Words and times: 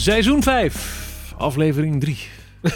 Seizoen 0.00 0.42
5, 0.42 1.34
aflevering 1.36 2.00
3. 2.00 2.18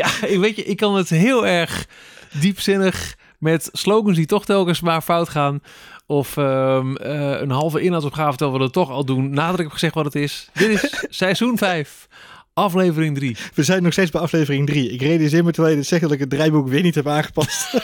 ja, 0.00 0.08
ik 0.26 0.38
weet 0.38 0.56
je, 0.56 0.64
ik 0.64 0.76
kan 0.76 0.96
het 0.96 1.08
heel 1.08 1.46
erg 1.46 1.86
diepzinnig 2.40 3.16
met 3.38 3.68
slogans 3.72 4.16
die 4.16 4.26
toch 4.26 4.44
telkens 4.44 4.80
maar 4.80 5.00
fout 5.00 5.28
gaan. 5.28 5.62
Of 6.06 6.36
ehm, 6.36 6.96
eh, 6.96 7.40
een 7.40 7.50
halve 7.50 7.80
inhoudsopgave 7.80 8.36
terwijl 8.36 8.58
we 8.58 8.64
dat 8.64 8.72
toch 8.72 8.90
al 8.90 9.04
doen. 9.04 9.30
Nadat 9.30 9.58
ik 9.58 9.64
heb 9.64 9.72
gezegd 9.72 9.94
wat 9.94 10.04
het 10.04 10.14
is. 10.14 10.48
Dit 10.52 10.68
is 10.68 11.04
seizoen 11.18 11.58
5, 11.58 12.08
aflevering 12.54 13.16
3. 13.16 13.36
We 13.54 13.62
zijn 13.62 13.82
nog 13.82 13.92
steeds 13.92 14.10
bij 14.10 14.20
aflevering 14.20 14.66
3. 14.66 14.90
Ik 14.90 15.00
realiseer 15.00 15.44
me 15.44 15.50
terwijl 15.50 15.74
je 15.74 15.80
dit 15.80 15.88
zegt 15.88 16.02
dat 16.02 16.12
ik 16.12 16.20
het 16.20 16.30
draaiboek 16.30 16.68
weer 16.68 16.82
niet 16.82 16.94
heb 16.94 17.08
aangepast. 17.08 17.72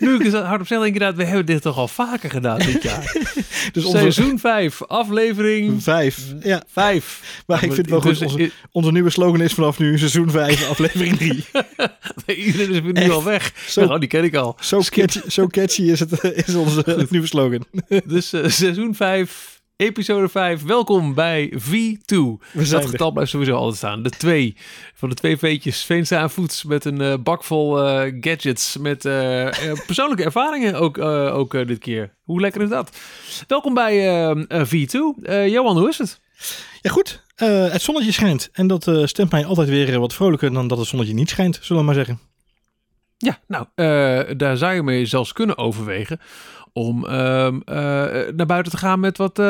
nu 0.00 0.14
ik 0.14 0.22
het 0.22 0.32
hardop 0.32 0.66
zeg, 0.66 0.78
denk 0.78 0.94
ik 0.94 1.00
inderdaad, 1.00 1.16
we 1.16 1.24
hebben 1.24 1.46
dit 1.46 1.62
toch 1.62 1.76
al 1.76 1.88
vaker 1.88 2.30
gedaan 2.30 2.58
dit 2.58 2.82
jaar. 2.82 3.16
dus 3.72 3.84
onze... 3.84 3.98
Seizoen 3.98 4.38
5, 4.38 4.82
aflevering 4.82 5.82
5. 5.82 6.18
Ja. 6.42 6.62
5. 6.72 7.42
Maar 7.46 7.56
ik 7.56 7.72
vind 7.72 7.76
het 7.76 7.90
wel 7.90 8.00
goed. 8.00 8.18
Dus- 8.18 8.32
Onze, 8.32 8.50
onze 8.72 8.92
nieuwe 8.92 9.10
slogan 9.10 9.40
is 9.40 9.52
vanaf 9.52 9.78
nu 9.78 9.98
seizoen 9.98 10.30
5, 10.30 10.68
aflevering 10.68 11.16
3. 11.16 11.44
Iedereen 12.46 12.70
is 12.70 12.80
nu 12.82 12.92
Echt? 12.92 13.10
al 13.10 13.24
weg. 13.24 13.52
Zo- 13.68 13.84
nou, 13.86 13.98
die 14.00 14.08
ken 14.08 14.24
ik 14.24 14.34
al. 14.34 14.56
Zo 14.60 14.80
catchy, 14.90 15.20
zo 15.28 15.46
catchy 15.46 15.82
is, 15.82 16.00
het, 16.00 16.22
is 16.46 16.54
onze 16.54 17.06
nieuwe 17.10 17.26
slogan. 17.26 17.64
Dus 18.04 18.32
eh, 18.32 18.48
seizoen 18.48 18.94
5, 18.94 19.55
episode 19.76 20.28
5. 20.28 20.62
Welkom 20.62 21.14
bij 21.14 21.52
V2. 21.52 22.16
We 22.52 22.64
zijn 22.64 22.80
Dat 22.80 22.90
getal 22.90 23.10
blijft 23.10 23.30
sowieso 23.30 23.54
altijd 23.54 23.76
staan. 23.76 24.02
De 24.02 24.10
twee. 24.10 24.56
Van 24.94 25.08
de 25.08 25.14
twee 25.14 25.36
veetjes. 25.36 25.84
Veenstra 25.84 26.22
en 26.22 26.30
Voets 26.30 26.64
met 26.64 26.84
een 26.84 27.00
eh, 27.00 27.14
bak 27.20 27.44
vol 27.44 27.86
eh, 27.86 28.12
gadgets. 28.20 28.76
Met 28.76 29.04
eh, 29.04 29.48
persoonlijke 29.86 30.24
ervaringen 30.30 30.74
ook, 30.74 30.98
ook 30.98 31.66
dit 31.66 31.78
keer. 31.78 32.14
Hoe 32.26 32.40
lekker 32.40 32.62
is 32.62 32.68
dat? 32.68 32.98
Welkom 33.46 33.74
bij 33.74 33.92
eh, 33.92 34.30
eh, 34.30 34.66
V2. 34.66 35.22
Eh, 35.22 35.48
Johan, 35.48 35.78
hoe 35.78 35.88
is 35.88 35.98
het? 35.98 36.20
Ja, 36.80 36.90
goed. 36.90 37.24
Het 37.34 37.82
zonnetje 37.82 38.12
schijnt. 38.12 38.48
En 38.52 38.66
dat 38.66 38.90
stemt 39.04 39.30
mij 39.30 39.44
altijd 39.44 39.68
weer 39.68 39.98
wat 39.98 40.14
vrolijker 40.14 40.52
dan 40.52 40.68
dat 40.68 40.78
het 40.78 40.86
zonnetje 40.86 41.14
niet 41.14 41.28
schijnt, 41.30 41.58
zullen 41.62 41.82
we 41.82 41.86
maar 41.86 42.04
zeggen. 42.04 42.20
Ja, 43.18 43.40
nou, 43.46 43.66
daar 44.36 44.56
zou 44.56 44.74
je 44.74 44.82
mee 44.82 45.06
zelfs 45.06 45.32
kunnen 45.32 45.58
overwegen. 45.58 46.20
Om 46.76 47.06
ehm, 47.06 47.60
eh, 47.64 47.76
naar 48.34 48.46
buiten 48.46 48.72
te 48.72 48.78
gaan 48.78 49.00
met 49.00 49.18
wat 49.18 49.38
eh, 49.38 49.44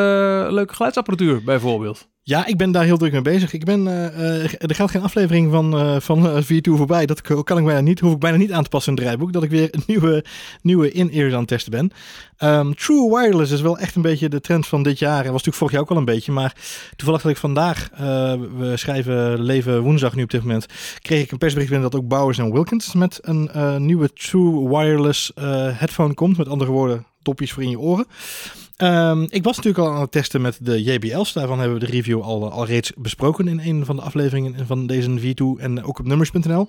leuke 0.51 0.75
geluidsapparatuur, 0.75 1.43
bijvoorbeeld. 1.45 2.09
Ja, 2.29 2.47
ik 2.47 2.57
ben 2.57 2.71
daar 2.71 2.85
heel 2.85 2.97
druk 2.97 3.13
mee 3.13 3.23
bezig. 3.23 3.53
Ik 3.53 3.65
ben, 3.65 3.87
eh, 3.87 4.45
eh, 4.45 4.53
er 4.59 4.75
gaat 4.75 4.91
geen 4.91 5.03
aflevering 5.03 5.51
van, 5.51 5.79
eh 5.79 5.97
van 6.01 6.29
eh, 6.29 6.43
V2 6.43 6.77
voorbij. 6.77 7.07
Dat 7.07 7.21
kan 7.21 7.59
ik 7.59 7.65
bijna 7.65 7.81
niet. 7.81 8.01
Hoef 8.01 8.13
ik 8.13 8.19
bijna 8.19 8.37
niet 8.37 8.53
aan 8.53 8.63
te 8.63 8.69
passen 8.69 8.97
in 8.97 9.07
het. 9.07 9.33
Dat 9.33 9.43
ik 9.43 9.51
weer 9.51 9.69
een 9.71 9.83
nieuwe, 9.87 10.25
nieuwe 10.63 10.93
in-ears 10.93 11.33
aan 11.33 11.39
het 11.39 11.49
testen 11.49 11.71
ben. 11.71 11.91
Ehm, 12.37 12.73
True 12.73 13.11
Wireless 13.11 13.53
is 13.53 13.61
wel 13.61 13.79
echt 13.79 13.95
een 13.95 14.03
beetje 14.03 14.29
de 14.29 14.41
trend 14.41 14.67
van 14.67 14.83
dit 14.83 14.99
jaar. 14.99 15.25
En 15.25 15.33
was 15.33 15.45
natuurlijk 15.45 15.57
vorig 15.57 15.73
jaar 15.73 15.83
ook 15.83 15.91
al 15.91 15.97
een 15.97 16.05
beetje. 16.05 16.33
Maar 16.33 16.57
toevallig 16.97 17.23
dat 17.23 17.31
ik 17.31 17.37
vandaag, 17.37 17.91
we 18.57 18.73
schrijven 18.75 19.43
Leven 19.43 19.81
woensdag 19.83 20.15
nu 20.15 20.23
op 20.23 20.31
dit 20.31 20.43
moment. 20.43 20.67
Kreeg 21.03 21.23
ik 21.23 21.31
een 21.31 21.39
persbericht 21.39 21.71
binnen 21.71 21.91
dat 21.91 22.01
ook 22.01 22.09
Bowers 22.09 22.39
en 22.39 22.53
Wilkins 22.53 22.95
met 22.95 23.19
een 23.23 23.51
nieuwe 23.87 24.13
True 24.13 24.69
Wireless 24.69 25.33
headphone 25.79 26.15
komt. 26.15 26.37
Met 26.37 26.49
andere 26.49 26.71
woorden, 26.71 27.07
dopjes 27.23 27.53
voor 27.53 27.63
in 27.63 27.71
je 27.71 27.79
oren. 27.79 28.07
Ehm, 28.77 29.23
ik 29.29 29.45
was 29.45 29.57
natuurlijk 29.57 29.85
al 29.87 29.95
aan 29.95 30.01
het 30.01 30.13
testen 30.13 30.41
met 30.41 30.59
de 30.61 30.83
JBL's. 30.83 31.33
Daarvan 31.33 31.59
hebben 31.59 31.79
we 31.79 31.85
de 31.87 31.93
review 31.93 32.21
al, 32.21 32.51
al 32.51 32.67
reeds 32.67 32.93
besproken 32.97 33.49
in 33.49 33.61
een 33.61 33.85
van 33.85 33.97
de 33.97 34.03
afleveringen 34.03 34.67
van 34.67 34.87
deze 34.87 35.19
V2 35.21 35.61
en 35.61 35.85
ook 35.85 35.99
op 35.99 36.07
nummers.nl. 36.07 36.67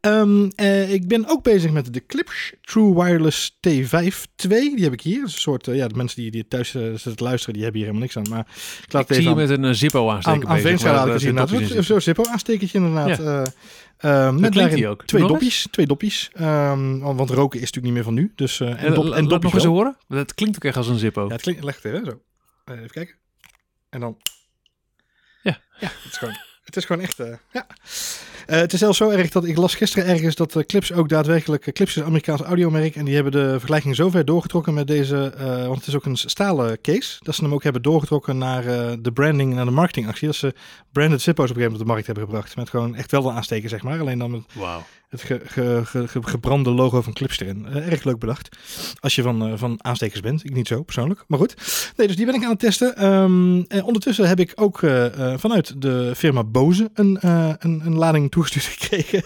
Ehm, 0.00 0.48
eh, 0.54 0.92
ik 0.92 1.08
ben 1.08 1.28
ook 1.28 1.42
bezig 1.42 1.70
met 1.70 1.92
de 1.94 2.06
Clips 2.06 2.52
True 2.60 2.94
Wireless 2.94 3.56
T5 3.68 4.26
2. 4.36 4.74
Die 4.74 4.84
heb 4.84 4.92
ik 4.92 5.00
hier. 5.00 5.18
Dat 5.18 5.28
is 5.28 5.34
een 5.34 5.40
soort, 5.40 5.68
eh, 5.68 5.76
ja, 5.76 5.88
de 5.88 5.94
mensen 5.94 6.22
die, 6.22 6.30
die 6.30 6.48
thuis 6.48 6.74
eh, 6.74 6.82
zitten 6.82 7.16
te 7.16 7.24
luisteren, 7.24 7.54
die 7.54 7.62
hebben 7.62 7.80
hier 7.80 7.90
helemaal 7.90 8.12
niks 8.14 8.16
aan. 8.30 8.36
Maar 8.36 8.46
ik 8.86 8.92
laat 8.92 9.02
Ik 9.02 9.08
het 9.08 9.16
zie 9.16 9.26
je 9.26 9.30
aan, 9.30 9.36
met 9.36 9.50
een 9.50 9.64
eh, 9.64 9.72
Zippo 9.72 10.08
aan, 10.08 10.14
aansteken 10.14 10.48
aan 10.48 10.62
bezig. 10.62 11.70
Eh, 11.70 11.76
in 11.76 11.84
Zo'n 11.84 12.00
Zippo-aanstekertje 12.00 12.78
inderdaad. 12.78 13.18
Ja. 13.18 13.46
Eh, 13.96 14.26
ehm, 14.26 14.40
met 14.40 14.52
daarin 14.52 14.86
ook? 14.86 15.04
twee 15.04 15.22
Nog 15.22 15.30
dopjes. 15.30 15.68
Twee 15.70 15.86
dopjes. 15.86 16.30
Ehm, 16.32 16.98
want 16.98 17.30
roken 17.30 17.60
is 17.60 17.64
natuurlijk 17.72 17.84
niet 17.84 17.92
meer 17.94 18.02
van 18.04 18.14
nu. 18.14 18.32
Dus, 18.36 18.60
eh, 18.60 18.68
en, 18.68 18.76
En, 18.76 18.94
dop, 18.94 19.04
en 19.04 19.22
nog 19.22 19.30
dopjes 19.30 19.52
eens 19.52 19.62
wel. 19.62 19.72
horen? 19.72 19.96
Dat 20.08 20.34
klinkt 20.34 20.56
ook 20.56 20.64
echt 20.64 20.76
als 20.76 20.88
een 20.88 20.98
Zippo. 20.98 21.24
Ja, 21.26 21.32
het 21.32 21.42
klinkt, 21.42 21.64
leg 21.64 21.82
het 21.82 21.84
even, 21.84 22.04
zo. 22.04 22.20
Eh, 22.64 22.76
even 22.76 22.90
kijken. 22.90 23.14
En 23.88 24.00
dan... 24.00 24.16
Ja. 25.42 25.58
Ja, 25.80 25.88
het 26.02 26.12
is 26.12 26.18
gewoon, 26.18 26.36
het 26.64 26.76
is 26.76 26.84
gewoon 26.84 27.02
echt... 27.02 27.20
eh, 27.20 27.36
ja. 27.52 27.66
Eh, 28.46 28.58
het 28.58 28.72
is 28.72 28.78
zelfs 28.78 28.98
zo 28.98 29.08
erg 29.10 29.30
dat 29.30 29.44
ik 29.44 29.56
las 29.56 29.74
gisteren 29.74 30.08
ergens 30.08 30.34
dat 30.34 30.64
Clips 30.66 30.92
ook 30.92 31.08
daadwerkelijk... 31.08 31.66
eh, 31.66 31.72
Clips 31.72 31.90
is 31.90 31.96
een 31.96 32.04
Amerikaans 32.08 32.40
audiomerk 32.40 32.96
en 32.96 33.04
die 33.04 33.14
hebben 33.14 33.32
de 33.32 33.50
vergelijking 33.50 33.96
zo 33.96 34.10
ver 34.10 34.24
doorgetrokken 34.24 34.74
met 34.74 34.86
deze... 34.86 35.32
eh, 35.36 35.66
want 35.66 35.78
het 35.78 35.86
is 35.86 35.94
ook 35.94 36.04
een 36.04 36.16
stalen 36.16 36.80
case. 36.80 37.16
Dat 37.22 37.34
ze 37.34 37.42
hem 37.44 37.52
ook 37.52 37.62
hebben 37.62 37.82
doorgetrokken 37.82 38.38
naar 38.38 38.62
de 39.02 39.12
branding, 39.14 39.54
naar 39.54 39.64
de 39.64 39.70
marketingactie. 39.70 40.26
Dat 40.26 40.36
ze 40.36 40.54
branded 40.92 41.22
Zippo's 41.22 41.50
op 41.50 41.56
een 41.56 41.62
gegeven 41.62 41.78
moment 41.78 41.80
op 41.80 41.86
de 41.86 41.92
markt 41.92 42.06
hebben 42.06 42.24
gebracht. 42.24 42.56
Met 42.56 42.70
gewoon 42.70 42.94
echt 42.94 43.10
wel 43.10 43.28
een 43.28 43.34
aansteken, 43.36 43.68
zeg 43.68 43.82
maar. 43.82 44.00
Alleen 44.00 44.18
dan 44.18 44.30
met 44.30 44.42
het 45.08 45.22
ge, 45.22 45.40
ge, 45.44 45.80
ge- 45.84 46.08
ge- 46.08 46.22
gebrande 46.22 46.70
logo 46.70 47.02
van 47.02 47.12
Clips 47.12 47.40
erin. 47.40 47.66
Erg 47.66 48.04
leuk 48.04 48.18
bedacht. 48.18 48.56
Als 49.00 49.14
je 49.14 49.22
van, 49.22 49.58
van 49.58 49.84
aanstekers 49.84 50.20
bent. 50.20 50.44
Ik 50.44 50.54
niet 50.54 50.68
zo 50.68 50.82
persoonlijk. 50.82 51.24
Maar 51.28 51.38
goed. 51.38 51.54
Nee, 51.96 52.06
dus 52.06 52.16
die 52.16 52.26
ben 52.26 52.34
ik 52.34 52.42
aan 52.44 52.50
het 52.50 52.58
testen. 52.58 52.96
Ehm, 52.96 53.60
en 53.68 53.82
ondertussen 53.84 54.28
heb 54.28 54.40
ik 54.40 54.52
ook 54.54 54.78
vanuit 55.36 55.82
de 55.82 56.12
firma 56.16 56.44
Bose 56.44 56.90
een, 56.94 57.18
een, 57.58 57.80
een 57.84 57.94
lading 57.96 58.30
toegestuurd 58.36 58.64
gekregen. 58.78 59.22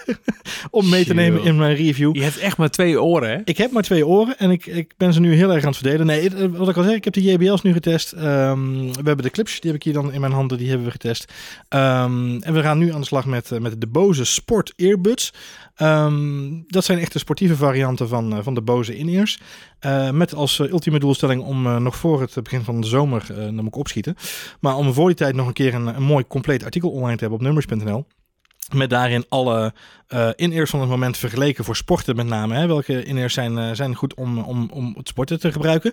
om 0.70 0.88
mee 0.88 1.04
te 1.04 1.14
nemen 1.14 1.44
in 1.44 1.56
mijn 1.56 1.74
review. 1.74 2.16
Je 2.16 2.22
hebt 2.22 2.38
echt 2.38 2.56
maar 2.56 2.70
twee 2.70 3.02
oren, 3.02 3.30
hè? 3.30 3.38
Ik 3.44 3.56
heb 3.56 3.70
maar 3.70 3.82
twee 3.82 4.06
oren 4.06 4.38
en 4.38 4.50
ik, 4.50 4.66
ik 4.66 4.94
ben 4.96 5.12
ze 5.12 5.20
nu 5.20 5.34
heel 5.34 5.52
erg 5.52 5.62
aan 5.62 5.68
het 5.68 5.78
verdelen. 5.78 6.06
Nee, 6.06 6.34
eh, 6.34 6.46
wat 6.50 6.68
ik 6.68 6.76
al 6.76 6.82
zei, 6.82 6.94
ik 6.94 7.04
heb 7.04 7.12
de 7.12 7.22
JBL's 7.22 7.62
nu 7.62 7.72
getest. 7.72 8.12
Ehm, 8.12 8.76
we 8.76 9.02
hebben 9.04 9.22
de 9.22 9.30
clips, 9.30 9.60
die 9.60 9.70
heb 9.70 9.80
ik 9.80 9.84
hier 9.84 9.92
dan 9.92 10.12
in 10.12 10.20
mijn 10.20 10.32
handen, 10.32 10.58
die 10.58 10.68
hebben 10.68 10.86
we 10.86 10.92
getest. 10.92 11.32
Ehm, 11.68 12.40
en 12.40 12.52
we 12.52 12.62
gaan 12.62 12.78
nu 12.78 12.92
aan 12.92 13.00
de 13.00 13.06
slag 13.06 13.26
met, 13.26 13.50
eh, 13.50 13.58
met 13.58 13.80
de 13.80 13.86
Bose 13.86 14.24
Sport 14.24 14.72
Earbuds. 14.76 15.32
Ehm, 15.74 16.48
dat 16.66 16.84
zijn 16.84 16.98
echt 16.98 17.12
de 17.12 17.18
sportieve 17.18 17.56
varianten 17.56 18.08
van, 18.08 18.32
eh, 18.32 18.38
van 18.42 18.54
de 18.54 18.62
Bose 18.62 18.96
in-ears. 18.96 19.40
Met 20.12 20.34
als 20.34 20.58
ultieme 20.58 20.98
doelstelling 20.98 21.42
om 21.42 21.82
nog 21.82 21.96
voor 21.96 22.20
het 22.20 22.42
begin 22.42 22.64
van 22.64 22.80
de 22.80 22.86
zomer, 22.86 23.26
dan 23.28 23.54
moet 23.54 23.66
ik 23.66 23.76
opschieten. 23.76 24.16
Maar 24.60 24.76
om 24.76 24.92
voor 24.92 25.06
die 25.06 25.16
tijd 25.16 25.34
nog 25.34 25.46
een 25.46 25.52
keer 25.52 25.74
een, 25.74 25.86
een 25.86 26.02
mooi 26.02 26.26
compleet 26.26 26.64
artikel 26.64 26.90
online 26.90 27.14
te 27.14 27.20
hebben 27.20 27.38
op 27.38 27.44
nummers.nl. 27.44 28.06
Met 28.74 28.90
daarin 28.90 29.24
alle 29.28 29.72
eh 30.10 30.28
in-ears 30.36 30.70
van 30.70 30.80
het 30.80 30.88
moment 30.88 31.16
vergeleken 31.16 31.64
voor 31.64 31.76
sporten 31.76 32.16
met 32.16 32.26
name. 32.26 32.54
Hè. 32.54 32.66
Welke 32.66 33.04
in-ears 33.04 33.34
zijn, 33.34 33.58
eh, 33.58 33.70
zijn 33.72 33.94
goed 33.94 34.14
om, 34.14 34.38
om, 34.38 34.70
om 34.72 34.94
het 34.96 35.08
sporten 35.08 35.40
te 35.40 35.52
gebruiken. 35.52 35.92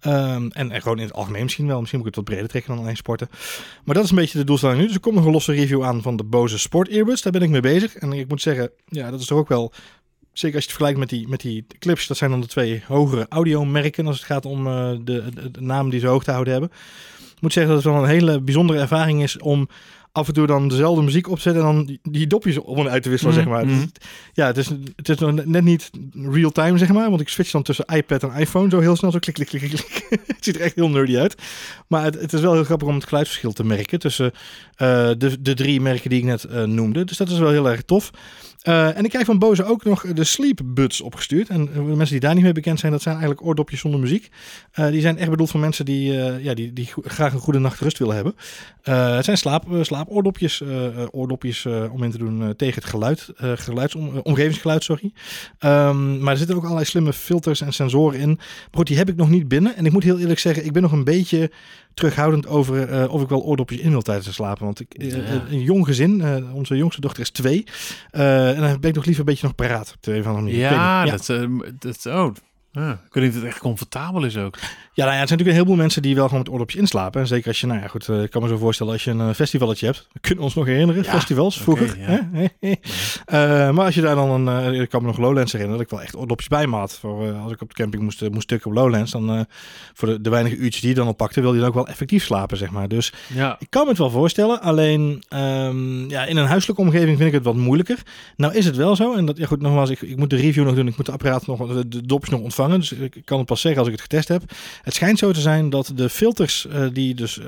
Ehm, 0.00 0.48
en, 0.52 0.70
en 0.70 0.82
gewoon 0.82 0.98
in 0.98 1.04
het 1.04 1.14
algemeen 1.14 1.42
misschien 1.42 1.66
wel. 1.66 1.78
Misschien 1.78 1.98
moet 1.98 2.08
ik 2.08 2.14
het 2.14 2.24
wat 2.24 2.34
breder 2.34 2.50
trekken 2.50 2.74
dan 2.74 2.82
alleen 2.82 2.96
sporten. 2.96 3.28
Maar 3.84 3.94
dat 3.94 4.04
is 4.04 4.10
een 4.10 4.16
beetje 4.16 4.38
de 4.38 4.44
doelstelling 4.44 4.78
nu. 4.78 4.86
Dus 4.86 4.94
er 4.94 5.00
komt 5.00 5.14
nog 5.14 5.24
een 5.24 5.32
losse 5.32 5.52
review 5.52 5.84
aan 5.84 6.02
van 6.02 6.16
de 6.16 6.24
Bose 6.24 6.58
Sport 6.58 6.88
Earbuds. 6.88 7.22
Daar 7.22 7.32
ben 7.32 7.42
ik 7.42 7.48
mee 7.48 7.60
bezig. 7.60 7.94
En 7.94 8.12
ik 8.12 8.28
moet 8.28 8.42
zeggen, 8.42 8.70
ja, 8.86 9.10
dat 9.10 9.20
is 9.20 9.26
toch 9.26 9.38
ook 9.38 9.48
wel... 9.48 9.72
Zeker 10.32 10.56
als 10.56 10.64
je 10.64 10.70
het 10.70 10.78
vergelijkt 10.78 10.98
met 10.98 11.08
die, 11.08 11.28
met 11.28 11.40
die 11.40 11.66
clips. 11.78 12.06
Dat 12.06 12.16
zijn 12.16 12.30
dan 12.30 12.40
de 12.40 12.46
twee 12.46 12.82
hogere 12.86 13.26
audiomerken 13.28 14.06
als 14.06 14.16
het 14.16 14.26
gaat 14.26 14.46
om 14.46 14.66
eh, 14.66 14.90
de, 14.90 15.24
de, 15.34 15.50
de 15.50 15.60
namen 15.60 15.90
die 15.90 16.00
ze 16.00 16.06
hoog 16.06 16.24
te 16.24 16.30
houden 16.30 16.52
hebben. 16.52 16.70
Ik 17.34 17.40
moet 17.40 17.52
zeggen 17.52 17.74
dat 17.74 17.84
het 17.84 17.92
wel 17.92 18.02
een 18.02 18.08
hele 18.08 18.40
bijzondere 18.40 18.78
ervaring 18.78 19.22
is 19.22 19.38
om 19.38 19.68
af 20.16 20.28
en 20.28 20.34
toe 20.34 20.46
dan 20.46 20.68
dezelfde 20.68 21.02
muziek 21.02 21.28
opzetten 21.30 21.62
en 21.66 21.74
dan 21.74 21.98
die, 22.02 22.26
dopjes 22.26 22.58
op 22.58 22.76
en 22.78 22.88
uit 22.90 23.02
te 23.02 23.08
wisselen, 23.08 23.34
Mhm, 23.34 23.42
zeg 23.42 23.52
maar. 23.52 23.66
mhm. 23.66 23.80
Het 23.80 23.98
is- 24.00 24.08
ja, 24.32 24.46
het 24.46 24.56
is, 24.56 24.68
het 24.96 25.08
is 25.08 25.16
net 25.44 25.64
niet 25.64 25.90
real 26.30 26.50
time, 26.50 26.78
zeg 26.78 26.92
maar. 26.92 27.08
Want 27.08 27.20
ik 27.20 27.28
switch 27.28 27.50
dan 27.50 27.62
tussen 27.62 27.84
iPad 27.94 28.22
en 28.22 28.32
iPhone 28.40 28.70
zo 28.70 28.80
heel 28.80 28.96
snel. 28.96 29.10
Zo 29.10 29.18
klik, 29.18 29.34
klik, 29.34 29.48
klik, 29.48 29.60
klik. 29.70 30.06
het 30.26 30.36
ziet 30.44 30.54
er 30.56 30.60
echt 30.60 30.74
heel 30.74 30.88
nerdy 30.90 31.16
uit. 31.18 31.34
Maar 31.88 32.04
het, 32.04 32.20
het 32.20 32.32
is 32.32 32.40
wel 32.40 32.52
heel 32.52 32.64
grappig 32.64 32.88
om 32.88 32.94
het 32.94 33.04
geluidsverschil 33.04 33.52
te 33.52 33.64
merken 33.64 33.98
tussen 33.98 34.32
eh, 34.76 35.10
de, 35.18 35.36
de 35.42 35.54
drie 35.54 35.80
merken 35.80 36.10
die 36.10 36.18
ik 36.18 36.24
net 36.24 36.44
eh, 36.44 36.62
noemde. 36.62 37.04
Dus 37.04 37.16
dat 37.16 37.28
is 37.30 37.38
wel 37.38 37.50
heel 37.50 37.70
erg 37.70 37.82
tof. 37.82 38.10
Eh, 38.64 38.96
en 38.96 39.04
ik 39.04 39.10
krijg 39.10 39.26
van 39.26 39.38
Bose 39.38 39.64
ook 39.64 39.84
nog 39.84 40.06
de 40.12 40.24
Sleep 40.24 40.60
Buds 40.64 41.00
opgestuurd. 41.00 41.48
En 41.48 41.68
eh, 41.68 41.74
de 41.74 41.82
mensen 41.82 42.06
die 42.06 42.20
daar 42.20 42.34
niet 42.34 42.42
mee 42.42 42.52
bekend 42.52 42.80
zijn, 42.80 42.92
dat 42.92 43.02
zijn 43.02 43.14
eigenlijk 43.14 43.46
oordopjes 43.46 43.80
zonder 43.80 44.00
muziek. 44.00 44.30
Eh, 44.72 44.86
die 44.86 45.00
zijn 45.00 45.18
echt 45.18 45.30
bedoeld 45.30 45.50
voor 45.50 45.60
mensen 45.60 45.84
die, 45.84 46.12
ja, 46.42 46.54
die, 46.54 46.72
die 46.72 46.88
graag 47.02 47.32
een 47.32 47.40
goede 47.40 47.58
nacht 47.58 47.80
rust 47.80 47.98
willen 47.98 48.14
hebben. 48.14 48.34
Het 48.82 49.24
zijn 49.24 49.36
slaap, 49.38 49.64
slaapoordopjes, 49.80 50.62
oordopjes 51.10 51.66
om 51.66 52.02
in 52.02 52.10
te 52.10 52.18
doen 52.18 52.56
tegen 52.56 52.74
het 52.74 52.84
geluid, 52.84 53.32
geluids, 53.36 53.94
om, 53.94 54.14
eh, 54.14 54.20
omgevingsgeluid, 54.22 54.84
sorry. 54.84 55.12
Ehm, 55.58 56.18
maar 56.18 56.32
er 56.32 56.38
zitten 56.38 56.56
ook 56.56 56.62
allerlei 56.62 56.86
slimme 56.86 57.12
filters 57.12 57.60
en 57.60 57.72
sensoren 57.72 58.20
in. 58.20 58.28
Maar 58.28 58.68
goed, 58.72 58.86
die 58.86 58.96
heb 58.96 59.08
ik 59.08 59.16
nog 59.16 59.30
niet 59.30 59.48
binnen. 59.48 59.76
En 59.76 59.86
ik 59.86 59.92
moet 59.92 60.02
heel 60.02 60.18
eerlijk 60.18 60.38
zeggen, 60.38 60.64
ik 60.64 60.72
ben 60.72 60.82
nog 60.82 60.92
een 60.92 61.04
beetje 61.04 61.50
terughoudend 61.94 62.46
over 62.46 62.88
eh, 62.88 63.12
of 63.12 63.22
ik 63.22 63.28
wel 63.28 63.42
oordopjes 63.42 63.80
in 63.80 63.90
wil 63.90 64.02
tijdens 64.02 64.26
het 64.26 64.34
slapen. 64.34 64.64
Want 64.64 64.80
ik, 64.80 64.94
eh, 64.94 65.10
Ja. 65.10 65.42
een 65.50 65.60
jong 65.62 65.86
gezin, 65.86 66.20
eh, 66.20 66.54
onze 66.54 66.76
jongste 66.76 67.00
dochter 67.00 67.22
is 67.22 67.30
twee. 67.30 67.64
eh, 68.10 68.48
en 68.56 68.60
dan 68.60 68.80
ben 68.80 68.90
ik 68.90 68.94
nog 68.96 69.04
liever 69.04 69.18
een 69.24 69.30
beetje 69.30 69.46
nog 69.46 69.54
paraat. 69.54 69.96
Manier. 70.06 70.54
Ik 70.54 70.60
weet 70.60 70.70
Ja, 70.70 71.04
dat, 71.04 71.28
eh, 71.28 71.46
dat 71.78 72.06
oh, 72.06 72.30
Ja, 72.74 72.90
ik 72.90 73.14
weet 73.14 73.24
niet 73.24 73.32
of 73.34 73.40
het 73.40 73.50
echt 73.50 73.58
comfortabel 73.58 74.24
is 74.24 74.36
ook. 74.36 74.58
Ja, 74.92 75.04
nou 75.04 75.14
ja, 75.16 75.20
er 75.22 75.28
zijn 75.28 75.38
natuurlijk 75.38 75.48
een 75.48 75.54
heleboel 75.54 75.76
mensen 75.76 76.02
die 76.02 76.14
wel 76.14 76.24
gewoon 76.24 76.38
met 76.38 76.48
oordopjes 76.52 76.80
inslapen. 76.80 77.20
En 77.20 77.26
zeker 77.26 77.48
als 77.48 77.60
je, 77.60 77.66
nou 77.66 77.80
ja, 77.80 77.86
goed, 77.86 78.08
eh, 78.08 78.22
ik 78.22 78.30
kan 78.30 78.42
me 78.42 78.48
zo 78.48 78.56
voorstellen 78.56 78.92
als 78.92 79.04
je 79.04 79.10
een 79.10 79.20
eh, 79.20 79.34
festivalletje 79.34 79.86
hebt. 79.86 80.08
We 80.12 80.20
kunnen 80.20 80.44
ons 80.44 80.54
nog 80.54 80.66
herinneren, 80.66 81.02
Ja, 81.04 81.10
festivals 81.10 81.60
vroeger. 81.60 81.98
ja. 81.98 82.28
hè? 82.32 82.46
Eh, 83.24 83.70
maar 83.70 83.84
als 83.84 83.94
je 83.94 84.00
daar 84.00 84.14
dan 84.14 84.46
een, 84.48 84.74
ik 84.80 84.88
kan 84.88 85.00
me 85.00 85.06
nog 85.06 85.18
Lowlands 85.18 85.52
herinneren, 85.52 85.80
dat 85.82 85.92
ik 85.92 85.96
wel 85.98 86.06
echt 86.06 86.16
oordopjes 86.16 86.48
bij 86.48 86.66
me 86.66 86.76
had. 86.76 86.98
Voor, 86.98 87.32
als 87.32 87.52
ik 87.52 87.60
op 87.60 87.68
de 87.68 87.74
camping 87.74 88.02
moest, 88.02 88.20
moest 88.30 88.42
stukken 88.42 88.70
op 88.70 88.76
Lowlands, 88.76 89.10
dan 89.10 89.46
voor 89.94 90.08
de, 90.08 90.20
de 90.20 90.30
weinige 90.30 90.56
uurtjes 90.56 90.80
die 90.80 90.90
je 90.90 90.96
dan 90.96 91.08
oppakte, 91.08 91.40
wilde 91.40 91.54
je 91.54 91.60
dan 91.60 91.68
ook 91.68 91.74
wel 91.76 91.86
effectief 91.86 92.24
slapen, 92.24 92.56
zeg 92.56 92.70
maar. 92.70 92.88
Dus 92.88 93.12
Ja, 93.34 93.56
ik 93.58 93.66
kan 93.70 93.82
me 93.82 93.88
het 93.88 93.98
wel 93.98 94.10
voorstellen, 94.10 94.60
alleen 94.60 95.22
ehm, 95.28 96.08
ja, 96.08 96.24
in 96.24 96.36
een 96.36 96.46
huiselijke 96.46 96.82
omgeving 96.82 97.16
vind 97.16 97.28
ik 97.28 97.34
het 97.34 97.44
wat 97.44 97.54
moeilijker. 97.54 97.98
Nou 98.36 98.54
is 98.54 98.64
het 98.64 98.76
wel 98.76 98.96
zo, 98.96 99.14
en 99.14 99.26
dat, 99.26 99.36
ja 99.36 99.46
goed, 99.46 99.60
nogmaals, 99.60 99.90
ik, 99.90 100.00
ik 100.02 100.16
moet 100.16 100.30
de 100.30 100.36
review 100.36 100.64
nog 100.64 100.74
doen, 100.74 100.88
ik 100.88 100.96
moet 100.96 101.06
de 101.06 101.12
apparaat 101.12 101.46
nog, 101.46 101.72
de, 101.72 101.88
de 101.88 102.06
dopjes 102.06 102.30
nog 102.30 102.40
ontvangen, 102.40 102.62
dus 102.70 102.92
ik 102.92 103.22
kan 103.24 103.38
het 103.38 103.46
pas 103.46 103.60
zeggen 103.60 103.80
als 103.80 103.88
ik 103.88 103.94
het 103.94 104.02
getest 104.02 104.28
heb. 104.28 104.42
Het 104.82 104.94
schijnt 104.94 105.18
zo 105.18 105.32
te 105.32 105.40
zijn 105.40 105.70
dat 105.70 105.92
de 105.94 106.08
filters 106.08 106.66
eh, 106.66 106.86
die 106.92 107.14
dus 107.14 107.38
eh, 107.38 107.46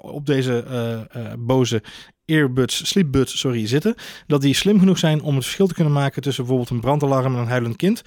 op 0.00 0.26
deze 0.26 0.64
eh, 1.12 1.32
boze 1.38 1.82
earbuds, 2.24 2.88
sleepbuds, 2.88 3.38
sorry, 3.38 3.66
zitten, 3.66 3.94
dat 4.26 4.40
die 4.40 4.54
slim 4.54 4.78
genoeg 4.78 4.98
zijn 4.98 5.22
om 5.22 5.34
het 5.34 5.44
verschil 5.44 5.66
te 5.66 5.74
kunnen 5.74 5.92
maken 5.92 6.22
tussen 6.22 6.44
bijvoorbeeld 6.44 6.74
een 6.74 6.80
brandalarm 6.80 7.34
en 7.34 7.40
een 7.40 7.48
huilend 7.48 7.76
kind, 7.76 8.02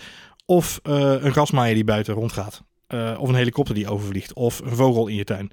of 0.46 0.80
een 0.84 1.32
grasmaaier 1.32 1.74
die 1.74 1.84
buiten 1.84 2.14
rondgaat. 2.14 2.64
Eh, 2.94 3.14
of 3.20 3.30
een 3.30 3.36
helikopter 3.36 3.76
die 3.76 3.88
overvliegt. 3.88 4.34
Of 4.34 4.60
een 4.60 4.76
vogel 4.76 5.08
in 5.08 5.16
je 5.16 5.24
tuin. 5.24 5.52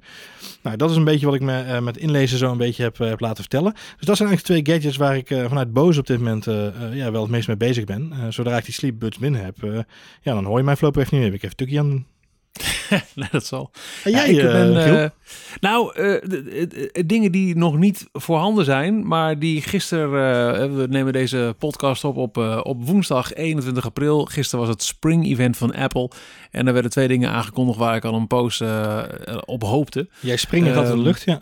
Nou, 0.63 0.77
dat 0.77 0.89
is 0.89 0.95
een 0.95 1.03
beetje 1.03 1.25
wat 1.25 1.35
ik 1.35 1.41
me 1.41 1.61
eh, 1.61 1.79
met 1.79 1.97
inlezen 1.97 2.37
zo 2.37 2.51
een 2.51 2.57
beetje 2.57 2.83
heb, 2.83 2.99
eh, 2.99 3.07
heb 3.07 3.19
laten 3.19 3.43
vertellen. 3.43 3.73
Dus 3.73 4.05
dat 4.05 4.17
zijn 4.17 4.29
eigenlijk 4.29 4.63
twee 4.63 4.75
gadgets 4.75 4.97
waar 4.97 5.17
ik 5.17 5.27
vanuit 5.27 5.73
Bose 5.73 5.99
op 5.99 6.07
dit 6.07 6.17
moment 6.17 6.45
ja, 6.93 7.11
wel 7.11 7.21
het 7.21 7.31
meest 7.31 7.47
mee 7.47 7.57
bezig 7.57 7.83
ben. 7.83 8.13
Zodra 8.29 8.57
ik 8.57 8.65
die 8.65 8.73
sleepbuds 8.73 9.17
binnen 9.17 9.43
heb, 9.43 9.55
ja, 10.21 10.33
dan 10.33 10.45
hoor 10.45 10.57
je 10.57 10.63
mijn 10.63 10.77
echt 10.77 11.11
niet 11.11 11.21
meer. 11.21 11.33
Ik 11.33 11.43
even 11.43 11.55
het 11.57 11.89
doen. 11.89 12.10
nee, 13.15 13.27
dat 13.31 13.45
zal. 13.45 13.71
En 14.03 14.11
Ja, 14.11 14.17
jij, 14.17 14.29
ik 14.29 14.37
eh, 14.37 14.51
ben, 14.51 15.01
eh, 15.03 15.09
nou, 15.59 15.93
de- 15.93 17.03
dingen 17.05 17.31
die 17.31 17.55
nog 17.55 17.77
niet 17.77 18.07
voorhanden 18.13 18.65
zijn, 18.65 19.07
maar 19.07 19.39
die 19.39 19.61
gisteren, 19.61 20.05
eh, 20.05 20.75
we 20.75 20.87
nemen 20.89 21.13
deze 21.13 21.55
podcast 21.57 22.03
op 22.03 22.17
op, 22.17 22.37
op 22.63 22.85
woensdag 22.87 23.33
21 23.33 23.85
april. 23.85 24.25
Gisteren 24.25 24.65
was 24.65 24.73
het 24.73 24.83
Spring 24.83 25.25
Event 25.25 25.57
van 25.57 25.75
Apple. 25.75 26.11
En 26.51 26.67
er 26.67 26.73
werden 26.73 26.91
twee 26.91 27.07
dingen 27.07 27.29
aangekondigd 27.29 27.79
waar 27.79 27.95
ik 27.95 28.05
al 28.05 28.13
een 28.13 28.27
post 28.27 28.63
op 29.45 29.63
hoopte. 29.63 30.09
jij 30.19 30.37
springt 30.37 30.67
in 30.67 30.73
de 30.73 30.79
ehm, 30.79 30.99
lucht, 30.99 31.23
ja. 31.25 31.39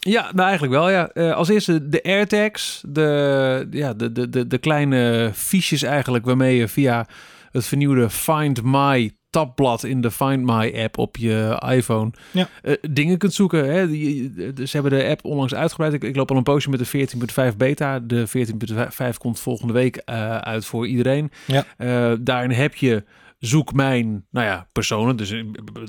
Ja, 0.00 0.22
nou 0.32 0.48
eigenlijk 0.48 0.72
wel, 0.72 0.90
ja. 0.90 1.32
Als 1.32 1.48
eerste 1.48 1.88
de 1.88 2.02
AirTags, 2.02 2.82
de, 2.88 3.68
ja, 3.70 3.94
de, 3.94 4.12
de, 4.12 4.28
de, 4.28 4.46
de 4.46 4.58
kleine 4.58 5.30
fiches 5.34 5.82
eigenlijk 5.82 6.24
waarmee 6.24 6.56
je 6.56 6.68
via 6.68 7.06
het 7.50 7.66
vernieuwde 7.66 8.10
Find 8.10 8.62
My 8.62 9.12
tabblad 9.30 9.84
in 9.84 10.00
de 10.00 10.10
Find 10.10 10.42
My 10.44 10.72
app 10.84 10.98
op 10.98 11.16
je 11.16 11.62
iPhone 11.68 12.10
Ja. 12.30 12.48
eh, 12.62 12.74
dingen 12.90 13.18
kunt 13.18 13.34
zoeken. 13.34 13.72
Hè. 13.72 13.88
Die, 13.88 14.32
ze 14.54 14.70
hebben 14.80 14.98
de 14.98 15.04
app 15.08 15.24
onlangs 15.24 15.54
uitgebreid. 15.54 15.92
Ik, 15.92 16.02
ik 16.02 16.16
loop 16.16 16.30
al 16.30 16.36
een 16.36 16.42
poosje 16.42 16.70
met 16.70 16.90
de 16.90 17.08
14.5 17.50 17.56
beta. 17.56 17.98
De 18.00 18.26
14.5 18.28 19.16
komt 19.18 19.40
volgende 19.40 19.72
week 19.72 19.96
eh, 19.96 20.36
uit 20.38 20.66
voor 20.66 20.86
iedereen. 20.86 21.30
Ja. 21.46 21.64
Eh, 21.76 22.12
daarin 22.20 22.50
heb 22.50 22.74
je 22.74 23.04
zoek 23.38 23.72
mijn, 23.72 24.24
nou 24.30 24.46
ja, 24.46 24.66
personen. 24.72 25.16
Dus 25.16 25.30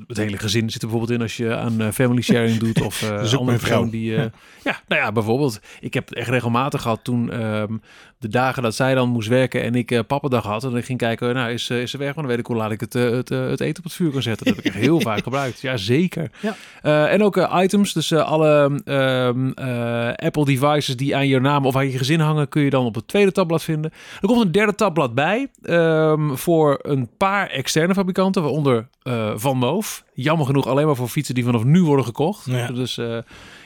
het 0.07 0.17
hele 0.17 0.37
gezin 0.37 0.69
zit 0.69 0.81
er 0.81 0.87
bijvoorbeeld 0.87 1.17
in 1.19 1.21
als 1.25 1.37
je 1.37 1.55
aan 1.55 1.93
family 1.93 2.21
sharing 2.21 2.57
doet 2.57 2.81
of 2.81 3.01
eh 3.11 3.23
Zoek 3.23 3.39
andere 3.39 3.57
persoon 3.57 3.89
die. 3.89 4.15
eh, 4.15 4.25
ja, 4.63 4.81
nou 4.87 5.01
ja, 5.01 5.11
bijvoorbeeld. 5.11 5.59
Ik 5.79 5.93
heb 5.93 6.09
het 6.09 6.17
echt 6.17 6.29
regelmatig 6.29 6.81
gehad 6.81 7.03
toen 7.03 7.31
ehm, 7.31 7.77
de 8.21 8.27
dagen 8.27 8.63
dat 8.63 8.75
zij 8.75 8.95
dan 8.95 9.09
moest 9.09 9.27
werken 9.27 9.61
en 9.61 9.75
ik 9.75 9.91
eh 9.91 9.99
pappendag 10.07 10.43
had. 10.43 10.63
En 10.63 10.75
ik 10.75 10.85
ging 10.85 10.97
kijken, 10.97 11.33
nou 11.33 11.51
is, 11.51 11.69
eh, 11.69 11.81
is 11.81 11.91
ze 11.91 11.97
weg? 11.97 12.07
Maar 12.07 12.15
dan 12.15 12.27
weet 12.27 12.39
ik 12.39 12.45
hoe 12.45 12.55
laat 12.55 12.71
ik 12.71 12.79
het, 12.79 12.95
eh, 12.95 13.09
het, 13.09 13.29
het 13.29 13.59
eten 13.59 13.77
op 13.77 13.83
het 13.83 13.93
vuur 13.93 14.11
kan 14.11 14.21
zetten. 14.21 14.45
Dat 14.45 14.55
heb 14.55 14.65
ik 14.65 14.71
echt 14.71 14.83
heel 14.83 15.01
vaak 15.09 15.23
gebruikt. 15.23 15.61
Ja, 15.61 15.77
zeker. 15.77 16.31
Ja. 16.39 17.07
En 17.07 17.23
ook 17.23 17.47
items, 17.53 17.93
dus 17.93 18.13
alle 18.13 18.81
ehm, 18.85 19.51
eh, 19.51 20.25
Apple 20.25 20.45
devices 20.45 20.97
die 20.97 21.15
aan 21.15 21.27
je 21.27 21.39
naam 21.39 21.65
of 21.65 21.75
aan 21.75 21.89
je 21.89 21.97
gezin 21.97 22.19
hangen, 22.19 22.49
kun 22.49 22.61
je 22.61 22.69
dan 22.69 22.85
op 22.85 22.95
het 22.95 23.07
tweede 23.07 23.31
tabblad 23.31 23.63
vinden. 23.63 23.91
Er 24.21 24.27
komt 24.27 24.41
een 24.41 24.51
derde 24.51 24.75
tabblad 24.75 25.13
bij 25.15 25.47
ehm, 25.63 26.35
voor 26.35 26.79
een 26.81 27.09
paar 27.17 27.49
externe 27.49 27.93
fabrikanten, 27.93 28.41
waaronder 28.41 28.87
Van 29.35 29.57
Moof. 29.57 30.03
Jammer 30.13 30.45
genoeg 30.45 30.67
alleen 30.67 30.85
maar 30.85 30.95
voor 30.95 31.07
fietsen 31.07 31.35
die 31.35 31.43
vanaf 31.43 31.63
nu 31.63 31.83
worden 31.83 32.05
gekocht. 32.05 32.45
Ja. 32.45 32.67
Dus 32.67 32.97
eh, 32.97 33.17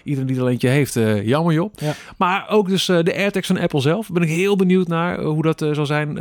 iedereen 0.04 0.28
die 0.28 0.40
er 0.40 0.48
eentje 0.48 0.68
heeft, 0.70 0.96
eh, 0.96 1.28
jammer 1.28 1.54
joh. 1.54 1.74
Ja. 1.76 1.94
Maar 2.18 2.50
ook 2.50 2.70
dus 2.70 2.90
eh, 2.90 3.00
de 3.04 3.16
AirTags 3.16 3.48
van 3.48 3.60
Apple 3.60 3.80
zelf. 3.82 4.10
Ben 4.12 4.22
ik 4.24 4.30
heel 4.30 4.56
benieuwd 4.56 4.88
naar 4.88 5.22
hoe 5.22 5.42
dat 5.42 5.66
zal 5.72 5.86
zijn. 5.86 6.18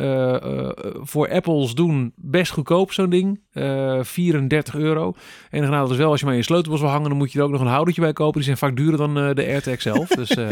Voor 1.02 1.30
Apples 1.30 1.72
doen 1.74 2.12
best 2.16 2.52
goedkoop 2.52 2.92
zo'n 2.92 3.10
ding. 3.10 3.40
Eh 3.52 3.98
34 4.02 4.74
euro. 4.74 5.14
Enige 5.50 5.70
nadeel 5.70 5.90
is 5.92 5.96
wel, 5.98 6.10
als 6.10 6.18
je 6.20 6.24
maar 6.24 6.34
in 6.34 6.40
je 6.40 6.46
sleutelbos 6.46 6.80
wil 6.80 6.88
hangen, 6.90 7.08
dan 7.08 7.18
moet 7.18 7.32
je 7.32 7.38
er 7.38 7.44
ook 7.44 7.50
nog 7.50 7.60
een 7.60 7.66
houdertje 7.66 8.00
bij 8.00 8.12
kopen. 8.12 8.34
Die 8.34 8.44
zijn 8.44 8.56
vaak 8.56 8.76
duurder 8.76 8.98
dan 8.98 9.14
de 9.14 9.44
AirTag 9.46 9.82
zelf. 9.82 10.08
Dus 10.08 10.28
ja, 10.34 10.48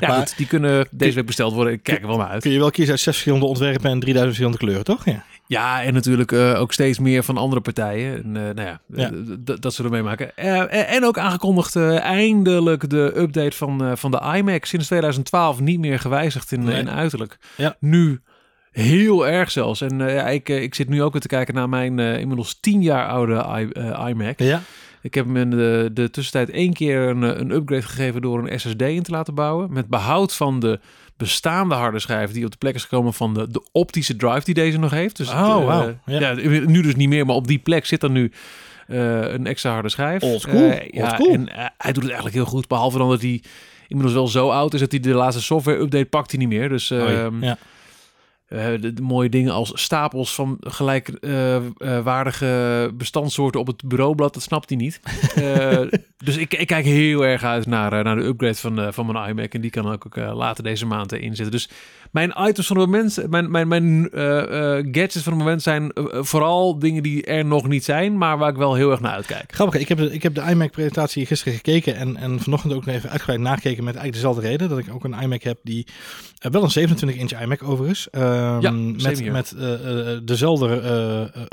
Maar- 0.00 0.18
goed, 0.18 0.36
die 0.36 0.46
kunnen 0.46 0.88
deze 0.90 1.14
week 1.14 1.26
besteld 1.26 1.54
worden. 1.54 1.72
Ik 1.72 1.82
kijk 1.82 2.00
er 2.00 2.06
wel 2.06 2.16
naar 2.16 2.28
uit. 2.28 2.42
Kun 2.42 2.50
je 2.52 2.58
wel 2.58 2.70
kiezen 2.70 2.90
uit 2.92 3.00
zes 3.00 3.12
verschillende 3.12 3.46
ontwerpen 3.46 3.90
en 3.90 4.00
3000 4.00 4.24
verschillende 4.24 4.58
kleuren, 4.58 4.84
toch? 4.84 5.04
Ja. 5.04 5.24
Ja, 5.50 5.82
en 5.82 5.94
natuurlijk 5.94 6.32
eh, 6.32 6.60
ook 6.60 6.72
steeds 6.72 6.98
meer 6.98 7.22
van 7.22 7.36
andere 7.36 7.60
partijen. 7.60 8.14
En, 8.24 8.36
eh, 8.36 8.54
nou 8.54 8.60
ja, 8.68 8.80
Ja. 8.94 9.10
eh, 9.10 9.54
dat 9.60 9.74
ze 9.74 9.84
ermee 9.84 10.02
maken. 10.02 10.36
Eh, 10.36 10.94
en, 10.94 11.04
ook 11.04 11.18
aangekondigd 11.18 11.76
eindelijk 11.76 12.90
de 12.90 13.12
update 13.16 13.56
van, 13.56 13.98
van 13.98 14.10
de 14.10 14.20
iMac. 14.36 14.64
Sinds 14.64 14.86
2012 14.86 15.60
niet 15.60 15.78
meer 15.80 15.98
gewijzigd 15.98 16.52
in, 16.52 16.64
Nee. 16.64 16.78
in 16.78 16.90
uiterlijk. 16.90 17.38
Ja. 17.56 17.76
Nu 17.80 18.20
heel 18.70 19.26
erg 19.28 19.50
zelfs. 19.50 19.80
En 19.80 19.98
ja, 19.98 20.26
ik, 20.28 20.48
ik 20.48 20.74
zit 20.74 20.88
nu 20.88 21.02
ook 21.02 21.12
weer 21.12 21.20
te 21.20 21.28
kijken 21.28 21.54
naar 21.54 21.68
mijn 21.68 21.98
inmiddels 21.98 22.60
10 22.60 22.82
jaar 22.82 23.08
oude 23.08 23.46
i- 23.58 24.08
iMac. 24.08 24.38
Ja. 24.38 24.60
Ik 25.02 25.14
heb 25.14 25.24
hem 25.26 25.36
in 25.36 25.50
de, 25.50 25.90
de 25.92 26.10
tussentijd 26.10 26.50
één 26.50 26.72
keer 26.72 27.00
een, 27.08 27.22
een 27.22 27.50
upgrade 27.50 27.82
gegeven 27.82 28.22
door 28.22 28.48
een 28.48 28.60
SSD 28.60 28.82
in 28.82 29.02
te 29.02 29.10
laten 29.10 29.34
bouwen. 29.34 29.72
Met 29.72 29.88
behoud 29.88 30.34
van 30.34 30.60
de 30.60 30.80
bestaande 31.20 31.74
harde 31.74 31.98
schijf 31.98 32.30
die 32.32 32.44
op 32.44 32.50
de 32.50 32.56
plek 32.56 32.74
is 32.74 32.82
gekomen 32.82 33.14
van 33.14 33.34
de, 33.34 33.50
de 33.50 33.62
optische 33.72 34.16
drive 34.16 34.44
die 34.44 34.54
deze 34.54 34.78
nog 34.78 34.90
heeft. 34.90 35.16
Dus 35.16 35.28
Oh, 35.28 35.34
eh, 35.34 35.64
wauw. 35.66 35.94
Ja. 36.06 36.20
ja. 36.20 36.32
nu 36.66 36.82
dus 36.82 36.94
niet 36.94 37.08
meer, 37.08 37.26
maar 37.26 37.34
op 37.34 37.46
die 37.46 37.58
plek 37.58 37.86
zit 37.86 38.02
er 38.02 38.10
nu 38.10 38.32
eh, 38.86 39.32
een 39.32 39.46
extra 39.46 39.72
harde 39.72 39.88
schijf. 39.88 40.22
Old 40.22 40.40
school, 40.40 40.70
Eh, 40.70 40.88
ja, 40.90 41.16
old 41.18 41.32
en 41.34 41.48
hij 41.78 41.92
doet 41.92 42.02
het 42.02 42.12
eigenlijk 42.12 42.34
heel 42.34 42.44
goed. 42.44 42.68
Behalve 42.68 42.98
dan 42.98 43.08
dat 43.08 43.20
hij 43.20 43.42
inmiddels 43.88 44.16
wel 44.16 44.28
zo 44.28 44.48
oud 44.48 44.74
is 44.74 44.80
dat 44.80 44.90
hij 44.90 45.00
de 45.00 45.14
laatste 45.14 45.42
software 45.42 45.78
update 45.80 46.04
pakt 46.04 46.30
hij 46.30 46.40
niet 46.40 46.48
meer. 46.48 46.68
Dus 46.68 46.90
ehm, 46.90 47.44
ja. 47.44 47.58
Eh, 48.50 48.80
de, 48.80 48.92
de 48.92 49.02
mooie 49.02 49.28
dingen 49.28 49.52
als 49.52 49.72
stapels 49.74 50.34
van 50.34 50.56
gelijkwaardige 50.60 52.90
bestandssoorten 52.94 53.60
op 53.60 53.66
het 53.66 53.84
bureaublad, 53.84 54.34
dat 54.34 54.42
snapt 54.42 54.68
hij 54.68 54.78
niet. 54.78 55.00
Eh, 55.34 55.80
dus 56.24 56.36
ik, 56.36 56.54
ik 56.54 56.66
kijk 56.66 56.84
heel 56.84 57.26
erg 57.26 57.44
uit 57.44 57.66
naar, 57.66 57.92
eh, 57.92 58.04
naar 58.04 58.16
de 58.16 58.22
upgrade 58.22 58.54
van, 58.54 58.80
eh, 58.80 58.92
van 58.92 59.06
mijn 59.06 59.28
iMac. 59.28 59.54
En 59.54 59.60
die 59.60 59.70
kan 59.70 59.92
ook 59.92 60.16
eh, 60.16 60.36
later 60.36 60.64
deze 60.64 60.86
maand 60.86 61.12
eh, 61.12 61.22
inzetten. 61.22 61.50
Dus 61.50 61.68
mijn 62.10 62.34
items 62.38 62.66
van 62.66 62.78
het 62.78 62.86
moment, 62.86 63.30
mijn, 63.30 63.50
mijn, 63.50 63.68
mijn 63.68 64.10
eh, 64.10 64.78
eh, 64.78 64.86
gadgets 64.92 65.22
van 65.22 65.32
het 65.32 65.42
moment 65.42 65.62
zijn 65.62 65.92
eh, 65.92 66.04
vooral 66.22 66.78
dingen 66.78 67.02
die 67.02 67.24
er 67.24 67.44
nog 67.44 67.68
niet 67.68 67.84
zijn, 67.84 68.18
maar 68.18 68.38
waar 68.38 68.50
ik 68.50 68.56
wel 68.56 68.74
heel 68.74 68.90
erg 68.90 69.00
naar 69.00 69.12
uitkijk. 69.12 69.52
Grappig, 69.54 69.80
ik 69.80 69.88
heb 69.88 69.98
de, 69.98 70.12
ik 70.12 70.22
heb 70.22 70.34
de 70.34 70.42
iMac-presentatie 70.50 71.26
gisteren 71.26 71.54
gekeken 71.54 71.96
en, 71.96 72.16
en 72.16 72.40
vanochtend 72.40 72.72
ook 72.72 72.84
nog 72.84 72.94
even 72.94 73.10
uitgebreid 73.10 73.40
nagekeken 73.40 73.84
met 73.84 73.94
eigenlijk 73.94 74.14
dezelfde 74.14 74.48
reden. 74.48 74.68
Dat 74.68 74.78
ik 74.78 74.94
ook 74.94 75.04
een 75.04 75.20
iMac 75.22 75.42
heb 75.42 75.58
die, 75.62 75.86
wel 76.38 76.62
een 76.62 76.88
27-inch 76.88 77.42
iMac 77.42 77.62
overigens, 77.62 78.10
ehm, 78.10 78.60
Ja, 78.60 78.70
met, 78.70 79.30
met 79.30 79.54
dezelfde 80.26 80.66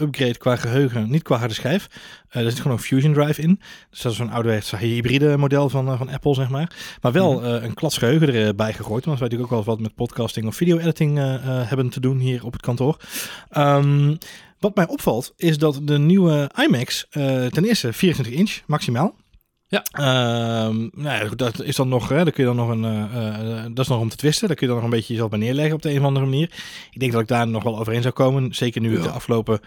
upgrade 0.01 0.37
qua 0.37 0.55
geheugen, 0.55 1.09
niet 1.09 1.23
qua 1.23 1.37
harde 1.37 1.53
schijf. 1.53 1.87
Er 2.29 2.43
zit 2.43 2.59
gewoon 2.59 2.77
een 2.77 2.83
Fusion 2.83 3.13
Drive 3.13 3.41
in. 3.41 3.61
Dus 3.89 4.01
dat 4.01 4.11
is 4.11 4.17
zo'n 4.17 4.29
ouderwetse 4.29 4.77
hybride 4.77 5.37
model 5.37 5.69
van, 5.69 5.97
van 5.97 6.09
Apple, 6.09 6.33
zeg 6.33 6.49
maar. 6.49 6.71
Maar 7.01 7.11
wel 7.11 7.39
Mhm. 7.39 7.45
een 7.45 7.73
klats 7.73 7.97
geheugen 7.97 8.33
erbij 8.33 8.73
gegooid. 8.73 9.05
Want 9.05 9.19
wij 9.19 9.27
natuurlijk 9.29 9.53
ook 9.53 9.65
wel 9.65 9.75
wat 9.75 9.83
met 9.83 9.95
podcasting 9.95 10.46
of 10.47 10.55
video-editing 10.55 11.17
eh, 11.17 11.33
eh, 11.33 11.69
hebben 11.69 11.89
te 11.89 11.99
doen 11.99 12.17
hier 12.17 12.45
op 12.45 12.53
het 12.53 12.61
kantoor. 12.61 12.97
Ehm, 13.49 14.15
wat 14.59 14.75
mij 14.75 14.87
opvalt 14.87 15.33
is 15.35 15.57
dat 15.57 15.79
de 15.83 15.97
nieuwe 15.97 16.51
iMacs 16.67 17.07
eh, 17.09 17.45
ten 17.45 17.65
eerste 17.65 17.93
24 17.93 18.33
inch 18.33 18.59
maximaal. 18.65 19.15
Ja. 19.67 19.83
Ehm, 19.91 20.77
nou 20.91 21.25
ja, 21.25 21.29
dat 21.35 21.61
is 21.61 21.75
dan 21.75 21.89
nog, 21.89 22.09
hè, 22.09 22.15
daar 22.15 22.31
kun 22.31 22.43
je 22.43 22.55
dan 22.55 22.67
nog 22.67 22.69
een, 22.69 23.73
dat 23.73 23.85
is 23.85 23.91
nog 23.91 23.99
om 23.99 24.09
te 24.09 24.15
twisten. 24.15 24.47
Daar 24.47 24.57
kun 24.57 24.67
je 24.67 24.73
dan 24.73 24.81
nog 24.81 24.91
een 24.91 24.97
beetje 24.97 25.13
jezelf 25.13 25.29
bij 25.29 25.39
neerleggen 25.39 25.75
op 25.75 25.81
de 25.81 25.91
een 25.91 25.99
of 25.99 26.05
andere 26.05 26.25
manier. 26.25 26.51
Ik 26.91 26.99
denk 26.99 27.11
dat 27.11 27.21
ik 27.21 27.27
daar 27.27 27.47
nog 27.47 27.63
wel 27.63 27.79
overheen 27.79 28.01
zou 28.01 28.13
komen. 28.13 28.55
Zeker 28.55 28.81
nu 28.81 28.95
ik 28.95 29.03
de 29.03 29.09
afgelopen 29.09 29.59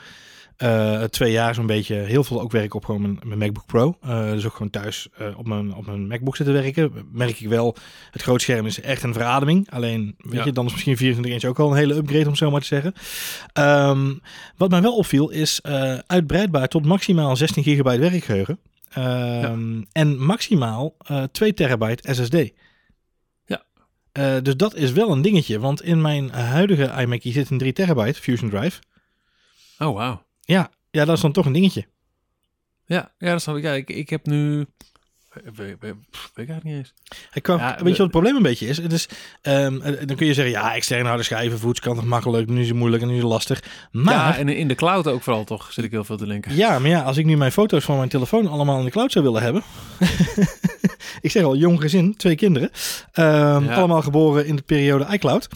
eh, 0.61 1.03
twee 1.03 1.33
jaar 1.33 1.55
zo'n 1.55 1.67
beetje 1.67 1.95
heel 1.95 2.25
veel 2.25 2.41
ook 2.41 2.53
werk 2.53 2.75
op 2.75 2.85
gewoon 2.85 3.01
mijn, 3.03 3.19
mijn 3.25 3.39
MacBook 3.39 3.67
Pro. 3.67 3.97
Eh, 4.01 4.31
dus 4.31 4.47
ook 4.47 4.53
gewoon 4.53 4.71
thuis 4.71 5.09
eh, 5.19 5.39
op, 5.39 5.47
mijn, 5.47 5.75
op 5.75 5.87
mijn 5.87 6.07
MacBook 6.07 6.37
zitten 6.37 6.55
werken. 6.55 6.93
Merk 7.13 7.41
ik 7.41 7.49
wel, 7.49 7.77
het 8.11 8.23
grootscherm 8.23 8.67
is 8.67 8.81
echt 8.81 9.03
een 9.03 9.13
verademing. 9.13 9.71
Alleen, 9.71 10.15
weet 10.19 10.35
Ja. 10.35 10.45
je, 10.45 10.53
dan 10.53 10.67
is 10.67 10.73
misschien 10.73 10.97
24 10.97 11.33
inch 11.33 11.45
ook 11.45 11.59
al 11.59 11.71
een 11.71 11.77
hele 11.77 11.95
upgrade 11.95 12.29
om 12.29 12.35
zo 12.37 12.51
maar 12.51 12.61
te 12.61 12.67
zeggen. 12.67 12.93
Ehm, 13.53 14.15
wat 14.57 14.71
mij 14.71 14.83
wel 14.83 14.97
opviel 14.97 15.31
is 15.31 15.63
uitbreidbaar 16.07 16.69
tot 16.69 16.85
maximaal 16.85 17.37
16 17.37 17.63
gigabyte 17.63 18.01
werkgeheugen. 18.01 18.59
Ehm, 18.91 19.83
En 19.93 20.25
maximaal 20.25 20.97
eh 21.07 21.23
2 21.23 21.55
terabyte 21.55 22.15
SSD. 22.15 22.37
Ja. 23.47 23.63
Eh, 24.13 24.35
dus 24.43 24.57
dat 24.57 24.75
is 24.75 24.93
wel 24.93 25.11
een 25.11 25.23
dingetje. 25.23 25.59
Want 25.61 25.83
in 25.83 26.01
mijn 26.01 26.31
huidige 26.31 26.93
iMac 27.03 27.23
hier 27.23 27.33
zit 27.33 27.51
een 27.51 27.59
3 27.59 27.73
terabyte 27.73 28.21
Fusion 28.21 28.51
Drive. 28.51 28.81
Oh, 29.79 29.95
wauw. 29.95 30.23
Ja, 30.41 30.71
Ja, 30.91 31.05
dat 31.05 31.17
is 31.17 31.23
dan 31.23 31.33
toch 31.33 31.47
een 31.47 31.53
dingetje. 31.53 31.87
Ja, 32.85 33.13
ja 33.19 33.31
dat 33.31 33.43
snap 33.43 33.57
ik. 33.57 33.63
Ja, 33.63 33.73
ik, 33.73 33.89
ik 33.91 34.11
heb 34.11 34.27
nu... 34.27 34.67
Weet, 35.55 35.77
ik 35.81 35.85
eigenlijk 36.35 36.65
niet 36.65 36.75
eens. 36.75 36.95
Ik 37.33 37.43
kwam, 37.43 37.59
Ja, 37.59 37.69
weet 37.71 37.79
je 37.79 37.89
wat 37.89 37.99
het 37.99 38.11
probleem 38.11 38.37
een 38.37 38.43
beetje 38.43 38.67
is? 38.67 38.77
Het 38.77 38.93
is 38.93 39.09
ehm, 39.43 39.81
eh, 39.81 40.07
dan 40.07 40.17
kun 40.17 40.27
je 40.27 40.35
zeggen, 40.35 40.55
ja, 40.55 40.75
externe 40.75 41.09
harde 41.09 41.23
schijven, 41.23 41.59
voets 41.59 41.81
kan 41.81 41.95
toch 41.95 42.05
makkelijk, 42.05 42.49
nu 42.49 42.61
is 42.61 42.69
het 42.69 42.77
moeilijk 42.77 43.03
en 43.03 43.09
nu 43.09 43.15
is 43.15 43.21
het 43.23 43.31
lastig. 43.31 43.63
Maar, 43.91 44.15
ja, 44.15 44.29
ja, 44.29 44.37
en 44.37 44.49
in 44.49 44.69
de 44.69 44.75
cloud 44.75 45.07
ook 45.07 45.23
vooral 45.23 45.45
toch, 45.45 45.73
zit 45.73 45.85
ik 45.85 45.91
heel 45.91 46.05
veel 46.05 46.17
te 46.17 46.27
denken. 46.27 46.57
maar 46.79 46.87
ja, 46.89 47.03
als 47.03 47.17
ik 47.17 47.25
nu 47.25 47.37
mijn 47.37 47.53
foto's 47.53 47.85
van 47.85 47.97
mijn 47.97 48.09
telefoon 48.09 48.47
allemaal 48.47 48.79
in 48.79 48.85
de 48.85 48.91
cloud 48.91 49.13
zou 49.13 49.25
willen 49.25 49.43
hebben. 49.43 49.63
ik 51.21 51.31
zeg 51.31 51.43
al, 51.43 51.57
jong 51.57 51.81
gezin, 51.81 52.17
twee 52.17 52.35
kinderen. 52.35 52.71
Ehm, 53.13 53.65
Ja. 53.65 53.75
Allemaal 53.75 54.03
geboren 54.03 54.47
in 54.47 54.57
de 54.57 54.63
periode 54.63 55.07
iCloud. 55.11 55.49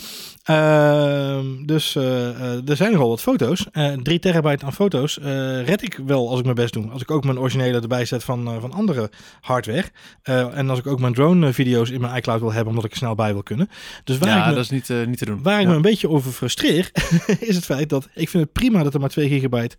Ehm, 0.44 1.64
dus 1.64 1.96
eh, 1.96 2.28
eh, 2.28 2.68
er 2.68 2.76
zijn 2.76 2.92
nogal 2.92 3.08
wat 3.08 3.20
foto's. 3.20 3.66
Eh 3.72 3.92
3 3.92 4.18
terabyte 4.18 4.64
aan 4.64 4.72
foto's 4.72 5.18
red 5.64 5.82
ik 5.82 6.00
wel 6.06 6.28
als 6.28 6.38
ik 6.38 6.44
mijn 6.44 6.56
best 6.56 6.72
doe. 6.72 6.90
Als 6.90 7.02
ik 7.02 7.10
ook 7.10 7.24
mijn 7.24 7.38
originele 7.38 7.80
erbij 7.80 8.04
zet 8.04 8.24
van, 8.24 8.60
van 8.60 8.72
andere 8.72 9.10
hardware. 9.40 9.90
En 10.22 10.70
als 10.70 10.78
ik 10.78 10.86
ook 10.86 11.00
mijn 11.00 11.14
drone 11.14 11.52
video's 11.52 11.90
in 11.90 12.00
mijn 12.00 12.16
iCloud 12.16 12.40
wil 12.40 12.52
hebben, 12.52 12.68
omdat 12.68 12.84
ik 12.84 12.90
er 12.90 12.96
snel 12.96 13.14
bij 13.14 13.32
wil 13.32 13.42
kunnen. 13.42 13.68
Dus 14.04 14.18
waar 14.18 14.28
ik 14.28 14.34
Ja, 14.34 14.48
me, 14.48 14.54
dat 14.54 14.64
is 14.64 14.70
niet, 14.70 15.06
niet 15.06 15.18
te 15.18 15.24
doen. 15.24 15.42
Waar 15.42 15.60
ik 15.60 15.66
me 15.66 15.74
een 15.74 15.82
beetje 15.82 16.08
over 16.08 16.32
frustreer, 16.32 16.90
is 17.40 17.54
het 17.54 17.64
feit 17.64 17.88
dat 17.88 18.08
ik 18.14 18.28
vind 18.28 18.42
het 18.42 18.52
prima 18.52 18.82
dat 18.82 18.94
er 18.94 19.00
maar 19.00 19.08
2 19.08 19.28
gigabyte 19.28 19.76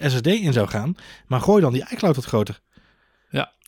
SSD 0.00 0.26
in 0.26 0.52
zou 0.52 0.68
gaan. 0.68 0.94
Maar 1.26 1.40
gooi 1.40 1.62
dan 1.62 1.72
die 1.72 1.86
iCloud 1.90 2.16
wat 2.16 2.24
groter. 2.24 2.60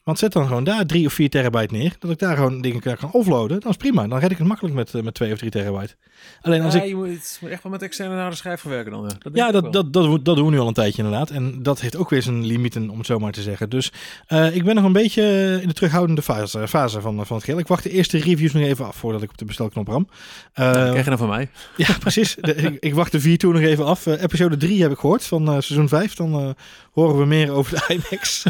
Want 0.08 0.20
zet 0.20 0.32
dan 0.32 0.46
gewoon 0.46 0.64
daar 0.64 0.86
3 0.86 1.06
of 1.06 1.12
4 1.12 1.28
terabyte 1.30 1.74
neer. 1.74 1.92
Dat 1.98 2.10
ik 2.10 2.18
daar 2.18 2.36
gewoon 2.36 2.60
dingen 2.60 2.80
kan 2.80 3.12
offloaden. 3.12 3.60
Dat 3.60 3.70
is 3.70 3.76
prima. 3.76 4.06
Dan 4.08 4.18
red 4.18 4.30
ik 4.30 4.38
het 4.38 4.46
makkelijk 4.46 4.74
met, 4.74 4.94
eh, 4.94 5.02
met 5.02 5.14
2 5.14 5.32
of 5.32 5.38
3 5.38 5.50
terabyte. 5.50 5.94
Alleen 6.42 6.62
als 6.62 6.74
Ja, 6.74 6.82
ik... 6.82 6.88
je 6.88 6.94
moet, 6.94 7.38
echt 7.50 7.62
wel 7.62 7.72
met 7.72 7.82
externe 7.82 8.20
harde 8.20 8.36
schijf 8.36 8.60
gaan 8.60 8.70
werken 8.70 8.92
dan. 8.92 9.02
Ja, 9.02 9.08
dat, 9.18 9.32
Ja, 9.34 9.50
dat, 9.50 9.72
dat, 9.72 9.92
dat, 9.92 10.02
doen- 10.04 10.20
dat 10.22 10.36
doen 10.36 10.44
we 10.44 10.50
nu 10.50 10.58
al 10.58 10.66
een 10.68 10.72
tijdje 10.74 11.02
inderdaad. 11.02 11.30
En 11.30 11.62
dat 11.62 11.80
heeft 11.80 11.96
ook 11.96 12.10
weer 12.10 12.22
zijn 12.22 12.46
limieten, 12.46 12.90
om 12.90 12.96
het 12.98 13.06
zo 13.06 13.18
maar 13.18 13.32
te 13.32 13.42
zeggen. 13.42 13.70
Dus 13.70 13.92
eh, 14.26 14.54
ik 14.56 14.64
ben 14.64 14.74
nog 14.74 14.84
een 14.84 14.92
beetje 14.92 15.58
in 15.62 15.68
de 15.68 15.74
terughoudende 15.74 16.22
fase, 16.22 16.68
fase 16.68 17.00
van, 17.00 17.26
van 17.26 17.36
het 17.36 17.44
geheel. 17.44 17.60
Ik 17.60 17.66
wacht 17.68 17.82
de 17.82 17.90
eerste 17.90 18.18
reviews 18.18 18.52
nog 18.52 18.62
even 18.62 18.86
af 18.86 18.96
voordat 18.96 19.22
ik 19.22 19.30
op 19.30 19.38
de 19.38 19.44
bestelknop 19.44 19.88
ram. 19.88 20.08
Eh, 20.52 20.64
Ja, 20.64 20.72
dat 20.72 20.82
krijg 20.88 21.04
je 21.04 21.10
dan 21.10 21.18
van 21.18 21.28
mij. 21.28 21.48
Ja, 21.76 21.88
precies. 22.00 22.34
De- 22.40 22.54
ik, 22.54 22.76
ik 22.80 22.94
wacht 22.94 23.12
de 23.12 23.20
vier 23.20 23.38
tour 23.38 23.54
nog 23.54 23.64
even 23.64 23.84
af. 23.84 24.06
Eh, 24.06 24.22
episode 24.22 24.56
3 24.56 24.82
heb 24.82 24.90
ik 24.90 24.98
gehoord 24.98 25.24
van 25.24 25.42
eh, 25.46 25.52
seizoen 25.52 25.88
5. 25.88 26.14
Dan 26.14 26.32
eh, 26.40 26.48
horen 26.92 27.18
we 27.18 27.24
meer 27.26 27.50
over 27.52 27.72
de 27.72 27.84
IMAX. 27.94 28.42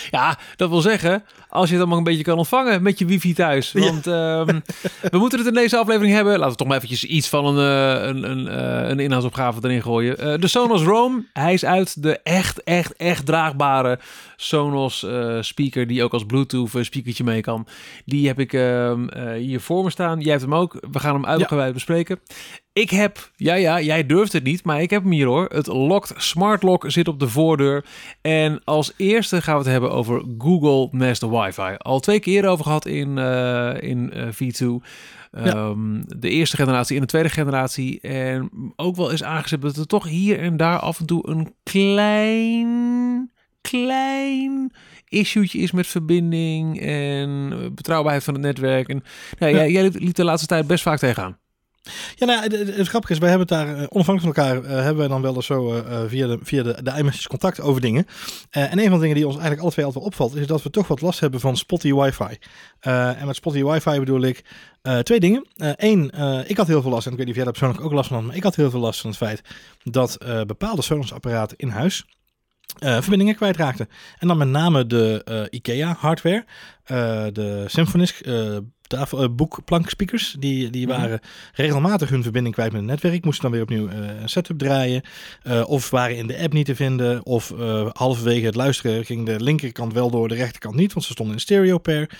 Ja, 0.10 0.38
dat 0.56 0.68
wil 0.68 0.80
zeggen, 0.80 1.24
als 1.48 1.66
je 1.66 1.70
het 1.70 1.80
allemaal 1.80 1.98
een 1.98 2.04
beetje 2.04 2.22
kan 2.22 2.38
ontvangen 2.38 2.82
met 2.82 2.98
je 2.98 3.04
wifi 3.04 3.34
thuis. 3.34 3.72
Ja. 3.72 3.80
Want 3.80 4.06
ehm, 4.06 4.60
we 5.10 5.18
moeten 5.18 5.38
het 5.38 5.48
in 5.48 5.54
deze 5.54 5.76
aflevering 5.76 6.14
hebben. 6.14 6.32
Laten 6.32 6.50
we 6.50 6.56
toch 6.56 6.66
maar 6.66 6.76
eventjes 6.76 7.04
iets 7.04 7.28
van 7.28 7.46
een, 7.46 7.58
eh, 7.58 8.06
een, 8.08 8.30
een, 8.30 8.48
eh, 8.48 8.88
een 8.88 9.00
inhoudsopgave 9.00 9.60
erin 9.62 9.82
gooien. 9.82 10.18
Eh, 10.18 10.40
de 10.40 10.48
Sonos 10.48 10.82
Roam, 10.82 11.26
hij 11.32 11.52
is 11.52 11.64
uit. 11.64 12.02
De 12.02 12.18
echt, 12.22 12.62
echt, 12.62 12.96
echt 12.96 13.26
draagbare 13.26 13.98
Sonos 14.36 15.06
speaker 15.40 15.86
die 15.86 16.02
ook 16.02 16.12
als 16.12 16.26
Bluetooth 16.26 16.70
speakertje 16.80 17.24
mee 17.24 17.40
kan. 17.40 17.66
Die 18.04 18.26
heb 18.26 18.40
ik 18.40 18.52
ehm, 18.52 19.08
eh, 19.08 19.32
hier 19.32 19.60
voor 19.60 19.84
me 19.84 19.90
staan. 19.90 20.20
Jij 20.20 20.30
hebt 20.30 20.42
hem 20.42 20.54
ook. 20.54 20.86
We 20.90 20.98
gaan 20.98 21.14
hem 21.14 21.26
uitgebreid 21.26 21.72
bespreken. 21.72 22.20
Ik 22.78 22.90
heb, 22.90 23.30
ja 23.36 23.54
ja, 23.54 23.80
jij 23.80 24.06
durft 24.06 24.32
het 24.32 24.44
niet, 24.44 24.64
maar 24.64 24.82
ik 24.82 24.90
heb 24.90 25.02
hem 25.02 25.12
hier 25.12 25.26
hoor. 25.26 25.44
Het 25.52 25.66
Locked 25.66 26.12
Smart 26.22 26.62
Lock 26.62 26.84
zit 26.90 27.08
op 27.08 27.20
de 27.20 27.28
voordeur. 27.28 27.84
En 28.20 28.60
als 28.64 28.92
eerste 28.96 29.42
gaan 29.42 29.52
we 29.54 29.60
het 29.62 29.70
hebben 29.70 29.90
over 29.90 30.24
Google 30.38 30.88
Nest 30.90 31.22
Wi-Fi. 31.22 31.74
Al 31.78 32.00
twee 32.00 32.20
keer 32.20 32.46
over 32.46 32.64
gehad 32.64 32.86
in, 32.86 33.18
eh, 33.18 33.74
in 33.80 34.12
eh, 34.12 34.28
V2. 34.32 34.82
Ehm, 35.30 36.00
De 36.06 36.28
eerste 36.30 36.56
generatie 36.56 36.94
en 36.94 37.00
de 37.02 37.06
tweede 37.08 37.28
generatie. 37.28 38.00
En 38.00 38.50
ook 38.76 38.96
wel 38.96 39.10
eens 39.10 39.22
aangezet 39.24 39.62
dat 39.62 39.76
er 39.76 39.86
toch 39.86 40.08
hier 40.08 40.38
en 40.40 40.56
daar 40.56 40.78
af 40.78 40.98
en 41.00 41.06
toe 41.06 41.28
een 41.28 41.54
klein, 41.62 43.30
klein 43.60 44.72
issue'tje 45.08 45.58
is 45.58 45.72
met 45.72 45.86
verbinding 45.86 46.80
en 46.80 47.48
betrouwbaarheid 47.74 48.24
van 48.24 48.34
het 48.34 48.42
netwerk. 48.42 48.88
En 48.88 49.02
nou, 49.38 49.52
Ja. 49.52 49.58
jij, 49.58 49.70
jij 49.70 49.90
liep 49.94 50.14
de 50.14 50.24
laatste 50.24 50.46
tijd 50.46 50.66
best 50.66 50.82
vaak 50.82 50.98
tegenaan. 50.98 51.38
Ja, 52.14 52.26
nou, 52.26 52.42
het, 52.42 52.76
het, 52.76 52.88
grappige 52.88 53.12
is, 53.12 53.18
wij 53.18 53.28
hebben 53.28 53.48
het 53.48 53.56
daar, 53.56 53.76
eh, 53.76 53.86
onafhankelijk 53.88 54.36
van 54.36 54.44
elkaar, 54.44 54.64
eh, 54.64 54.76
hebben 54.76 54.96
wij 54.96 55.08
dan 55.08 55.22
wel 55.22 55.34
eens 55.34 55.46
zo 55.46 55.74
eh, 55.74 56.00
via, 56.06 56.26
de, 56.26 56.38
via 56.42 56.62
de, 56.62 56.82
de 56.82 57.28
contact 57.28 57.60
over 57.60 57.80
dingen. 57.80 58.06
En 58.50 58.78
een 58.78 58.88
van 58.88 58.94
de 58.94 59.00
dingen 59.00 59.14
die 59.14 59.24
ons 59.26 59.34
eigenlijk 59.34 59.62
alle 59.62 59.70
twee 59.70 59.84
altijd 59.84 60.04
wel 60.04 60.12
opvalt, 60.12 60.36
is 60.36 60.46
dat 60.46 60.62
we 60.62 60.70
toch 60.70 60.88
wat 60.88 61.00
last 61.00 61.20
hebben 61.20 61.40
van 61.40 61.56
spotty 61.56 61.94
wifi. 61.94 62.38
En 62.80 63.26
met 63.26 63.36
spotty 63.36 63.64
wifi 63.64 63.98
bedoel 63.98 64.22
ik 64.22 64.44
twee 65.02 65.20
dingen. 65.20 65.46
Eén, 65.56 66.12
ik 66.46 66.56
had 66.56 66.66
heel 66.66 66.82
veel 66.82 66.90
last, 66.90 67.06
en 67.06 67.12
ik 67.12 67.18
weet 67.18 67.26
niet 67.26 67.36
of 67.36 67.42
jij 67.42 67.44
daar 67.44 67.52
persoonlijk 67.52 67.84
ook 67.84 67.92
last 67.92 68.08
van 68.08 68.16
had, 68.16 68.26
maar 68.26 68.36
ik 68.36 68.42
had 68.42 68.56
heel 68.56 68.70
veel 68.70 68.80
last 68.80 69.00
van 69.00 69.10
het 69.10 69.18
feit 69.18 69.42
dat 69.82 70.18
bepaalde 70.46 70.82
Sonos-apparaten 70.82 71.56
in 71.56 71.68
huis 71.68 72.04
eh, 72.78 73.00
verbindingen 73.00 73.34
kwijtraakten. 73.34 73.88
En 74.18 74.28
dan 74.28 74.38
met 74.38 74.48
name 74.48 74.86
de 74.86 75.46
IKEA 75.50 75.96
hardware, 75.98 76.44
de 77.32 77.64
Symfonisk 77.66 78.26
tafel, 78.88 79.22
eh, 79.22 79.28
boekplankspeakers, 79.30 80.36
die, 80.38 80.70
die 80.70 80.86
Mhm. 80.86 80.98
waren 80.98 81.20
regelmatig 81.54 82.08
hun 82.08 82.22
verbinding 82.22 82.54
kwijt 82.54 82.72
met 82.72 82.80
het 82.80 82.90
netwerk. 82.90 83.24
Moesten 83.24 83.42
dan 83.42 83.52
weer 83.52 83.62
opnieuw 83.62 83.88
eh, 83.88 84.20
een 84.20 84.28
setup 84.28 84.58
draaien. 84.58 85.02
eh, 85.42 85.68
of 85.68 85.90
waren 85.90 86.16
in 86.16 86.26
de 86.26 86.38
app 86.38 86.52
niet 86.52 86.66
te 86.66 86.74
vinden. 86.74 87.26
Of 87.26 87.52
halverwege 87.92 88.46
het 88.46 88.54
luisteren 88.54 89.04
ging 89.04 89.26
de 89.26 89.40
linkerkant 89.42 89.92
wel 89.92 90.10
door, 90.10 90.28
de 90.28 90.34
rechterkant 90.34 90.74
niet. 90.74 90.92
Want 90.92 91.06
ze 91.06 91.12
stonden 91.12 91.34
in 91.34 91.40
stereo 91.40 91.78
pair. 91.78 92.10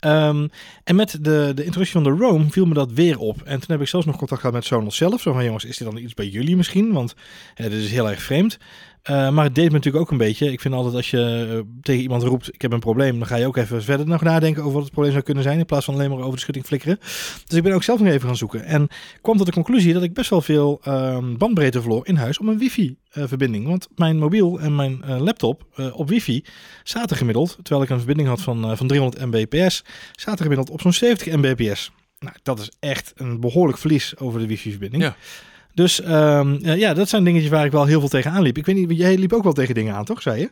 Ehm, 0.00 0.46
en 0.84 0.96
met 0.96 1.10
de, 1.10 1.52
de 1.54 1.64
introductie 1.64 2.00
van 2.00 2.04
de 2.04 2.24
Roam 2.24 2.52
viel 2.52 2.66
me 2.66 2.74
dat 2.74 2.92
weer 2.92 3.18
op. 3.18 3.42
En 3.42 3.58
toen 3.60 3.70
heb 3.70 3.80
ik 3.80 3.88
zelfs 3.88 4.06
nog 4.06 4.16
contact 4.16 4.40
gehad 4.40 4.54
met 4.56 4.64
Sonos 4.64 4.96
zelf. 4.96 5.20
Zo 5.20 5.32
van 5.32 5.44
jongens, 5.44 5.64
is 5.64 5.76
dit 5.76 5.88
dan 5.90 5.96
iets 6.02 6.14
bij 6.14 6.26
jullie 6.28 6.56
misschien? 6.56 6.92
Want 6.92 7.14
dit 7.54 7.72
is 7.72 7.90
heel 7.90 8.10
erg 8.10 8.22
vreemd. 8.22 8.58
Eh, 9.02 9.30
maar 9.30 9.44
het 9.44 9.54
deed 9.54 9.66
me 9.66 9.72
natuurlijk 9.72 10.04
ook 10.04 10.10
een 10.10 10.18
beetje. 10.18 10.52
Ik 10.52 10.60
vind 10.60 10.74
altijd 10.74 10.94
als 10.94 11.10
je 11.10 11.48
eh, 11.50 11.60
tegen 11.82 12.02
iemand 12.02 12.22
roept, 12.22 12.54
ik 12.54 12.62
heb 12.62 12.72
een 12.72 12.80
probleem, 12.80 13.18
dan 13.18 13.26
ga 13.26 13.36
je 13.36 13.46
ook 13.46 13.56
even 13.56 13.82
verder 13.82 14.06
nog 14.06 14.22
nadenken 14.22 14.62
over 14.62 14.74
wat 14.74 14.82
het 14.82 14.92
probleem 14.92 15.12
zou 15.12 15.24
kunnen 15.24 15.42
zijn, 15.42 15.58
in 15.58 15.66
plaats 15.66 15.84
van 15.84 15.94
alleen 15.94 16.10
maar 16.10 16.18
over 16.18 16.32
de 16.32 16.40
schutting 16.40 16.66
flikkeren. 16.66 16.98
Dus 17.46 17.58
ik 17.58 17.62
ben 17.62 17.72
ook 17.72 17.82
zelf 17.82 18.00
nog 18.00 18.08
even 18.08 18.26
gaan 18.26 18.36
zoeken. 18.36 18.64
En 18.64 18.88
kwam 19.20 19.36
tot 19.36 19.46
de 19.46 19.52
conclusie 19.52 19.92
dat 19.92 20.02
ik 20.02 20.14
best 20.14 20.30
wel 20.30 20.40
veel 20.40 20.80
ehm, 20.82 21.36
bandbreedte 21.36 21.80
verloor 21.80 22.06
in 22.06 22.16
huis 22.16 22.38
om 22.38 22.48
een 22.48 22.58
wifi-verbinding. 22.58 23.66
Want 23.66 23.88
mijn 23.94 24.18
mobiel 24.18 24.60
en 24.60 24.74
mijn 24.74 25.02
eh, 25.02 25.20
laptop 25.20 25.66
eh, 25.74 25.98
op 25.98 26.08
wifi 26.08 26.44
zaten 26.82 27.16
gemiddeld, 27.16 27.58
terwijl 27.62 27.82
ik 27.82 27.90
een 27.90 27.98
verbinding 27.98 28.28
had 28.28 28.40
van, 28.40 28.70
eh, 28.70 28.76
van 28.76 28.86
300 28.86 29.26
mbps, 29.26 29.84
zaten 30.12 30.42
gemiddeld 30.42 30.70
op 30.70 30.80
zo'n 30.80 30.92
70 30.92 31.36
mbps. 31.36 31.90
Nou, 32.18 32.34
dat 32.42 32.58
is 32.58 32.70
echt 32.80 33.12
een 33.16 33.40
behoorlijk 33.40 33.78
verlies 33.78 34.16
over 34.16 34.40
de 34.40 34.46
wifi-verbinding. 34.46 35.02
Ja. 35.02 35.16
Dus 35.74 36.00
ehm, 36.00 36.56
ja, 36.76 36.94
dat 36.94 37.08
zijn 37.08 37.24
dingetjes 37.24 37.50
waar 37.50 37.64
ik 37.64 37.72
wel 37.72 37.84
heel 37.84 38.00
veel 38.00 38.08
tegenaan 38.08 38.42
liep. 38.42 38.58
Ik 38.58 38.66
weet 38.66 38.76
niet, 38.76 38.98
jij 38.98 39.16
liep 39.18 39.32
ook 39.32 39.42
wel 39.42 39.52
tegen 39.52 39.74
dingen 39.74 39.94
aan, 39.94 40.04
toch, 40.04 40.22
zei 40.22 40.40
je? 40.40 40.50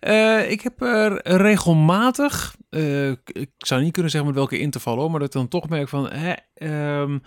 Eh, 0.00 0.50
ik 0.50 0.60
heb 0.60 0.80
er 0.82 1.20
regelmatig, 1.36 2.56
eh, 2.70 3.08
ik- 3.10 3.50
zou 3.58 3.82
niet 3.82 3.92
kunnen 3.92 4.10
zeggen 4.10 4.30
met 4.30 4.38
welke 4.38 4.58
interval 4.58 4.96
hoor, 4.96 5.10
maar 5.10 5.18
dat 5.20 5.28
ik 5.28 5.34
dan 5.34 5.48
toch 5.48 5.68
merk 5.68 5.88
van, 5.88 6.10
hè, 6.10 6.32
ehm, 6.54 7.18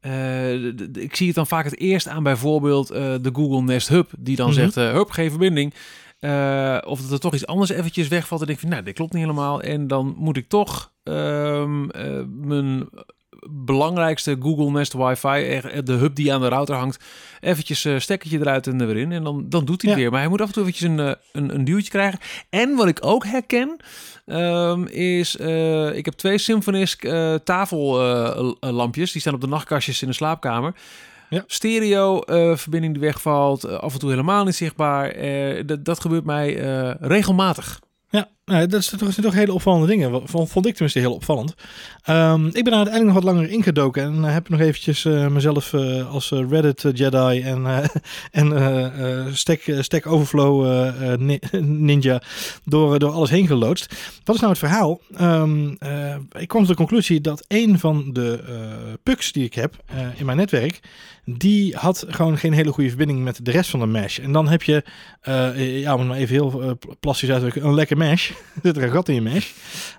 eh, 0.00 0.64
ik 1.02 1.16
zie 1.16 1.26
het 1.26 1.34
dan 1.36 1.46
vaak 1.46 1.64
het 1.64 1.78
eerst 1.78 2.08
aan 2.08 2.22
bijvoorbeeld 2.22 2.88
de 2.88 3.30
Google 3.32 3.62
Nest 3.62 3.88
Hub, 3.88 4.10
die 4.18 4.36
dan 4.36 4.46
Mhm. 4.50 4.54
zegt, 4.54 4.74
hup, 4.74 5.10
geen 5.10 5.30
verbinding. 5.30 5.74
Of 6.84 7.00
dat 7.00 7.10
er 7.10 7.20
toch 7.20 7.34
iets 7.34 7.46
anders 7.46 7.70
eventjes 7.70 8.08
wegvalt 8.08 8.40
en 8.40 8.46
denk 8.46 8.58
ik 8.58 8.64
van, 8.64 8.74
nou, 8.74 8.84
dit 8.84 8.94
klopt 8.94 9.12
niet 9.12 9.22
helemaal. 9.22 9.60
En 9.62 9.86
dan 9.86 10.14
moet 10.18 10.36
ik 10.36 10.48
toch 10.48 10.90
ehm, 11.02 11.88
eh, 11.90 12.20
mijn 12.28 12.88
belangrijkste 13.50 14.36
Google 14.40 14.70
Nest 14.70 14.92
Wi-Fi, 14.92 15.60
de 15.84 15.92
hub 15.92 16.14
die 16.14 16.32
aan 16.32 16.40
de 16.40 16.48
router 16.48 16.74
hangt, 16.74 17.04
eventjes 17.40 17.84
eh 17.84 17.98
stekkertje 17.98 18.38
eruit 18.38 18.66
en 18.66 18.80
er 18.80 18.86
weer 18.86 18.96
in. 18.96 19.12
En 19.12 19.24
dan, 19.24 19.44
dan 19.48 19.64
doet 19.64 19.82
hij 19.82 19.90
Ja. 19.90 19.96
weer. 19.96 20.10
Maar 20.10 20.20
hij 20.20 20.28
moet 20.28 20.40
af 20.40 20.46
en 20.46 20.52
toe 20.52 20.62
eventjes 20.62 20.88
een, 20.88 21.00
eh, 21.00 21.12
een, 21.32 21.54
een 21.54 21.64
duwtje 21.64 21.90
krijgen. 21.90 22.18
En 22.50 22.74
wat 22.76 22.88
ik 22.88 22.98
ook 23.00 23.24
herken, 23.26 23.76
ehm, 24.26 24.84
is... 24.84 25.36
eh, 25.36 25.96
ik 25.96 26.04
heb 26.04 26.14
twee 26.14 26.38
Symfonisk 26.38 27.04
eh 27.04 27.34
tafellampjes. 27.34 29.12
die 29.12 29.20
staan 29.20 29.34
op 29.34 29.40
de 29.40 29.46
nachtkastjes 29.46 30.02
in 30.02 30.08
de 30.08 30.14
slaapkamer. 30.14 30.74
Ja. 31.30 31.44
Stereo 31.46 32.20
eh, 32.20 32.56
verbinding 32.56 32.92
die 32.94 33.02
wegvalt. 33.02 33.68
af 33.80 33.92
en 33.92 33.98
toe 33.98 34.10
helemaal 34.10 34.44
niet 34.44 34.54
zichtbaar. 34.54 35.14
Dat, 35.82 36.00
gebeurt 36.00 36.24
mij 36.24 36.54
regelmatig. 37.00 37.80
Ja, 38.10 38.28
nou, 38.44 38.66
dat, 38.66 38.84
zijn 38.84 39.12
toch 39.22 39.34
hele 39.34 39.52
opvallende 39.52 39.86
dingen. 39.86 40.28
Vond, 40.28 40.66
ik 40.66 40.72
tenminste 40.72 40.98
heel 40.98 41.14
opvallend. 41.14 41.54
Ehm, 42.02 42.46
ik 42.46 42.64
ben 42.64 42.74
uiteindelijk 42.74 43.04
nog 43.04 43.14
wat 43.14 43.34
langer 43.34 43.50
ingedoken. 43.50 44.02
En 44.02 44.24
eh, 44.24 44.32
heb 44.32 44.48
nog 44.48 44.60
eventjes 44.60 45.04
eh, 45.04 45.26
mezelf 45.26 45.72
eh, 45.72 46.12
als 46.12 46.30
Reddit 46.30 46.84
Jedi 46.94 47.40
en, 47.40 47.66
en 48.40 49.36
Stack, 49.36 49.60
Stack 49.80 50.06
Overflow 50.06 50.66
ni- 51.18 51.38
ninja 51.88 52.22
door, 52.64 52.98
door 52.98 53.10
alles 53.10 53.30
heen 53.30 53.46
geloodst. 53.46 53.94
Wat 54.24 54.34
is 54.34 54.40
nou 54.40 54.52
het 54.52 54.62
verhaal? 54.62 55.00
Ehm, 55.16 55.74
eh, 55.78 56.16
ik 56.38 56.48
kwam 56.48 56.60
tot 56.60 56.70
de 56.70 56.76
conclusie 56.76 57.20
dat 57.20 57.44
een 57.48 57.78
van 57.78 58.12
de 58.12 58.40
pucks 59.02 59.32
die 59.32 59.44
ik 59.44 59.54
heb 59.54 59.74
in 60.16 60.26
mijn 60.26 60.38
netwerk... 60.38 60.80
die 61.24 61.76
had 61.76 62.04
gewoon 62.08 62.38
geen 62.38 62.52
hele 62.52 62.72
goede 62.72 62.88
verbinding 62.88 63.22
met 63.22 63.44
de 63.44 63.50
rest 63.50 63.70
van 63.70 63.80
de 63.80 63.86
mesh. 63.86 64.18
En 64.18 64.32
dan 64.32 64.48
heb 64.48 64.62
je, 64.62 64.84
ja, 65.56 65.92
om 65.92 65.98
het 65.98 66.08
maar 66.08 66.16
even 66.16 66.34
heel 66.34 66.78
plastisch 67.00 67.30
uit 67.30 67.42
te 67.42 67.48
drukken, 67.48 67.70
een 67.70 67.74
lekker 67.74 67.96
mesh. 67.96 68.31
Zit 68.62 68.76
er 68.76 68.82
een 68.82 68.90
gat 68.90 69.08
in 69.08 69.14
je 69.14 69.20
mesh. 69.20 69.50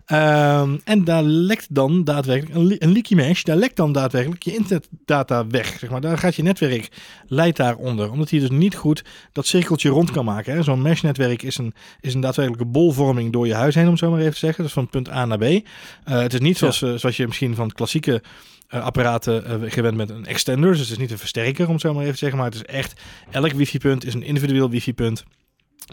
Ehm, 0.05 0.77
en 0.83 1.03
daar 1.03 1.23
lekt 1.23 1.67
dan 1.69 2.03
daadwerkelijk 2.03 2.55
een, 2.55 2.75
een 2.79 2.91
leaky 2.91 3.15
mesh. 3.15 3.43
Daar 3.43 3.55
lekt 3.55 3.75
dan 3.75 3.91
daadwerkelijk 3.91 4.43
je 4.43 4.55
internetdata 4.55 5.47
weg. 5.47 5.77
Zeg 5.79 5.89
maar. 5.89 6.01
Daar 6.01 6.17
gaat 6.17 6.35
je 6.35 6.43
netwerk 6.43 6.89
leidt 7.27 7.57
daaronder. 7.57 8.11
Omdat 8.11 8.29
hij 8.29 8.39
dus 8.39 8.49
niet 8.49 8.75
goed 8.75 9.03
dat 9.31 9.45
cirkeltje 9.45 9.89
rond 9.89 10.11
kan 10.11 10.25
maken. 10.25 10.63
Zo'n 10.63 10.81
mesh-netwerk 10.81 11.43
is 11.43 11.57
een, 11.57 11.73
is 12.01 12.13
een 12.13 12.21
daadwerkelijke 12.21 12.65
bolvorming 12.65 13.31
door 13.31 13.47
je 13.47 13.53
huis 13.53 13.75
heen, 13.75 13.87
om 13.87 13.97
zo 13.97 14.11
maar 14.11 14.19
even 14.19 14.33
te 14.33 14.39
zeggen. 14.39 14.63
Dus 14.63 14.73
van 14.73 14.89
punt 14.89 15.09
A 15.09 15.25
naar 15.25 15.37
B. 15.37 15.43
Uh, 15.43 15.61
het 16.03 16.33
is 16.33 16.39
niet 16.39 16.57
zoals, 16.57 16.81
uh, 16.81 16.95
zoals 16.95 17.17
je 17.17 17.27
misschien 17.27 17.55
van 17.55 17.65
het 17.65 17.75
klassieke 17.75 18.21
uh, 18.69 18.83
apparaten 18.83 19.71
gewend 19.71 19.97
met 19.97 20.09
een 20.09 20.25
extender. 20.25 20.71
Dus 20.71 20.79
het 20.79 20.89
is 20.89 20.97
niet 20.97 21.11
een 21.11 21.17
versterker, 21.17 21.69
om 21.69 21.79
zo 21.79 21.93
maar 21.93 22.01
even 22.01 22.13
te 22.13 22.19
zeggen. 22.19 22.37
Maar 22.37 22.47
het 22.47 22.55
is 22.55 22.65
echt, 22.65 23.01
elk 23.31 23.51
wifi-punt 23.51 24.05
is 24.05 24.13
een 24.13 24.23
individueel 24.23 24.69
wifi-punt 24.69 25.23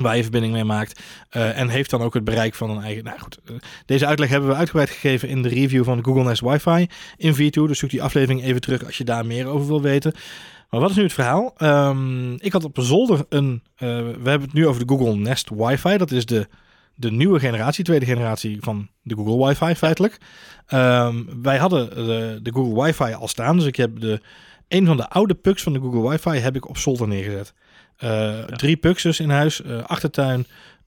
waar 0.01 0.17
je 0.17 0.23
verbinding 0.23 0.53
mee 0.53 0.65
maakt. 0.65 1.01
Uh, 1.37 1.59
en 1.59 1.69
heeft 1.69 1.91
dan 1.91 2.03
ook 2.03 2.15
het 2.15 2.25
bereik 2.25 2.55
van 2.55 2.71
een 2.71 2.83
eigen... 2.83 3.05
Nou 3.05 3.19
goed, 3.19 3.39
uh, 3.51 3.57
deze 3.87 4.07
uitleg 4.07 4.29
hebben 4.29 4.49
we 4.49 4.57
uitgebreid 4.57 4.91
gegeven 4.91 5.29
in 5.29 5.43
de 5.43 5.49
review 5.49 5.85
van 5.85 6.05
Google 6.05 6.25
Nest 6.25 6.41
Wi-Fi 6.41 6.87
in 7.17 7.35
V2. 7.35 7.51
Dus 7.51 7.79
zoek 7.79 7.91
die 7.91 8.03
aflevering 8.03 8.43
even 8.43 8.61
terug 8.61 8.85
als 8.85 8.99
je 8.99 9.05
daar 9.05 9.27
meer 9.27 9.47
over 9.47 9.67
wil 9.67 9.83
weten. 9.83 10.13
Maar 10.71 10.81
wat 10.81 10.91
is 10.91 10.97
nu 10.97 11.03
het 11.03 11.13
verhaal? 11.13 11.55
Um, 11.59 12.35
ik 12.41 12.53
had 12.53 12.65
op 12.65 12.79
zolder 12.81 13.25
een... 13.29 13.63
Uh, 13.75 13.89
we 13.99 14.29
hebben 14.31 14.41
het 14.41 14.53
nu 14.53 14.67
over 14.67 14.87
de 14.87 14.95
Google 14.95 15.17
Nest 15.17 15.49
Wi-Fi. 15.49 15.97
Dat 15.97 16.11
is 16.11 16.27
de, 16.27 16.49
de 16.95 17.11
nieuwe 17.11 17.39
generatie, 17.39 17.85
tweede 17.85 18.07
generatie 18.07 18.59
van 18.61 18.89
de 19.03 19.15
Google 19.15 19.47
Wi-Fi 19.47 19.75
feitelijk. 19.75 20.19
Um, 20.75 21.43
wij 21.43 21.59
hadden 21.59 21.95
de, 21.95 22.39
de 22.43 22.53
Google 22.53 22.83
Wi-Fi 22.83 23.13
al 23.15 23.29
staan. 23.29 23.57
Dus 23.57 23.67
ik 23.67 23.77
heb 23.77 24.01
de... 24.01 24.21
Een 24.69 24.87
van 24.87 24.97
de 24.97 25.09
oude 25.09 25.35
pucks 25.35 25.63
van 25.63 25.73
de 25.73 25.81
Google 25.81 26.09
Wi-Fi 26.09 26.39
heb 26.39 26.57
ik 26.57 26.69
op 26.69 26.79
zolder 26.79 27.09
neergezet. 27.09 27.55
Uh, 28.05 28.11
ja. 28.11 28.57
Drie 28.57 28.77
pucks 28.77 29.03
dus 29.03 29.21
in 29.21 29.31
huis, 29.31 29.61
uh, 29.61 29.83
achtertuin. 29.83 30.47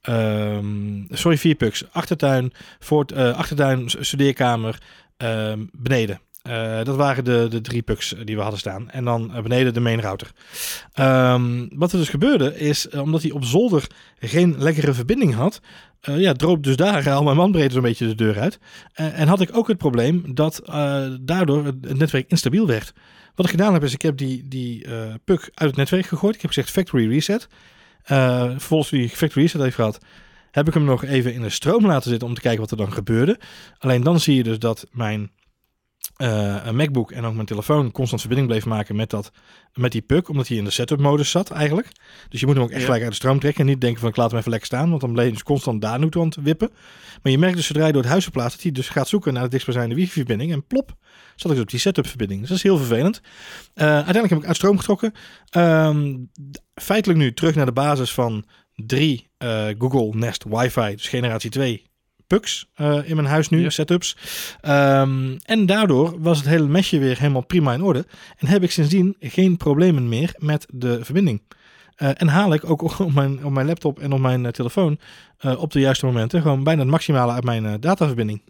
Um, 0.10 1.08
sorry, 1.10 1.38
vier 1.38 1.55
pucks. 1.55 1.84
Achtertuin, 1.91 2.53
voort, 2.79 3.12
uh, 3.12 3.38
achtertuin, 3.38 3.89
studeerkamer, 4.00 4.82
um, 5.17 5.70
beneden. 5.74 6.20
Uh, 6.50 6.84
dat 6.84 6.96
waren 6.96 7.24
de, 7.24 7.48
de 7.50 7.62
drie 7.62 7.82
pucks 7.82 8.15
die 8.24 8.36
we 8.36 8.41
hadden 8.41 8.60
staan. 8.60 8.89
En 8.89 9.03
dan 9.03 9.32
uh, 9.36 9.41
beneden 9.41 9.74
de 9.74 9.79
main 9.79 10.01
router. 10.01 10.32
Um, 11.00 11.70
wat 11.75 11.91
er 11.91 11.98
dus 11.98 12.10
gebeurde 12.10 12.58
is, 12.60 12.88
uh, 12.88 13.01
omdat 13.01 13.22
hij 13.22 13.32
op 13.32 13.46
zolder 13.46 13.88
geen 14.20 14.55
lekkere 14.58 14.93
verbinding 14.93 15.34
had, 15.34 15.62
ja, 16.01 16.34
droop 16.34 16.63
dus 16.63 16.75
daar 16.75 17.12
al 17.12 17.24
mijn 17.24 17.38
bandbreedte 17.38 17.74
zo'n 17.74 17.82
beetje 17.82 18.08
de 18.08 18.15
deur 18.15 18.39
uit. 18.39 18.60
en 18.93 19.27
had 19.27 19.41
ik 19.41 19.58
ook 19.58 19.67
het 19.67 19.77
probleem 19.77 20.36
dat 20.36 20.62
daardoor 21.22 21.65
het 21.65 21.98
netwerk 21.98 22.29
instabiel 22.29 22.67
werd. 22.67 22.93
Wat 23.35 23.45
ik 23.45 23.51
gedaan 23.51 23.73
heb 23.73 23.83
is, 23.83 23.93
ik 23.93 24.01
heb 24.01 24.17
die, 24.17 24.47
die 24.47 24.87
uh, 24.87 25.13
puck 25.23 25.41
uit 25.53 25.69
het 25.69 25.75
netwerk 25.75 26.05
gegooid. 26.05 26.35
Ik 26.35 26.41
heb 26.41 26.51
gezegd 26.51 26.71
factory 26.71 27.09
reset. 27.09 27.47
Uh, 28.11 28.49
vervolgens 28.49 28.89
die 28.89 29.09
factory 29.09 29.41
reset 29.41 29.61
heeft 29.61 29.75
gehad, 29.75 29.99
heb 30.51 30.67
ik 30.67 30.73
hem 30.73 30.83
nog 30.83 31.03
even 31.03 31.33
in 31.33 31.41
de 31.41 31.49
stroom 31.49 31.85
laten 31.85 32.09
zitten 32.09 32.27
om 32.27 32.33
te 32.33 32.41
kijken 32.41 32.61
wat 32.61 32.71
er 32.71 32.77
dan 32.77 32.93
gebeurde. 32.93 33.39
Alleen 33.77 34.03
dan 34.03 34.19
zie 34.19 34.35
je 34.35 34.43
dus 34.43 34.59
dat 34.59 34.87
mijn 34.91 35.31
uh, 36.17 36.72
MacBook 36.72 37.12
en 37.12 37.25
ook 37.25 37.33
mijn 37.33 37.45
telefoon 37.45 37.91
constant 37.91 38.22
verbinding 38.22 38.51
bleef 38.51 38.65
maken 38.65 38.95
met, 38.95 39.10
dat, 39.10 39.31
met 39.74 39.91
die 39.91 40.01
puck, 40.01 40.29
omdat 40.29 40.48
hij 40.48 40.57
in 40.57 40.63
de 40.63 40.69
setup 40.69 41.00
modus 41.00 41.31
zat 41.31 41.51
eigenlijk. 41.51 41.88
Dus 42.29 42.39
je 42.39 42.45
moet 42.45 42.55
hem 42.55 42.63
ook 42.63 42.69
echt 42.69 42.79
ja. 42.79 42.86
gelijk 42.86 43.01
uit 43.01 43.12
de 43.12 43.17
stroom 43.17 43.39
trekken 43.39 43.62
en 43.62 43.69
niet 43.69 43.81
denken 43.81 44.00
van 44.00 44.10
ik 44.10 44.15
laat 44.15 44.29
hem 44.29 44.39
even 44.39 44.51
lekker 44.51 44.67
staan, 44.67 44.89
want 44.89 45.01
dan 45.01 45.12
bleef 45.12 45.24
hij 45.24 45.33
dus 45.33 45.43
constant 45.43 45.81
daar 45.81 45.93
aan 45.93 46.01
het 46.01 46.36
wippen. 46.36 46.69
Maar 47.22 47.31
je 47.31 47.38
merkt 47.38 47.55
dus 47.55 47.65
zodra 47.65 47.86
je 47.86 47.91
door 47.91 48.01
het 48.01 48.12
huis 48.12 48.24
verplaatst, 48.24 48.53
dat 48.53 48.63
hij 48.63 48.72
dus 48.72 48.89
gaat 48.89 49.07
zoeken 49.07 49.33
naar 49.33 49.43
de 49.43 49.50
dichtstbijzijnde 49.50 49.95
wifi-verbinding 49.95 50.51
en 50.51 50.67
plop, 50.67 50.95
zat 51.36 51.51
ik 51.51 51.55
dus 51.57 51.62
op 51.65 51.69
die 51.69 51.79
setup-verbinding. 51.79 52.39
Dus 52.39 52.50
dat 52.50 52.57
is 52.57 52.63
heel 52.63 52.77
vervelend. 52.77 53.22
Uh, 53.75 53.86
uiteindelijk 53.86 54.29
heb 54.29 54.39
ik 54.39 54.48
uit 54.48 54.55
stroom 54.55 54.77
getrokken. 54.77 55.13
Um, 55.57 56.29
feitelijk 56.75 57.19
nu 57.19 57.33
terug 57.33 57.55
naar 57.55 57.65
de 57.65 57.72
basis 57.72 58.13
van 58.13 58.45
drie 58.75 59.29
uh, 59.38 59.67
Google 59.77 60.19
Nest 60.19 60.43
Wi-Fi, 60.43 60.91
dus 60.91 61.07
generatie 61.07 61.50
2 61.50 61.91
pucks 62.33 62.67
uh, 62.77 63.09
in 63.09 63.15
mijn 63.15 63.27
huis 63.27 63.49
nu, 63.49 63.61
ja. 63.61 63.69
setups. 63.69 64.17
Um, 64.65 65.37
en 65.45 65.65
daardoor 65.65 66.21
was 66.21 66.37
het 66.37 66.47
hele 66.47 66.67
mesje 66.67 66.99
weer 66.99 67.19
helemaal 67.19 67.45
prima 67.45 67.73
in 67.73 67.81
orde. 67.81 68.05
En 68.37 68.47
heb 68.47 68.63
ik 68.63 68.71
sindsdien 68.71 69.15
geen 69.19 69.57
problemen 69.57 70.09
meer 70.09 70.33
met 70.37 70.65
de 70.69 71.05
verbinding. 71.05 71.41
Uh, 71.97 72.09
en 72.13 72.27
haal 72.27 72.53
ik 72.53 72.69
ook 72.69 72.81
op 72.99 73.13
mijn, 73.13 73.45
op 73.45 73.51
mijn 73.51 73.67
laptop 73.67 73.99
en 73.99 74.13
op 74.13 74.19
mijn 74.19 74.43
uh, 74.43 74.49
telefoon 74.49 74.99
op 75.57 75.71
de 75.71 75.79
juiste 75.79 76.05
momenten 76.05 76.41
gewoon 76.41 76.63
bijna 76.63 76.81
het 76.81 76.89
maximale 76.89 77.31
uit 77.31 77.43
mijn 77.43 77.79
dataverbinding. 77.79 78.41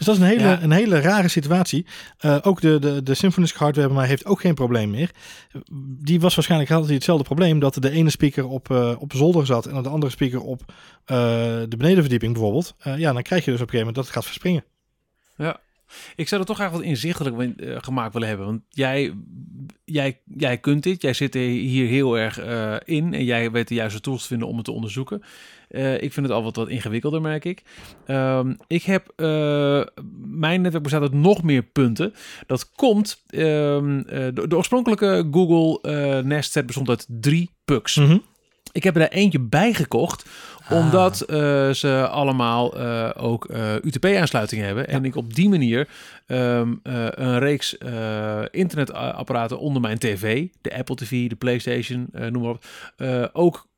Dus 0.00 0.08
dat 0.08 0.18
is 0.18 0.22
een 0.22 0.28
hele, 0.28 0.48
ja. 0.48 0.62
een 0.62 0.70
hele 0.70 1.00
rare 1.00 1.28
situatie. 1.28 1.86
Uh, 2.20 2.38
ook 2.42 2.60
de, 2.60 2.78
de, 2.78 3.02
de 3.02 3.14
Symfonisk 3.14 3.56
hardware 3.56 3.86
bij 3.88 3.96
mij 3.96 4.06
heeft 4.06 4.24
ook 4.26 4.40
geen 4.40 4.54
probleem 4.54 4.90
meer. 4.90 5.10
Die 6.02 6.20
was 6.20 6.34
waarschijnlijk 6.34 6.70
had 6.70 6.84
hij 6.84 6.94
hetzelfde 6.94 7.24
probleem 7.24 7.58
dat 7.58 7.74
de 7.74 7.90
ene 7.90 8.10
speaker 8.10 8.48
op, 8.48 8.68
uh, 8.68 8.94
op 8.98 9.12
zolder 9.12 9.46
zat 9.46 9.66
en 9.66 9.82
de 9.82 9.88
andere 9.88 10.12
speaker 10.12 10.40
op 10.40 10.60
uh, 10.70 10.76
de 11.68 11.76
benedenverdieping 11.78 12.32
bijvoorbeeld. 12.32 12.74
ja, 12.78 13.12
dan 13.12 13.22
krijg 13.22 13.44
je 13.44 13.50
dus 13.50 13.60
op 13.60 13.66
een 13.66 13.72
gegeven 13.72 13.78
moment 13.78 13.94
dat 13.94 14.04
het 14.04 14.14
gaat 14.14 14.24
verspringen. 14.24 14.64
Ja. 15.36 15.60
Ik 16.16 16.28
zou 16.28 16.40
er 16.40 16.46
toch 16.46 16.58
eigenlijk 16.58 16.88
wat 16.88 16.96
inzichtelijk 16.96 17.54
gemaakt 17.84 18.12
willen 18.12 18.28
hebben. 18.28 18.46
Want 18.46 18.62
jij, 18.68 19.14
jij, 19.84 20.20
jij 20.24 20.58
kunt 20.58 20.82
dit. 20.82 21.02
Jij 21.02 21.12
zit 21.12 21.34
hier 21.34 21.86
heel 21.86 22.18
erg 22.18 22.44
uh, 22.44 22.76
in. 22.84 23.14
En 23.14 23.24
jij 23.24 23.50
weet 23.50 23.68
de 23.68 23.74
juiste 23.74 24.00
tools 24.00 24.22
te 24.22 24.28
vinden 24.28 24.48
om 24.48 24.56
het 24.56 24.64
te 24.64 24.72
onderzoeken. 24.72 25.22
Uh, 25.70 26.02
ik 26.02 26.12
vind 26.12 26.26
het 26.26 26.34
al 26.34 26.42
wat, 26.42 26.56
wat 26.56 26.68
ingewikkelder, 26.68 27.20
merk 27.20 27.44
ik. 27.44 27.62
Um, 28.06 28.56
ik 28.66 28.82
heb... 28.82 29.12
mijn 30.26 30.60
netwerk 30.60 30.82
bestaat 30.82 31.02
uit 31.02 31.12
nog 31.12 31.42
meer 31.42 31.62
punten. 31.62 32.14
Dat 32.46 32.70
komt... 32.74 33.22
Um, 33.30 34.02
de, 34.06 34.44
de, 34.48 34.56
oorspronkelijke 34.56 35.28
Google 35.30 36.22
Nest 36.22 36.52
set 36.52 36.66
bestond 36.66 36.88
uit 36.88 37.06
drie 37.08 37.50
pucks. 37.64 37.96
Mhm. 37.96 38.06
Mm 38.06 38.12
-hmm. 38.12 38.22
Ik 38.72 38.84
heb 38.84 38.96
er 38.96 39.10
eentje 39.10 39.40
bij 39.40 39.72
gekocht 39.72 40.28
omdat 40.70 41.24
uh, 41.30 41.36
ze 41.70 42.08
allemaal 42.10 42.80
uh, 42.80 43.10
ook 43.16 43.50
uh, 43.50 43.74
UTP-aansluitingen 43.74 44.66
hebben. 44.66 44.84
Ja. 44.84 44.90
En 44.90 45.04
ik 45.04 45.16
op 45.16 45.34
die 45.34 45.48
manier 45.48 45.88
um, 46.26 46.80
een 46.82 47.38
reeks 47.38 47.76
internetapparaten 48.50 49.58
onder 49.58 49.82
mijn 49.82 49.98
tv, 49.98 50.46
de 50.60 50.76
Apple 50.76 50.94
TV, 50.94 51.28
de 51.28 51.36
PlayStation, 51.36 52.08
noem 52.12 52.42
maar 52.42 52.50
op, 52.50 52.64
ook 53.32 53.68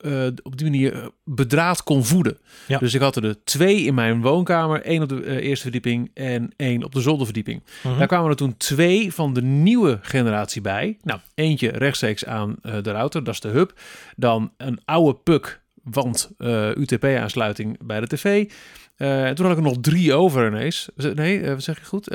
op 0.43 0.57
die 0.59 0.71
manier 0.71 1.11
bedraad 1.25 1.83
kon 1.83 2.05
voeden. 2.05 2.39
Ja. 2.67 2.79
Dus 2.79 2.95
ik 2.95 3.01
had 3.01 3.17
er 3.17 3.23
de 3.23 3.39
twee 3.45 3.83
in 3.83 3.95
mijn 3.95 4.21
woonkamer, 4.21 4.83
één 4.83 5.03
op 5.03 5.09
de 5.09 5.41
eerste 5.41 5.63
verdieping 5.63 6.11
en 6.15 6.53
één 6.57 6.83
op 6.83 6.93
de 6.93 7.01
zolderverdieping. 7.01 7.63
-huh. 7.83 7.99
Daar 7.99 8.07
kwamen 8.07 8.31
er 8.31 8.37
toen 8.37 8.57
twee 8.57 9.13
van 9.13 9.35
de 9.35 9.43
nieuwe 9.43 9.99
generatie 10.03 10.61
bij. 10.61 10.99
Nou, 11.03 11.21
eentje 11.35 11.69
rechtstreeks 11.69 12.25
aan 12.25 12.57
de 12.63 12.91
router, 12.91 13.25
dat 13.25 13.35
is 13.35 13.41
de 13.41 13.49
hub. 13.49 13.73
Dan 14.17 14.53
een 14.57 14.81
oude 14.85 15.15
puck 15.15 15.61
want 15.83 16.31
uh, 16.39 16.77
UTP-aansluiting 16.77 17.79
bij 17.85 18.01
de 18.01 18.07
tv. 18.07 18.51
Uh, 18.97 19.27
en 19.27 19.35
toen 19.35 19.47
had 19.47 19.59
ik 19.59 19.65
er 19.65 19.69
nog 19.71 19.81
drie 19.81 20.15
over 20.15 20.47
ineens. 20.47 20.89
Nee, 21.15 21.41
uh, 21.41 21.49
wat 21.49 21.63
zeg 21.63 21.79
je 21.79 21.85
goed? 21.85 22.11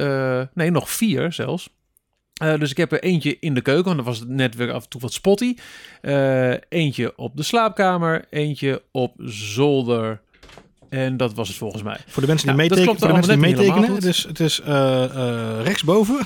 nee, 0.54 0.72
nog 0.72 0.90
vier 0.90 1.34
zelfs. 1.34 1.70
dus 2.34 2.72
ik 2.72 2.78
heb 2.78 2.92
er 2.92 3.04
eentje 3.04 3.38
in 3.40 3.54
de 3.54 3.62
keuken, 3.62 3.86
want 3.86 3.96
dan 3.96 4.06
was 4.06 4.20
het 4.20 4.30
netwerk 4.30 4.72
af 4.72 4.84
en 4.84 4.90
toe 4.90 5.02
wat 5.02 5.14
spotty. 5.14 5.56
eentje 6.70 7.18
op 7.18 7.38
de 7.38 7.44
slaapkamer, 7.44 8.26
eentje 8.30 8.82
op 8.92 9.14
zolder. 9.26 10.22
En 10.90 11.18
dat 11.18 11.34
was 11.34 11.48
het 11.48 11.58
volgens 11.58 11.84
mij. 11.84 11.98
Voor 12.08 12.22
de 12.22 12.28
mensen 12.28 12.48
die 12.48 12.58
nou, 12.58 12.70
meetekenen, 12.70 13.00
voor 13.00 13.08
de 13.08 13.14
mensen 13.14 13.40
die 13.40 13.56
meetekenen 13.56 13.96
het 13.96 14.06
is, 14.06 14.24
het 14.24 14.40
is 14.40 14.62
rechtsboven. 15.64 16.26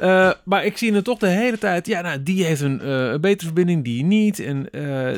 Uh, 0.00 0.32
maar 0.50 0.64
ik 0.64 0.76
zie 0.76 0.94
er 0.94 1.02
toch 1.02 1.18
de 1.18 1.26
hele 1.26 1.58
tijd, 1.58 1.86
ja, 1.86 2.00
nou, 2.00 2.22
die 2.22 2.44
heeft 2.44 2.60
een, 2.60 2.80
uh, 2.82 3.10
een 3.10 3.20
betere 3.20 3.46
verbinding, 3.46 3.84
die 3.84 4.04
niet. 4.04 4.38
En 4.38 4.68
uh, 4.72 5.16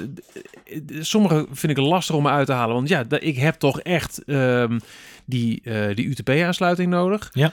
sommige 1.01 1.46
vind 1.53 1.79
ik 1.79 1.85
lastig 1.85 2.14
om 2.14 2.29
uit 2.29 2.46
te 2.46 2.53
halen, 2.53 2.75
want 2.75 2.88
ja, 2.88 3.05
ik 3.09 3.37
heb 3.37 3.55
toch 3.55 3.81
echt 3.81 4.23
um, 4.27 4.81
die, 5.25 5.62
die 5.94 6.07
UTP-aansluiting 6.07 6.90
nodig. 6.90 7.31
Ja. 7.33 7.53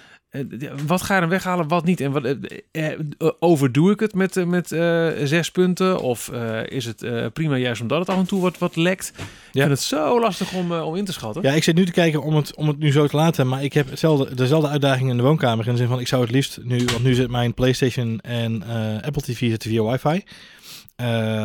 Wat 0.86 1.02
ga 1.02 1.13
je 1.13 1.20
dan 1.20 1.30
weghalen, 1.30 1.68
wat 1.68 1.86
niet? 1.86 2.02
En 2.02 2.12
wat, 2.12 2.38
eh, 2.72 2.92
overdoe 3.40 3.92
ik 3.92 4.00
het 4.00 4.13
met, 4.13 4.46
met 4.46 4.72
uh, 4.72 5.10
zes 5.24 5.52
punten? 5.52 6.00
Of 6.00 6.30
uh, 6.34 6.68
is 6.68 6.86
het 6.86 7.04
uh, 7.04 7.26
prima 7.34 7.58
juist 7.58 7.82
omdat 7.82 8.00
het 8.00 8.10
af 8.10 8.18
en 8.18 8.26
toe 8.26 8.42
wat, 8.42 8.58
wat 8.58 8.76
lekt? 8.76 9.13
Ik 9.18 9.24
ja. 9.52 9.66
vind 9.66 9.70
het 9.70 9.82
zo 9.82 10.20
lastig 10.20 10.54
om, 10.54 10.72
om 10.72 10.96
in 10.96 11.06
te 11.06 11.13
schatten. 11.13 11.42
Ja, 11.42 11.52
ik 11.52 11.63
zit 11.63 11.76
nu 11.76 11.86
te 11.86 11.92
kijken 11.92 12.24
om 12.24 12.36
het, 12.36 12.56
om 12.56 12.68
het 12.68 12.78
nu 12.78 12.92
zo 12.92 13.08
te 13.08 13.16
laten. 13.16 13.48
Maar 13.48 13.63
ik 13.63 13.74
heb 13.74 13.90
hetzelfde, 13.90 14.36
dezelfde 14.36 14.70
uitdaging 14.70 15.10
in 15.10 15.18
de 15.18 15.24
woonkamer. 15.24 15.66
In 15.66 15.72
de 15.72 15.78
zin 15.78 15.88
van, 15.88 16.00
ik 16.00 16.08
zou 16.08 16.22
het 16.22 16.32
liefst 16.32 16.60
nu... 16.63 16.86
Want 16.86 17.04
nu 17.04 17.13
zit 17.13 17.30
mijn 17.30 17.54
PlayStation 17.54 18.20
en 18.20 18.63
Apple 19.04 19.22
TV 19.22 19.38
zitten 19.40 19.70
via 19.70 19.84
wifi. 19.84 20.24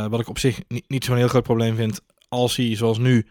wat 0.09 0.21
ik 0.21 0.29
op 0.29 0.39
zich 0.39 0.61
niet, 0.69 0.85
niet 0.89 1.05
zo'n 1.05 1.17
heel 1.17 1.29
groot 1.29 1.43
probleem 1.43 1.77
vind. 1.77 2.01
Als 2.29 2.57
hij 2.57 2.77
zoals 2.77 2.99
nu... 2.99 3.27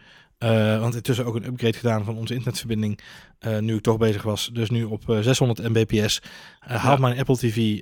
Want 0.78 0.94
intussen 0.94 1.24
ook 1.24 1.34
een 1.34 1.46
upgrade 1.46 1.78
gedaan 1.78 2.04
van 2.04 2.16
onze 2.16 2.34
internetverbinding. 2.34 3.00
Uh, 3.46 3.58
nu 3.58 3.76
ik 3.76 3.82
toch 3.82 3.96
bezig 3.96 4.22
was. 4.22 4.50
Dus 4.52 4.70
nu 4.70 4.84
op 4.84 5.02
uh, 5.08 5.18
600 5.20 5.68
mbps. 5.68 6.20
Uh, 6.68 6.76
haalt 6.76 6.98
ja. 6.98 7.06
mijn 7.06 7.18
Apple 7.18 7.36
TV, 7.36 7.80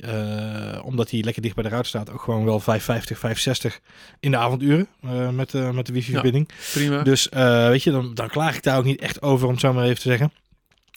omdat 0.82 1.10
hij 1.10 1.22
lekker 1.22 1.42
dicht 1.42 1.54
bij 1.54 1.64
de 1.64 1.70
ruit 1.70 1.86
staat, 1.86 2.10
ook 2.10 2.22
gewoon 2.22 2.44
wel 2.44 2.60
550, 2.60 3.18
560 3.18 3.80
in 4.20 4.30
de 4.30 4.36
avonduren. 4.36 4.88
met, 5.34 5.52
met 5.52 5.86
de 5.86 5.92
wifi-verbinding. 5.92 6.48
Ja, 6.48 6.54
prima. 6.72 7.02
Dus 7.02 7.28
weet 7.68 7.82
je, 7.82 7.90
dan, 7.90 8.14
dan 8.14 8.28
klaag 8.28 8.56
ik 8.56 8.62
daar 8.62 8.78
ook 8.78 8.84
niet 8.84 9.00
echt 9.00 9.22
over, 9.22 9.46
om 9.46 9.52
het 9.52 9.60
zo 9.60 9.72
maar 9.72 9.84
even 9.84 10.02
te 10.02 10.08
zeggen. 10.08 10.32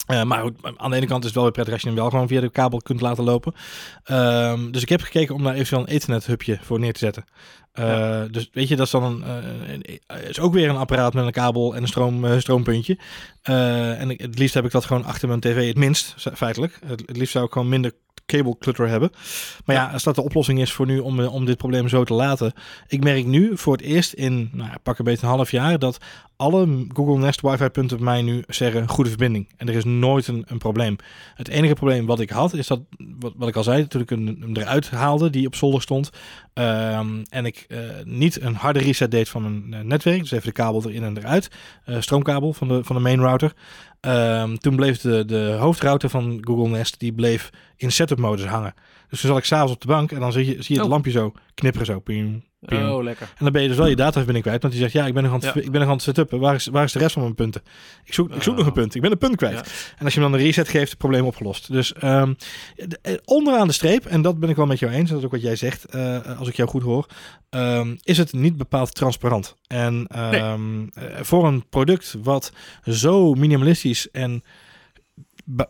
Uh, 0.06 0.22
maar 0.22 0.42
goed, 0.42 0.58
aan 0.76 0.90
de 0.90 0.96
ene 0.96 1.06
kant 1.06 1.20
is 1.20 1.26
het 1.26 1.34
wel 1.34 1.42
weer 1.42 1.52
prettig 1.52 1.74
als 1.74 1.82
je 1.82 1.88
hem 1.88 1.96
wel 1.96 2.10
gewoon 2.10 2.28
via 2.28 2.40
de 2.40 2.50
kabel 2.50 2.78
kunt 2.78 3.00
laten 3.00 3.24
lopen. 3.24 3.54
Um, 4.10 4.72
dus 4.72 4.82
ik 4.82 4.88
heb 4.88 5.00
gekeken 5.00 5.34
om 5.34 5.42
daar 5.42 5.54
eventueel 5.54 5.80
een 5.80 5.86
Ethernet 5.86 6.26
hubje 6.26 6.58
voor 6.62 6.78
neer 6.78 6.92
te 6.92 6.98
zetten. 6.98 7.24
Uh, 7.74 7.86
ja. 7.86 8.26
Dus 8.26 8.48
weet 8.52 8.68
je, 8.68 8.76
dat 8.76 8.86
is 8.86 8.92
dan 8.92 9.04
een, 9.04 9.84
uh, 9.90 10.28
is 10.28 10.40
ook 10.40 10.52
weer 10.52 10.68
een 10.68 10.76
apparaat 10.76 11.14
met 11.14 11.24
een 11.24 11.32
kabel 11.32 11.74
en 11.74 11.82
een 11.82 11.88
stroom, 11.88 12.40
stroompuntje. 12.40 12.98
en 13.42 14.10
ik, 14.10 14.20
het 14.20 14.38
liefst 14.38 14.54
heb 14.54 14.64
ik 14.64 14.70
dat 14.70 14.84
gewoon 14.84 15.04
achter 15.04 15.28
mijn 15.28 15.40
tv, 15.40 15.66
het 15.66 15.76
minst 15.76 16.14
feitelijk. 16.34 16.78
Het, 16.86 17.02
het 17.06 17.16
liefst 17.16 17.32
zou 17.32 17.44
ik 17.44 17.52
gewoon 17.52 17.68
minder 17.68 17.92
cable 18.26 18.58
clutter 18.58 18.88
hebben. 18.88 19.10
Maar 19.64 19.76
ja, 19.76 19.90
als 19.92 20.02
dat 20.02 20.14
de 20.14 20.22
oplossing 20.22 20.60
is 20.60 20.72
voor 20.72 20.86
nu 20.86 20.98
om, 20.98 21.20
om 21.20 21.44
dit 21.44 21.56
probleem 21.56 21.88
zo 21.88 22.04
te 22.04 22.14
laten. 22.14 22.52
Ik 22.86 23.02
merk 23.02 23.24
nu 23.24 23.58
voor 23.58 23.72
het 23.72 23.82
eerst 23.82 24.12
in, 24.12 24.50
nou, 24.52 24.70
pak 24.82 24.98
een 24.98 25.04
beetje 25.04 25.26
een 25.26 25.32
half 25.32 25.50
jaar, 25.50 25.78
dat 25.78 25.98
alle 26.36 26.86
Google 26.88 27.18
Nest 27.18 27.40
wifi 27.40 27.68
punten 27.68 27.96
bij 27.96 28.06
mij 28.06 28.22
nu 28.22 28.42
zeggen 28.46 28.88
goede 28.88 29.10
verbinding. 29.10 29.48
En 29.56 29.68
er 29.68 29.74
is 29.74 29.84
nooit 29.84 30.26
een, 30.26 30.44
een 30.46 30.58
probleem. 30.58 30.96
Het 31.34 31.48
enige 31.48 31.74
probleem 31.74 32.06
wat 32.06 32.20
ik 32.20 32.30
had, 32.30 32.54
is 32.54 32.66
dat, 32.66 32.80
wat, 33.18 33.32
wat 33.36 33.48
ik 33.48 33.56
al 33.56 33.62
zei, 33.62 33.86
toen 33.86 34.00
ik 34.00 34.10
hem 34.10 34.50
eruit 34.52 34.90
haalde, 34.90 35.30
die 35.30 35.46
op 35.46 35.54
zolder 35.54 35.82
stond. 35.82 36.10
Um, 36.54 37.22
en 37.28 37.44
ik 37.44 37.64
uh, 37.68 37.78
niet 38.04 38.40
een 38.40 38.54
harde 38.54 38.78
reset 38.78 39.10
deed 39.10 39.28
van 39.28 39.42
mijn 39.42 39.82
uh, 39.82 39.88
netwerk. 39.88 40.20
Dus 40.20 40.30
even 40.30 40.46
de 40.46 40.52
kabel 40.52 40.82
erin 40.88 41.02
en 41.02 41.18
eruit. 41.18 41.50
Uh, 41.86 42.00
stroomkabel 42.00 42.52
van 42.52 42.68
de, 42.68 42.84
van 42.84 42.96
de 42.96 43.02
main 43.02 43.20
router. 43.20 43.52
Um, 44.00 44.58
toen 44.58 44.76
bleef 44.76 45.00
de, 45.00 45.24
de 45.24 45.56
hoofdrouter 45.58 46.08
van 46.10 46.38
Google 46.40 46.68
Nest, 46.68 46.98
die 46.98 47.12
bleef 47.12 47.50
in 47.76 47.92
setup 47.92 48.18
modus 48.18 48.46
hangen. 48.46 48.74
Dus 49.14 49.22
toen 49.22 49.32
zat 49.32 49.42
ik 49.42 49.48
s'avonds 49.48 49.72
op 49.72 49.80
de 49.80 49.86
bank 49.86 50.12
en 50.12 50.20
dan 50.20 50.32
zie 50.32 50.46
je, 50.46 50.52
zie 50.52 50.64
je 50.66 50.74
het 50.74 50.84
oh. 50.84 50.90
lampje 50.90 51.10
zo 51.10 51.32
knipperen 51.54 51.86
zo. 51.86 52.00
Ping, 52.00 52.44
Oh, 52.68 53.02
lekker. 53.02 53.26
En 53.26 53.44
dan 53.44 53.52
ben 53.52 53.62
je 53.62 53.68
dus 53.68 53.76
wel 53.76 53.86
je 53.86 53.96
dataverbinding 53.96 54.44
kwijt. 54.44 54.62
Want 54.62 54.74
die 54.74 54.82
zegt, 54.82 54.94
ja, 54.94 55.06
ik 55.06 55.14
ben 55.14 55.22
nog 55.22 55.32
aan 55.32 55.40
het, 55.40 55.64
ik 55.64 55.70
ben 55.70 55.80
nog 55.80 55.88
aan 55.88 55.94
het 55.94 56.02
setupen. 56.02 56.38
Waar 56.38 56.54
is, 56.54 56.66
waar 56.66 56.84
is 56.84 56.92
de 56.92 56.98
rest 56.98 57.12
van 57.12 57.22
mijn 57.22 57.34
punten? 57.34 57.62
Ik 58.04 58.14
zoek, 58.14 58.34
ik 58.34 58.42
zoek 58.42 58.56
nog 58.56 58.66
een 58.66 58.72
punt. 58.72 58.94
Ik 58.94 59.00
ben 59.00 59.10
een 59.10 59.18
punt 59.18 59.36
kwijt. 59.36 59.94
En 59.98 60.04
als 60.04 60.14
je 60.14 60.20
hem 60.20 60.30
dan 60.30 60.38
een 60.38 60.46
reset 60.46 60.68
geeft, 60.68 60.88
het 60.88 60.98
probleem 60.98 61.24
opgelost. 61.24 61.72
Dus 61.72 61.94
um, 62.04 62.36
onderaan 63.24 63.66
de 63.66 63.72
streep, 63.72 64.06
en 64.06 64.22
dat 64.22 64.38
ben 64.38 64.48
ik 64.48 64.56
wel 64.56 64.66
met 64.66 64.78
jou 64.78 64.92
eens, 64.92 65.10
dat 65.10 65.18
is 65.18 65.24
ook 65.24 65.30
wat 65.30 65.42
jij 65.42 65.56
zegt, 65.56 65.94
uh, 65.94 66.38
als 66.38 66.48
ik 66.48 66.56
jou 66.56 66.68
goed 66.68 66.82
hoor, 66.82 67.06
um, 67.50 67.98
is 68.02 68.18
het 68.18 68.32
niet 68.32 68.56
bepaald 68.56 68.94
transparant. 68.94 69.56
En 69.66 70.06
um, 70.34 70.90
nee. 70.94 71.24
voor 71.24 71.46
een 71.46 71.68
product 71.68 72.16
wat 72.22 72.52
zo 72.84 73.34
minimalistisch 73.34 74.10
en 74.10 74.42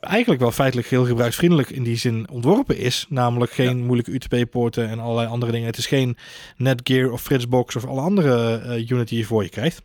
eigenlijk 0.00 0.40
wel 0.40 0.50
feitelijk 0.50 0.88
heel 0.88 1.04
gebruiksvriendelijk 1.04 1.70
in 1.70 1.82
die 1.82 1.96
zin 1.96 2.28
ontworpen 2.30 2.78
is. 2.78 3.06
Namelijk 3.08 3.52
geen 3.52 3.78
ja. 3.78 3.84
moeilijke 3.84 4.12
UTP-poorten 4.12 4.88
en 4.88 4.98
allerlei 4.98 5.28
andere 5.28 5.52
dingen. 5.52 5.66
Het 5.66 5.76
is 5.76 5.86
geen 5.86 6.16
Netgear 6.56 7.10
of 7.10 7.22
Fritzbox 7.22 7.76
of 7.76 7.86
alle 7.86 8.00
andere 8.00 8.62
uh, 8.66 8.90
unit 8.90 9.08
die 9.08 9.18
je 9.18 9.24
voor 9.24 9.42
je 9.42 9.48
krijgt. 9.48 9.80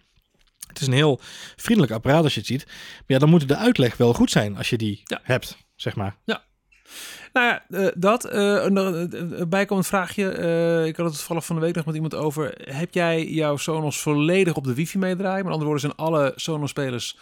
Het 0.68 0.82
is 0.82 0.88
een 0.88 0.94
heel 0.94 1.20
vriendelijk 1.56 1.94
apparaat 1.94 2.24
als 2.24 2.34
je 2.34 2.40
het 2.40 2.50
ziet. 2.50 2.66
Maar 2.66 3.04
ja, 3.06 3.18
dan 3.18 3.30
moet 3.30 3.48
de 3.48 3.56
uitleg 3.56 3.98
wel 3.98 4.14
goed 4.14 4.32
zijn 4.32 4.58
als 4.58 4.70
je 4.70 4.78
die 4.78 5.02
ja. 5.04 5.20
hebt, 5.24 5.58
zeg 5.76 5.96
maar. 5.96 6.16
Ja. 6.24 6.44
Nou 7.34 7.46
ja, 7.48 7.64
uh, 7.70 7.88
dat. 7.96 8.34
Uh, 8.34 8.64
een 8.64 9.50
bijkomend 9.50 9.88
vraagje. 9.88 10.24
Ik 10.88 10.96
had 10.96 11.06
het 11.06 11.16
toevallig 11.16 11.46
van 11.46 11.56
de 11.56 11.62
week 11.62 11.76
nog 11.76 11.86
met 11.86 11.96
iemand 11.96 12.16
over. 12.16 12.54
Heb 12.64 12.94
jij 12.94 13.26
jouw 13.26 13.58
Sonos 13.58 14.02
volledig 14.02 14.56
op 14.56 14.64
de 14.64 14.74
wifi 14.74 14.98
meedraaien? 14.98 15.44
Met 15.44 15.54
andere 15.54 15.72
woorden, 15.72 15.80
zijn 15.80 16.10
alle 16.10 16.34
Sonos-spelers 16.36 17.18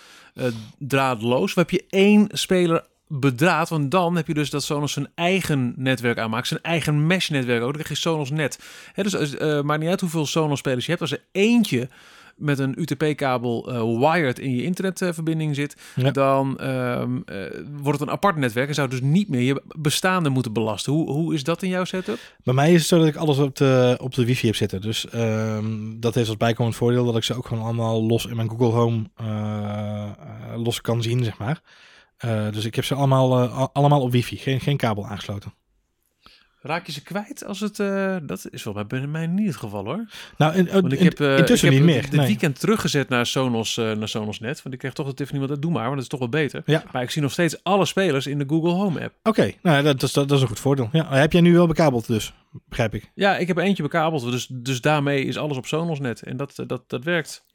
draadloos? 0.78 1.50
Of 1.50 1.56
heb 1.56 1.70
je 1.70 1.86
één 1.90 2.28
speler 2.32 2.86
bedraad? 3.08 3.70
Want 3.70 3.92
dan 3.92 4.16
heb 4.16 4.28
je 4.28 4.34
dus 4.34 4.50
dat 4.50 4.64
Sonos 4.64 4.92
zijn 4.92 5.08
eigen 5.16 5.74
netwerk 5.78 6.18
aanmaakt. 6.18 6.48
Zijn 6.48 6.62
eigen 6.62 7.08
mesh-netwerk 7.08 7.62
ook. 7.62 7.74
Dan 7.74 7.84
krijg 7.84 7.90
je 7.90 8.10
Sonos 8.10 8.30
net. 8.30 8.60
Dus 8.96 9.36
uh, 9.36 9.62
maakt 9.62 9.80
niet 9.80 9.90
uit 9.90 10.02
hoeveel 10.02 10.26
Sonos-spelers 10.26 10.86
je 10.86 10.92
hebt. 10.92 11.04
Als 11.04 11.12
er 11.12 11.24
eentje 11.32 11.90
met 12.38 12.60
een 12.60 12.82
UTP-kabel 12.82 13.74
uh, 13.74 14.12
wired 14.12 14.40
in 14.40 14.56
je 14.56 14.64
internetverbinding 14.64 15.56
zit, 15.56 15.76
ja. 15.96 16.12
dan 16.12 16.68
um, 16.68 17.24
uh, 17.26 17.46
wordt 17.82 18.00
het 18.00 18.08
een 18.08 18.14
apart 18.14 18.36
netwerk 18.36 18.68
en 18.68 18.74
zou 18.74 18.90
dus 18.90 19.02
niet 19.02 19.30
meer 19.30 19.42
je 19.42 19.62
bestaande 19.78 20.30
moeten 20.30 20.54
belasten. 20.54 20.94
Hoe, 20.94 21.12
hoe 21.12 21.34
is 21.34 21.44
dat 21.44 21.64
in 21.64 21.70
jouw 21.70 21.84
setup? 21.84 22.20
Bij 22.44 22.54
mij 22.54 22.74
is 22.74 22.80
het 22.80 22.88
zo 22.88 22.98
dat 22.98 23.08
ik 23.08 23.16
alles 23.16 23.38
op 23.38 23.56
de, 23.56 23.98
op 24.02 24.14
de 24.14 24.26
wifi 24.26 24.46
heb 24.46 24.56
zitten. 24.56 24.82
Dus 24.82 25.06
um, 25.14 26.00
dat 26.00 26.16
heeft 26.16 26.28
als 26.28 26.38
bijkomend 26.38 26.76
voordeel 26.76 27.06
dat 27.06 27.18
ik 27.18 27.24
ze 27.24 27.34
ook 27.34 27.48
gewoon 27.48 27.64
allemaal 27.64 28.04
los 28.04 28.26
in 28.26 28.36
mijn 28.36 28.50
Google 28.50 28.68
Home 28.68 29.10
uh, 29.22 30.12
los 30.56 30.82
kan 30.82 31.02
zien, 31.02 31.24
zeg 31.24 31.38
maar. 31.38 31.62
dus 32.52 32.66
ik 32.66 32.76
heb 32.76 32.86
ze 32.86 32.96
allemaal, 32.96 33.48
allemaal 33.74 34.02
op 34.02 34.12
wifi, 34.12 34.38
geen, 34.38 34.60
geen 34.60 34.78
kabel 34.78 35.06
aangesloten. 35.06 35.54
Raak 36.62 36.86
je 36.86 36.92
ze 36.92 37.04
kwijt 37.04 37.46
als 37.46 37.60
het... 37.60 37.80
Uh, 37.80 38.16
dat 38.24 38.48
is 38.50 38.64
wel 38.64 38.86
bij 38.86 39.08
mij 39.08 39.28
niet 39.28 39.48
het 39.48 39.56
geval 39.56 39.86
hoor. 39.86 40.06
Nou, 40.38 40.56
in, 40.56 40.70
want 40.72 40.94
ik 40.94 41.00
heb, 41.00 41.20
uh, 41.20 41.38
intussen 41.38 41.68
ik 41.68 41.74
heb 41.74 41.84
niet 41.84 41.94
meer. 41.94 42.02
Dit 42.02 42.12
nee. 42.12 42.28
weekend 42.28 42.60
teruggezet 42.60 43.10
naar 43.10 43.26
Sonos, 43.26 43.78
uh, 43.78 43.92
naar 43.92 44.08
Sonos 44.08 44.40
Net. 44.40 44.62
Want 44.62 44.76
ik 44.76 44.80
kreeg 44.80 44.94
toch 44.94 45.08
de 45.08 45.14
Tiffany, 45.14 45.40
wat 45.40 45.50
dat 45.50 45.62
doe 45.62 45.72
maar, 45.72 45.84
want 45.84 45.94
dat 45.94 46.04
is 46.04 46.10
toch 46.10 46.20
wel 46.20 46.30
beter. 46.30 46.62
Ja. 46.66 46.84
Maar 46.92 47.02
ik 47.02 47.10
zie 47.10 47.22
nog 47.22 47.32
steeds 47.32 47.64
alle 47.64 47.86
spelers 47.86 48.28
in 48.28 48.38
de 48.38 48.46
Google 48.48 48.72
Home 48.72 49.04
app. 49.04 49.14
Oké, 49.24 49.30
okay. 49.40 49.58
nou 49.62 49.84
dat, 49.84 50.00
dat, 50.00 50.14
dat, 50.14 50.32
is 50.32 50.42
een 50.42 50.48
goed 50.48 50.60
voordeel. 50.60 50.90
Ja, 50.92 51.14
heb 51.14 51.32
jij 51.32 51.42
nu 51.42 51.54
wel 51.54 51.68
bekabeld 51.68 52.08
dus, 52.08 52.34
begrijp 52.70 52.94
ik? 52.94 53.12
Ja, 53.14 53.38
ik 53.38 53.48
heb 53.48 53.58
eentje 53.58 53.84
bekabeld. 53.84 54.32
Dus, 54.32 54.48
dus 54.52 54.82
daarmee 54.82 55.26
is 55.26 55.38
alles 55.38 55.58
op 55.58 55.66
Sonos 55.66 56.00
Net. 56.00 56.22
En 56.22 56.38
dat, 56.38 56.64
dat, 56.68 56.90
dat 56.90 57.04
werkt 57.04 57.46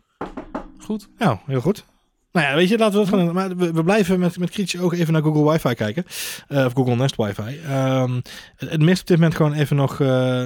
goed. 0.79 1.09
Nou, 1.19 1.39
heel 1.47 1.61
goed. 1.61 1.85
Nou 2.33 2.47
ja, 2.47 2.55
weet 2.55 2.69
je, 2.69 2.79
laten 2.79 2.99
we 2.99 3.11
dat 3.11 3.19
gaan. 3.19 3.33
Maar 3.33 3.57
we, 3.57 3.85
blijven 3.85 4.21
met, 4.21 4.39
met 4.39 4.51
kritische 4.51 4.81
ogen 4.81 4.99
even 4.99 5.13
naar 5.13 5.23
Google 5.23 5.51
Wi-Fi 5.51 5.75
kijken. 5.75 6.05
Uh, 6.49 6.65
of 6.65 6.73
Google 6.73 6.97
Nest 6.97 7.17
Wi-Fi. 7.17 7.59
Um, 7.71 8.23
het, 8.57 8.71
het 8.71 8.81
mist 8.81 9.01
op 9.01 9.07
dit 9.07 9.17
moment 9.17 9.37
gewoon 9.37 9.53
even 9.53 9.77
nog 9.77 9.99
uh, 9.99 10.45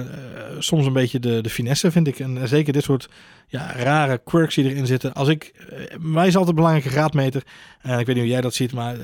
soms 0.59 0.85
een 0.85 0.93
beetje 0.93 1.19
de, 1.19 1.41
de 1.41 1.49
finesse, 1.49 1.91
vind 1.91 2.07
ik. 2.07 2.19
En 2.19 2.47
zeker 2.47 2.73
dit 2.73 2.83
soort 2.83 3.09
ja, 3.47 3.73
rare 3.75 4.21
quirks 4.23 4.55
die 4.55 4.69
erin 4.69 4.85
zitten. 4.85 5.13
Als 5.13 5.27
ik, 5.27 5.51
uh, 5.71 5.79
mij 5.99 6.27
is 6.27 6.33
altijd 6.33 6.49
een 6.49 6.63
belangrijke 6.63 6.89
graadmeter. 6.89 7.43
En 7.81 7.99
ik 7.99 8.05
weet 8.05 8.15
niet 8.15 8.23
hoe 8.23 8.33
jij 8.33 8.41
dat 8.41 8.53
ziet, 8.53 8.73
maar 8.73 8.95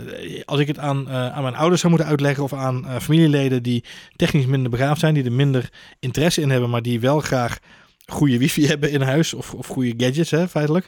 als 0.46 0.60
ik 0.60 0.68
het 0.68 0.80
aan, 0.80 1.10
aan 1.10 1.44
mijn 1.44 1.56
ouders 1.56 1.82
zou 1.82 1.94
moeten 1.94 2.12
uitleggen 2.12 2.44
of 2.44 2.54
aan 2.54 2.86
familieleden 3.02 3.64
die 3.64 3.84
technisch 4.16 4.46
minder 4.46 4.72
begaafd 4.72 5.00
zijn, 5.00 5.14
die 5.14 5.24
er 5.24 5.32
minder 5.32 5.70
interesse 6.00 6.42
in 6.42 6.50
hebben, 6.50 6.70
maar 6.70 6.82
die 6.82 7.00
wel 7.00 7.20
graag 7.20 7.60
goede 8.14 8.38
wifi 8.38 8.68
hebben 8.68 8.92
in 8.92 9.02
huis 9.02 9.34
of, 9.34 9.54
of 9.54 9.68
goede 9.68 9.94
gadgets, 9.98 10.32
hè, 10.32 10.48
feitelijk. 10.48 10.88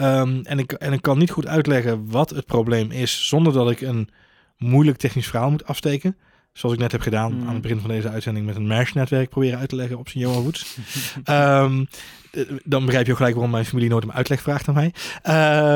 Um, 0.00 0.40
en, 0.44 0.58
ik, 0.58 0.72
en 0.72 0.92
ik 0.92 1.02
kan 1.02 1.18
niet 1.18 1.30
goed 1.30 1.46
uitleggen 1.46 2.10
wat 2.10 2.30
het 2.30 2.46
probleem 2.46 2.90
is 2.90 3.28
zonder 3.28 3.52
dat 3.52 3.70
ik 3.70 3.80
een 3.80 4.08
moeilijk 4.56 4.98
technisch 4.98 5.26
verhaal 5.26 5.50
moet 5.50 5.66
afsteken. 5.66 6.16
Zoals 6.52 6.74
ik 6.74 6.80
net 6.80 6.92
heb 6.92 7.00
gedaan 7.00 7.34
mm. 7.34 7.46
aan 7.46 7.52
het 7.52 7.62
begin 7.62 7.80
van 7.80 7.90
deze 7.90 8.08
uitzending 8.08 8.46
met 8.46 8.56
een 8.56 8.66
mesh-netwerk 8.66 9.28
proberen 9.28 9.58
uit 9.58 9.68
te 9.68 9.76
leggen 9.76 9.98
op 9.98 10.08
zijn 10.08 10.24
Johan 10.24 10.42
Woods. 10.42 10.76
um, 11.24 11.86
dan 12.64 12.84
begrijp 12.84 13.04
je 13.06 13.10
ook 13.10 13.16
gelijk 13.16 13.34
waarom 13.34 13.52
mijn 13.52 13.64
familie 13.64 13.88
nooit 13.88 14.04
om 14.04 14.10
uitleg 14.10 14.40
vraagt 14.40 14.68
aan 14.68 14.74
mij. 14.74 14.92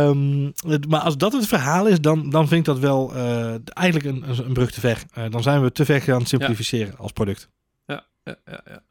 Um, 0.09 0.53
maar 0.89 1.01
als 1.01 1.17
dat 1.17 1.33
het 1.33 1.47
verhaal 1.47 1.87
is, 1.87 2.01
dan, 2.01 2.31
dan 2.31 2.49
vind 2.49 2.61
ik 2.61 2.67
dat 2.67 2.79
wel 2.79 3.17
uh, 3.17 3.55
eigenlijk 3.73 4.05
een, 4.07 4.25
een 4.47 4.53
brug 4.53 4.71
te 4.71 4.81
ver. 4.81 5.03
Uh, 5.19 5.25
dan 5.31 5.43
zijn 5.43 5.63
we 5.63 5.73
te 5.73 5.85
ver 5.85 6.01
gaan 6.01 6.27
simplificeren 6.27 6.93
ja. 6.93 7.03
als 7.03 7.13
product. 7.13 7.49
Ja, 7.87 8.07
ja, 8.25 8.37
ja. 8.45 8.61
ja. 8.65 8.83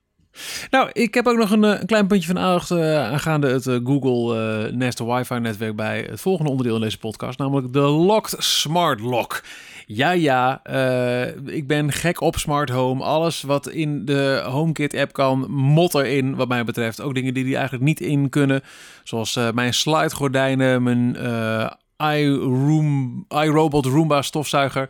Nou, 0.70 0.90
ik 0.94 1.14
heb 1.14 1.28
ook 1.28 1.38
nog 1.38 1.52
een, 1.52 1.64
een 1.64 1.86
klein 1.86 2.08
puntje 2.08 2.28
van 2.28 2.40
aandacht 2.40 2.72
uh, 2.72 3.12
aangaande 3.12 3.48
het 3.48 3.66
uh, 3.66 3.80
Google 3.84 4.72
Nest 4.72 5.00
Wi-Fi-netwerk 5.00 5.76
bij 5.76 6.08
het 6.10 6.22
volgende 6.22 6.52
onderdeel 6.52 6.76
in 6.76 6.82
deze 6.82 6.98
podcast, 6.98 7.40
namelijk 7.40 7.74
de 7.74 7.80
Locked 7.80 8.36
Smart 8.38 9.00
Lock. 9.00 9.44
Ja, 9.88 10.12
ja, 10.12 10.62
ik 11.46 11.68
ben 11.68 11.92
gek 11.92 12.22
op 12.22 12.36
smart 12.38 12.70
home. 12.70 13.04
Alles 13.04 13.42
wat 13.42 13.70
in 13.70 14.06
de 14.06 14.44
HomeKit-app 14.46 15.14
kan, 15.14 15.52
mot 15.52 15.96
erin, 15.96 16.36
wat 16.36 16.48
mij 16.48 16.64
betreft. 16.64 17.02
Ook 17.02 17.14
dingen 17.14 17.34
die 17.34 17.44
die 17.44 17.56
eigenlijk 17.56 17.86
niet 17.86 18.00
in 18.00 18.30
kunnen, 18.30 18.62
zoals 19.04 19.40
mijn 19.54 19.74
slide-gordijnen, 19.74 20.84
mijn 20.84 21.16
iRoom, 21.98 23.26
iRobot 23.30 23.86
Roomba 23.86 24.22
stofzuiger. 24.22 24.90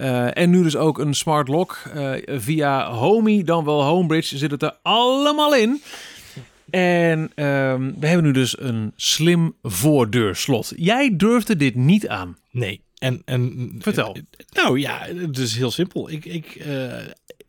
Uh, 0.00 0.36
en 0.36 0.50
nu 0.50 0.62
dus 0.62 0.76
ook 0.76 0.98
een 0.98 1.14
smart 1.14 1.48
lock 1.48 1.82
uh, 1.96 2.12
via 2.26 2.90
Homey, 2.90 3.42
dan 3.42 3.64
wel 3.64 3.82
Homebridge, 3.82 4.38
zit 4.38 4.50
het 4.50 4.62
er 4.62 4.76
allemaal 4.82 5.54
in. 5.54 5.82
En 6.70 7.18
um, 7.20 7.94
we 8.00 8.06
hebben 8.06 8.24
nu 8.24 8.32
dus 8.32 8.60
een 8.60 8.92
slim 8.96 9.54
voordeurslot. 9.62 10.72
Jij 10.76 11.16
durfde 11.16 11.56
dit 11.56 11.74
niet 11.74 12.08
aan. 12.08 12.36
Nee. 12.50 12.82
En, 12.98 13.22
en, 13.24 13.74
Vertel. 13.78 14.16
Nou 14.52 14.80
ja, 14.80 15.06
het 15.14 15.38
is 15.38 15.56
heel 15.56 15.70
simpel. 15.70 16.10
Ik, 16.10 16.24
ik, 16.24 16.64
uh, 16.66 16.98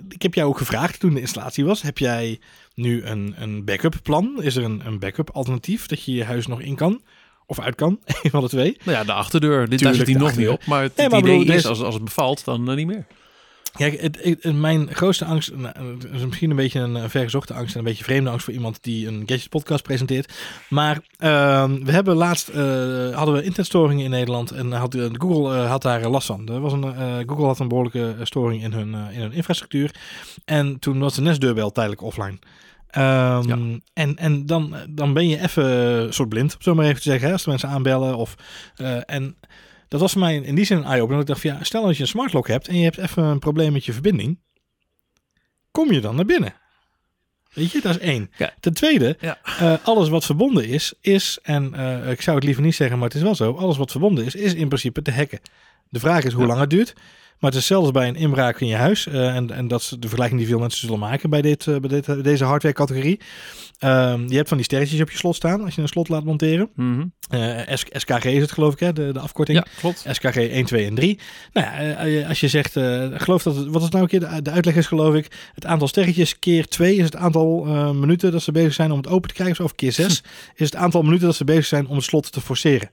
ik 0.10 0.22
heb 0.22 0.34
jou 0.34 0.50
ook 0.50 0.58
gevraagd 0.58 1.00
toen 1.00 1.14
de 1.14 1.20
installatie 1.20 1.66
was. 1.66 1.82
Heb 1.82 1.98
jij 1.98 2.40
nu 2.76 3.04
een, 3.04 3.34
een 3.38 3.66
backup 3.66 4.00
plan? 4.04 4.44
Is 4.44 4.56
er 4.56 4.64
een, 4.64 4.82
een 4.86 5.00
backup 5.00 5.30
alternatief 5.30 5.86
dat 5.86 6.04
je 6.04 6.14
je 6.14 6.24
huis 6.24 6.48
nog 6.48 6.62
in 6.62 6.76
kan? 6.76 7.02
Of 7.52 7.60
uit 7.60 7.76
kan. 7.76 8.00
Een 8.24 8.30
van 8.30 8.42
de 8.42 8.50
twee. 8.50 8.78
Nou 8.84 8.98
ja, 8.98 9.04
de 9.04 9.14
achterdeur. 9.14 9.70
Dit 9.70 9.80
daar 9.80 9.94
zit 9.94 10.08
hij 10.08 10.16
nog 10.16 10.38
niet 10.38 10.48
op. 10.48 10.66
Maar 10.66 10.84
het, 10.84 10.96
nee, 10.96 11.10
maar 11.10 11.20
idee 11.20 11.38
bedoel, 11.40 11.56
is, 11.56 11.66
als, 11.66 11.82
als 11.82 11.94
het 11.94 12.04
bevalt, 12.04 12.46
dan 12.46 12.70
uh, 12.70 12.76
niet 12.76 12.88
meer. 12.88 13.06
Kijk, 13.72 14.02
het, 14.02 14.18
het, 14.24 14.56
mijn 14.56 14.94
grootste 14.94 15.26
angst, 15.26 15.56
nou, 15.56 15.98
is 16.14 16.26
misschien 16.26 16.50
een 16.50 16.56
beetje 16.56 16.80
een 16.80 17.10
vergezochte 17.10 17.54
angst 17.54 17.74
en 17.74 17.80
een 17.80 17.86
beetje 17.86 18.04
vreemde 18.04 18.30
angst 18.30 18.46
voor 18.46 18.54
iemand 18.54 18.84
die 18.84 19.08
een 19.08 19.24
Gadget 19.26 19.50
podcast 19.50 19.84
presenteert. 19.84 20.34
Maar 20.70 20.96
uh, 20.96 21.64
we 21.84 21.92
hebben 21.92 22.16
laatst, 22.16 22.50
uh, 22.50 22.56
hadden 23.16 23.36
we 23.36 23.44
internetstoringen 23.44 24.04
in 24.04 24.10
Nederland 24.10 24.52
en 24.52 24.72
had, 24.72 24.96
uh, 24.96 25.06
Google 25.12 25.56
had 25.56 25.82
daar 25.82 26.08
last 26.08 26.28
van. 26.28 26.50
Er 26.50 26.60
was 26.60 26.74
een, 26.74 26.84
Google 27.28 27.46
had 27.46 27.60
een 27.60 27.68
behoorlijke 27.68 28.16
storing 28.24 28.64
in 28.64 28.74
hun, 28.74 28.94
in 28.94 29.22
hun 29.22 29.32
infrastructuur. 29.32 29.96
En 30.46 30.80
toen 30.80 31.00
was 31.00 31.16
de 31.16 31.22
Nest-deurbel 31.22 31.72
tijdelijk 31.72 32.02
offline. 32.02 32.40
Um, 32.98 33.02
ja. 33.48 33.80
En, 33.94 34.18
en 34.18 34.46
dan, 34.46 34.76
dan 34.90 35.14
ben 35.14 35.28
je 35.28 35.42
even 35.42 36.14
soort 36.14 36.30
blind, 36.30 36.54
om 36.56 36.62
zo 36.62 36.76
maar 36.76 36.86
even 36.86 36.96
te 37.02 37.02
zeggen, 37.10 37.28
hè, 37.28 37.34
als 37.34 37.44
de 37.44 37.50
mensen 37.50 37.70
aanbellen. 37.70 38.16
Of, 38.18 38.36
uh, 38.78 39.02
en 39.06 39.36
Dat 39.88 40.00
was 40.00 40.12
voor 40.12 40.22
mij 40.22 40.36
in 40.36 40.56
die 40.56 40.66
zin 40.66 40.78
een 40.78 40.84
eye-opener. 40.84 41.22
Ik 41.22 41.28
dacht 41.28 41.42
van 41.42 41.50
ja, 41.52 41.64
stel 41.64 41.86
dat 41.86 41.96
je 41.96 42.02
een 42.02 42.08
smart 42.08 42.34
lock 42.34 42.48
hebt 42.48 42.68
en 42.68 42.76
je 42.78 42.84
hebt 42.84 42.98
even 42.98 43.24
een 43.24 43.40
probleem 43.40 43.72
met 43.74 43.86
je 43.86 43.94
verbinding. 43.94 44.40
Kom 45.72 45.92
je 45.92 46.02
dan 46.02 46.16
naar 46.16 46.26
binnen? 46.26 46.54
Weet 47.54 47.72
je, 47.72 47.82
dat 47.82 47.96
is 47.96 48.02
één. 48.02 48.32
Ja. 48.38 48.54
Ten 48.60 48.74
tweede, 48.74 49.18
Ja. 49.20 49.38
eh, 49.44 49.74
alles 49.84 50.10
wat 50.10 50.26
verbonden 50.26 50.68
is, 50.68 50.94
is, 51.02 51.40
en 51.44 51.74
eh, 51.74 52.12
ik 52.12 52.22
zou 52.22 52.36
het 52.36 52.46
liever 52.46 52.64
niet 52.64 52.76
zeggen, 52.76 52.98
maar 52.98 53.08
het 53.08 53.18
is 53.18 53.24
wel 53.24 53.36
zo. 53.36 53.54
Alles 53.54 53.78
wat 53.78 53.92
verbonden 53.92 54.26
is, 54.26 54.36
is 54.36 54.54
in 54.54 54.68
principe 54.68 55.02
te 55.02 55.12
hacken. 55.12 55.40
De 55.90 56.00
vraag 56.00 56.24
is 56.24 56.32
hoe 56.34 56.42
Ja. 56.42 56.48
lang 56.48 56.60
het 56.60 56.70
duurt. 56.70 56.94
Maar 57.42 57.52
het 57.52 57.60
is 57.60 57.66
zelfs 57.66 57.92
bij 57.92 58.08
een 58.08 58.16
inbraak 58.16 58.60
in 58.60 58.68
je 58.68 58.76
huis. 58.76 59.08
eh, 59.08 59.36
en, 59.36 59.52
en 59.52 59.68
dat 59.68 59.82
is 59.82 59.88
de 59.88 60.00
vergelijking 60.00 60.40
die 60.40 60.50
veel 60.50 60.60
mensen 60.60 60.80
zullen 60.80 61.00
maken 61.00 61.30
bij, 61.30 61.42
dit, 61.42 61.68
eh, 61.68 61.76
bij 61.76 61.90
dit, 61.90 62.08
eh, 62.08 62.24
deze 62.24 62.44
hardware 62.44 62.76
categorie. 62.76 63.20
Ehm, 63.80 64.28
je 64.28 64.36
hebt 64.36 64.48
van 64.48 64.58
die 64.58 64.66
sterretjes 64.66 65.02
op 65.02 65.12
je 65.12 65.18
slot 65.18 65.36
staan 65.36 65.64
als 65.64 65.76
je 65.76 65.82
een 65.82 65.88
slot 65.88 66.10
laat 66.10 66.24
monteren. 66.24 66.70
Mhm. 66.76 67.06
SKG 67.92 68.26
is 68.26 68.42
het 68.42 68.52
geloof 68.52 68.74
ik, 68.74 68.80
hè? 68.80 68.94
De, 68.94 69.14
de 69.14 69.20
afkorting. 69.20 69.58
Ja, 69.58 69.66
klopt. 69.80 70.06
SKG 70.10 70.36
1, 70.36 70.66
2 70.66 70.86
en 70.86 70.96
3. 70.96 71.20
Nou 71.54 71.68
ja, 72.10 72.28
als 72.28 72.40
je 72.40 72.48
zegt, 72.48 72.72
geloof 73.22 73.44
dat 73.44 73.56
het, 73.56 73.68
wat 73.68 73.82
is 73.82 73.90
nou 73.90 74.04
een 74.04 74.10
keer 74.10 74.20
de, 74.20 74.42
de 74.42 74.52
uitleg 74.52 74.76
is 74.76 74.88
geloof 74.88 75.16
ik, 75.16 75.52
het 75.54 75.66
aantal 75.66 75.88
sterretjes 75.88 76.40
keer 76.40 76.68
2 76.68 76.96
is 76.96 77.04
het 77.04 77.16
aantal 77.16 77.64
minuten 77.94 78.32
dat 78.32 78.42
ze 78.42 78.52
bezig 78.52 78.74
zijn 78.74 78.92
om 78.92 78.98
het 78.98 79.08
open 79.08 79.30
te 79.30 79.36
krijgen, 79.36 79.66
of 79.66 79.76
keer 79.76 79.92
6 79.92 80.24
is 80.56 80.66
het 80.66 80.76
aantal 80.76 81.02
minuten 81.02 81.26
dat 81.26 81.36
ze 81.36 81.44
bezig 81.44 81.66
zijn 81.66 81.88
om 81.88 81.96
het 81.96 82.06
slot 82.06 82.32
te 82.32 82.42
forceren. 82.42 82.90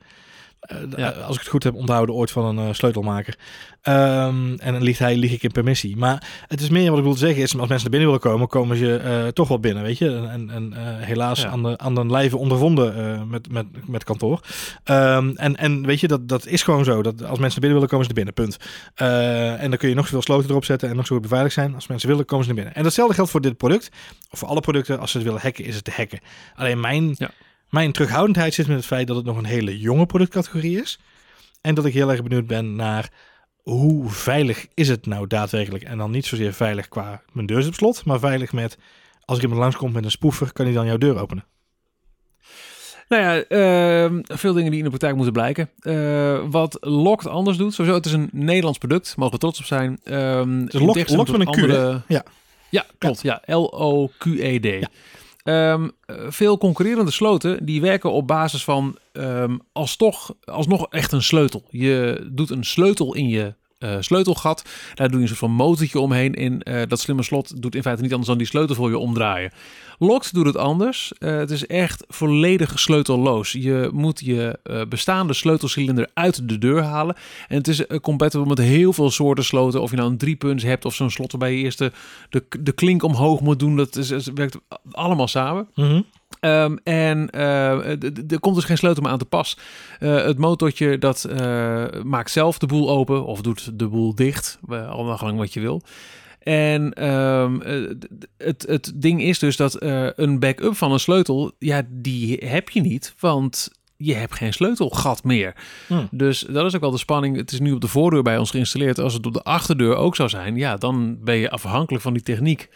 Eh, 0.61 0.77
Ja. 0.97 1.09
Als 1.11 1.35
ik 1.35 1.41
het 1.41 1.51
goed 1.51 1.63
heb 1.65 1.75
onthouden 1.75 2.15
ooit 2.15 2.31
van 2.31 2.45
een 2.59 2.69
eh, 2.69 2.75
sleutelmaker. 2.75 3.37
Ehm, 3.83 4.55
en 4.57 4.73
dan 4.73 4.83
liegt 4.83 4.99
hij, 4.99 5.17
lieg 5.17 5.33
ik 5.33 5.43
in 5.43 5.51
permissie. 5.53 5.97
Maar 5.97 6.29
het 6.47 6.61
is 6.61 6.69
meer 6.69 6.89
wat 6.91 6.99
ik 6.99 7.05
wil 7.05 7.15
zeggen 7.15 7.43
is, 7.43 7.59
als 7.59 7.69
mensen 7.69 7.91
naar 7.91 8.01
binnen 8.01 8.07
willen 8.09 8.21
komen, 8.21 8.49
komen 8.49 8.77
ze 8.77 8.97
eh, 8.97 9.27
toch 9.27 9.49
wel 9.49 9.61
binnen, 9.61 9.83
weet 9.83 9.99
je. 9.99 10.17
En, 10.17 10.51
en, 10.51 10.73
eh, 10.73 10.81
helaas 11.07 11.41
Ja. 11.43 11.49
aan, 11.49 11.63
de, 11.63 11.79
aan 11.79 11.95
de 11.95 12.07
lijve 12.07 12.37
ondervonden 12.37 12.97
eh, 12.97 13.23
met, 13.23 13.51
met, 13.53 13.67
met 13.89 14.05
kantoor. 14.05 14.41
Ehm, 14.85 15.31
en, 15.35 15.57
en 15.57 15.87
weet 15.87 16.01
je, 16.01 16.09
dat, 16.09 16.29
dat 16.29 16.47
is 16.47 16.63
gewoon 16.63 16.85
zo. 16.85 17.03
Dat 17.03 17.15
als 17.25 17.39
mensen 17.39 17.61
naar 17.61 17.71
binnen 17.71 17.73
willen, 17.73 17.89
komen 17.89 18.07
ze 18.07 18.13
naar 18.15 18.25
binnen. 18.25 18.35
Punt. 18.35 18.57
Eh, 18.95 19.63
en 19.63 19.69
dan 19.71 19.79
kun 19.79 19.89
je 19.89 19.95
nog 19.95 20.05
zoveel 20.05 20.23
sloten 20.23 20.51
erop 20.51 20.65
zetten 20.65 20.89
en 20.89 20.97
nog 20.97 21.07
zo 21.07 21.15
goed 21.15 21.23
beveiligd 21.23 21.55
zijn. 21.55 21.75
Als 21.75 21.87
mensen 21.87 22.09
willen, 22.09 22.25
komen 22.25 22.45
ze 22.45 22.51
naar 22.53 22.61
binnen. 22.63 22.79
En 22.79 22.83
datzelfde 22.83 23.15
geldt 23.15 23.31
voor 23.31 23.41
dit 23.41 23.57
product. 23.57 23.91
Of 24.31 24.39
voor 24.39 24.49
alle 24.49 24.61
producten. 24.61 24.99
Als 25.01 25.11
ze 25.11 25.17
het 25.17 25.27
willen 25.27 25.43
hacken, 25.43 25.65
is 25.65 25.75
het 25.75 25.85
te 25.85 25.93
hacken. 25.97 26.21
Alleen 26.55 26.81
mijn, 26.81 27.15
Ja. 27.19 27.31
Mijn 27.71 27.93
terughoudendheid 27.93 28.55
zit 28.55 28.67
met 28.67 28.77
het 28.77 28.87
feit 28.87 29.07
dat 29.07 29.17
het 29.17 29.25
nog 29.25 29.37
een 29.37 29.45
hele 29.45 29.79
jonge 29.79 30.07
productcategorie 30.07 30.81
is. 30.81 30.99
En 31.61 31.75
dat 31.75 31.85
ik 31.85 31.93
heel 31.95 32.11
erg 32.11 32.23
benieuwd 32.23 32.47
ben 32.47 32.77
naar 32.77 33.11
hoe 33.63 34.09
veilig 34.11 34.67
is 34.75 34.89
het 34.89 35.07
nou 35.07 35.27
daadwerkelijk. 35.27 35.83
En 35.85 35.99
dan 35.99 36.11
niet 36.11 36.27
zozeer 36.27 36.53
veilig 36.53 36.89
qua 36.89 37.23
mijn 37.33 37.47
deur 37.47 37.67
op 37.67 37.75
slot, 37.75 38.05
maar 38.05 38.19
veilig 38.19 38.53
met 38.53 38.79
als 39.25 39.37
ik 39.37 39.43
iemand 39.43 39.61
langskom 39.63 39.93
met 39.93 40.05
een 40.05 40.11
spoefer, 40.11 40.53
kan 40.53 40.65
hij 40.65 40.75
dan 40.75 40.87
jouw 40.87 40.99
deur 40.99 41.19
openen. 41.21 41.45
Nou 43.09 43.23
ja, 43.23 43.43
ehm, 43.43 44.21
veel 44.25 44.53
dingen 44.53 44.69
die 44.71 44.79
in 44.79 44.85
de 44.85 44.91
praktijk 44.91 45.15
moeten 45.15 45.33
blijken. 45.33 45.71
Eh, 45.81 46.45
wat 46.51 46.77
Locked 46.81 47.27
anders 47.27 47.57
doet, 47.57 47.75
sowieso, 47.75 47.97
het 47.97 48.07
is 48.07 48.13
een 48.13 48.29
Nederlands 48.33 48.79
product, 48.79 49.17
mogen 49.17 49.35
we 49.35 49.41
trots 49.41 49.59
op 49.59 49.65
zijn. 49.65 49.99
Ehm 50.05 50.61
is 50.67 50.73
Locked- 50.73 51.11
Locked 51.11 51.39
met 51.39 51.47
een 51.47 51.53
Q, 51.53 51.57
hè? 51.57 51.63
andere- 51.63 52.03
Ja. 52.09 52.23
Ja, 52.71 52.87
klopt. 52.99 53.23
Ja, 53.23 53.43
L-O-Q-E-D. 53.47 54.89
Eh, 55.49 55.85
veel 56.29 56.59
concurrerende 56.59 57.11
sloten 57.11 57.67
die 57.67 57.81
werken 57.81 58.13
op 58.13 58.27
basis 58.27 58.65
van 58.65 58.99
ehm, 59.13 59.57
als 59.73 59.97
toch, 59.97 60.35
alsnog 60.45 60.87
echt 60.91 61.13
een 61.13 61.23
sleutel. 61.23 61.63
Je 61.71 62.29
doet 62.33 62.51
een 62.51 62.65
sleutel 62.65 63.15
in 63.15 63.29
je 63.29 63.55
eh, 63.79 63.97
sleutelgat. 64.01 64.65
Daar 64.95 65.09
doe 65.09 65.17
je 65.17 65.23
een 65.23 65.29
soort 65.29 65.41
van 65.41 65.51
motortje 65.51 66.01
omheen. 66.01 66.35
En 66.35 66.63
eh, 66.63 66.83
dat 66.89 67.01
slimme 67.01 67.23
slot 67.23 67.63
doet 67.63 67.75
in 67.75 67.83
feite 67.83 68.03
niet 68.03 68.11
anders 68.11 68.29
dan 68.29 68.39
die 68.39 68.47
sleutel 68.47 68.75
voor 68.75 68.91
je 68.91 68.99
omdraaien. 68.99 69.53
Locked 69.99 70.35
doet 70.35 70.47
het 70.47 70.57
anders. 70.57 71.13
Eh, 71.19 71.37
het 71.37 71.51
is 71.51 71.67
echt 71.67 72.05
volledig 72.09 72.79
sleutelloos. 72.79 73.53
Je 73.53 73.91
moet 73.93 74.21
je 74.25 74.59
bestaande 74.89 75.33
sleutelcilinder 75.33 76.11
uit 76.15 76.49
de 76.49 76.59
deur 76.59 76.83
halen. 76.83 77.17
En 77.49 77.57
het 77.57 77.69
is 77.69 77.87
compatible 78.03 78.47
met 78.47 78.59
heel 78.59 78.93
veel 78.93 79.11
soorten 79.11 79.45
sloten. 79.45 79.83
Of 79.83 79.91
je 79.91 79.97
nou 79.97 80.11
een 80.11 80.19
driepunts 80.19 80.65
hebt 80.65 80.85
of 80.85 80.95
zo'n 80.95 81.11
slot 81.11 81.33
waarbij 81.33 81.57
je 81.57 81.63
eerst 81.63 81.79
de, 81.79 81.93
de, 82.61 82.73
klink 82.73 83.03
omhoog 83.03 83.41
moet 83.41 83.59
doen. 83.59 83.77
Dat 83.77 83.97
is, 83.97 84.27
werkt 84.35 84.59
allemaal 84.91 85.29
samen. 85.29 85.69
Mhm. 85.75 86.01
Ehm, 86.41 86.77
en 86.83 87.31
eh, 87.31 88.03
er 88.31 88.41
komt 88.41 88.55
dus 88.55 88.65
geen 88.65 88.77
sleutel 88.77 89.03
meer 89.03 89.13
aan 89.13 89.19
te 89.19 89.25
pas. 89.25 89.59
Eh, 89.99 90.25
het 90.25 90.39
motortje 90.39 90.99
dat 90.99 91.25
eh, 91.25 91.85
maakt 92.03 92.31
zelf 92.31 92.59
de 92.59 92.67
boel 92.67 92.91
open 92.91 93.25
of 93.25 93.41
doet 93.41 93.79
de 93.79 93.89
boel 93.89 94.15
dicht, 94.15 94.59
gelang 94.69 95.39
wat 95.39 95.53
je 95.53 95.61
wil. 95.61 95.83
En 96.39 96.93
ehm, 96.93 97.61
eh, 97.61 97.91
het, 98.37 98.65
het 98.69 98.93
ding 98.95 99.23
is 99.23 99.39
dus 99.39 99.57
dat 99.57 99.77
een 100.17 100.39
backup 100.39 100.77
van 100.77 100.93
een 100.93 101.01
sleutel, 101.01 101.53
ja, 101.59 101.83
die 101.89 102.37
heb 102.45 102.69
je 102.69 102.81
niet, 102.81 103.15
want 103.19 103.71
je 103.97 104.15
hebt 104.15 104.35
geen 104.35 104.53
sleutelgat 104.53 105.25
meer. 105.25 105.55
Hmm. 105.87 106.09
Dus 106.11 106.41
dat 106.41 106.67
is 106.67 106.75
ook 106.75 106.81
wel 106.81 106.91
de 106.91 106.99
spanning. 106.99 107.37
Het 107.37 107.53
is 107.53 107.61
nu 107.61 107.73
op 107.73 107.81
de 107.81 107.89
voordeur 107.89 108.23
bij 108.23 108.39
ons 108.39 108.51
geïnstalleerd. 108.51 108.99
Als 108.99 109.15
het 109.15 109.27
op 109.27 109.33
de 109.33 109.43
achterdeur 109.43 109.95
ook 109.97 110.17
zou 110.17 110.29
zijn, 110.29 110.57
ja, 110.57 110.77
dan 110.77 111.19
ben 111.25 111.37
je 111.37 111.51
afhankelijk 111.51 112.03
van 112.03 112.13
die 112.13 112.23
techniek. 112.23 112.69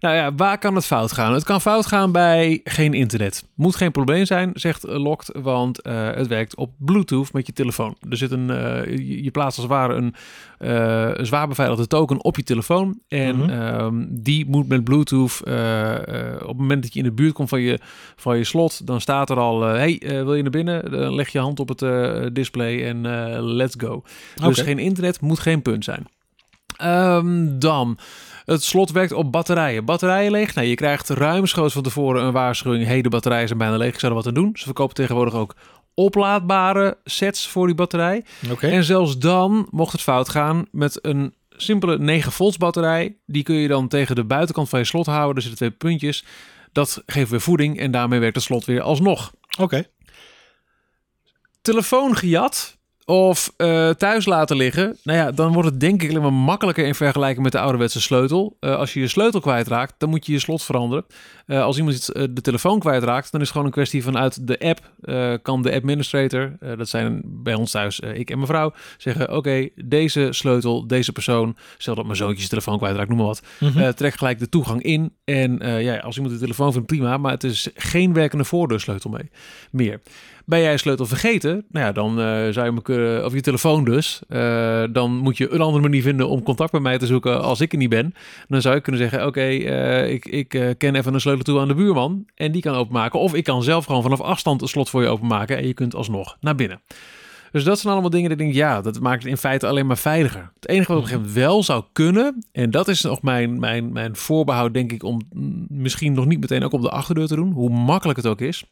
Nou 0.00 0.14
ja, 0.14 0.34
waar 0.34 0.58
kan 0.58 0.74
het 0.74 0.86
fout 0.86 1.12
gaan? 1.12 1.32
Het 1.32 1.44
kan 1.44 1.60
fout 1.60 1.86
gaan 1.86 2.12
bij 2.12 2.60
geen 2.64 2.94
internet. 2.94 3.44
Moet 3.54 3.76
geen 3.76 3.90
probleem 3.90 4.24
zijn, 4.24 4.50
zegt 4.54 4.82
Locked, 4.82 5.36
want 5.42 5.86
uh, 5.86 6.10
het 6.10 6.26
werkt 6.26 6.56
op 6.56 6.72
Bluetooth 6.78 7.32
met 7.32 7.46
je 7.46 7.52
telefoon. 7.52 7.96
Er 8.08 8.16
zit 8.16 8.30
een, 8.30 8.50
uh, 8.50 8.84
je, 8.84 9.24
je 9.24 9.30
plaatst 9.30 9.58
als 9.58 9.66
het 9.66 9.76
ware 9.76 9.94
een, 9.94 10.14
uh, 10.58 11.10
een 11.12 11.26
zwaar 11.26 11.48
beveiligde 11.48 11.86
token 11.86 12.24
op 12.24 12.36
je 12.36 12.42
telefoon. 12.42 13.00
En 13.08 13.36
mm 13.36 13.42
-hmm. 13.42 13.80
um, 13.80 14.08
die 14.10 14.46
moet 14.46 14.68
met 14.68 14.84
Bluetooth, 14.84 15.40
op 15.40 16.48
het 16.48 16.56
moment 16.56 16.82
dat 16.82 16.92
je 16.92 16.98
in 16.98 17.04
de 17.04 17.12
buurt 17.12 17.32
komt 17.32 17.48
van 17.48 17.60
je, 17.60 17.78
van 18.16 18.36
je 18.36 18.44
slot, 18.44 18.86
dan 18.86 19.00
staat 19.00 19.30
er 19.30 19.38
al, 19.38 19.60
hey, 19.62 20.00
wil 20.00 20.34
je 20.34 20.42
naar 20.42 20.50
binnen? 20.50 20.90
Dan 20.90 21.14
leg 21.14 21.28
je 21.28 21.38
hand 21.38 21.60
op 21.60 21.68
het 21.68 22.34
display 22.34 22.86
en 22.86 23.00
let's 23.54 23.74
go. 23.78 24.02
Dus 24.34 24.44
Okay. 24.44 24.64
geen 24.64 24.78
internet, 24.78 25.20
moet 25.20 25.38
geen 25.38 25.62
punt 25.62 25.84
zijn. 25.84 26.06
Um, 26.82 27.58
dan... 27.58 27.98
Het 28.50 28.64
slot 28.64 28.90
werkt 28.90 29.12
op 29.12 29.32
batterijen. 29.32 29.84
Batterijen 29.84 30.30
leeg? 30.30 30.54
Nee, 30.54 30.68
je 30.68 30.74
krijgt 30.74 31.08
ruimschoots 31.08 31.72
van 31.72 31.82
tevoren 31.82 32.22
een 32.22 32.32
waarschuwing. 32.32 32.86
Hey, 32.86 33.02
de 33.02 33.08
batterijen 33.08 33.46
zijn 33.46 33.58
bijna 33.58 33.76
leeg, 33.76 33.92
ik 33.92 34.00
zou 34.00 34.12
er 34.12 34.18
wat 34.18 34.26
aan 34.26 34.34
doen. 34.34 34.50
Ze 34.54 34.64
verkopen 34.64 34.94
tegenwoordig 34.94 35.34
ook 35.34 35.56
oplaadbare 35.94 36.98
sets 37.04 37.48
voor 37.48 37.66
die 37.66 37.74
batterij. 37.74 38.24
Okay. 38.50 38.70
En 38.70 38.84
zelfs 38.84 39.18
dan 39.18 39.68
mocht 39.70 39.92
het 39.92 40.00
fout 40.00 40.28
gaan 40.28 40.66
met 40.70 40.98
een 41.04 41.34
simpele 41.50 41.98
9 41.98 42.32
volts 42.32 42.56
batterij. 42.56 43.16
Die 43.26 43.42
kun 43.42 43.54
je 43.54 43.68
dan 43.68 43.88
tegen 43.88 44.14
de 44.14 44.24
buitenkant 44.24 44.68
van 44.68 44.78
je 44.78 44.84
slot 44.84 45.06
houden. 45.06 45.36
Er 45.36 45.42
zitten 45.42 45.58
twee 45.58 45.90
puntjes. 45.90 46.24
Dat 46.72 47.02
geeft 47.06 47.30
weer 47.30 47.40
voeding 47.40 47.78
en 47.78 47.90
daarmee 47.90 48.20
werkt 48.20 48.36
het 48.36 48.44
slot 48.44 48.64
weer 48.64 48.82
alsnog. 48.82 49.32
Oké. 49.50 49.62
Okay. 49.62 49.86
Telefoon 51.62 52.16
gejat 52.16 52.78
of 53.10 53.52
uh, 53.56 53.90
thuis 53.90 54.26
laten 54.26 54.56
liggen, 54.56 54.96
nou 55.02 55.18
ja, 55.18 55.30
dan 55.30 55.52
wordt 55.52 55.68
het 55.68 55.80
denk 55.80 56.02
ik 56.02 56.10
alleen 56.10 56.22
maar 56.22 56.32
makkelijker 56.32 56.86
in 56.86 56.94
vergelijking 56.94 57.42
met 57.42 57.52
de 57.52 57.60
ouderwetse 57.60 58.00
sleutel. 58.00 58.56
Uh, 58.60 58.76
als 58.76 58.92
je 58.92 59.00
je 59.00 59.08
sleutel 59.08 59.40
kwijtraakt, 59.40 59.94
dan 59.98 60.08
moet 60.08 60.26
je 60.26 60.32
je 60.32 60.38
slot 60.38 60.62
veranderen. 60.62 61.04
Uh, 61.46 61.62
als 61.62 61.76
iemand 61.76 62.06
de 62.14 62.40
telefoon 62.42 62.78
kwijtraakt, 62.78 63.32
dan 63.32 63.40
is 63.40 63.46
het 63.46 63.56
gewoon 63.56 63.66
een 63.66 63.72
kwestie 63.72 64.02
vanuit 64.02 64.46
de 64.46 64.58
app. 64.58 64.80
kan 65.42 65.62
de 65.62 65.74
administrator, 65.74 66.56
dat 66.76 66.88
zijn 66.88 67.22
bij 67.24 67.54
ons 67.54 67.70
thuis 67.70 68.00
ik 68.00 68.30
en 68.30 68.36
mijn 68.36 68.48
vrouw, 68.48 68.72
zeggen: 68.96 69.28
Oké, 69.28 69.36
okay, 69.36 69.72
deze 69.84 70.28
sleutel, 70.30 70.86
deze 70.86 71.12
persoon, 71.12 71.56
stel 71.78 71.94
dat 71.94 72.04
mijn 72.04 72.16
zoontje 72.16 72.36
zijn 72.36 72.48
telefoon 72.48 72.78
kwijtraakt, 72.78 73.08
noem 73.08 73.18
maar 73.18 73.26
wat, 73.26 73.42
mm 73.60 73.68
-hmm. 73.68 73.94
trek 73.94 74.14
gelijk 74.14 74.38
de 74.38 74.48
toegang 74.48 74.82
in. 74.82 75.12
En 75.24 75.58
ja, 75.82 75.96
als 75.96 76.16
iemand 76.16 76.34
de 76.34 76.40
telefoon 76.40 76.72
vindt, 76.72 76.86
prima, 76.86 77.16
maar 77.16 77.32
het 77.32 77.44
is 77.44 77.68
geen 77.74 78.12
werkende 78.12 78.44
voordeursleutel 78.44 79.10
mee 79.10 79.30
meer. 79.70 80.00
Ben 80.50 80.60
jij 80.60 80.76
sleutel 80.76 81.06
vergeten? 81.06 81.64
Nou 81.70 81.86
ja, 81.86 81.92
dan 81.92 82.10
uh, 82.10 82.48
zou 82.48 82.66
je 82.66 82.72
me 82.72 82.82
kunnen, 82.82 83.24
of 83.24 83.32
je 83.32 83.40
telefoon 83.40 83.84
dus. 83.84 84.22
Uh, 84.28 84.84
dan 84.92 85.16
moet 85.16 85.36
je 85.36 85.52
een 85.52 85.60
andere 85.60 85.82
manier 85.82 86.02
vinden 86.02 86.28
om 86.28 86.42
contact 86.42 86.72
met 86.72 86.82
mij 86.82 86.98
te 86.98 87.06
zoeken 87.06 87.42
als 87.42 87.60
ik 87.60 87.72
er 87.72 87.78
niet 87.78 87.88
ben. 87.88 88.14
Dan 88.48 88.60
zou 88.60 88.76
ik 88.76 88.82
kunnen 88.82 89.00
zeggen: 89.00 89.26
Oké, 89.26 89.46
uh, 89.48 90.12
ik, 90.12 90.26
ik 90.26 90.74
ken 90.78 90.94
even 90.94 91.14
een 91.14 91.20
sleutel 91.20 91.44
toe 91.44 91.60
aan 91.60 91.68
de 91.68 91.74
buurman. 91.74 92.26
En 92.34 92.52
die 92.52 92.62
kan 92.62 92.74
openmaken. 92.74 93.20
Of 93.20 93.34
ik 93.34 93.44
kan 93.44 93.62
zelf 93.62 93.84
gewoon 93.84 94.02
vanaf 94.02 94.20
afstand 94.20 94.62
een 94.62 94.68
slot 94.68 94.90
voor 94.90 95.02
je 95.02 95.08
openmaken. 95.08 95.56
En 95.56 95.66
je 95.66 95.74
kunt 95.74 95.94
alsnog 95.94 96.36
naar 96.40 96.54
binnen. 96.54 96.80
Dus 97.52 97.64
dat 97.64 97.78
zijn 97.78 97.92
allemaal 97.92 98.10
dingen 98.10 98.30
dat 98.30 98.38
ik 98.38 98.44
denk, 98.44 98.56
ja, 98.56 98.80
dat 98.80 99.00
maakt 99.00 99.22
het 99.22 99.30
in 99.30 99.36
feite 99.36 99.66
alleen 99.66 99.86
maar 99.86 99.98
veiliger. 99.98 100.52
Het 100.54 100.68
enige 100.68 100.88
wat 100.88 100.96
op 100.96 101.02
een 101.02 101.08
gegeven 101.08 101.28
moment 101.28 101.46
wel 101.48 101.62
zou 101.62 101.84
kunnen, 101.92 102.44
en 102.52 102.70
dat 102.70 102.88
is 102.88 103.00
nog 103.00 103.22
mijn, 103.22 103.58
mijn, 103.58 103.92
mijn 103.92 104.16
voorbehoud, 104.16 104.74
denk 104.74 104.92
ik, 104.92 105.02
om 105.02 105.20
misschien 105.68 106.12
nog 106.12 106.26
niet 106.26 106.40
meteen 106.40 106.64
ook 106.64 106.72
op 106.72 106.82
de 106.82 106.90
achterdeur 106.90 107.26
te 107.26 107.34
doen, 107.34 107.52
hoe 107.52 107.70
makkelijk 107.70 108.18
het 108.18 108.26
ook 108.26 108.40
is 108.40 108.64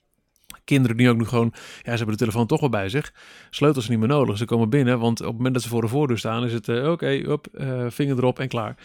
kinderen 0.69 0.97
die 0.97 1.09
ook 1.09 1.17
nu 1.17 1.25
gewoon, 1.25 1.53
ja, 1.55 1.91
ze 1.91 1.97
hebben 1.97 2.17
de 2.17 2.17
telefoon 2.17 2.47
toch 2.47 2.61
wel 2.61 2.69
bij 2.69 2.89
zich. 2.89 3.13
Sleutels 3.51 3.89
niet 3.89 3.99
meer 3.99 4.09
nodig. 4.09 4.37
Ze 4.37 4.45
komen 4.45 4.71
binnen, 4.71 4.99
want 4.99 5.21
op 5.21 5.27
het 5.27 5.37
moment 5.37 5.55
dat 5.55 5.63
ze 5.63 5.69
voor 5.69 5.81
de 5.81 5.89
voordeur 5.89 6.19
staan, 6.19 6.45
is 6.45 6.53
het 6.53 6.69
uh, 6.69 6.77
oké, 6.77 6.89
okay, 6.89 7.19
up, 7.19 7.47
uh, 7.53 7.87
vinger 7.89 8.17
erop 8.17 8.39
en 8.39 8.49
klaar. 8.49 8.77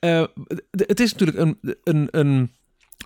Uh, 0.00 0.24
het 0.70 1.00
is 1.00 1.12
natuurlijk 1.12 1.38
een, 1.38 1.78
een, 1.84 2.08
een 2.10 2.50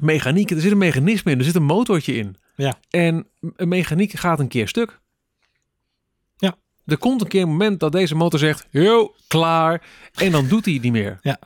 mechaniek. 0.01 0.51
Er 0.51 0.61
zit 0.61 0.73
een 0.73 0.79
mechanisme 0.79 1.31
in, 1.31 1.39
er 1.39 1.45
zit 1.45 1.55
een 1.55 1.63
motortje 1.63 2.15
in. 2.15 2.37
Ja. 2.57 2.79
En 2.91 3.27
een 3.57 3.69
mechaniek 3.69 4.13
gaat 4.13 4.39
een 4.39 4.49
keer 4.49 4.69
stuk. 4.69 5.01
Ja. 6.37 6.55
Er 6.87 6.99
komt 6.99 7.21
een 7.21 7.29
keer 7.29 7.43
een 7.43 7.49
moment 7.49 7.81
dat 7.81 7.93
deze 7.93 8.15
motor 8.15 8.39
zegt, 8.39 8.67
yo, 8.71 9.15
klaar. 9.27 9.83
En 10.15 10.31
dan 10.31 10.49
doet 10.49 10.65
hij 10.65 10.75
het 10.75 10.83
niet 10.83 10.93
meer. 10.93 11.19
Ja. 11.31 11.39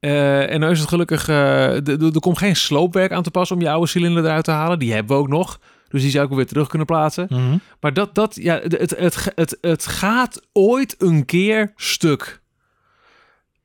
Uh, 0.00 0.50
en 0.50 0.60
dan 0.60 0.70
is 0.70 0.80
het 0.80 0.88
gelukkig, 0.88 1.28
uh, 1.28 1.88
er 1.88 2.20
komt 2.20 2.38
geen 2.38 2.56
sloopwerk 2.56 3.12
aan 3.12 3.22
te 3.22 3.30
passen 3.30 3.56
om 3.56 3.62
je 3.62 3.70
oude 3.70 3.86
cilinder 3.86 4.24
eruit 4.24 4.44
te 4.44 4.50
halen. 4.50 4.78
Die 4.78 4.92
hebben 4.92 5.16
we 5.16 5.22
ook 5.22 5.28
nog. 5.28 5.60
Dus 5.92 6.02
die 6.02 6.10
zou 6.10 6.24
ik 6.24 6.30
ook 6.30 6.36
weer 6.36 6.46
terug 6.46 6.68
kunnen 6.68 6.86
plaatsen. 6.86 7.26
Mhm. 7.28 7.56
Maar 7.80 7.92
dat, 7.92 8.14
dat 8.14 8.34
ja, 8.34 8.60
het, 8.60 8.94
het, 8.98 9.32
het, 9.34 9.58
het 9.60 9.86
gaat 9.86 10.42
ooit 10.52 10.94
een 10.98 11.24
keer 11.24 11.72
stuk. 11.76 12.41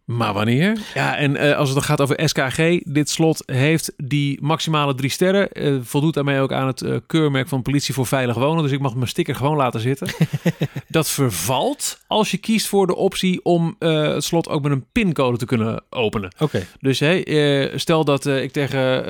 Maar 0.07 0.33
wanneer? 0.33 0.77
Ja, 0.93 1.17
en 1.17 1.35
eh, 1.35 1.57
als 1.57 1.69
het 1.69 1.77
dan 1.77 1.87
gaat 1.87 2.01
over 2.01 2.29
SKG, 2.29 2.79
dit 2.83 3.09
slot 3.09 3.43
heeft 3.45 3.93
die 3.97 4.37
maximale 4.41 4.95
drie 4.95 5.09
sterren. 5.09 5.51
eh, 5.51 5.75
voldoet 5.81 6.13
daarmee 6.13 6.39
ook 6.39 6.51
aan 6.51 6.67
het 6.67 6.81
eh, 6.81 6.95
keurmerk 7.07 7.47
van 7.47 7.61
politie 7.61 7.93
voor 7.93 8.07
veilig 8.07 8.35
wonen. 8.35 8.63
Dus 8.63 8.71
ik 8.71 8.79
mag 8.79 8.95
mijn 8.95 9.07
sticker 9.07 9.35
gewoon 9.35 9.55
laten 9.55 9.79
zitten. 9.79 10.07
dat 10.87 11.09
vervalt 11.09 11.99
als 12.07 12.31
je 12.31 12.37
kiest 12.37 12.67
voor 12.67 12.87
de 12.87 12.95
optie 12.95 13.39
om 13.43 13.75
het 13.79 14.23
slot 14.23 14.49
ook 14.49 14.61
met 14.61 14.71
een 14.71 14.85
pincode 14.91 15.37
te 15.37 15.45
kunnen 15.45 15.83
openen. 15.89 16.31
Oké. 16.39 16.65
Dus 16.79 16.99
hey, 16.99 17.71
stel 17.75 18.05
dat 18.05 18.25
ik 18.25 18.51
tegen, 18.51 19.05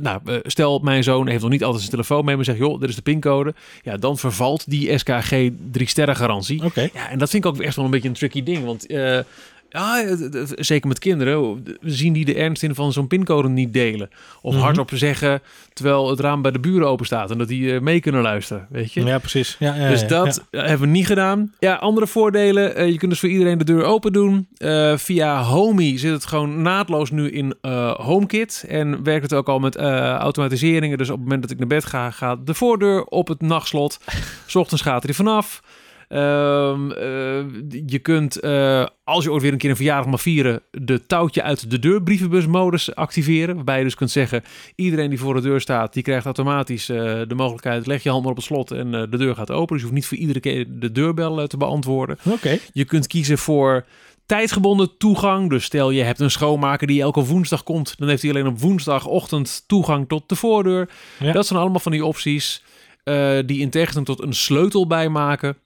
nou, 0.00 0.20
stel 0.42 0.78
mijn 0.78 1.02
zoon 1.02 1.28
heeft 1.28 1.42
nog 1.42 1.50
niet 1.50 1.62
altijd 1.62 1.80
zijn 1.80 1.94
telefoon 1.94 2.24
mee, 2.24 2.36
maar 2.36 2.44
zegt, 2.44 2.58
joh, 2.58 2.80
dit 2.80 2.88
is 2.88 2.96
de 2.96 3.02
pincode. 3.02 3.54
Ja, 3.82 3.96
dan 3.96 4.18
vervalt 4.18 4.70
die 4.70 4.98
SKG 4.98 5.50
drie 5.70 5.88
sterren 5.88 6.16
garantie. 6.16 6.64
Oké. 6.64 6.88
Ja, 6.94 7.10
en 7.10 7.18
dat 7.18 7.30
vind 7.30 7.44
ik 7.44 7.50
ook 7.50 7.60
echt 7.60 7.76
wel 7.76 7.84
een 7.84 7.90
beetje 7.90 8.08
een 8.08 8.14
tricky 8.14 8.42
ding, 8.42 8.64
want 8.64 8.86
ja, 9.68 10.16
zeker 10.54 10.88
met 10.88 10.98
kinderen 10.98 11.64
zien 11.80 12.12
die 12.12 12.24
de 12.24 12.34
ernst 12.34 12.62
in 12.62 12.74
van 12.74 12.92
zo'n 12.92 13.06
pincode 13.06 13.48
niet 13.48 13.72
delen. 13.72 14.08
Of 14.42 14.54
Mhm. 14.54 14.62
hardop 14.62 14.90
zeggen 14.94 15.40
terwijl 15.72 16.10
het 16.10 16.20
raam 16.20 16.42
bij 16.42 16.50
de 16.50 16.60
buren 16.60 16.88
open 16.88 17.06
staat 17.06 17.30
en 17.30 17.38
dat 17.38 17.48
die 17.48 17.74
eh, 17.74 17.80
mee 17.80 18.00
kunnen 18.00 18.22
luisteren, 18.22 18.66
weet 18.70 18.92
je. 18.92 19.04
Ja, 19.04 19.18
precies. 19.18 19.56
Ja, 19.58 19.74
ja, 19.74 19.88
Dus 19.88 20.06
dat 20.06 20.44
ja. 20.50 20.60
hebben 20.64 20.86
we 20.86 20.92
niet 20.94 21.06
gedaan. 21.06 21.52
Ja, 21.58 21.74
andere 21.74 22.06
voordelen. 22.06 22.76
eh, 22.76 22.88
je 22.88 22.98
kunt 22.98 23.10
dus 23.10 23.20
voor 23.20 23.28
iedereen 23.28 23.58
de 23.58 23.64
deur 23.64 23.84
open 23.84 24.12
doen. 24.12 24.48
Eh, 24.56 24.96
via 24.96 25.42
Homey 25.42 25.98
zit 25.98 26.12
het 26.12 26.26
gewoon 26.26 26.62
naadloos 26.62 27.10
nu 27.10 27.30
in 27.30 27.54
HomeKit. 27.96 28.64
En 28.68 29.02
werkt 29.02 29.22
het 29.22 29.34
ook 29.34 29.48
al 29.48 29.58
met 29.58 29.76
automatiseringen. 29.76 30.98
Dus 30.98 31.08
op 31.10 31.14
het 31.14 31.22
moment 31.24 31.42
dat 31.42 31.50
ik 31.50 31.58
naar 31.58 31.66
bed 31.66 31.84
ga, 31.84 32.10
gaat 32.10 32.46
de 32.46 32.54
voordeur 32.54 33.04
op 33.04 33.28
het 33.28 33.40
nachtslot. 33.40 33.98
's 34.46 34.54
ochtends 34.54 34.82
gaat 34.82 35.00
hij 35.02 35.10
er 35.10 35.16
vanaf. 35.16 35.62
Ehm, 36.08 36.90
eh, 36.90 37.44
je 37.86 37.98
kunt, 37.98 38.40
eh, 38.40 38.86
als 39.04 39.24
je 39.24 39.32
ooit 39.32 39.42
weer 39.42 39.52
een 39.52 39.58
keer 39.58 39.70
een 39.70 39.76
verjaardag 39.76 40.10
mag 40.10 40.22
vieren, 40.22 40.62
de 40.70 41.06
touwtje 41.06 41.42
uit 41.42 41.70
de 41.70 41.78
deur 41.78 42.02
brievenbusmodus 42.02 42.94
activeren. 42.94 43.54
Waarbij 43.54 43.78
je 43.78 43.84
dus 43.84 43.94
kunt 43.94 44.10
zeggen, 44.10 44.42
iedereen 44.74 45.10
die 45.10 45.18
voor 45.18 45.34
de 45.34 45.40
deur 45.40 45.60
staat, 45.60 45.92
die 45.92 46.02
krijgt 46.02 46.24
automatisch 46.24 46.88
eh, 46.88 46.96
de 47.28 47.34
mogelijkheid, 47.34 47.86
leg 47.86 48.02
je 48.02 48.10
hand 48.10 48.22
maar 48.22 48.30
op 48.30 48.36
het 48.36 48.46
slot 48.46 48.70
en 48.70 48.90
de 48.90 49.16
deur 49.16 49.34
gaat 49.34 49.50
open. 49.50 49.66
Dus 49.66 49.76
je 49.76 49.82
hoeft 49.82 49.98
niet 49.98 50.06
voor 50.06 50.18
iedere 50.18 50.40
keer 50.40 50.66
de 50.68 50.92
deurbel 50.92 51.46
te 51.46 51.56
beantwoorden. 51.56 52.18
Oké. 52.24 52.58
Je 52.72 52.84
kunt 52.84 53.06
kiezen 53.06 53.38
voor 53.38 53.84
tijdgebonden 54.26 54.96
toegang. 54.98 55.50
Dus 55.50 55.64
stel 55.64 55.90
je 55.90 56.02
hebt 56.02 56.20
een 56.20 56.30
schoonmaker 56.30 56.86
die 56.86 57.02
elke 57.02 57.24
woensdag 57.24 57.62
komt, 57.62 57.94
dan 57.98 58.08
heeft 58.08 58.22
hij 58.22 58.30
alleen 58.30 58.46
op 58.46 58.60
woensdagochtend 58.60 59.64
toegang 59.66 60.08
tot 60.08 60.28
de 60.28 60.36
voordeur. 60.36 60.88
Ja. 61.18 61.32
Dat 61.32 61.46
zijn 61.46 61.58
allemaal 61.58 61.80
van 61.80 61.92
die 61.92 62.04
opties 62.04 62.62
die 63.46 63.60
in 63.60 63.70
tegenstelling 63.70 64.06
tot 64.06 64.22
een 64.22 64.34
sleutel 64.34 64.86
bijmaken. 64.86 65.56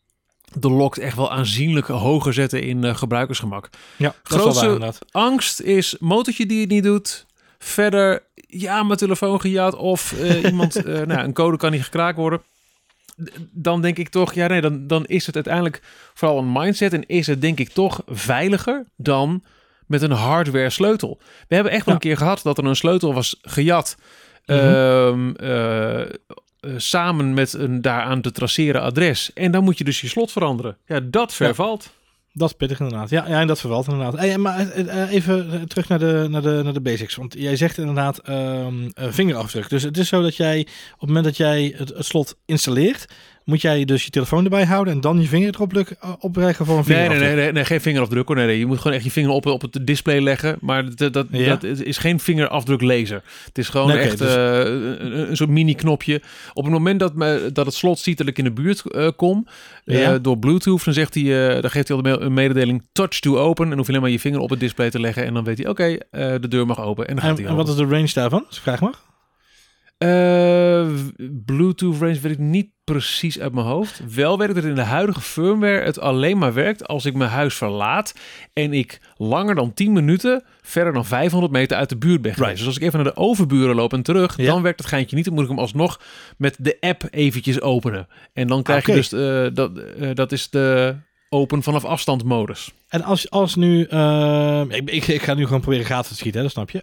De 0.59 0.71
lokt 0.71 0.99
echt 0.99 1.17
wel 1.17 1.31
aanzienlijk 1.33 1.87
hoger 1.87 2.33
zetten 2.33 2.63
in 2.63 2.85
eh, 2.85 2.97
gebruikersgemak. 2.97 3.69
Ja, 3.97 4.07
dat 4.07 4.15
is 4.25 4.31
wel 4.31 4.39
Grootste- 4.41 4.65
waar 4.65 4.75
inderdaad. 4.75 4.99
Angst 5.11 5.61
is 5.61 5.97
motortje 5.99 6.47
die 6.47 6.61
het 6.61 6.69
niet 6.71 6.83
doet. 6.85 7.27
Verder, 7.59 8.23
ja, 8.47 8.83
mijn 8.83 8.99
telefoon 8.99 9.41
gejat 9.41 9.75
of 9.75 10.13
eh, 10.13 10.43
iemand, 10.51 10.77
eh, 10.77 10.85
nou, 11.01 11.21
een 11.25 11.33
code 11.33 11.57
kan 11.57 11.71
niet 11.71 11.83
gekraakt 11.85 12.17
worden. 12.17 12.43
Dan 13.51 13.83
denk 13.83 13.99
ik 13.99 14.09
toch, 14.09 14.33
ja, 14.33 14.47
nee, 14.47 14.61
dan, 14.61 14.87
dan 14.87 15.05
is 15.07 15.27
het 15.27 15.35
uiteindelijk 15.35 15.83
vooral 16.15 16.39
een 16.39 16.53
mindset 16.53 16.93
en 16.93 17.07
is 17.07 17.27
het 17.27 17.41
denk 17.41 17.59
ik 17.59 17.69
toch 17.69 18.03
veiliger 18.07 18.85
dan 18.97 19.43
met 19.87 20.03
een 20.03 20.11
hardware 20.11 20.71
sleutel. 20.71 21.19
We 21.49 21.55
hebben 21.55 21.73
echt 21.73 21.85
wel 21.85 21.95
Ja. 21.95 22.01
een 22.01 22.09
keer 22.09 22.17
gehad 22.17 22.41
dat 22.43 22.59
er 22.59 22.65
een 22.65 22.77
sleutel 22.77 23.15
was 23.15 23.39
gejat. 23.43 23.97
Mhm. 24.47 24.59
ehm, 24.59 25.31
eh, 25.35 26.01
eh, 26.61 26.73
samen 26.77 27.35
met 27.35 27.53
een 27.53 27.83
daaraan 27.83 28.21
te 28.21 28.33
traceren 28.33 28.81
adres. 28.81 29.33
En 29.33 29.51
dan 29.51 29.65
moet 29.65 29.79
je 29.79 29.85
dus 29.85 30.01
je 30.01 30.09
slot 30.09 30.33
veranderen. 30.33 30.77
Ja, 30.87 31.01
dat 31.01 31.35
vervalt. 31.35 31.91
Dat 32.33 32.49
is 32.49 32.57
pittig 32.57 32.81
inderdaad. 32.81 33.11
Ja, 33.11 33.29
ja 33.29 33.41
en 33.41 33.47
dat 33.47 33.61
vervalt 33.61 33.87
inderdaad. 33.87 34.19
Hey, 34.19 34.39
maar 34.39 34.59
eh, 34.59 35.03
eh, 35.03 35.13
even 35.13 35.69
terug 35.69 35.89
naar 35.89 35.99
de, 35.99 36.27
naar, 36.31 36.43
de, 36.43 36.61
naar 36.65 36.73
de 36.73 36.81
basics. 36.81 37.15
Want 37.15 37.35
jij 37.39 37.57
zegt 37.57 37.79
inderdaad 37.79 38.19
ehm, 38.19 38.89
eh, 38.95 39.07
vingerafdruk. 39.11 39.69
Dus 39.69 39.83
het 39.83 39.99
is 39.99 40.09
zo 40.09 40.23
dat 40.23 40.37
jij 40.37 40.61
op 40.93 41.01
het 41.01 41.09
moment 41.09 41.25
dat 41.25 41.37
jij 41.37 41.75
het, 41.77 41.89
het 41.89 42.07
slot 42.07 42.37
installeert, 42.47 43.07
moet 43.51 43.61
jij 43.61 43.85
dus 43.85 44.05
je 44.05 44.11
telefoon 44.11 44.45
erbij 44.45 44.65
houden 44.65 44.95
en 44.95 45.01
dan 45.01 45.21
je 45.21 45.27
vinger 45.27 45.55
erop 45.55 45.77
eh, 45.77 46.13
opleggen 46.19 46.67
voor 46.67 46.79
een 46.79 46.85
Nee, 46.87 47.09
nee, 47.09 47.19
nee, 47.19 47.35
nee, 47.35 47.53
nee, 47.53 47.65
geen 47.65 47.81
vingerafdruk 47.81 48.27
hoor. 48.27 48.37
Nee, 48.37 48.47
nee, 48.47 48.59
je 48.59 48.67
moet 48.67 48.79
gewoon 48.79 48.93
echt 48.97 49.05
je 49.05 49.11
vinger 49.11 49.31
op, 49.31 49.47
op 49.47 49.61
het 49.63 49.79
display 49.87 50.21
leggen. 50.21 50.57
Maar 50.61 50.95
dat, 50.95 51.13
dat, 51.13 51.27
Ja. 51.31 51.57
dat 51.57 51.65
is 51.65 51.99
geen 51.99 52.21
vingerafdruk 52.21 52.81
laser. 52.81 53.23
Het 53.45 53.59
is 53.59 53.69
gewoon 53.69 53.89
Nee, 53.89 53.99
echt 53.99 54.19
dus- 54.19 54.35
eh, 54.35 54.61
een, 55.29 55.37
soort 55.37 55.51
mini 55.51 55.75
knopje. 55.75 56.23
Op 56.53 56.65
het 56.65 56.73
moment 56.73 57.01
dat, 57.01 57.15
me, 57.15 57.51
dat 57.53 57.67
het 57.67 57.75
slot 57.75 57.99
ziet 57.99 58.19
dat 58.19 58.27
ik 58.27 58.39
in 58.39 58.45
de 58.45 58.53
buurt 58.53 58.83
eh, 58.91 59.09
kom, 59.17 59.47
door 60.23 60.39
Bluetooth, 60.39 60.85
dan, 60.85 60.95
zegt 60.95 61.15
hij, 61.15 61.61
dan 61.61 61.71
geeft 61.71 61.89
hij 61.89 61.97
al 61.97 62.03
me- 62.03 62.19
een 62.21 62.35
mededeling 62.35 62.83
touch 62.93 63.19
to 63.21 63.39
open. 63.39 63.71
En 63.71 63.77
hoef 63.77 63.83
je 63.87 63.89
alleen 63.93 64.03
maar 64.03 64.11
je 64.11 64.21
vinger 64.21 64.41
op 64.41 64.51
het 64.51 64.61
display 64.61 64.91
te 64.91 65.01
leggen. 65.01 65.25
En 65.25 65.35
dan 65.35 65.45
weet 65.45 65.59
hij, 65.59 65.69
oké, 65.69 65.97
de 66.41 66.49
deur 66.49 66.67
mag 66.67 66.81
open. 66.81 67.09
En 67.09 67.15
dan 67.15 67.25
gaat 67.25 67.37
En, 67.37 67.43
hij 67.43 67.51
en 67.53 67.57
wat 67.57 67.69
is 67.69 67.75
de 67.75 67.85
range 67.85 68.11
daarvan? 68.15 68.45
Als 68.47 68.57
ik 68.57 68.63
vraag 68.63 68.81
mag. 68.81 69.09
Eh, 70.01 70.87
Bluetooth 71.45 72.01
range 72.01 72.21
weet 72.21 72.33
ik 72.33 72.39
niet 72.39 72.69
precies 72.85 73.41
uit 73.41 73.53
mijn 73.55 73.67
hoofd. 73.67 74.03
Wel 74.15 74.39
werkt 74.39 74.57
het 74.57 74.65
in 74.65 74.75
de 74.75 74.81
huidige 74.81 75.21
firmware 75.21 75.85
het 75.85 76.01
alleen 76.01 76.39
maar 76.39 76.55
werkt 76.55 76.87
als 76.87 77.05
ik 77.05 77.15
mijn 77.15 77.31
huis 77.31 77.55
verlaat 77.55 78.15
en 78.53 78.73
ik 78.73 79.01
langer 79.17 79.55
dan 79.55 79.75
10 79.75 79.93
minuten 79.93 80.45
verder 80.63 80.93
dan 80.93 81.05
500 81.05 81.53
meter 81.53 81.77
uit 81.77 81.89
de 81.89 81.97
buurt 81.97 82.23
ben 82.23 82.35
geweest. 82.35 82.41
Right. 82.51 82.57
Dus 82.59 82.67
als 82.67 82.77
ik 82.77 82.83
even 82.83 83.03
naar 83.05 83.13
de 83.13 83.21
overburen 83.21 83.75
loop 83.75 83.93
en 83.93 84.03
terug, 84.03 84.37
Ja. 84.37 84.45
dan 84.45 84.63
werkt 84.63 84.79
het 84.79 84.89
geintje 84.89 85.17
niet. 85.17 85.25
Dan 85.25 85.35
moet 85.35 85.43
ik 85.43 85.49
hem 85.49 85.59
alsnog 85.59 86.01
met 86.37 86.57
de 86.59 86.77
app 86.81 87.03
eventjes 87.11 87.61
openen. 87.61 88.09
En 88.33 88.47
dan 88.47 88.63
krijg 88.63 88.87
je 88.87 88.93
dus, 88.93 89.13
eh, 89.13 89.47
dat, 89.55 89.79
eh, 89.79 90.11
dat 90.15 90.33
is 90.33 90.51
de 90.51 90.95
open 91.33 91.63
vanaf 91.63 91.85
afstand 91.85 92.25
modus. 92.25 92.71
En 92.89 93.03
als, 93.03 93.31
als 93.31 93.55
nu... 93.55 93.85
ehm, 93.85 94.71
ik, 94.71 94.91
ik, 94.91 95.07
ik 95.07 95.23
ga 95.23 95.35
nu 95.35 95.45
gewoon 95.45 95.61
proberen 95.61 95.87
gaten 95.87 96.11
te 96.11 96.17
schieten, 96.17 96.41
hè, 96.41 96.47
dat 96.47 96.53
snap 96.55 96.71
je. 96.71 96.81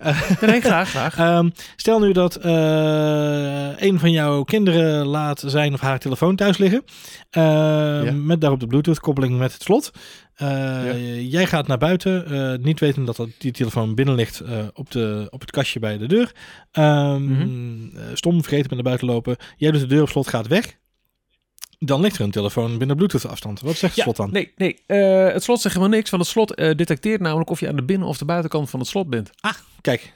Nee, 0.47 0.62
graag, 0.62 0.89
graag. 0.89 1.17
Ehm, 1.27 1.49
stel 1.75 1.99
nu 1.99 2.12
dat 2.12 2.36
eh, 2.36 3.69
een 3.77 3.99
van 3.99 4.12
jouw 4.12 4.43
kinderen 4.43 5.05
laat 5.05 5.43
zijn 5.45 5.73
of 5.73 5.79
haar 5.81 5.99
telefoon 5.99 6.36
thuis 6.36 6.57
liggen. 6.57 6.83
ehm, 7.29 8.03
Ja. 8.05 8.12
Met 8.12 8.41
daarop 8.41 8.60
de 8.60 8.67
Bluetooth 8.67 8.99
koppeling 8.99 9.38
met 9.38 9.53
het 9.53 9.62
slot. 9.62 9.91
Eh, 10.36 10.47
Ja. 10.47 10.93
Jij 11.21 11.45
gaat 11.47 11.67
naar 11.67 11.77
buiten, 11.77 12.25
eh, 12.25 12.65
niet 12.65 12.79
weten 12.79 13.05
dat 13.05 13.15
dat 13.15 13.29
die 13.38 13.51
telefoon 13.51 13.95
binnen 13.95 14.15
ligt 14.15 14.39
eh, 14.39 14.57
op, 14.73 14.91
de, 14.91 15.27
op 15.29 15.41
het 15.41 15.51
kastje 15.51 15.79
bij 15.79 15.97
de 15.97 16.07
deur. 16.07 16.31
Ehm, 16.71 17.23
Mhm. 17.23 17.97
eh, 17.97 18.03
stom, 18.13 18.33
vergeten 18.41 18.65
met 18.65 18.73
naar 18.73 18.83
buiten 18.83 19.07
lopen. 19.07 19.36
Jij 19.57 19.71
doet 19.71 19.81
de 19.81 19.88
deur 19.88 20.01
op 20.01 20.10
slot, 20.10 20.27
gaat 20.27 20.47
weg. 20.47 20.77
Dan 21.79 22.01
ligt 22.01 22.17
er 22.17 22.23
een 22.23 22.31
telefoon 22.31 22.77
binnen 22.77 22.95
Bluetooth 22.95 23.27
afstand. 23.27 23.61
Wat 23.61 23.75
zegt 23.75 23.95
het 23.95 24.03
slot 24.03 24.15
dan? 24.15 24.31
Nee, 24.31 24.53
nee. 24.55 24.79
eh, 24.85 25.33
het 25.33 25.43
slot 25.43 25.61
zegt 25.61 25.75
helemaal 25.75 25.97
niks. 25.97 26.09
Want 26.09 26.23
het 26.23 26.31
slot 26.31 26.53
eh, 26.55 26.75
detecteert 26.75 27.21
namelijk 27.21 27.49
of 27.49 27.59
je 27.59 27.67
aan 27.67 27.75
de 27.75 27.83
binnen- 27.83 28.07
of 28.07 28.17
de 28.17 28.25
buitenkant 28.25 28.69
van 28.69 28.79
het 28.79 28.89
slot 28.89 29.09
bent. 29.09 29.29
Kijk, 29.81 30.13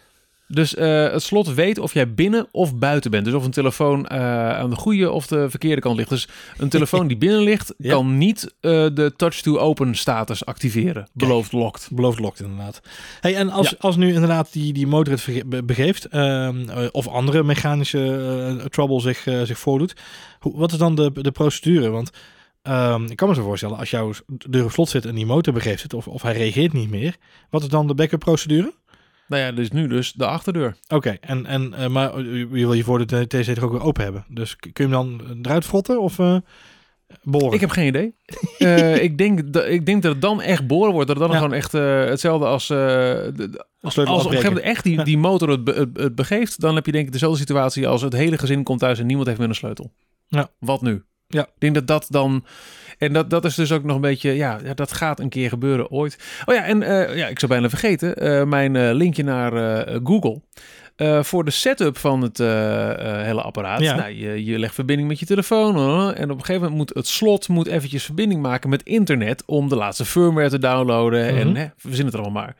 Dus 0.53 0.75
eh, 0.75 1.11
het 1.11 1.23
slot 1.23 1.53
weet 1.53 1.79
of 1.79 1.93
jij 1.93 2.13
binnen 2.13 2.47
of 2.51 2.75
buiten 2.75 3.11
bent. 3.11 3.25
Dus 3.25 3.33
of 3.33 3.45
een 3.45 3.51
telefoon 3.51 4.07
eh, 4.07 4.49
aan 4.57 4.69
de 4.69 4.75
goede 4.75 5.11
of 5.11 5.27
de 5.27 5.49
verkeerde 5.49 5.81
kant 5.81 5.97
ligt. 5.97 6.09
Dus 6.09 6.27
een 6.57 6.69
telefoon 6.69 7.07
die 7.07 7.17
binnen 7.17 7.41
ligt, 7.41 7.73
Ja. 7.77 7.91
kan 7.93 8.17
niet 8.17 8.53
eh, 8.59 8.71
de 8.71 9.13
touch-to-open 9.15 9.95
status 9.95 10.45
activeren. 10.45 11.07
Beloofd 11.13 11.51
locked. 11.51 11.87
Beloofd 11.91 12.19
lokt 12.19 12.39
inderdaad. 12.41 12.81
Hey, 13.19 13.35
en 13.35 13.49
als, 13.49 13.69
Ja. 13.69 13.75
als 13.79 13.95
nu 13.95 14.13
inderdaad 14.13 14.53
die, 14.53 14.73
die 14.73 14.87
motor 14.87 15.13
het 15.13 15.65
begeeft, 15.65 16.05
ehm, 16.05 16.69
eh, 16.69 16.87
of 16.91 17.07
andere 17.07 17.43
mechanische 17.43 18.65
trouble 18.69 18.99
zich, 19.01 19.27
zich 19.43 19.59
voordoet, 19.59 19.93
hoe, 20.39 20.57
wat 20.57 20.71
is 20.71 20.77
dan 20.77 20.95
de, 20.95 21.11
de 21.13 21.31
procedure? 21.31 21.89
Want 21.89 22.09
ehm, 22.61 23.05
ik 23.05 23.15
kan 23.15 23.27
me 23.29 23.35
zo 23.35 23.43
voorstellen, 23.43 23.77
als 23.77 23.89
jouw 23.89 24.11
deur 24.49 24.63
op 24.63 24.71
slot 24.71 24.89
zit 24.89 25.05
en 25.05 25.15
die 25.15 25.25
motor 25.25 25.53
begeeft 25.53 25.83
het, 25.83 25.93
of, 25.93 26.07
of 26.07 26.21
hij 26.21 26.33
reageert 26.33 26.73
niet 26.73 26.89
meer, 26.89 27.15
wat 27.49 27.61
is 27.61 27.67
dan 27.67 27.87
de 27.87 27.95
backup 27.95 28.19
procedure? 28.19 28.73
Nou 29.31 29.43
ja, 29.43 29.51
dus 29.51 29.71
nu 29.71 29.87
dus 29.87 30.13
de 30.13 30.25
achterdeur. 30.25 30.75
Oké, 30.87 31.09
en, 31.21 31.45
en, 31.45 31.73
eh, 31.73 31.87
maar 31.87 32.21
je 32.21 32.47
wil 32.47 32.73
je 32.73 32.83
voor 32.83 33.05
de 33.07 33.27
TC 33.27 33.43
toch 33.53 33.63
ook 33.63 33.71
weer 33.71 33.83
open 33.83 34.03
hebben. 34.03 34.25
Dus 34.29 34.55
kun 34.55 34.71
je 34.73 34.81
hem 34.83 34.91
dan 34.91 35.37
eruit 35.41 35.65
frotten 35.65 36.01
of 36.01 36.19
eh 36.19 36.35
boren? 37.23 37.51
Ik 37.53 37.59
heb 37.59 37.69
geen 37.69 37.87
idee. 37.87 38.13
Eh, 38.57 39.03
ik, 39.03 39.17
denk 39.17 39.53
dat, 39.53 39.67
ik 39.67 39.85
denk 39.85 40.01
dat 40.01 40.11
het 40.11 40.21
dan 40.21 40.41
echt 40.41 40.67
boren 40.67 40.91
wordt. 40.93 41.07
Dat 41.07 41.17
het 41.17 41.25
dan 41.27 41.35
Ja. 41.35 41.41
gewoon 41.41 41.57
echt 41.57 41.73
eh, 41.73 42.05
hetzelfde 42.05 42.45
als... 42.45 42.69
eh, 42.69 42.77
de- 42.77 43.65
Als 43.81 43.97
als 43.97 44.07
op 44.07 44.15
een 44.15 44.21
gegeven 44.21 44.47
moment 44.47 44.65
echt 44.65 44.83
die, 44.83 45.03
die 45.03 45.17
motor 45.17 45.49
het, 45.49 45.63
be- 45.63 45.73
het, 45.73 45.89
het 45.97 46.15
begeeft... 46.15 46.59
dan 46.61 46.75
heb 46.75 46.85
je 46.85 46.91
denk 46.91 47.05
ik 47.05 47.11
dezelfde 47.11 47.37
situatie 47.39 47.87
als 47.87 48.01
het 48.01 48.13
hele 48.13 48.37
gezin 48.37 48.63
komt 48.63 48.79
thuis... 48.79 48.99
en 48.99 49.05
niemand 49.05 49.27
heeft 49.27 49.39
meer 49.39 49.49
een 49.49 49.55
sleutel. 49.55 49.91
Ja. 50.27 50.49
Wat 50.59 50.81
nu? 50.81 51.03
Ja. 51.27 51.41
Ik 51.43 51.53
denk 51.57 51.73
dat 51.75 51.87
dat 51.87 52.05
dan... 52.09 52.45
En 53.01 53.13
dat, 53.13 53.29
dat 53.29 53.45
is 53.45 53.55
dus 53.55 53.71
ook 53.71 53.83
nog 53.83 53.95
een 53.95 54.01
beetje... 54.01 54.35
Ja, 54.35 54.59
ja 54.63 54.73
dat 54.73 54.93
gaat 54.93 55.19
een 55.19 55.29
keer 55.29 55.49
gebeuren 55.49 55.89
ooit. 55.91 56.17
Oh 56.45 56.55
ja, 56.55 56.63
en 56.63 56.83
eh, 56.83 57.17
ja, 57.17 57.27
ik 57.27 57.39
zou 57.39 57.51
bijna 57.51 57.69
vergeten... 57.69 58.15
eh, 58.15 58.43
mijn 58.43 58.75
eh, 58.75 58.93
linkje 58.93 59.23
naar 59.23 59.51
Google... 60.03 60.41
Voor 61.21 61.45
de 61.45 61.51
setup 61.51 61.97
van 61.97 62.21
het 62.21 62.37
hele 62.37 63.41
apparaat. 63.41 63.79
Ja. 63.79 63.95
Nou, 63.95 64.11
je, 64.11 64.45
je 64.45 64.59
legt 64.59 64.73
verbinding 64.73 65.07
met 65.09 65.19
je 65.19 65.25
telefoon. 65.25 65.75
en 66.15 66.31
op 66.31 66.37
een 66.37 66.45
gegeven 66.45 66.61
moment 66.61 66.77
moet 66.77 66.93
het 66.93 67.07
slot 67.07 67.47
moet 67.47 67.67
eventjes 67.67 68.03
verbinding 68.03 68.41
maken 68.41 68.69
met 68.69 68.83
internet. 68.83 69.43
om 69.45 69.69
de 69.69 69.75
laatste 69.75 70.05
firmware 70.05 70.49
te 70.49 70.59
downloaden. 70.59 71.27
En 71.27 71.47
Mhm. 71.47 71.55
hè, 71.55 71.65
verzin 71.77 72.05
het 72.05 72.13
er 72.13 72.21
allemaal 72.21 72.43
maar. 72.43 72.55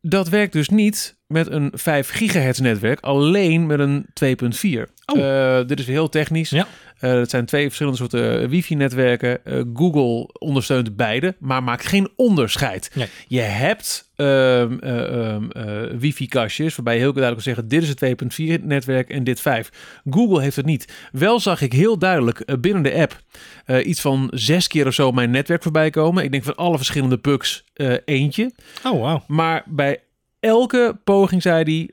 Dat 0.00 0.28
werkt 0.28 0.52
dus 0.52 0.68
niet 0.68 1.16
met 1.26 1.50
een 1.50 1.70
5 1.74 2.08
gigahertz 2.08 2.58
netwerk, 2.58 3.00
alleen 3.00 3.66
met 3.66 3.78
een 3.78 4.06
2.4. 4.06 4.92
Oh. 5.06 5.18
Eh, 5.18 5.66
dit 5.66 5.78
is 5.78 5.86
weer 5.86 5.96
heel 5.96 6.08
technisch. 6.08 6.50
Ja. 6.50 6.66
Eh, 6.98 7.12
het 7.12 7.30
zijn 7.30 7.46
twee 7.46 7.64
verschillende 7.64 7.98
soorten 7.98 8.40
eh, 8.40 8.48
wifi-netwerken. 8.48 9.40
Google 9.74 10.28
ondersteunt 10.38 10.96
beide, 10.96 11.36
maar 11.38 11.62
maakt 11.62 11.86
geen 11.86 12.08
onderscheid. 12.16 12.90
Nee. 12.94 13.08
Je 13.26 13.40
hebt 13.40 14.12
ehm, 14.16 14.78
eh, 14.78 15.32
ehm, 15.32 15.50
eh, 15.50 15.98
wifi-kastjes 15.98 16.74
waarbij 16.74 16.94
je 16.94 17.00
heel 17.00 17.12
duidelijk 17.12 17.44
kan 17.44 17.54
zeggen... 17.54 17.68
dit 17.68 17.82
is 17.82 17.88
het 17.88 17.98
2.4-netwerk 17.98 19.10
en 19.10 19.24
dit 19.24 19.40
5. 19.40 19.70
Google 20.10 20.40
heeft 20.40 20.56
het 20.56 20.66
niet. 20.66 20.92
Wel 21.12 21.40
zag 21.40 21.60
ik 21.60 21.72
heel 21.72 21.98
duidelijk 21.98 22.60
binnen 22.60 22.82
de 22.82 22.94
app... 22.94 23.20
iets 23.84 24.00
van 24.00 24.30
zes 24.34 24.66
keer 24.66 24.86
of 24.86 24.94
zo 24.94 25.12
mijn 25.12 25.30
netwerk 25.30 25.62
voorbij 25.62 25.90
komen. 25.90 26.24
Ik 26.24 26.30
denk 26.30 26.44
van 26.44 26.56
alle 26.56 26.76
verschillende 26.76 27.20
eh, 27.74 27.94
eentje. 28.04 28.52
Oh, 28.84 29.00
wauw. 29.00 29.24
Maar 29.26 29.62
bij 29.66 30.00
elke 30.44 30.98
poging 31.04 31.42
zei 31.42 31.62
hij... 31.62 31.88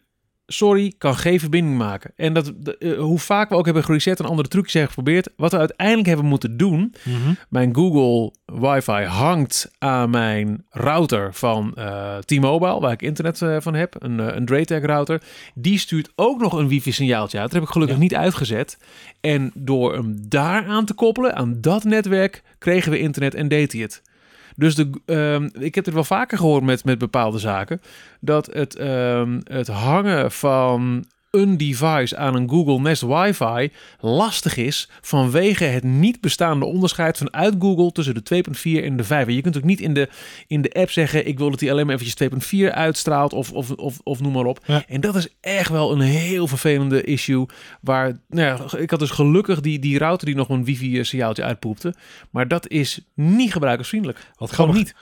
Sorry, 0.46 0.94
kan 0.98 1.16
geen 1.16 1.40
verbinding 1.40 1.78
maken. 1.78 2.12
En 2.16 2.34
dat, 2.34 2.54
de- 2.58 2.78
eh, 2.78 2.98
hoe 3.00 3.20
vaak 3.20 3.50
we 3.50 3.56
ook 3.56 3.66
hebben 3.66 3.84
gereset 3.84 4.20
en 4.20 4.26
andere 4.26 4.48
trucjes 4.48 4.74
hebben 4.74 4.92
geprobeerd. 4.94 5.30
Wat 5.36 5.52
we 5.52 5.58
uiteindelijk 5.58 6.08
hebben 6.08 6.26
moeten 6.26 6.58
doen. 6.58 6.94
Mhm. 7.04 7.34
Mijn 7.50 7.76
Google 7.76 8.34
Wi-Fi 8.46 9.04
hangt 9.04 9.72
aan 9.78 10.10
mijn 10.10 10.66
router 10.70 11.34
van 11.34 11.74
eh, 11.76 12.18
T-Mobile, 12.18 12.80
waar 12.80 12.92
ik 12.92 13.02
internet 13.02 13.42
eh, 13.42 13.56
van 13.60 13.74
heb. 13.74 13.96
Een, 14.00 14.20
een 14.20 14.86
router. 14.86 15.22
Die 15.56 15.78
stuurt 15.80 16.12
ook 16.16 16.42
nog 16.42 16.54
een 16.54 16.68
wifi-signaaltje 16.68 17.38
uit. 17.40 17.46
Dat 17.52 17.60
heb 17.60 17.68
ik 17.68 17.74
gelukkig 17.74 17.96
Ja. 17.98 18.02
niet 18.04 18.16
uitgezet. 18.16 18.78
En 19.22 19.52
door 19.56 19.94
hem 19.94 20.16
daar 20.28 20.66
aan 20.66 20.86
te 20.86 20.94
koppelen, 20.94 21.36
aan 21.36 21.58
dat 21.62 21.84
netwerk, 21.84 22.44
kregen 22.58 22.92
we 22.92 23.00
internet 23.00 23.36
en 23.36 23.48
deed 23.48 23.72
hij 23.72 23.82
het. 23.82 24.02
Dus 24.56 24.76
de, 24.76 24.90
ehm, 25.06 25.50
ik 25.64 25.76
heb 25.76 25.86
het 25.86 25.94
wel 25.94 26.04
vaker 26.04 26.38
gehoord 26.38 26.64
met, 26.64 26.86
met 26.86 26.98
bepaalde 26.98 27.40
zaken. 27.40 27.82
Dat 28.20 28.46
het, 28.54 28.76
ehm, 28.76 29.40
het 29.44 29.68
hangen 29.68 30.32
van 30.32 31.06
een 31.32 31.58
device 31.58 32.18
aan 32.18 32.36
een 32.36 32.50
Google 32.50 32.80
Nest 32.80 33.02
Wi-Fi 33.02 33.72
lastig 34.00 34.58
is 34.58 34.90
vanwege 35.02 35.64
het 35.64 35.84
niet 35.84 36.22
bestaande 36.22 36.66
onderscheid 36.66 37.18
vanuit 37.18 37.56
Google 37.60 37.92
tussen 37.92 38.24
de 38.24 38.44
2.4 38.80 38.84
en 38.84 38.98
de 38.98 39.04
5. 39.04 39.28
En 39.28 39.34
je 39.34 39.42
kunt 39.42 39.58
ook 39.58 39.64
niet 39.64 39.80
in 39.80 39.94
de, 39.94 40.10
in 40.48 40.62
de 40.62 40.74
app 40.74 40.92
zeggen: 40.92 41.28
ik 41.28 41.38
wil 41.38 41.50
dat 41.50 41.60
hij 41.60 41.72
alleen 41.72 41.86
maar 41.86 41.96
eventjes 41.96 42.30
2.4 42.70 42.74
uitstraalt 42.74 43.34
of, 43.34 43.52
of, 43.52 43.72
of, 43.72 44.00
of 44.04 44.22
noem 44.22 44.34
maar 44.34 44.46
op. 44.46 44.60
Ja. 44.66 44.84
En 44.88 45.02
dat 45.02 45.16
is 45.16 45.28
echt 45.42 45.70
wel 45.70 45.92
een 45.92 46.02
heel 46.02 46.48
vervelende 46.48 47.04
issue. 47.04 47.46
Waar, 47.82 48.20
nou 48.30 48.48
ja, 48.48 48.78
ik 48.80 48.90
had 48.90 49.00
dus 49.00 49.10
gelukkig 49.10 49.62
die, 49.62 49.80
die 49.80 49.98
router 49.98 50.26
die 50.26 50.36
nog 50.36 50.50
een 50.50 50.66
wifi-signaaltje 50.66 51.44
uitpoepte. 51.44 51.94
Maar 52.30 52.48
dat 52.48 52.68
is 52.68 53.00
niet 53.14 53.52
gebruikersvriendelijk. 53.52 54.20
Wat 54.36 54.52
Gewoon 54.52 54.76
niet. 54.76 54.96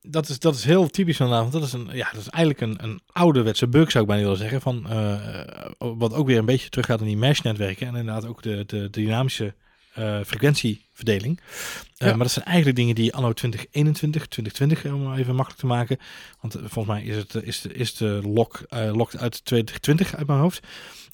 Dat 0.00 0.28
is, 0.28 0.38
dat 0.38 0.54
is 0.54 0.64
heel 0.64 0.88
typisch 0.88 1.16
van 1.16 1.26
vanavond. 1.28 1.52
Dat 1.52 1.62
is, 1.62 1.72
een, 1.72 1.88
ja, 1.92 2.10
dat 2.12 2.20
is 2.20 2.28
eigenlijk 2.28 2.60
een, 2.60 2.84
een 2.90 3.00
ouderwetse 3.12 3.68
bug, 3.68 3.90
zou 3.90 4.04
ik 4.04 4.10
bijna 4.10 4.22
willen 4.24 4.38
zeggen. 4.38 4.60
Van, 4.60 4.90
eh, 4.90 5.20
wat 5.78 6.12
ook 6.14 6.26
weer 6.26 6.38
een 6.38 6.44
beetje 6.44 6.68
teruggaat 6.68 7.00
in 7.00 7.06
die 7.06 7.16
mesh-netwerken. 7.16 7.86
En 7.86 7.94
inderdaad 7.96 8.26
ook 8.26 8.42
de, 8.42 8.64
de, 8.66 8.90
dynamische 8.90 9.54
eh, 9.94 10.20
frequentieverdeling. 10.26 11.40
Eh, 11.40 12.08
Ja. 12.08 12.08
Maar 12.08 12.18
dat 12.18 12.30
zijn 12.30 12.44
eigenlijk 12.44 12.76
dingen 12.76 12.94
die 12.94 13.14
anno 13.14 13.32
2021, 13.32 14.26
2020, 14.26 14.92
om 14.92 15.14
even 15.14 15.34
makkelijk 15.34 15.60
te 15.60 15.66
maken. 15.66 15.98
Want 16.40 16.54
eh, 16.54 16.60
volgens 16.60 16.94
mij 16.94 17.04
is, 17.04 17.16
het, 17.16 17.34
eh, 17.34 17.42
is, 17.42 17.60
de, 17.60 17.72
is 17.72 17.94
de 17.94 18.20
lock, 18.24 18.62
eh 18.68 18.94
locked 18.94 19.20
uit 19.20 19.44
2020 19.44 20.16
uit 20.16 20.26
mijn 20.26 20.38
hoofd. 20.40 20.66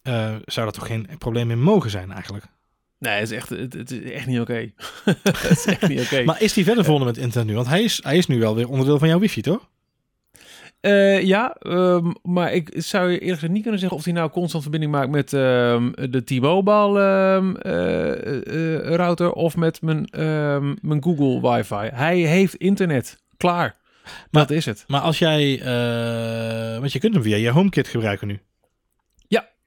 Eh, 0.03 0.35
zou 0.45 0.67
dat 0.67 0.75
toch 0.75 0.87
geen 0.87 1.09
probleem 1.19 1.47
meer 1.47 1.59
mogen 1.59 1.91
zijn 1.91 2.13
eigenlijk? 2.13 2.45
Nee, 2.99 3.13
het 3.13 3.31
is 3.31 3.37
echt, 3.37 3.49
het, 3.49 3.73
het 3.73 3.91
is 3.91 4.11
echt 4.11 4.27
niet 4.27 4.41
oké. 4.41 4.71
het 5.23 5.51
is 5.51 5.67
echt 5.67 5.89
niet 5.89 6.01
oké. 6.01 6.25
Maar 6.25 6.43
is 6.43 6.53
die 6.53 6.65
verder 6.65 6.85
verbonden 6.85 7.09
met 7.15 7.23
internet 7.23 7.49
nu? 7.49 7.55
Want 7.55 7.69
hij 7.69 7.83
is, 7.83 8.01
hij 8.03 8.17
is 8.17 8.27
nu 8.27 8.39
wel 8.39 8.55
weer 8.55 8.69
onderdeel 8.69 8.99
van 8.99 9.09
jouw 9.09 9.19
wifi, 9.19 9.41
toch? 9.41 9.69
Eh, 10.81 11.23
ja, 11.23 11.53
ehm, 11.53 12.13
maar 12.23 12.53
ik 12.53 12.71
zou 12.75 13.11
je 13.11 13.19
eerlijk 13.19 13.35
gezegd 13.35 13.53
niet 13.53 13.63
kunnen 13.63 13.81
zeggen 13.81 13.99
of 13.99 14.05
hij 14.05 14.13
nou 14.13 14.31
constant 14.31 14.63
verbinding 14.63 14.93
maakt 14.93 15.11
met 15.11 15.33
ehm, 15.33 15.91
de 16.11 16.25
T-Mobile 16.25 17.01
ehm, 17.01 17.55
eh, 17.57 18.75
eh, 18.77 18.95
router 18.95 19.33
of 19.33 19.57
met 19.57 19.83
mijn, 19.83 20.09
mijn 20.81 21.03
Google 21.03 21.51
wifi. 21.51 21.89
Hij 21.95 22.19
heeft 22.19 22.55
internet. 22.55 23.23
Klaar. 23.37 23.77
Maar- 24.31 24.47
dat 24.47 24.51
is 24.51 24.65
het. 24.65 24.85
Maar 24.87 25.01
als 25.01 25.19
jij, 25.19 25.61
eh, 25.61 26.79
want 26.79 26.93
je 26.93 26.99
kunt 26.99 27.15
hem 27.15 27.23
via 27.23 27.37
je 27.37 27.51
HomeKit 27.51 27.89
gebruiken 27.89 28.27
nu. 28.27 28.41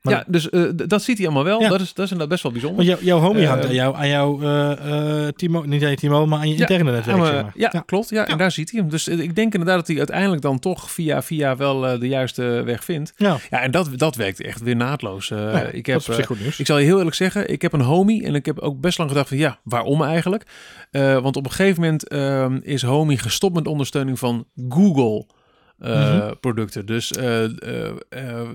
Maar- 0.01 0.13
ja, 0.13 0.23
dus 0.27 0.49
eh, 0.49 0.63
dat 0.73 1.03
ziet 1.03 1.17
hij 1.17 1.25
allemaal 1.25 1.43
wel. 1.43 1.61
Ja. 1.61 1.69
Dat, 1.69 1.81
is, 1.81 1.93
dat 1.93 2.05
is 2.05 2.11
inderdaad 2.11 2.29
best 2.29 2.43
wel 2.43 2.51
bijzonder. 2.51 2.85
Want 2.85 2.89
jou, 2.99 3.05
jouw 3.05 3.19
homie 3.19 3.43
Eh, 3.43 3.49
hangt 3.49 3.65
aan 3.65 3.73
jou, 3.73 3.95
aan 3.95 4.07
jouw 4.07 4.41
eh, 4.41 5.25
eh, 5.27 5.33
Timo, 5.35 5.61
niet 5.65 5.83
aan 5.83 5.89
je 5.89 5.95
Timo, 5.95 6.25
maar 6.25 6.39
aan 6.39 6.49
je 6.49 6.55
interne 6.55 6.91
netwerk. 6.91 7.17
Ja, 7.17 7.25
zeg 7.25 7.41
maar- 7.41 7.51
ja, 7.55 7.69
klopt. 7.85 8.09
Ja, 8.09 8.27
En 8.27 8.37
daar 8.37 8.51
ziet 8.51 8.71
hij 8.71 8.79
hem. 8.79 8.89
Dus 8.89 9.07
eh, 9.07 9.19
ik 9.19 9.35
denk 9.35 9.51
inderdaad 9.53 9.77
dat 9.77 9.87
hij 9.87 9.97
uiteindelijk 9.97 10.41
dan 10.41 10.59
toch 10.59 10.91
via 10.91 11.21
via 11.21 11.55
wel 11.55 11.87
eh, 11.87 11.99
de 11.99 12.07
juiste 12.07 12.43
weg 12.43 12.83
vindt. 12.83 13.13
Ja. 13.17 13.37
Ja, 13.49 13.61
en 13.61 13.71
dat, 13.71 13.89
dat 13.95 14.15
werkt 14.15 14.41
echt 14.41 14.61
weer 14.61 14.75
naadloos. 14.75 15.31
Eh, 15.31 15.37
ik 15.71 15.85
heb. 15.85 15.95
Ik 16.57 16.65
zal 16.65 16.77
je 16.77 16.85
heel 16.85 16.97
eerlijk 16.97 17.15
zeggen, 17.15 17.49
ik 17.51 17.61
heb 17.61 17.73
een 17.73 17.81
homie 17.81 18.25
en 18.25 18.35
ik 18.35 18.45
heb 18.45 18.59
ook 18.59 18.79
best 18.79 18.97
lang 18.97 19.09
gedacht 19.09 19.27
van 19.27 19.37
ja, 19.37 19.59
waarom 19.63 20.03
eigenlijk? 20.03 20.43
Eh, 20.91 21.17
want 21.19 21.35
op 21.35 21.45
een 21.45 21.51
gegeven 21.51 21.81
moment 21.81 22.07
ehm, 22.07 22.59
is 22.61 22.81
homie 22.81 23.17
gestopt 23.17 23.55
met 23.55 23.67
ondersteuning 23.67 24.19
van 24.19 24.45
Google. 24.69 25.25
Eh, 25.82 26.15
Mhm. 26.17 26.34
producten. 26.39 26.86
Dus 26.86 27.11
eh, 27.11 27.43
eh, 27.43 27.49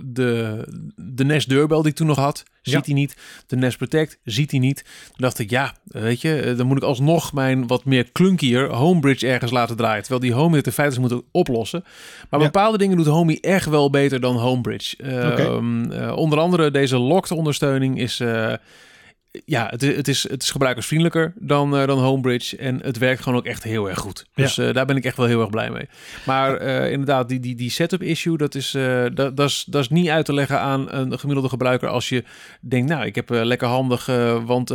de, 0.04 0.62
de 0.96 1.24
Nest 1.24 1.48
Deurbel 1.48 1.82
die 1.82 1.90
ik 1.90 1.96
toen 1.96 2.06
nog 2.06 2.16
had, 2.16 2.42
ziet 2.62 2.74
Ja. 2.74 2.80
hij 2.84 2.94
niet. 2.94 3.16
De 3.46 3.56
Nest 3.56 3.76
Protect 3.76 4.18
ziet 4.24 4.50
hij 4.50 4.60
niet. 4.60 4.84
Toen 5.06 5.16
dacht 5.16 5.38
ik, 5.38 5.50
ja, 5.50 5.74
weet 5.84 6.20
je, 6.20 6.54
dan 6.56 6.66
moet 6.66 6.76
ik 6.76 6.82
alsnog 6.82 7.32
mijn 7.32 7.66
wat 7.66 7.84
meer 7.84 8.12
clunkier 8.12 8.68
Homebridge 8.72 9.26
ergens 9.26 9.50
laten 9.50 9.76
draaien. 9.76 10.00
Terwijl 10.02 10.20
die 10.22 10.32
Homie 10.32 10.56
het 10.56 10.66
in 10.66 10.72
feite 10.72 11.00
moet 11.00 11.22
oplossen. 11.30 11.84
Maar 12.30 12.40
Ja. 12.40 12.46
bepaalde 12.46 12.78
dingen 12.78 12.96
doet 12.96 13.06
Homie 13.06 13.40
echt 13.40 13.66
wel 13.68 13.90
beter 13.90 14.20
dan 14.20 14.36
Homebridge. 14.36 14.96
Oké. 15.02 15.42
ehm, 15.42 15.90
eh, 15.90 16.16
onder 16.16 16.38
andere 16.38 16.70
deze 16.70 16.98
locked 16.98 17.30
ondersteuning 17.30 17.98
is... 18.00 18.22
ja, 19.44 19.66
het, 19.70 19.82
is- 19.82 19.96
het, 19.96 20.08
is, 20.08 20.28
het 20.28 20.42
is 20.42 20.50
gebruikersvriendelijker 20.50 21.32
dan, 21.38 21.76
eh, 21.76 21.86
dan 21.86 21.98
Homebridge. 21.98 22.56
En 22.56 22.80
het 22.82 22.98
werkt 22.98 23.22
gewoon 23.22 23.38
ook 23.38 23.44
echt 23.44 23.62
heel 23.62 23.88
erg 23.88 23.98
goed. 23.98 24.26
Dus 24.34 24.58
eh, 24.58 24.72
daar 24.74 24.86
ben 24.86 24.96
ik 24.96 25.04
echt 25.04 25.16
wel 25.16 25.26
heel 25.26 25.40
erg 25.40 25.50
blij 25.50 25.70
mee. 25.70 25.88
Maar 26.26 26.56
eh, 26.56 26.90
inderdaad, 26.90 27.28
die, 27.28 27.40
die, 27.40 27.54
die 27.54 27.70
setup 27.70 28.02
issue, 28.02 28.36
dat 28.36 28.54
is, 28.54 28.70
dat, 29.14 29.36
dat, 29.36 29.48
is, 29.48 29.64
dat 29.68 29.82
is 29.82 29.88
niet 29.88 30.08
uit 30.08 30.24
te 30.24 30.32
leggen 30.34 30.60
aan 30.60 30.92
een 30.92 31.18
gemiddelde 31.18 31.48
gebruiker. 31.48 31.88
Als 31.88 32.08
je 32.08 32.24
denkt, 32.60 32.88
nou, 32.88 33.04
ik 33.06 33.14
heb 33.14 33.28
lekker 33.30 33.68
handig, 33.68 34.06
want 34.46 34.70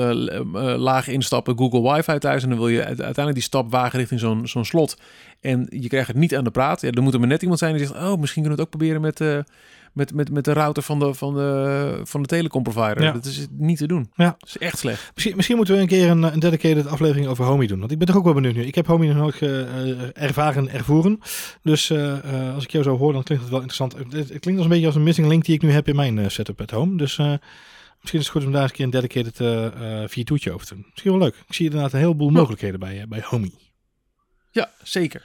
laag 0.77 1.07
instappen 1.07 1.57
Google 1.57 1.93
Wifi 1.93 2.17
thuis. 2.17 2.43
En 2.43 2.49
dan 2.49 2.57
wil 2.57 2.67
je 2.67 2.77
uite- 2.85 3.03
uiteindelijk 3.03 3.33
die 3.35 3.43
stap 3.43 3.71
wagen 3.71 3.99
richting 3.99 4.19
zo'n 4.19 4.47
zo'n 4.47 4.65
slot. 4.65 4.97
En 5.41 5.67
je 5.69 5.87
krijgt 5.87 6.07
het 6.07 6.17
niet 6.17 6.35
aan 6.35 6.43
de 6.43 6.51
praat. 6.51 6.81
Ja, 6.81 6.89
er 6.91 7.01
moet 7.01 7.13
er 7.13 7.19
maar 7.19 7.27
net 7.27 7.41
iemand 7.41 7.59
zijn 7.59 7.77
die 7.77 7.85
zegt, 7.85 7.99
oh, 7.99 8.19
misschien 8.19 8.43
kunnen 8.43 8.43
we 8.43 8.49
het 8.49 8.59
ook 8.61 8.69
proberen 8.69 9.01
met... 9.01 9.45
met, 9.93 10.13
met, 10.13 10.31
met 10.31 10.45
de 10.45 10.53
router 10.53 10.83
van 10.83 10.99
de, 10.99 11.13
van 11.13 11.33
de, 11.33 12.01
van 12.03 12.21
de 12.21 12.27
telecom 12.27 12.63
provider. 12.63 13.03
Ja. 13.03 13.11
Dat 13.11 13.25
is 13.25 13.47
niet 13.51 13.77
te 13.77 13.87
doen. 13.87 14.11
Ja. 14.15 14.35
Dat 14.39 14.49
is 14.49 14.57
echt 14.57 14.77
slecht. 14.77 15.11
Misschien, 15.13 15.35
misschien 15.35 15.55
moeten 15.55 15.75
we 15.75 15.81
een 15.81 15.87
keer 15.87 16.09
een, 16.09 16.23
een 16.23 16.39
dedicated 16.39 16.87
aflevering 16.87 17.27
over 17.27 17.45
Homie 17.45 17.67
doen. 17.67 17.79
Want 17.79 17.91
ik 17.91 17.97
ben 17.97 18.07
toch 18.07 18.15
ook 18.15 18.23
wel 18.23 18.33
benieuwd 18.33 18.55
nu. 18.55 18.65
Ik 18.65 18.75
heb 18.75 18.87
Homie 18.87 19.13
nog 19.13 19.17
nooit 19.17 19.41
eh, 19.41 20.23
ervaren, 20.23 20.69
ervoeren. 20.69 21.19
Dus 21.61 21.89
eh, 21.89 22.17
eh, 22.47 22.53
als 22.55 22.63
ik 22.63 22.71
jou 22.71 22.83
zo 22.83 22.97
hoor, 22.97 23.13
dan 23.13 23.23
klinkt 23.23 23.43
het 23.43 23.53
wel 23.53 23.61
interessant. 23.61 23.93
Het, 23.93 24.29
het 24.29 24.39
klinkt 24.39 24.55
als 24.55 24.63
een 24.63 24.69
beetje 24.69 24.85
als 24.85 24.95
een 24.95 25.03
missing 25.03 25.27
link 25.27 25.45
die 25.45 25.55
ik 25.55 25.61
nu 25.61 25.71
heb 25.71 25.87
in 25.87 25.95
mijn 25.95 26.31
setup 26.31 26.61
at 26.61 26.71
home. 26.71 26.97
Dus 26.97 27.17
misschien 27.17 28.19
is 28.19 28.25
het 28.25 28.27
goed 28.27 28.45
om 28.45 28.51
daar 28.51 28.61
eens 28.61 28.71
een 28.71 28.77
keer 28.77 28.85
een 28.85 28.91
dedicated 28.91 30.09
via 30.11 30.23
toetje 30.23 30.51
over 30.51 30.67
te 30.67 30.73
doen. 30.73 30.85
Misschien 30.89 31.11
wel 31.11 31.21
leuk. 31.21 31.35
Ik 31.47 31.53
zie 31.53 31.65
inderdaad 31.65 31.93
een 31.93 31.99
heleboel 31.99 32.29
mogelijkheden 32.29 32.79
bij, 32.79 33.01
eh, 33.01 33.07
bij 33.07 33.21
Homie. 33.23 33.59
Ja, 34.51 34.71
zeker. 34.83 35.23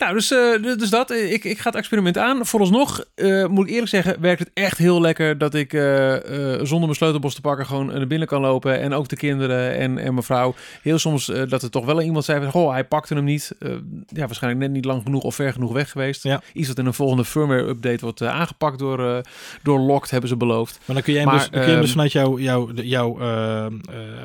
Nou, 0.00 0.14
dus, 0.14 0.30
eh, 0.30 0.62
dus 0.62 0.90
dat. 0.90 1.10
Ik, 1.10 1.44
ik 1.44 1.58
ga 1.58 1.68
het 1.68 1.78
experiment 1.78 2.18
aan. 2.18 2.46
Vooralsnog, 2.46 3.04
eh, 3.14 3.46
moet 3.46 3.66
ik 3.66 3.72
eerlijk 3.72 3.90
zeggen, 3.90 4.20
werkt 4.20 4.38
het 4.38 4.50
echt 4.54 4.78
heel 4.78 5.00
lekker 5.00 5.38
dat 5.38 5.54
ik 5.54 5.72
eh, 5.72 6.14
eh, 6.14 6.58
zonder 6.62 6.80
mijn 6.80 6.94
sleutelbos 6.94 7.34
te 7.34 7.40
pakken 7.40 7.66
gewoon 7.66 7.86
naar 7.86 8.06
binnen 8.06 8.28
kan 8.28 8.40
lopen. 8.40 8.80
En 8.80 8.92
ook 8.92 9.08
de 9.08 9.16
kinderen 9.16 9.76
en, 9.76 9.98
en 9.98 10.12
mijn 10.12 10.22
vrouw. 10.22 10.54
Heel 10.82 10.98
soms 10.98 11.28
eh, 11.28 11.42
dat 11.48 11.62
er 11.62 11.70
toch 11.70 11.84
wel 11.84 12.02
iemand 12.02 12.24
zei 12.24 12.40
van, 12.40 12.50
goh, 12.50 12.70
hij 12.70 12.84
pakte 12.84 13.14
hem 13.14 13.24
niet. 13.24 13.52
Eh, 13.58 13.70
ja, 14.06 14.26
waarschijnlijk 14.26 14.62
net 14.62 14.72
niet 14.72 14.84
lang 14.84 15.02
genoeg 15.02 15.22
of 15.22 15.34
ver 15.34 15.52
genoeg 15.52 15.72
weg 15.72 15.90
geweest. 15.90 16.22
Ja. 16.22 16.42
Iets 16.52 16.68
wat 16.68 16.78
in 16.78 16.86
een 16.86 16.94
volgende 16.94 17.24
firmware 17.24 17.66
update 17.66 18.00
wordt 18.00 18.20
eh, 18.20 18.28
aangepakt 18.28 18.78
door, 18.78 19.08
eh 19.08 19.18
door 19.62 19.78
Locked, 19.78 20.10
hebben 20.10 20.28
ze 20.28 20.36
beloofd. 20.36 20.78
Maar 20.84 20.94
dan 20.94 21.04
kun 21.04 21.12
jij 21.12 21.22
hem, 21.22 21.30
Maar, 21.30 21.40
dus, 21.40 21.48
kun 21.48 21.60
je 21.60 21.66
hem 21.66 21.80
dus 21.80 21.94
ehm, 21.94 22.08
vanuit 22.10 22.86
jouw, 22.86 23.18
eh, 23.18 23.66
eh, 23.66 23.72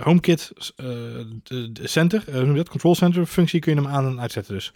HomeKit 0.01 0.51
eh, 0.75 0.85
center, 1.83 2.23
eh, 2.27 2.55
dat, 2.55 2.69
control 2.69 2.95
center 2.95 3.25
functie, 3.25 3.59
kun 3.59 3.75
je 3.75 3.81
hem 3.81 3.89
aan 3.89 4.05
en 4.05 4.21
uitzetten 4.21 4.53
dus. 4.53 4.73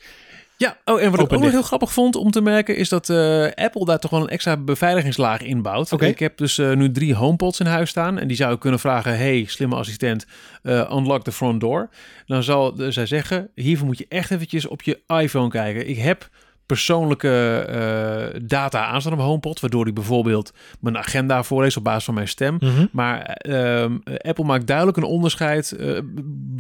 Ja, 0.60 0.78
oh, 0.86 1.02
en 1.02 1.12
wat 1.12 1.20
ik 1.20 1.34
ook 1.34 1.42
nog 1.42 1.52
heel 1.52 1.62
grappig 1.62 1.94
vond 1.94 2.16
om 2.16 2.32
te 2.32 2.42
merken, 2.42 2.76
is 2.76 2.90
dat 2.90 3.10
eh, 3.10 3.46
Apple 3.56 3.86
daar 3.86 4.00
toch 4.00 4.12
wel 4.12 4.22
een 4.22 4.30
extra 4.30 4.58
beveiligingslaag 4.58 5.42
inbouwt. 5.42 5.92
Oké. 5.92 6.06
Ik 6.06 6.20
heb 6.20 6.38
dus 6.38 6.58
eh, 6.58 6.74
nu 6.74 6.92
drie 6.92 7.16
HomePods 7.16 7.60
in 7.60 7.66
huis 7.66 7.90
staan 7.90 8.20
en 8.20 8.28
die 8.28 8.38
zou 8.38 8.54
ik 8.54 8.60
kunnen 8.60 8.80
vragen, 8.80 9.18
hey, 9.18 9.46
slimme 9.48 9.76
assistent, 9.76 10.26
eh, 10.64 10.92
unlock 10.94 11.24
the 11.24 11.32
front 11.32 11.62
door. 11.62 11.90
Dan 12.26 12.44
zal 12.44 12.74
zij 12.90 13.06
zeggen, 13.06 13.50
hiervoor 13.56 13.86
moet 13.86 13.98
je 13.98 14.06
echt 14.10 14.32
eventjes 14.32 14.68
op 14.68 14.82
je 14.82 15.00
iPhone 15.08 15.50
kijken. 15.50 15.90
Ik 15.90 15.98
heb 15.98 16.30
persoonlijke 16.70 17.66
eh, 17.68 18.42
data 18.44 18.86
aanstaan 18.86 19.12
op 19.12 19.18
mijn 19.18 19.30
HomePod, 19.30 19.60
waardoor 19.60 19.84
hij 19.84 19.94
bijvoorbeeld 19.94 20.54
mijn 20.80 20.98
agenda 20.98 21.44
voorleest 21.44 21.78
op 21.78 21.84
basis 21.84 22.04
van 22.04 22.14
mijn 22.14 22.28
stem. 22.28 22.58
Mhm. 22.60 22.86
Maar 22.92 23.22
ehm, 23.22 23.98
Apple 24.18 24.44
maakt 24.46 24.68
duidelijk 24.68 24.98
een 24.98 25.04
onderscheid, 25.04 25.72
eh, 25.72 26.00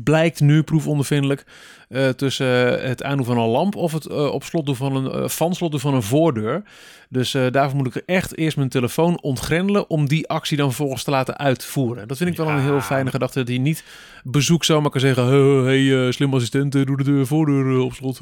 blijkt 0.03 0.39
nu 0.39 0.63
proefondervindelijk, 0.63 1.45
eh, 1.89 2.07
tussen 2.07 2.47
het 2.87 3.03
aandoen 3.03 3.25
van 3.25 3.37
een 3.37 3.47
lamp 3.47 3.75
of 3.75 3.91
het 3.91 4.07
op 4.09 4.43
slot 4.43 4.65
doen 4.65 4.75
van 4.75 4.95
een 4.95 5.29
van 5.29 5.55
slot 5.55 5.71
doen 5.71 5.79
van 5.79 5.93
een 5.93 6.03
voordeur. 6.03 6.63
Dus 7.09 7.31
daarvoor 7.31 7.77
moet 7.77 7.95
ik 7.95 8.03
echt 8.05 8.37
eerst 8.37 8.57
mijn 8.57 8.69
telefoon 8.69 9.21
ontgrendelen 9.21 9.89
om 9.89 10.07
die 10.07 10.27
actie 10.27 10.57
dan 10.57 10.67
vervolgens 10.67 11.03
te 11.03 11.11
laten 11.11 11.37
uitvoeren. 11.37 12.07
Dat 12.07 12.17
vind 12.17 12.29
ik 12.29 12.37
wel 12.37 12.49
een 12.49 12.61
heel 12.61 12.81
fijne 12.81 13.09
gedachte, 13.09 13.39
dat 13.39 13.47
hij 13.47 13.57
niet 13.57 13.83
bezoek 14.23 14.63
zomaar 14.63 14.91
kan 14.91 15.01
zeggen, 15.01 15.27
"Huh, 15.27 15.63
hey 15.63 16.11
slim 16.11 16.33
assistent, 16.33 16.71
doe 16.71 16.97
de 16.97 17.03
deur, 17.03 17.25
voordeur 17.25 17.79
op 17.79 17.93
slot. 17.93 18.19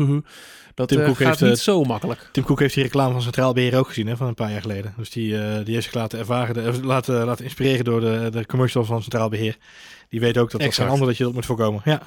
Huh, 0.78 0.88
huh." 0.88 0.88
Dat 0.88 0.88
Tim 0.88 1.00
eh, 1.00 1.06
Cook 1.06 1.18
gaat 1.18 1.40
heeft, 1.40 1.52
niet 1.52 1.60
zo 1.62 1.84
makkelijk. 1.84 2.30
Tim 2.32 2.44
Cook 2.44 2.60
heeft 2.60 2.74
die 2.74 2.84
reclame 2.84 3.12
van 3.12 3.22
Centraal 3.22 3.54
Beheer 3.54 3.78
ook 3.78 3.88
gezien 3.88 4.08
hè, 4.08 4.18
van 4.18 4.28
een 4.28 4.34
paar 4.34 4.52
jaar 4.52 4.62
geleden. 4.62 4.94
Dus 4.98 5.10
die, 5.10 5.38
eh, 5.38 5.66
die 5.66 5.74
heeft 5.74 5.86
zich 5.86 5.94
laten 5.94 6.20
ervaren, 6.20 6.54
de- 6.54 6.62
eh, 6.62 6.84
laten, 6.84 7.26
laten 7.26 7.44
inspireren 7.44 7.86
door 7.86 8.02
de, 8.02 8.28
de 8.32 8.46
commercial 8.46 8.86
van 8.86 9.02
Centraal 9.02 9.30
Beheer. 9.30 9.58
Die 10.10 10.20
weet 10.20 10.38
ook 10.38 10.52
dat 10.52 10.62
dat 10.62 10.74
geen 10.74 10.88
ander 10.88 11.08
dat 11.08 11.18
je 11.18 11.24
dat 11.24 11.34
moet 11.34 11.46
voorkomen. 11.46 11.82
Ja, 11.86 12.02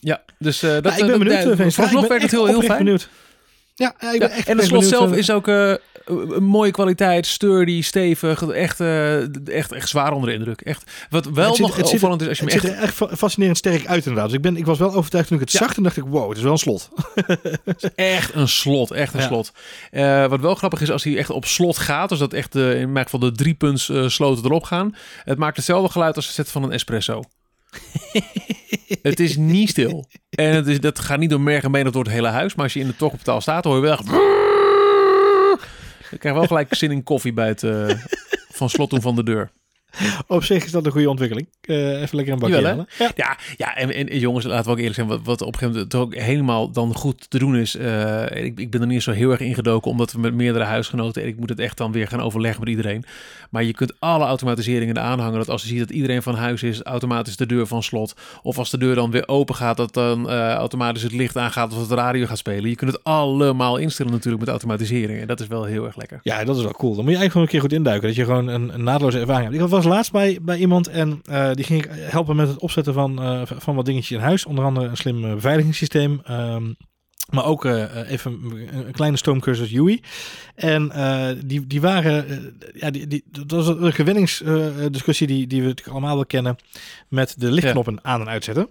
Ja, 0.00 0.22
dus 0.38 0.62
eh, 0.62 0.70
dat, 0.70 0.82
Nou, 0.82 0.98
ik 0.98 1.06
ben 1.06 1.18
benieuwd. 1.18 1.42
Vooralsnog 1.42 1.86
Ik 1.86 1.90
ben 1.92 2.00
werkt 2.08 2.12
het 2.12 2.22
echt 2.22 2.30
heel, 2.32 2.46
heel 2.46 2.62
fijn. 2.62 2.78
benieuwd. 2.78 3.08
Ja, 3.78 3.94
ja, 4.00 4.12
ik 4.12 4.18
ben 4.18 4.28
Ja, 4.28 4.34
echt 4.34 4.48
en 4.48 4.56
het 4.56 4.66
slot 4.66 4.84
zelf 4.84 5.12
eh, 5.12 5.18
is 5.18 5.30
ook 5.30 5.48
eh, 5.48 5.74
een 6.04 6.44
mooie 6.44 6.70
kwaliteit, 6.70 7.26
sturdy, 7.26 7.82
stevig, 7.82 8.42
echt, 8.48 8.80
eh, 8.80 9.46
echt, 9.48 9.72
echt 9.72 9.88
zwaar 9.88 10.12
onder 10.12 10.28
de 10.30 10.34
indruk. 10.36 10.60
Echt. 10.60 10.90
Wat 11.10 11.24
wel 11.26 11.50
Het 11.50 11.58
nog 11.58 11.92
opvallend 11.92 12.22
is 12.22 12.28
als 12.28 12.38
je 12.38 12.44
Het 12.44 12.52
ziet 12.52 12.64
echt... 12.64 12.72
er 12.76 12.82
echt 12.82 12.94
fa- 12.94 13.16
fascinerend 13.16 13.56
sterk 13.58 13.86
uit 13.86 13.98
inderdaad. 14.06 14.24
Dus 14.26 14.36
ik, 14.36 14.42
ben, 14.42 14.56
ik 14.56 14.66
was 14.66 14.78
wel 14.78 14.94
overtuigd 14.94 15.28
toen 15.28 15.36
ik 15.36 15.42
het 15.42 15.52
Ja. 15.52 15.58
zag. 15.58 15.74
Toen 15.74 15.82
dacht 15.82 15.96
ik, 15.96 16.04
wow, 16.06 16.28
het 16.28 16.36
is 16.36 16.42
wel 16.42 16.52
een 16.52 16.58
slot. 16.58 16.88
Echt 17.94 18.34
een 18.34 18.48
slot, 18.48 18.90
echt 18.90 19.14
een 19.14 19.20
Ja. 19.20 19.26
slot. 19.26 19.52
Wat 20.30 20.40
wel 20.40 20.54
grappig 20.54 20.80
is, 20.80 20.90
als 20.90 21.04
hij 21.04 21.16
echt 21.16 21.30
op 21.30 21.44
slot 21.44 21.78
gaat, 21.78 22.08
dus 22.08 22.18
dat 22.18 22.32
echt 22.32 22.52
de, 22.52 22.76
in 22.78 22.92
mijn 22.92 23.04
geval 23.04 23.20
de 23.20 23.32
drie 23.32 23.54
punts 23.54 23.90
sloten 24.06 24.44
erop 24.44 24.62
gaan, 24.64 24.94
het 25.24 25.38
maakt 25.38 25.56
hetzelfde 25.56 25.92
geluid 25.92 26.16
als 26.16 26.24
het 26.26 26.34
zetten 26.34 26.52
van 26.54 26.62
een 26.62 26.72
espresso. 26.72 27.22
het 29.02 29.20
is 29.20 29.36
niet 29.36 29.68
stil. 29.68 30.08
En 30.30 30.54
het 30.54 30.66
is, 30.66 30.80
dat 30.80 30.98
gaat 30.98 31.18
niet 31.18 31.30
door 31.30 31.40
merg 31.40 31.64
en 31.64 31.72
been 31.72 31.92
door 31.92 32.02
het 32.02 32.12
hele 32.12 32.28
huis, 32.28 32.54
maar 32.54 32.64
als 32.64 32.74
je 32.74 32.80
in 32.80 32.86
de 32.86 32.96
tochtoptaal 32.96 33.40
staat, 33.40 33.64
hoor 33.64 33.74
je 33.74 33.80
wel 33.80 33.92
echt... 33.92 34.08
Ik 36.10 36.18
krijg 36.18 36.34
wel 36.34 36.46
gelijk 36.46 36.74
zin 36.74 36.90
in 36.90 37.02
koffie 37.02 37.32
bij 37.32 37.48
het 37.48 37.62
eh, 37.62 37.88
van 38.48 38.70
slot 38.70 38.96
van 39.00 39.14
de 39.14 39.22
deur. 39.22 39.50
Op 40.26 40.44
zich 40.44 40.64
is 40.64 40.70
dat 40.70 40.86
een 40.86 40.92
goede 40.92 41.10
ontwikkeling. 41.10 41.48
Eh, 41.60 42.00
even 42.02 42.16
lekker 42.16 42.34
een 42.34 42.40
bakje 42.40 42.54
Jawel, 42.54 42.70
hè? 42.70 42.76
halen. 42.76 42.86
Ja. 42.98 43.10
Ja, 43.14 43.38
ja 43.56 43.76
en, 43.76 44.08
en 44.08 44.18
jongens, 44.18 44.44
laten 44.44 44.64
we 44.64 44.70
ook 44.70 44.76
eerlijk 44.76 44.94
zijn, 44.94 45.06
wat, 45.06 45.20
wat 45.24 45.40
op 45.40 45.46
een 45.46 45.52
gegeven 45.52 45.72
moment 45.72 45.90
toch 45.90 46.00
ook 46.00 46.14
helemaal 46.14 46.70
dan 46.70 46.94
goed 46.94 47.30
te 47.30 47.38
doen 47.38 47.56
is. 47.56 47.76
eh, 47.76 48.44
ik, 48.44 48.58
ik 48.60 48.70
ben 48.70 48.80
er 48.80 48.86
niet 48.86 49.02
zo 49.02 49.10
heel 49.12 49.30
erg 49.30 49.40
ingedoken, 49.40 49.90
omdat 49.90 50.12
we 50.12 50.18
met 50.18 50.34
meerdere 50.34 50.64
huisgenoten, 50.64 51.22
en 51.22 51.28
ik 51.28 51.38
moet 51.38 51.48
het 51.48 51.58
echt 51.60 51.76
dan 51.76 51.92
weer 51.92 52.08
gaan 52.08 52.20
overleggen 52.20 52.60
met 52.60 52.68
iedereen. 52.68 53.04
Maar 53.50 53.64
je 53.64 53.72
kunt 53.72 53.92
alle 53.98 54.24
automatiseringen 54.24 54.96
eraan 54.96 55.18
hangen, 55.20 55.38
dat 55.38 55.48
als 55.48 55.62
je 55.62 55.68
ziet 55.68 55.78
dat 55.78 55.90
iedereen 55.90 56.22
van 56.22 56.34
huis 56.34 56.62
is, 56.62 56.82
automatisch 56.82 57.36
de 57.36 57.46
deur 57.46 57.66
van 57.66 57.82
slot. 57.82 58.14
Of 58.42 58.58
als 58.58 58.70
de 58.70 58.78
deur 58.78 58.94
dan 58.94 59.10
weer 59.10 59.28
open 59.28 59.54
gaat, 59.54 59.76
dat 59.76 59.94
dan 59.94 60.30
eh, 60.30 60.52
automatisch 60.52 61.02
het 61.02 61.12
licht 61.12 61.36
aangaat 61.36 61.72
of 61.72 61.78
het 61.78 61.88
de 61.88 61.94
radio 61.94 62.26
gaat 62.26 62.38
spelen. 62.38 62.70
Je 62.70 62.76
kunt 62.76 62.92
het 62.92 63.04
allemaal 63.04 63.76
instellen 63.76 64.12
natuurlijk 64.12 64.40
met 64.40 64.48
automatisering. 64.50 65.20
En 65.20 65.26
dat 65.26 65.40
is 65.40 65.46
wel 65.46 65.64
heel 65.64 65.84
erg 65.84 65.96
lekker. 65.96 66.20
Ja, 66.22 66.44
dat 66.44 66.56
is 66.56 66.62
wel 66.62 66.72
cool. 66.72 66.94
Dan 66.94 67.04
moet 67.04 67.12
je 67.12 67.18
eigenlijk 67.18 67.30
gewoon 67.30 67.46
een 67.46 67.52
keer 67.52 67.60
goed 67.60 67.72
induiken. 67.72 68.06
Dat 68.06 68.16
je 68.16 68.24
gewoon 68.24 68.48
een, 68.48 68.74
een 68.74 68.82
naadloze 68.84 69.18
ervaring 69.18 69.44
hebt. 69.50 69.62
Ik 69.62 69.68
was 69.68 69.84
laatst 69.86 70.12
bij, 70.12 70.38
bij 70.42 70.58
iemand 70.58 70.88
en 70.88 71.20
eh, 71.24 71.50
die 71.52 71.64
ging 71.64 71.84
ik 71.84 71.90
helpen 71.92 72.36
met 72.36 72.48
het 72.48 72.58
opzetten 72.58 72.94
van, 72.94 73.22
eh, 73.22 73.42
van 73.44 73.74
wat 73.74 73.84
dingetjes 73.84 74.18
in 74.18 74.24
huis. 74.24 74.44
Onder 74.44 74.64
andere 74.64 74.86
een 74.86 74.96
slim 74.96 75.24
eh, 75.24 75.32
beveiligingssysteem. 75.34 76.20
ehm, 76.24 76.72
maar 77.26 77.44
ook 77.44 77.64
even 77.64 78.32
een, 78.72 78.92
kleine 78.92 79.16
stoomcursus 79.16 79.74
UI. 79.74 80.00
En 80.54 80.92
die, 81.46 81.66
die 81.66 81.80
waren, 81.80 82.54
ja, 82.74 82.90
die, 82.90 83.06
die, 83.06 83.24
dat 83.30 83.50
was 83.50 83.68
een 83.68 83.92
gewenningsdiscussie 83.92 85.26
die, 85.26 85.46
die 85.46 85.60
we 85.60 85.66
natuurlijk 85.66 85.96
allemaal 85.96 86.14
wel 86.14 86.26
kennen. 86.26 86.56
Met 87.08 87.34
de 87.38 87.50
lichtknoppen 87.50 88.04
aan 88.04 88.20
en 88.20 88.28
uitzetten. 88.28 88.68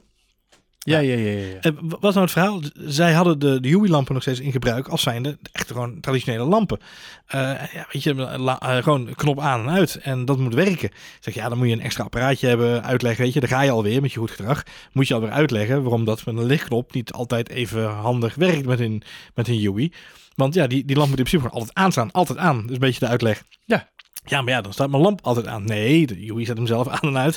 Ja, 0.88 1.00
ja, 1.00 1.16
ja. 1.16 1.30
ja, 1.32 1.48
ja. 1.62 1.72
Wat 1.82 2.02
nou 2.14 2.20
het 2.20 2.32
verhaal? 2.32 2.62
Zij 2.74 3.14
hadden 3.14 3.40
de, 3.40 3.60
de 3.60 3.70
UI-lampen 3.70 4.14
nog 4.14 4.22
steeds 4.22 4.40
in 4.40 4.52
gebruik 4.52 4.88
als 4.88 5.02
zijnde 5.02 5.38
echt 5.52 5.68
gewoon 5.72 6.00
traditionele 6.00 6.44
lampen. 6.44 6.80
Eh, 7.28 7.40
ja, 7.74 7.86
weet 7.92 8.04
je, 8.04 8.14
la- 8.16 8.60
eh, 8.60 8.84
gewoon 8.84 9.14
knop 9.16 9.40
aan 9.40 9.60
en 9.62 9.70
uit 9.70 9.96
en 9.96 10.26
dat 10.26 10.38
moet 10.38 10.54
werken. 10.54 10.90
Ik 10.90 11.18
zeg, 11.20 11.34
ja, 11.34 11.50
dan 11.50 11.58
moet 11.58 11.68
je 11.68 11.74
een 11.74 11.82
extra 11.82 12.04
apparaatje 12.04 12.48
hebben, 12.48 12.84
uitleggen, 12.84 13.24
weet 13.24 13.34
je. 13.34 13.40
Dan 13.40 13.50
ga 13.50 13.62
je 13.62 13.72
alweer 13.72 14.02
met 14.02 14.12
je 14.14 14.20
goed 14.20 14.32
gedrag. 14.32 14.64
Moet 14.92 15.08
je 15.08 15.14
alweer 15.14 15.32
uitleggen 15.32 15.82
waarom 15.82 16.06
dat 16.06 16.26
met 16.26 16.38
een 16.38 16.46
lichtknop 16.46 16.94
niet 16.94 17.12
altijd 17.12 17.50
even 17.50 17.90
handig 17.90 18.36
werkt 18.36 18.66
met 18.66 18.80
een, 18.80 19.02
met 19.34 19.48
een 19.48 19.66
UI. 19.68 19.92
Want 20.36 20.54
ja, 20.54 20.68
die, 20.68 20.86
die 20.86 20.96
lamp 20.96 21.10
moet 21.10 21.18
in 21.18 21.24
principe 21.24 21.44
gewoon 21.50 21.60
altijd 21.62 21.78
aanstaan, 21.78 22.12
altijd 22.12 22.38
aan. 22.40 22.56
Dat 22.62 22.66
is 22.70 22.74
een 22.74 22.80
beetje 22.80 23.00
de 23.00 23.08
uitleg. 23.08 23.44
Ja. 23.66 23.90
Ja, 24.26 24.42
maar 24.42 24.54
ja, 24.54 24.62
dan 24.62 24.74
staat 24.74 24.90
mijn 24.90 25.02
lamp 25.02 25.20
altijd 25.22 25.48
aan. 25.48 25.66
Nee, 25.66 26.06
de 26.06 26.32
UI 26.32 26.46
zet 26.46 26.58
hem 26.58 26.68
zelf 26.68 26.88
aan 26.96 27.10
en 27.10 27.18
uit. 27.18 27.36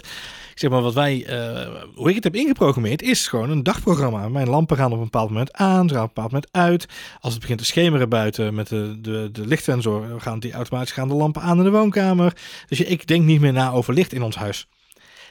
Ik 0.53 0.65
zeg 0.65 0.71
maar, 0.71 0.83
wat 0.83 0.95
wij, 0.95 1.25
eh, 1.27 1.69
hoe 1.95 2.09
ik 2.09 2.15
het 2.15 2.25
heb 2.25 2.35
ingeprogrammeerd, 2.35 3.03
is 3.03 3.27
gewoon 3.27 3.51
een 3.51 3.63
dagprogramma. 3.63 4.29
Mijn 4.29 4.49
lampen 4.49 4.77
gaan 4.77 4.93
op 4.93 4.99
een 4.99 5.05
bepaald 5.05 5.31
moment 5.31 5.53
aan, 5.53 5.89
ze 5.89 5.95
gaan 5.95 6.03
op 6.03 6.09
een 6.09 6.15
bepaald 6.15 6.33
moment 6.33 6.53
uit. 6.53 6.87
Als 7.21 7.33
het 7.33 7.41
begint 7.41 7.59
te 7.59 7.65
schemeren 7.65 8.09
buiten 8.09 8.55
met 8.55 8.69
de, 8.69 8.99
de, 9.01 9.29
de 9.33 9.47
lichtsensor, 9.47 10.21
gaan 10.21 10.41
die 10.41 10.53
automatisch 10.53 10.93
gaan 10.93 11.09
de 11.09 11.15
lampen 11.15 11.43
aan 11.43 11.59
in 11.59 11.65
de 11.65 11.71
woonkamer. 11.71 12.37
Dus 12.69 12.81
ik 12.81 13.07
denk 13.07 13.25
niet 13.25 13.41
meer 13.41 13.53
na 13.53 13.71
over 13.71 13.95
licht 13.95 14.13
in 14.13 14.23
ons 14.23 14.37
huis. 14.37 14.69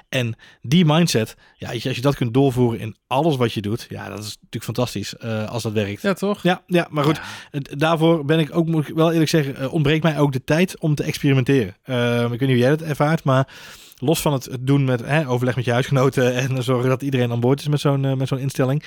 En 0.10 0.36
die 0.62 0.86
mindset, 0.86 1.36
ja, 1.56 1.72
als 1.72 1.82
je, 1.84 1.88
als 1.88 1.98
je 1.98 2.04
dat 2.04 2.16
kunt 2.16 2.34
doorvoeren 2.34 2.80
in 2.80 2.96
alles 3.08 3.36
wat 3.36 3.54
je 3.54 3.62
doet, 3.62 3.86
ja, 3.90 4.10
dat 4.10 4.20
is 4.20 4.36
natuurlijk 4.36 4.64
fantastisch 4.64 5.16
eh, 5.16 5.50
als 5.50 5.64
dat 5.64 5.72
werkt. 5.74 6.02
Ja, 6.02 6.14
toch? 6.14 6.44
Ja, 6.44 6.64
ja, 6.68 6.88
maar 6.90 7.04
goed, 7.04 7.20
Ja. 7.52 7.60
daarvoor 7.76 8.26
ben 8.26 8.40
ik 8.40 8.56
ook, 8.56 8.68
moet 8.68 8.88
ik 8.88 8.96
wel 8.96 9.12
eerlijk 9.12 9.30
zeggen, 9.30 9.56
eh, 9.56 9.74
ontbreekt 9.74 10.04
mij 10.04 10.20
ook 10.20 10.32
de 10.32 10.44
tijd 10.44 10.80
om 10.80 10.96
te 10.96 11.04
experimenteren. 11.04 11.76
Eh, 11.84 12.22
ik 12.22 12.30
weet 12.30 12.40
niet 12.40 12.50
hoe 12.50 12.58
jij 12.58 12.70
dat 12.70 12.82
ervaart, 12.82 13.24
maar 13.24 13.48
los 14.00 14.22
van 14.22 14.34
het, 14.34 14.58
doen 14.60 14.84
met 14.84 15.06
hè, 15.06 15.30
overleg 15.30 15.56
met 15.56 15.66
je 15.66 15.72
huisgenoten 15.72 16.36
en 16.36 16.64
zorgen 16.64 16.90
dat 16.90 17.02
iedereen 17.02 17.32
aan 17.32 17.40
boord 17.40 17.60
is 17.60 17.68
met 17.68 17.80
zo'n 17.80 18.06
eh, 18.06 18.14
met 18.14 18.28
zo'n 18.28 18.40
instelling, 18.40 18.84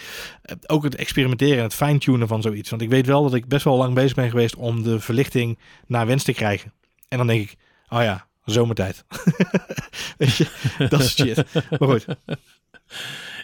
ook 0.67 0.83
het 0.85 0.95
experimenteren 0.95 1.57
en 1.57 1.63
het 1.63 1.75
fine-tunen 1.75 2.29
van 2.29 2.43
zoiets. 2.43 2.71
Want 2.71 2.83
ik 2.83 2.89
weet 2.89 3.07
wel 3.07 3.23
dat 3.23 3.35
ik 3.35 3.49
best 3.49 3.65
wel 3.65 3.77
lang 3.77 3.95
bezig 3.95 4.15
ben 4.15 4.31
geweest 4.31 4.57
om 4.57 4.83
de 4.83 5.01
verlichting 5.01 5.59
naar 5.87 6.07
wens 6.07 6.25
te 6.25 6.33
krijgen. 6.33 6.73
En 7.09 7.19
dan 7.19 7.27
denk 7.27 7.41
ik, 7.43 7.57
oh 7.89 8.03
ja, 8.03 8.29
zomertijd. 8.45 9.05
weet 10.19 10.37
je, 10.37 10.47
dat 10.89 11.01
is 11.01 11.15
shit. 11.15 11.45
Maar 11.79 11.89
goed, 11.89 12.07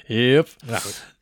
Yep. 0.07 0.49
ja, 0.67 0.79
goed. 0.79 1.15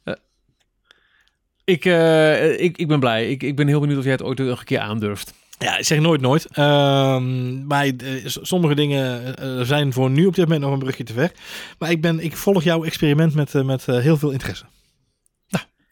Ik, 1.65 1.85
eh, 1.85 2.61
ik, 2.61 2.79
ik 2.79 2.89
ben 2.89 3.01
blij. 3.01 3.31
Ik, 3.31 3.43
ik 3.43 3.57
ben 3.57 3.67
heel 3.67 3.81
benieuwd 3.81 3.99
of 3.99 4.05
jij 4.05 4.13
het 4.13 4.23
ooit 4.23 4.39
nog 4.39 4.59
een 4.59 4.65
keer 4.65 4.79
aandurft. 4.79 5.35
Ja, 5.59 5.79
ik 5.79 5.85
zeg 5.85 5.99
nooit 5.99 6.21
nooit. 6.21 6.47
Ehm, 6.47 7.67
maar 7.67 7.87
eh, 7.87 7.93
sommige 8.25 8.75
dingen 8.75 9.37
eh, 9.37 9.61
zijn 9.61 9.93
voor 9.93 10.11
nu 10.11 10.27
op 10.27 10.35
dit 10.35 10.45
moment 10.45 10.63
nog 10.65 10.73
een 10.73 10.79
brugje 10.79 11.05
te 11.05 11.13
ver. 11.13 11.33
Maar 11.79 11.91
ik, 11.91 12.01
ben, 12.01 12.21
ik 12.21 12.37
volg 12.37 12.63
jouw 12.63 12.85
experiment 12.85 13.35
met, 13.35 13.55
eh, 13.55 13.63
met 13.65 13.89
eh, 13.89 13.99
heel 13.99 14.17
veel 14.17 14.31
interesse. 14.31 14.65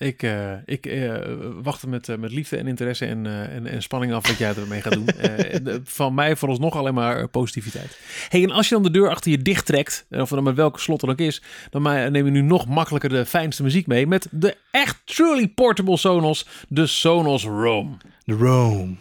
Ik, 0.02 0.22
eh, 0.22 0.52
ik 0.64 0.86
eh, 0.86 1.18
wacht 1.62 1.86
met, 1.86 2.08
eh, 2.08 2.16
met 2.16 2.32
liefde 2.32 2.56
en 2.56 2.66
interesse 2.66 3.06
en, 3.06 3.26
en, 3.26 3.66
en 3.66 3.82
spanning 3.82 4.12
af 4.12 4.26
wat 4.28 4.38
jij 4.38 4.54
ermee 4.54 4.80
gaat 4.80 4.92
doen. 4.92 5.08
Van 5.84 6.14
mij 6.14 6.36
vooralsnog 6.36 6.76
alleen 6.76 6.94
maar 6.94 7.28
positiviteit. 7.28 7.98
Hey, 8.28 8.42
en 8.42 8.50
als 8.50 8.68
je 8.68 8.74
dan 8.74 8.82
de 8.82 8.90
deur 8.90 9.08
achter 9.08 9.30
je 9.30 9.42
dicht 9.42 9.66
trekt, 9.66 10.06
of 10.10 10.28
dan 10.28 10.42
met 10.42 10.54
welke 10.54 10.80
slot 10.80 11.00
dan 11.00 11.10
ook 11.10 11.18
is, 11.18 11.42
dan 11.70 11.82
neem 11.82 12.24
je 12.24 12.30
nu 12.30 12.40
nog 12.40 12.66
makkelijker 12.66 13.10
de 13.10 13.26
fijnste 13.26 13.62
muziek 13.62 13.86
mee 13.86 14.06
met 14.06 14.28
de 14.30 14.56
echt 14.70 15.00
truly 15.04 15.48
portable 15.48 15.96
Sonos, 15.96 16.46
de 16.68 16.86
Sonos 16.86 17.44
Roam. 17.44 17.96
De 18.24 18.34
Rome. 18.34 18.94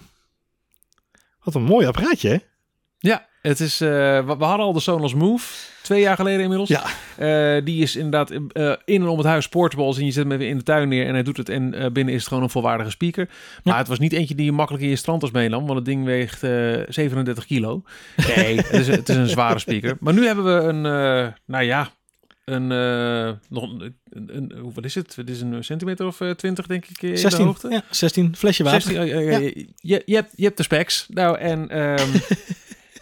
Wat 1.43 1.55
een 1.55 1.63
mooi 1.63 1.87
apparaatje, 1.87 2.29
hè? 2.29 2.37
Ja, 2.99 3.27
het 3.41 3.59
is, 3.59 3.81
eh, 3.81 3.89
we, 4.25 4.35
hadden 4.37 4.65
al 4.65 4.73
de 4.73 4.79
Sonos 4.79 5.13
Move, 5.13 5.47
twee 5.81 6.01
jaar 6.01 6.15
geleden 6.15 6.41
inmiddels. 6.41 6.69
Ja. 6.69 6.83
Eh, 7.17 7.65
die 7.65 7.81
is 7.81 7.95
inderdaad 7.95 8.31
eh, 8.31 8.39
in 8.85 9.01
en 9.01 9.07
om 9.07 9.17
het 9.17 9.27
huis 9.27 9.49
portable. 9.49 9.95
En 9.95 10.05
je 10.05 10.11
zet 10.11 10.23
hem 10.23 10.31
even 10.31 10.47
in 10.47 10.57
de 10.57 10.63
tuin 10.63 10.89
neer 10.89 11.07
en 11.07 11.13
hij 11.13 11.23
doet 11.23 11.37
het. 11.37 11.49
En 11.49 11.69
binnen 11.93 12.13
is 12.13 12.19
het 12.19 12.27
gewoon 12.27 12.43
een 12.43 12.49
volwaardige 12.49 12.89
speaker. 12.89 13.29
Maar 13.63 13.73
Ja. 13.73 13.79
het 13.79 13.87
was 13.87 13.99
niet 13.99 14.13
eentje 14.13 14.35
die 14.35 14.45
je 14.45 14.51
makkelijk 14.51 14.83
in 14.83 14.89
je 14.89 14.95
strandtas 14.95 15.31
meenam. 15.31 15.65
Want 15.65 15.75
het 15.75 15.85
ding 15.85 16.05
weegt 16.05 16.43
eh 16.43 16.79
37 16.87 17.45
kilo. 17.45 17.83
Nee, 18.35 18.57
het, 18.61 18.71
is, 18.71 18.87
het 18.87 19.09
is 19.09 19.15
een 19.15 19.29
zware 19.29 19.59
speaker. 19.59 19.97
Maar 19.99 20.13
nu 20.13 20.25
hebben 20.25 20.45
we 20.45 20.67
een, 20.67 20.81
nou 21.45 21.63
ja, 21.63 21.89
een, 22.45 22.67
nog 23.49 23.63
een, 23.63 23.95
een, 24.11 24.71
wat 24.73 24.85
is 24.85 24.95
het? 24.95 25.15
Het 25.15 25.29
is 25.29 25.41
een 25.41 25.63
centimeter 25.63 26.05
of 26.05 26.21
20 26.35 26.67
denk 26.67 26.85
ik 26.85 27.01
in 27.01 27.11
de 27.11 27.17
16. 27.17 27.45
hoogte. 27.45 27.69
Ja, 27.69 27.83
16. 27.89 28.35
Flesje 28.35 28.63
water. 28.63 28.81
16, 28.81 29.01
eh, 29.01 29.11
eh, 29.11 29.35
eh, 29.35 29.55
je, 29.75 30.01
je, 30.05 30.15
hebt, 30.15 30.33
je 30.35 30.43
hebt 30.43 30.57
de 30.57 30.63
specs. 30.63 31.05
Nou, 31.09 31.37
en 31.37 31.69
ehm, 31.69 32.09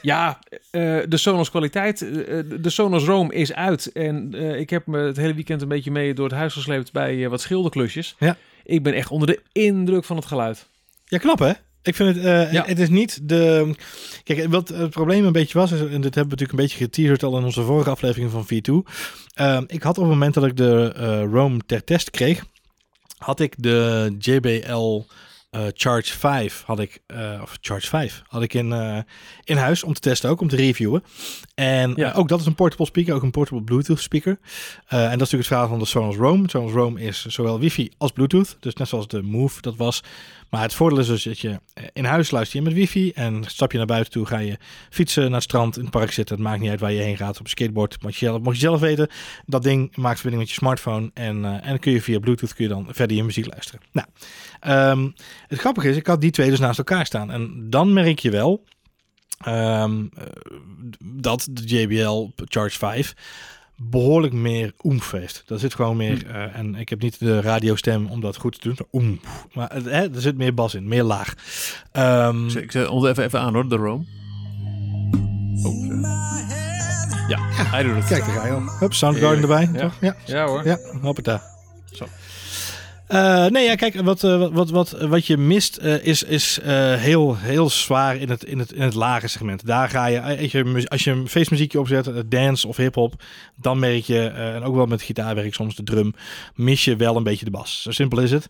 ja, 0.01 0.39
eh, 0.71 0.97
de 1.07 1.17
Sonos 1.17 1.49
kwaliteit. 1.49 2.01
eh, 2.01 2.39
de 2.61 2.69
Sonos 2.69 3.03
Roam 3.03 3.31
is 3.31 3.53
uit. 3.53 3.91
En 3.91 4.29
eh, 4.33 4.59
ik 4.59 4.69
heb 4.69 4.87
me 4.87 4.97
het 4.99 5.17
hele 5.17 5.33
weekend 5.33 5.61
een 5.61 5.67
beetje 5.67 5.91
mee 5.91 6.13
door 6.13 6.25
het 6.27 6.35
huis 6.37 6.53
gesleept 6.53 6.91
bij 6.91 7.23
eh, 7.23 7.29
wat 7.29 7.41
schilderklusjes. 7.41 8.15
Ja. 8.19 8.37
Ik 8.63 8.83
ben 8.83 8.93
echt 8.93 9.09
onder 9.11 9.27
de 9.27 9.41
indruk 9.51 10.03
van 10.03 10.15
het 10.15 10.25
geluid. 10.25 10.67
Ja, 11.05 11.17
knap 11.17 11.39
hè? 11.39 11.51
Ik 11.81 11.95
vind 11.95 12.15
het, 12.15 12.25
eh, 12.25 12.51
Ja. 12.53 12.63
het 12.65 12.79
is 12.79 12.89
niet 12.89 13.19
de... 13.29 13.73
Kijk, 14.23 14.47
wat 14.49 14.67
het 14.69 14.89
probleem 14.89 15.25
een 15.25 15.31
beetje 15.31 15.57
was, 15.59 15.71
is, 15.71 15.79
en 15.79 15.85
dit 15.87 15.91
hebben 16.15 16.23
we 16.23 16.29
natuurlijk 16.29 16.51
een 16.51 16.55
beetje 16.57 16.77
geteaserd 16.77 17.23
al 17.23 17.37
in 17.37 17.43
onze 17.43 17.61
vorige 17.63 17.89
aflevering 17.89 18.31
van 18.31 18.45
V2. 18.45 18.91
Ehm, 19.33 19.63
ik 19.67 19.83
had 19.83 19.97
op 19.97 20.03
het 20.03 20.13
moment 20.13 20.33
dat 20.33 20.45
ik 20.45 20.57
de 20.57 20.93
eh 20.95 21.23
Rome 21.31 21.59
ter 21.65 21.83
test 21.83 22.09
kreeg, 22.09 22.45
had 23.17 23.39
ik 23.39 23.53
de 23.57 24.15
JBL 24.19 25.01
eh, 25.49 25.61
Charge 25.73 26.17
5 26.17 26.63
had 26.65 26.79
ik, 26.79 26.99
eh, 27.07 27.39
of 27.41 27.57
Charge 27.61 27.87
5 27.87 28.21
had 28.27 28.41
ik 28.41 28.53
in, 28.53 28.73
eh, 28.73 28.97
in 29.43 29.57
huis 29.57 29.83
om 29.83 29.93
te 29.93 29.99
testen 29.99 30.29
ook, 30.29 30.41
om 30.41 30.47
te 30.47 30.55
reviewen. 30.55 31.03
En 31.55 31.93
Ja. 31.95 32.11
ook 32.11 32.27
dat 32.27 32.39
is 32.39 32.45
een 32.45 32.55
portable 32.55 32.85
speaker, 32.85 33.13
ook 33.13 33.23
een 33.23 33.31
portable 33.31 33.63
Bluetooth 33.63 33.99
speaker. 34.01 34.39
En 34.87 34.99
dat 34.99 35.01
is 35.01 35.09
natuurlijk 35.09 35.31
het 35.31 35.47
verhaal 35.47 35.67
van 35.67 35.79
de 35.79 35.85
Sonos 35.85 36.15
Roam. 36.15 36.49
Sonos 36.49 36.71
Roam 36.71 36.97
is 36.97 37.25
zowel 37.25 37.59
wifi 37.59 37.91
als 37.97 38.11
Bluetooth, 38.11 38.57
dus 38.59 38.73
net 38.73 38.87
zoals 38.87 39.07
de 39.07 39.21
Move 39.21 39.61
dat 39.61 39.75
was. 39.75 40.03
Maar 40.49 40.61
het 40.61 40.73
voordeel 40.73 40.99
is 40.99 41.07
dus 41.07 41.23
dat 41.23 41.39
je 41.39 41.59
in 41.93 42.05
huis 42.05 42.31
luister 42.31 42.59
je 42.59 42.65
met 42.65 42.73
wifi 42.73 43.11
en 43.11 43.43
stap 43.47 43.71
je 43.71 43.77
naar 43.77 43.87
buiten 43.87 44.11
toe, 44.11 44.25
ga 44.25 44.37
je 44.37 44.57
fietsen 44.89 45.23
naar 45.23 45.31
het 45.31 45.43
strand, 45.43 45.75
in 45.77 45.81
het 45.81 45.91
park 45.91 46.11
zitten. 46.11 46.35
Het 46.35 46.43
maakt 46.45 46.59
niet 46.61 46.69
uit 46.69 46.79
waar 46.79 46.91
je 46.91 47.01
heen 47.01 47.17
gaat, 47.17 47.39
op 47.39 47.47
skateboard. 47.47 48.01
Moet 48.01 48.15
je 48.15 48.25
zelf, 48.25 48.41
moet 48.41 48.53
je 48.53 48.59
zelf 48.59 48.79
weten. 48.79 49.07
Dat 49.45 49.63
ding 49.63 49.95
maakt 49.95 50.19
verbinding 50.19 50.41
met 50.41 50.49
je 50.49 50.53
smartphone 50.59 51.11
en, 51.13 51.45
en 51.45 51.69
dan 51.69 51.79
kun 51.79 51.91
je 51.91 52.01
via 52.01 52.19
Bluetooth 52.19 52.53
kun 52.53 52.63
je 52.63 52.69
dan 52.69 52.87
verder 52.89 53.17
je 53.17 53.23
muziek 53.23 53.45
luisteren. 53.45 53.81
Nou, 53.91 54.07
ehm, 54.60 55.10
het 55.47 55.60
grappige 55.60 55.89
is, 55.89 55.95
ik 55.95 56.07
had 56.07 56.22
die 56.22 56.32
twee 56.32 56.49
dus 56.49 56.60
naast 56.60 56.78
elkaar 56.78 57.05
staan. 57.05 57.32
En 57.32 57.70
dan 57.70 57.93
merk 57.93 58.20
je 58.20 58.30
wel 58.32 58.64
ehm, 59.39 60.05
eh, 60.18 60.24
dat 61.03 61.47
de 61.51 61.64
JBL 61.66 62.28
Charge 62.45 62.78
5 62.78 63.14
behoorlijk 63.82 64.34
meer 64.34 64.74
oemf 64.84 65.12
heeft. 65.12 65.43
Dat 65.45 65.60
zit 65.60 65.74
gewoon 65.76 65.97
meer, 65.97 66.28
eh, 66.28 66.55
en 66.57 66.76
ik 66.76 66.89
heb 66.89 67.01
niet 67.01 67.20
de 67.20 67.41
radiostem 67.41 68.05
om 68.07 68.22
dat 68.22 68.38
goed 68.38 68.62
te 68.62 68.68
doen, 68.68 68.78
maar 68.78 69.01
oemf. 69.01 69.20
Maar 69.53 69.74
het- 69.74 69.86
hè, 69.86 70.14
er 70.16 70.22
zit 70.22 70.38
meer 70.38 70.53
bas 70.53 70.74
in, 70.76 70.88
meer 70.88 71.03
laag. 71.03 71.34
Ehm, 71.91 72.43
Ik 72.45 72.51
zet- 72.51 72.64
Ik 72.64 72.72
zet 72.72 72.88
ons 72.88 73.07
even, 73.07 73.24
even 73.24 73.39
aan 73.39 73.53
hoor, 73.53 73.70
de 73.70 73.76
Rome. 73.76 74.03
Oh. 75.64 75.88
Ja, 77.28 77.39
hij 77.49 77.84
doet 77.84 77.95
het. 77.95 78.05
kijk, 78.05 78.26
daar 78.26 78.36
ga 78.36 78.45
je 78.45 78.51
al. 78.53 78.62
Hup, 78.80 78.93
Soundgarden 78.93 79.41
erbij. 79.41 79.70
Ja. 79.74 79.80
toch? 79.80 79.97
Ja, 80.01 80.16
Ja 80.26 80.45
hoor. 80.47 80.66
Ja, 80.66 80.78
hoppata. 81.01 81.41
Zo. 81.91 82.05
Eh, 83.10 83.45
nee, 83.45 83.64
ja, 83.66 83.76
kijk, 83.76 84.01
wat, 84.01 84.24
eh, 84.24 84.38
wat, 84.38 84.51
wat, 84.51 84.70
wat, 84.70 84.91
wat 84.91 85.26
je 85.28 85.38
mist 85.38 85.78
eh, 85.78 86.05
is, 86.05 86.24
is 86.24 86.60
heel, 86.64 87.38
heel 87.38 87.70
zwaar 87.70 88.16
in 88.16 88.30
het, 88.30 88.43
in, 88.43 88.60
het, 88.60 88.72
in 88.72 88.82
het 88.82 88.93
lage 88.93 89.28
segment. 89.28 89.66
Daar 89.66 89.89
ga 89.89 90.05
je, 90.05 90.22
als 90.22 90.51
je, 90.51 90.86
als 90.88 91.03
je 91.03 91.12
een 91.12 91.30
feestmuziekje 91.30 91.80
opzet, 91.80 92.32
dance 92.32 92.68
of 92.68 92.78
hip-hop, 92.78 93.24
dan 93.55 93.80
merk 93.80 94.03
je, 94.03 94.28
en 94.28 94.64
ook 94.64 94.76
wel 94.76 94.86
met 94.86 95.01
gitaarwerk, 95.01 95.53
soms 95.53 95.76
de 95.76 95.84
drum, 95.84 96.14
mis 96.55 96.86
je 96.86 96.95
wel 96.95 97.16
een 97.16 97.24
beetje 97.24 97.45
de 97.45 97.51
bas. 97.51 97.82
Zo 97.82 97.91
simpel 97.91 98.20
is 98.20 98.32
het. 98.32 98.47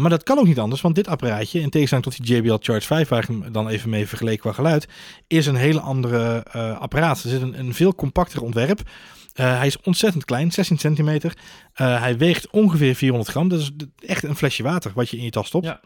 Maar 0.00 0.10
dat 0.10 0.22
kan 0.22 0.38
ook 0.38 0.46
niet 0.46 0.58
anders, 0.58 0.80
want 0.80 0.94
dit 0.94 1.08
apparaatje, 1.08 1.60
in 1.60 1.70
tegenstelling 1.70 2.06
tot 2.06 2.26
die 2.26 2.36
JBL 2.36 2.56
Charge 2.60 2.86
5, 2.86 3.08
waar 3.08 3.22
ik 3.22 3.28
hem 3.28 3.52
dan 3.52 3.68
even 3.68 3.90
mee 3.90 4.08
vergeleken 4.08 4.40
qua 4.40 4.52
geluid, 4.52 4.88
is 5.26 5.46
een 5.46 5.56
hele 5.56 5.80
andere 5.80 6.44
apparaat. 6.78 7.22
Er 7.22 7.30
zit 7.30 7.42
een, 7.42 7.58
een 7.58 7.74
veel 7.74 7.94
compacter 7.94 8.42
ontwerp. 8.42 8.80
Eh, 9.36 9.56
hij 9.56 9.66
is 9.66 9.80
ontzettend 9.80 10.24
klein, 10.24 10.52
16 10.52 10.78
centimeter. 10.78 11.36
Eh, 11.72 12.00
hij 12.00 12.16
weegt 12.16 12.50
ongeveer 12.50 12.94
400 12.94 13.30
gram. 13.30 13.48
Dat 13.48 13.60
is 13.60 13.70
echt 14.06 14.22
een 14.22 14.36
flesje 14.36 14.62
water 14.62 14.92
wat 14.94 15.08
je 15.10 15.16
in 15.16 15.24
je 15.24 15.30
tas 15.30 15.46
stopt. 15.46 15.64
Ja. 15.64 15.80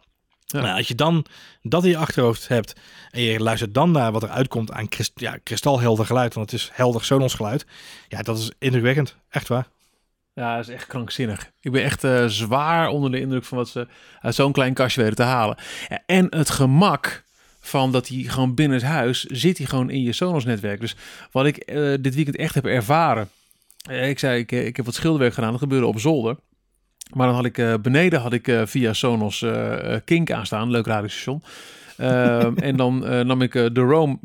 Ja. 0.46 0.61
Nou, 0.61 0.76
als 0.76 0.88
je 0.88 0.94
dan 0.94 1.24
dat 1.62 1.84
in 1.84 1.90
je 1.90 1.96
achterhoofd 1.96 2.48
hebt 2.48 2.80
en 3.11 3.22
je 3.22 3.40
luistert 3.40 3.74
dan 3.74 3.90
naar 3.90 4.12
wat 4.12 4.22
er 4.22 4.28
uitkomt 4.28 4.72
aan 4.72 4.88
krist 4.88 5.12
ja, 5.14 5.38
kristalhelder 5.42 6.07
geluid, 6.07 6.34
want 6.34 6.51
het 6.51 6.61
is 6.61 6.70
helder 6.72 7.05
Sonos 7.05 7.34
geluid. 7.34 7.66
Ja, 8.09 8.22
dat 8.22 8.38
is 8.38 8.53
indrukwekkend. 8.59 9.16
Echt 9.28 9.48
waar. 9.48 9.66
Ja, 10.34 10.57
dat 10.57 10.68
is 10.68 10.74
echt 10.74 10.86
krankzinnig. 10.86 11.51
Ik 11.61 11.72
ben 11.72 11.82
echt 11.82 12.05
eh, 12.05 12.26
zwaar 12.26 12.88
onder 12.88 13.11
de 13.11 13.20
indruk 13.20 13.44
van 13.44 13.59
wat 13.59 13.68
ze 13.68 13.86
uit 14.20 14.34
zo'n 14.34 14.53
klein 14.53 14.74
kastje 14.74 15.01
weten 15.01 15.16
te 15.16 15.22
halen. 15.22 15.57
Ja, 15.88 16.03
en 16.07 16.26
het 16.36 16.51
gemak 16.51 17.24
van 17.61 17.92
dat 17.92 18.09
hij 18.09 18.18
gewoon 18.18 18.55
binnen 18.55 18.78
het 18.78 18.86
huis 18.86 19.24
zit 19.24 19.59
hij 19.59 19.66
gewoon 19.66 19.90
in 19.90 20.03
je 20.03 20.12
Sonos-netwerk. 20.12 20.80
Dus 20.80 20.96
wat 21.30 21.46
ik 21.46 21.66
dit 22.01 22.14
weekend 22.14 22.36
echt 22.36 22.55
heb 22.55 22.66
ervaren. 22.66 23.28
Eh, 23.89 24.09
ik 24.09 24.18
zei, 24.18 24.39
ik, 24.39 24.53
eh, 24.53 24.66
ik 24.66 24.76
heb 24.76 24.85
wat 24.85 24.95
schilderwerk 24.95 25.35
gedaan. 25.35 25.51
Dat 25.51 25.61
gebeurde 25.61 25.87
op 25.87 26.01
zolder. 26.01 26.37
Maar 27.14 27.26
dan 27.26 27.37
had 27.37 27.45
ik 27.45 27.59
eh, 27.59 27.74
beneden 27.83 28.20
had 28.20 28.33
ik 28.33 28.59
via 28.64 28.93
Sonos 28.93 29.43
eh, 29.43 29.97
Kink 30.05 30.31
aanstaan, 30.31 30.70
leuk 30.70 30.87
radiostation. 30.87 31.43
Ehm, 31.97 32.57
en 32.68 32.76
dan 32.76 33.26
nam 33.26 33.43
ik 33.43 33.53
de 33.53 33.70
Rome 33.81 34.18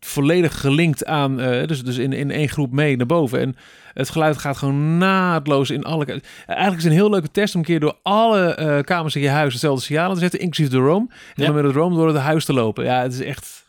volledig 0.00 0.60
gelinkt 0.60 1.06
aan, 1.06 1.36
dus, 1.36 1.82
dus 1.84 1.96
in, 1.98 2.12
in 2.12 2.30
één 2.30 2.48
groep 2.48 2.72
mee 2.72 2.96
naar 2.96 3.06
boven. 3.06 3.40
En 3.40 3.56
het 3.94 4.10
geluid 4.10 4.38
gaat 4.38 4.56
gewoon 4.56 4.98
naadloos 4.98 5.70
in 5.70 5.84
alle... 5.84 6.04
Eigenlijk 6.04 6.76
is 6.78 6.82
het 6.84 6.92
een 6.92 6.98
heel 6.98 7.10
leuke 7.10 7.30
test 7.30 7.54
om 7.54 7.60
een 7.60 7.66
keer 7.66 7.80
door 7.80 7.96
alle 8.02 8.82
kamers 8.84 9.16
in 9.16 9.22
je 9.22 9.28
huis 9.28 9.52
hetzelfde 9.52 9.84
signaal 9.84 10.14
te 10.14 10.20
zetten, 10.20 10.40
inclusief 10.40 10.72
de 10.72 10.78
Rome. 10.78 11.06
En 11.08 11.16
Ja. 11.34 11.44
dan 11.46 11.54
met 11.54 11.64
het 11.64 11.74
Rome 11.74 11.96
door 11.96 12.08
het 12.08 12.16
huis 12.16 12.44
te 12.44 12.52
lopen. 12.52 12.84
Ja, 12.84 13.02
het 13.02 13.12
is 13.12 13.20
echt... 13.20 13.68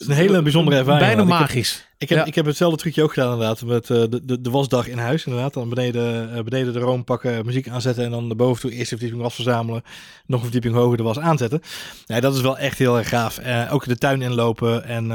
Is 0.00 0.06
een 0.06 0.14
hele 0.14 0.42
bijzondere 0.42 0.76
ervaring. 0.76 1.04
Bijna 1.06 1.16
want 1.16 1.28
ik 1.30 1.36
heb- 1.38 1.46
magisch. 1.46 1.88
Ik 1.98 2.08
heb, 2.08 2.18
Ja. 2.18 2.24
ik 2.24 2.34
heb 2.34 2.46
hetzelfde 2.46 2.78
trucje 2.78 3.02
ook 3.02 3.12
gedaan 3.12 3.32
inderdaad. 3.32 3.62
Met 3.62 3.90
eh, 3.90 3.96
de, 4.10 4.24
de, 4.24 4.40
de 4.40 4.50
wasdag 4.50 4.88
in 4.88 4.98
huis 4.98 5.24
inderdaad. 5.26 5.54
Dan 5.54 5.68
beneden, 5.68 6.34
eh, 6.34 6.42
beneden 6.42 6.72
de 6.72 6.78
room 6.78 7.04
pakken, 7.04 7.46
muziek 7.46 7.68
aanzetten. 7.68 8.04
En 8.04 8.10
dan 8.10 8.28
de 8.28 8.34
boven 8.34 8.60
toe 8.60 8.70
eerste 8.70 8.88
verdieping 8.94 9.22
was 9.22 9.34
verzamelen. 9.34 9.82
Nog 10.26 10.38
een 10.38 10.44
verdieping 10.50 10.74
hoger 10.74 10.96
de 10.96 11.02
was 11.02 11.18
aanzetten. 11.18 11.60
Nee, 12.06 12.20
dat 12.20 12.34
is 12.34 12.40
wel 12.40 12.58
echt 12.58 12.78
heel 12.78 12.98
erg 12.98 13.08
gaaf. 13.08 13.38
Eh, 13.38 13.72
ook 13.72 13.84
de 13.84 13.96
tuin 13.96 14.22
inlopen. 14.22 14.84
En 14.84 15.08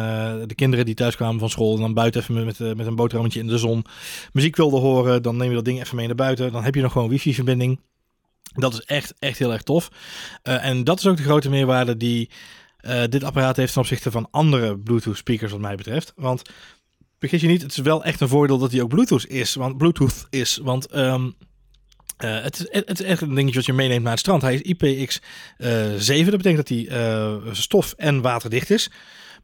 de 0.48 0.56
kinderen 0.56 0.86
die 0.86 0.96
thuis 0.96 1.16
kwamen 1.16 1.40
van 1.40 1.50
school. 1.50 1.76
En 1.76 1.82
dan 1.82 1.94
buiten 1.94 2.22
even 2.22 2.46
met, 2.46 2.60
met, 2.60 2.88
een 2.88 2.96
boterhammetje 2.96 3.40
in 3.40 3.48
de 3.48 3.58
zon. 3.58 3.86
Muziek 4.34 4.56
wilden 4.56 4.80
horen. 4.82 5.22
Dan 5.22 5.38
neem 5.38 5.50
je 5.50 5.56
dat 5.56 5.66
ding 5.66 5.80
even 5.80 5.96
mee 5.96 6.08
naar 6.08 6.16
buiten. 6.16 6.52
Dan 6.52 6.64
heb 6.64 6.76
je 6.76 6.82
nog 6.82 6.92
gewoon 6.92 7.10
wifi 7.10 7.34
verbinding. 7.34 7.80
Dat 8.54 8.74
is 8.74 8.80
echt, 8.82 9.14
echt 9.20 9.38
heel 9.40 9.54
erg 9.54 9.62
tof. 9.62 9.90
En 10.44 10.84
dat 10.84 11.00
is 11.00 11.08
ook 11.08 11.18
de 11.18 11.24
grote 11.24 11.50
meerwaarde 11.50 11.98
die 11.98 12.30
eh, 12.86 13.04
dit 13.10 13.24
apparaat 13.24 13.56
heeft 13.56 13.74
ten 13.74 13.82
opzichte 13.82 14.12
van 14.12 14.28
andere 14.32 14.78
Bluetooth 14.78 15.18
speakers 15.18 15.52
wat 15.52 15.62
mij 15.62 15.76
betreft. 15.76 16.14
Want 16.16 16.42
vergis 17.20 17.42
je 17.42 17.48
niet, 17.48 17.62
het 17.62 17.72
is 17.72 17.78
wel 17.78 18.04
echt 18.04 18.22
een 18.22 18.28
voordeel 18.28 18.58
dat 18.58 18.72
hij 18.72 18.82
ook 18.82 18.90
Bluetooth 18.90 19.28
is. 19.28 19.56
Want 19.56 19.78
Bluetooth 19.78 20.28
is, 20.30 20.58
want 20.58 20.88
ehm, 20.88 21.30
eh, 22.18 22.42
het, 22.42 22.60
is, 22.60 22.68
het 22.86 23.00
is 23.00 23.06
echt 23.06 23.22
een 23.22 23.36
dingetje 23.36 23.56
wat 23.56 23.66
je 23.66 23.74
meeneemt 23.74 24.04
naar 24.04 24.12
het 24.12 24.20
strand. 24.20 24.42
Hij 24.42 24.56
is 24.56 24.74
IPX7, 24.74 26.26
dat 26.26 26.38
betekent 26.38 26.56
dat 26.56 26.70
hij 26.70 26.88
eh, 26.88 27.36
stof- 27.52 27.94
en 27.98 28.22
waterdicht 28.22 28.70
is. 28.70 28.92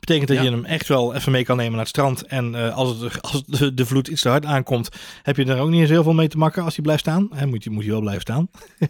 Betekent 0.02 0.28
dat 0.28 0.38
Ja. 0.38 0.44
je 0.44 0.50
hem 0.50 0.66
echt 0.66 0.88
wel 0.88 1.16
even 1.16 1.32
mee 1.32 1.44
kan 1.44 1.56
nemen 1.58 1.72
naar 1.72 1.80
het 1.80 1.90
strand. 1.90 2.26
En 2.26 2.56
eh, 2.56 2.76
als, 2.76 3.00
het, 3.00 3.22
als 3.32 3.44
de, 3.46 3.74
de 3.74 3.86
vloed 3.86 4.08
iets 4.08 4.22
te 4.22 4.30
hard 4.30 4.46
aankomt, 4.46 4.90
heb 5.24 5.38
je 5.38 5.46
er 5.46 5.60
ook 5.60 5.70
niet 5.70 5.80
eens 5.82 5.90
heel 5.90 6.04
veel 6.04 6.14
mee 6.14 6.28
te 6.28 6.38
makken 6.38 6.64
als 6.64 6.74
hij 6.76 6.84
blijft 6.84 7.02
staan. 7.02 7.30
Moet, 7.46 7.70
moet 7.70 7.84
hij 7.84 7.92
wel 7.92 8.00
blijven 8.02 8.22
staan. 8.22 8.50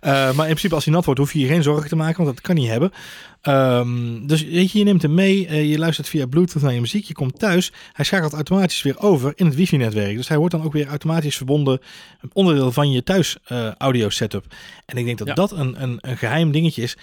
Eh, 0.00 0.10
maar 0.12 0.28
in 0.28 0.34
principe 0.34 0.74
als 0.74 0.84
hij 0.84 0.94
nat 0.94 1.04
wordt, 1.04 1.20
hoef 1.20 1.32
je 1.32 1.38
je 1.38 1.46
geen 1.46 1.62
zorgen 1.62 1.88
te 1.88 1.96
maken, 1.96 2.24
want 2.24 2.36
dat 2.36 2.40
kan 2.46 2.54
niet 2.54 2.68
hebben. 2.68 2.92
Ehm, 3.40 4.26
dus 4.26 4.44
weet 4.44 4.70
je, 4.72 4.78
je 4.78 4.84
neemt 4.84 5.02
hem 5.02 5.14
mee, 5.14 5.46
eh, 5.46 5.70
je 5.70 5.78
luistert 5.78 6.08
via 6.08 6.26
Bluetooth 6.26 6.62
naar 6.62 6.72
je 6.72 6.80
muziek, 6.80 7.04
je 7.04 7.14
komt 7.14 7.38
thuis. 7.38 7.72
Hij 7.92 8.04
schakelt 8.04 8.32
automatisch 8.32 8.82
weer 8.82 8.98
over 8.98 9.32
in 9.36 9.46
het 9.46 9.54
wifi-netwerk. 9.54 10.16
Dus 10.16 10.28
hij 10.28 10.36
wordt 10.38 10.54
dan 10.54 10.64
ook 10.64 10.72
weer 10.72 10.86
automatisch 10.86 11.36
verbonden, 11.36 11.80
een 12.20 12.30
onderdeel 12.32 12.72
van 12.72 12.90
je 12.90 13.02
thuis 13.02 13.36
audio 13.78 14.08
setup. 14.08 14.44
En 14.86 14.96
ik 14.96 15.04
denk 15.04 15.18
dat 15.18 15.26
Ja. 15.26 15.34
dat 15.34 15.50
een, 15.52 15.82
een, 15.82 15.98
een 16.00 16.16
geheim 16.16 16.50
dingetje 16.52 16.82
is. 16.82 16.96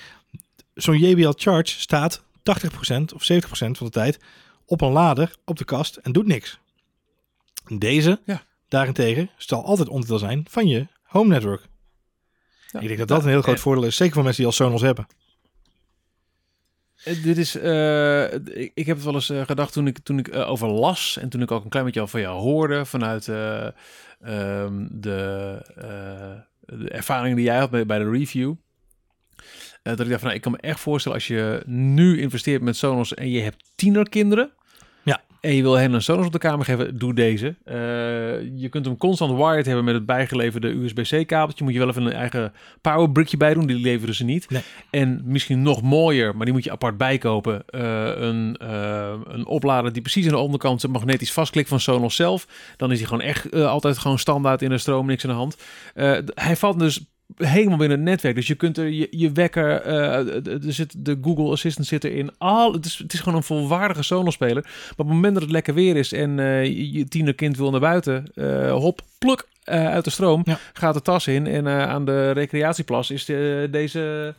Zo'n 0.74 0.98
JBL 1.00 1.32
Charge 1.36 1.80
staat 1.80 2.22
80% 2.40 3.14
of 3.16 3.28
70% 3.34 3.48
van 3.50 3.86
de 3.86 3.90
tijd 3.90 4.20
op 4.66 4.82
een 4.82 4.92
lader 4.92 5.36
op 5.46 5.58
de 5.58 5.66
kast 5.66 5.96
en 5.96 6.12
doet 6.12 6.28
niks. 6.28 6.60
Deze 7.78 8.20
Ja. 8.26 8.44
daarentegen 8.68 9.30
zal 9.38 9.66
altijd 9.66 9.90
onderdeel 9.90 10.18
zijn 10.20 10.46
van 10.50 10.68
je 10.68 10.88
home 11.04 11.30
network. 11.30 11.68
Ja. 12.72 12.80
Ik 12.80 12.88
denk 12.88 13.00
dat 13.00 13.08
dat 13.08 13.24
een 13.24 13.30
heel 13.30 13.42
groot 13.42 13.56
Ja. 13.56 13.62
voordeel 13.62 13.84
is, 13.84 13.96
zeker 13.96 14.14
voor 14.14 14.24
mensen 14.24 14.44
die 14.44 14.52
al 14.52 14.58
Sonos 14.58 14.82
hebben. 14.82 15.08
Eh, 17.04 17.24
Dit 17.24 17.38
is, 17.38 17.56
eh, 17.56 18.34
ik, 18.34 18.72
ik 18.74 18.86
heb 18.86 18.96
het 18.96 19.06
wel 19.06 19.14
eens 19.14 19.30
eh, 19.30 19.42
gedacht 19.46 19.74
toen 19.74 19.88
ik, 19.88 20.00
toen 20.00 20.20
ik 20.20 20.28
eh, 20.28 20.50
over 20.50 20.68
las 20.68 21.18
en 21.18 21.30
toen 21.30 21.42
ik 21.42 21.52
ook 21.52 21.64
een 21.64 21.70
klein 21.70 21.86
beetje 21.86 22.00
al 22.02 22.08
van 22.08 22.22
jou 22.22 22.40
hoorde 22.42 22.86
vanuit 22.86 23.28
eh, 23.28 23.66
ehm, 24.22 24.88
de, 24.92 25.58
eh, 25.76 26.78
de 26.78 26.90
ervaringen 26.90 27.36
die 27.36 27.46
jij 27.46 27.58
had 27.60 27.70
bij, 27.70 27.86
bij 27.86 28.00
de 28.00 28.10
review. 28.10 28.54
Eh, 29.90 29.98
dat 29.98 30.06
ik 30.06 30.12
dacht 30.12 30.20
van, 30.20 30.24
nou, 30.24 30.36
ik 30.36 30.42
kan 30.42 30.52
me 30.52 30.58
echt 30.58 30.80
voorstellen 30.80 31.18
als 31.18 31.28
je 31.28 31.62
nu 31.66 32.22
investeert 32.22 32.62
met 32.62 32.76
Sonos 32.76 33.14
en 33.14 33.30
je 33.30 33.42
hebt 33.42 33.64
tienerkinderen. 33.76 34.50
Ja. 35.04 35.22
En 35.42 35.56
je 35.56 35.62
wil 35.62 35.74
hen 35.74 35.94
een 35.94 36.02
Sonos 36.02 36.26
op 36.26 36.32
de 36.32 36.38
kamer 36.38 36.66
geven, 36.66 36.98
doe 36.98 37.14
deze. 37.14 37.56
Eh, 37.64 37.76
je 38.56 38.68
kunt 38.70 38.86
hem 38.86 38.98
constant 38.98 39.38
wired 39.38 39.66
hebben 39.66 39.84
met 39.84 39.94
het 39.94 40.06
bijgeleverde 40.06 40.68
USB-C 40.68 41.28
kabeltje. 41.28 41.64
Moet 41.64 41.74
je 41.74 41.80
wel 41.80 41.90
even 41.90 42.06
een 42.06 42.12
eigen 42.12 42.54
powerbrickje 42.82 43.38
bij 43.38 43.54
doen, 43.54 43.66
die 43.66 43.80
leveren 43.80 44.16
ze 44.16 44.24
niet. 44.24 44.50
Nee. 44.50 44.62
En 44.90 45.22
misschien 45.26 45.62
nog 45.62 45.82
mooier, 45.82 46.36
maar 46.36 46.46
die 46.46 46.54
moet 46.54 46.64
je 46.64 46.72
apart 46.72 46.98
bijkopen. 46.98 47.64
eh, 47.66 48.12
een, 48.16 48.56
een 49.34 49.46
oplader 49.46 49.94
die 49.94 50.02
precies 50.02 50.26
aan 50.26 50.32
de 50.32 50.38
onderkant 50.38 50.88
magnetisch 50.88 51.32
vastklikt 51.32 51.70
van 51.70 51.80
Sonos 51.80 52.16
zelf. 52.16 52.48
Dan 52.78 52.92
is 52.92 52.98
hij 52.98 53.08
gewoon 53.08 53.24
echt 53.24 53.54
altijd 53.54 53.98
gewoon 53.98 54.20
standaard 54.20 54.62
in 54.62 54.70
de 54.70 54.78
stroom, 54.78 55.06
niks 55.06 55.24
aan 55.24 55.30
de 55.30 55.36
hand. 55.36 55.58
Hij 56.34 56.56
valt 56.56 56.80
dus 56.80 57.06
helemaal 57.38 57.78
binnen 57.78 57.98
het 57.98 58.08
netwerk. 58.08 58.36
Dus 58.36 58.48
je 58.48 58.56
kunt 58.56 58.78
er 58.78 58.88
je, 58.88 59.08
je 59.12 59.32
wekker, 59.32 59.82
eh, 59.82 60.46
er 60.46 60.74
zit 60.74 61.06
de 61.06 61.18
Google 61.22 61.52
Assistant 61.52 61.88
zit 61.88 62.04
erin. 62.04 62.32
Al, 62.38 62.74
het, 62.74 62.86
is, 62.86 62.98
het 62.98 63.14
is 63.14 63.20
gewoon 63.20 63.38
een 63.38 63.44
volwaardige 63.44 64.04
Sonos-speler. 64.04 64.64
Maar 64.64 64.92
op 64.92 64.98
het 64.98 65.08
moment 65.08 65.34
dat 65.34 65.44
het 65.44 65.52
lekker 65.52 65.74
weer 65.74 65.96
is 65.96 66.14
en 66.14 66.40
eh, 66.40 66.64
je, 66.64 66.92
je 66.92 67.08
tienerkind 67.08 67.58
wil 67.58 67.72
naar 67.72 67.80
buiten, 67.80 68.26
eh, 68.36 68.72
hop, 68.72 69.02
pluk 69.18 69.48
uit 69.64 70.04
de 70.04 70.10
stroom, 70.10 70.42
Ja. 70.46 70.60
gaat 70.74 70.94
de 70.94 71.02
tas 71.02 71.28
in 71.28 71.48
en 71.48 71.68
aan 71.68 72.06
de 72.06 72.32
recreatieplas 72.32 73.12
is 73.12 73.26
de, 73.26 73.68
deze 73.72 74.34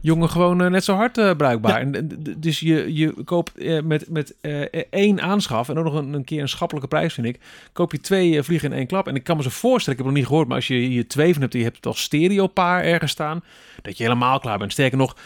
jongen 0.00 0.30
gewoon 0.30 0.62
eh, 0.62 0.70
net 0.70 0.84
zo 0.84 0.94
hard 0.94 1.18
eh, 1.18 1.30
bruikbaar. 1.36 1.80
En, 1.80 1.92
d- 1.92 2.42
dus 2.42 2.60
je, 2.60 2.94
je 2.94 3.14
koopt 3.24 3.58
eh, 3.58 3.82
met, 3.82 4.10
met 4.10 4.34
eh, 4.40 4.60
één 4.90 5.20
aanschaf 5.20 5.68
en 5.68 5.78
ook 5.78 5.84
nog 5.84 5.94
een, 5.94 6.12
een 6.12 6.24
keer 6.24 6.40
een 6.40 6.48
schappelijke 6.48 6.88
prijs, 6.88 7.14
vind 7.14 7.26
ik. 7.26 7.40
Koop 7.72 7.92
je 7.92 8.00
twee 8.00 8.36
eh, 8.36 8.42
vliegen 8.42 8.70
in 8.72 8.76
één 8.78 8.86
klap. 8.86 9.08
En 9.08 9.14
ik 9.14 9.24
kan 9.24 9.36
me 9.36 9.42
zo 9.42 9.48
voorstellen, 9.50 9.98
ik 9.98 10.04
heb 10.04 10.06
het 10.06 10.06
nog 10.06 10.14
niet 10.16 10.26
gehoord, 10.26 10.46
maar 10.48 10.56
als 10.56 10.66
je 10.68 10.74
hier 10.74 11.08
twee 11.08 11.32
van 11.32 11.42
hebt 11.42 11.52
je 11.54 11.62
hebt 11.62 11.76
het 11.76 11.86
als 11.86 12.02
stereopaar 12.02 12.84
ergens 12.84 13.12
staan, 13.12 13.42
dat 13.82 13.96
je 13.96 14.02
helemaal 14.02 14.38
klaar 14.38 14.58
bent. 14.58 14.72
Sterker 14.72 14.98
nog, 14.98 15.16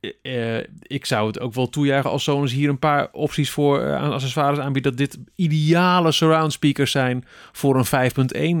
eh, 0.00 0.56
eh, 0.58 0.64
ik 0.82 1.06
zou 1.06 1.26
het 1.26 1.40
ook 1.40 1.54
wel 1.54 1.68
toejuichen 1.68 2.10
als 2.10 2.22
Sonos 2.22 2.52
hier 2.52 2.68
een 2.68 2.78
paar 2.78 3.08
opties 3.12 3.50
voor 3.50 3.80
eh, 3.80 3.94
aan 3.94 4.12
accessoires 4.12 4.58
aanbiedt. 4.58 4.84
Dat 4.84 4.96
dit 4.96 5.18
ideale 5.34 6.12
surround 6.12 6.52
speakers 6.52 6.90
zijn 6.90 7.24
voor 7.52 7.76
een 7.76 8.10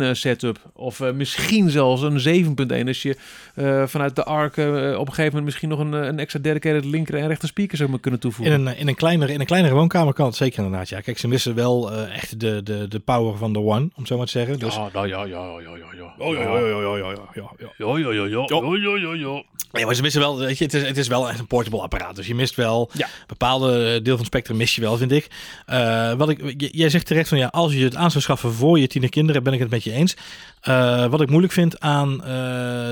eh, 0.02 0.08
setup. 0.12 0.58
Of 0.72 1.00
eh, 1.00 1.12
misschien 1.12 1.70
zelfs 1.70 2.02
een 2.02 2.44
7.1. 2.82 2.86
Als 2.86 3.02
je 3.02 3.16
eh, 3.54 3.86
vanuit 3.86 4.16
de 4.16 4.24
ARC 4.24 4.56
op 4.56 4.58
een 4.66 5.06
gegeven 5.06 5.24
moment 5.24 5.44
misschien 5.44 5.68
nog 5.68 5.78
een, 5.78 5.92
een 5.92 6.18
extra 6.18 6.40
dedicated 6.40 6.84
linker 6.84 7.14
en 7.14 7.26
rechter 7.28 7.48
speaker 7.48 7.76
zou 7.76 7.88
kunnen 7.88 8.12
In 8.12 8.18
toevoegen. 8.18 8.66
een, 8.66 8.76
in, 8.76 8.88
een 8.88 8.94
kleinere, 8.94 9.32
in 9.32 9.40
een 9.40 9.46
kleinere 9.46 9.74
woonkamer 9.74 10.12
kan 10.12 10.26
het 10.26 10.36
zeker 10.36 10.58
inderdaad. 10.64 10.88
Ja, 10.88 11.00
kijk, 11.00 11.18
ze 11.18 11.28
missen 11.28 11.54
wel 11.54 11.92
eh, 11.92 12.14
echt 12.16 12.40
de, 12.40 12.62
de, 12.62 12.88
de 12.88 12.98
power 12.98 13.36
van 13.36 13.52
de 13.52 13.58
One, 13.58 13.80
om 13.80 13.90
het 13.96 14.06
zo 14.06 14.16
maar 14.16 14.26
te 14.26 14.32
zeggen. 14.32 14.58
Dus, 14.58 14.74
ja, 14.74 14.88
nou, 14.92 15.08
ja, 15.08 15.24
ja, 15.24 15.44
ja, 15.60 15.76
ja, 15.76 15.86
ja. 15.96 16.14
Oh, 16.18 16.34
ja, 16.34 16.42
ja, 16.42 16.58
ja, 16.58 16.66
ja, 16.66 16.96
ja, 16.96 17.10
ja, 17.34 17.50
ja. 17.58 17.70
Ja, 17.76 17.94
ja, 17.98 18.10
ja, 18.10 18.24
ja, 18.24 18.36
ja, 18.36 18.76
ja, 18.76 18.96
ja, 18.96 19.14
ja. 19.14 19.42
Nee, 19.72 19.84
maar 19.86 19.94
ze 19.94 20.02
missen 20.02 20.20
wel, 20.20 20.38
weet 20.38 20.58
je, 20.58 20.64
het 20.64 20.74
is, 20.74 20.82
het 20.82 20.96
is 20.96 21.08
wel 21.28 21.36
echt 21.36 21.40
een 21.40 21.56
portable 21.56 21.80
apparaat. 21.80 22.16
Dus 22.16 22.26
je 22.26 22.34
mist 22.34 22.54
wel, 22.54 22.90
Ja. 22.92 23.08
bepaalde 23.26 24.02
deel 24.02 24.12
van 24.12 24.16
het 24.16 24.26
spectrum 24.26 24.56
mis 24.56 24.74
je 24.74 24.80
wel, 24.80 24.96
vind 24.96 25.12
ik. 25.12 25.26
Eh, 25.66 26.12
wat 26.12 26.28
ik 26.28 26.54
jij 26.56 26.90
zegt 26.90 27.06
terecht 27.06 27.28
van 27.28 27.38
ja, 27.38 27.46
als 27.46 27.72
je 27.72 27.84
het 27.84 27.96
aan 27.96 28.10
zou 28.10 28.22
schaffen 28.22 28.52
voor 28.52 28.78
je 28.78 28.86
tiener 28.86 29.10
kinderen, 29.10 29.42
ben 29.42 29.52
ik 29.52 29.58
het 29.58 29.70
met 29.70 29.84
je 29.84 29.92
eens. 29.92 30.16
Eh, 30.60 31.06
wat 31.06 31.20
ik 31.20 31.28
moeilijk 31.30 31.52
vind 31.52 31.80
aan 31.80 32.24
eh, 32.24 32.28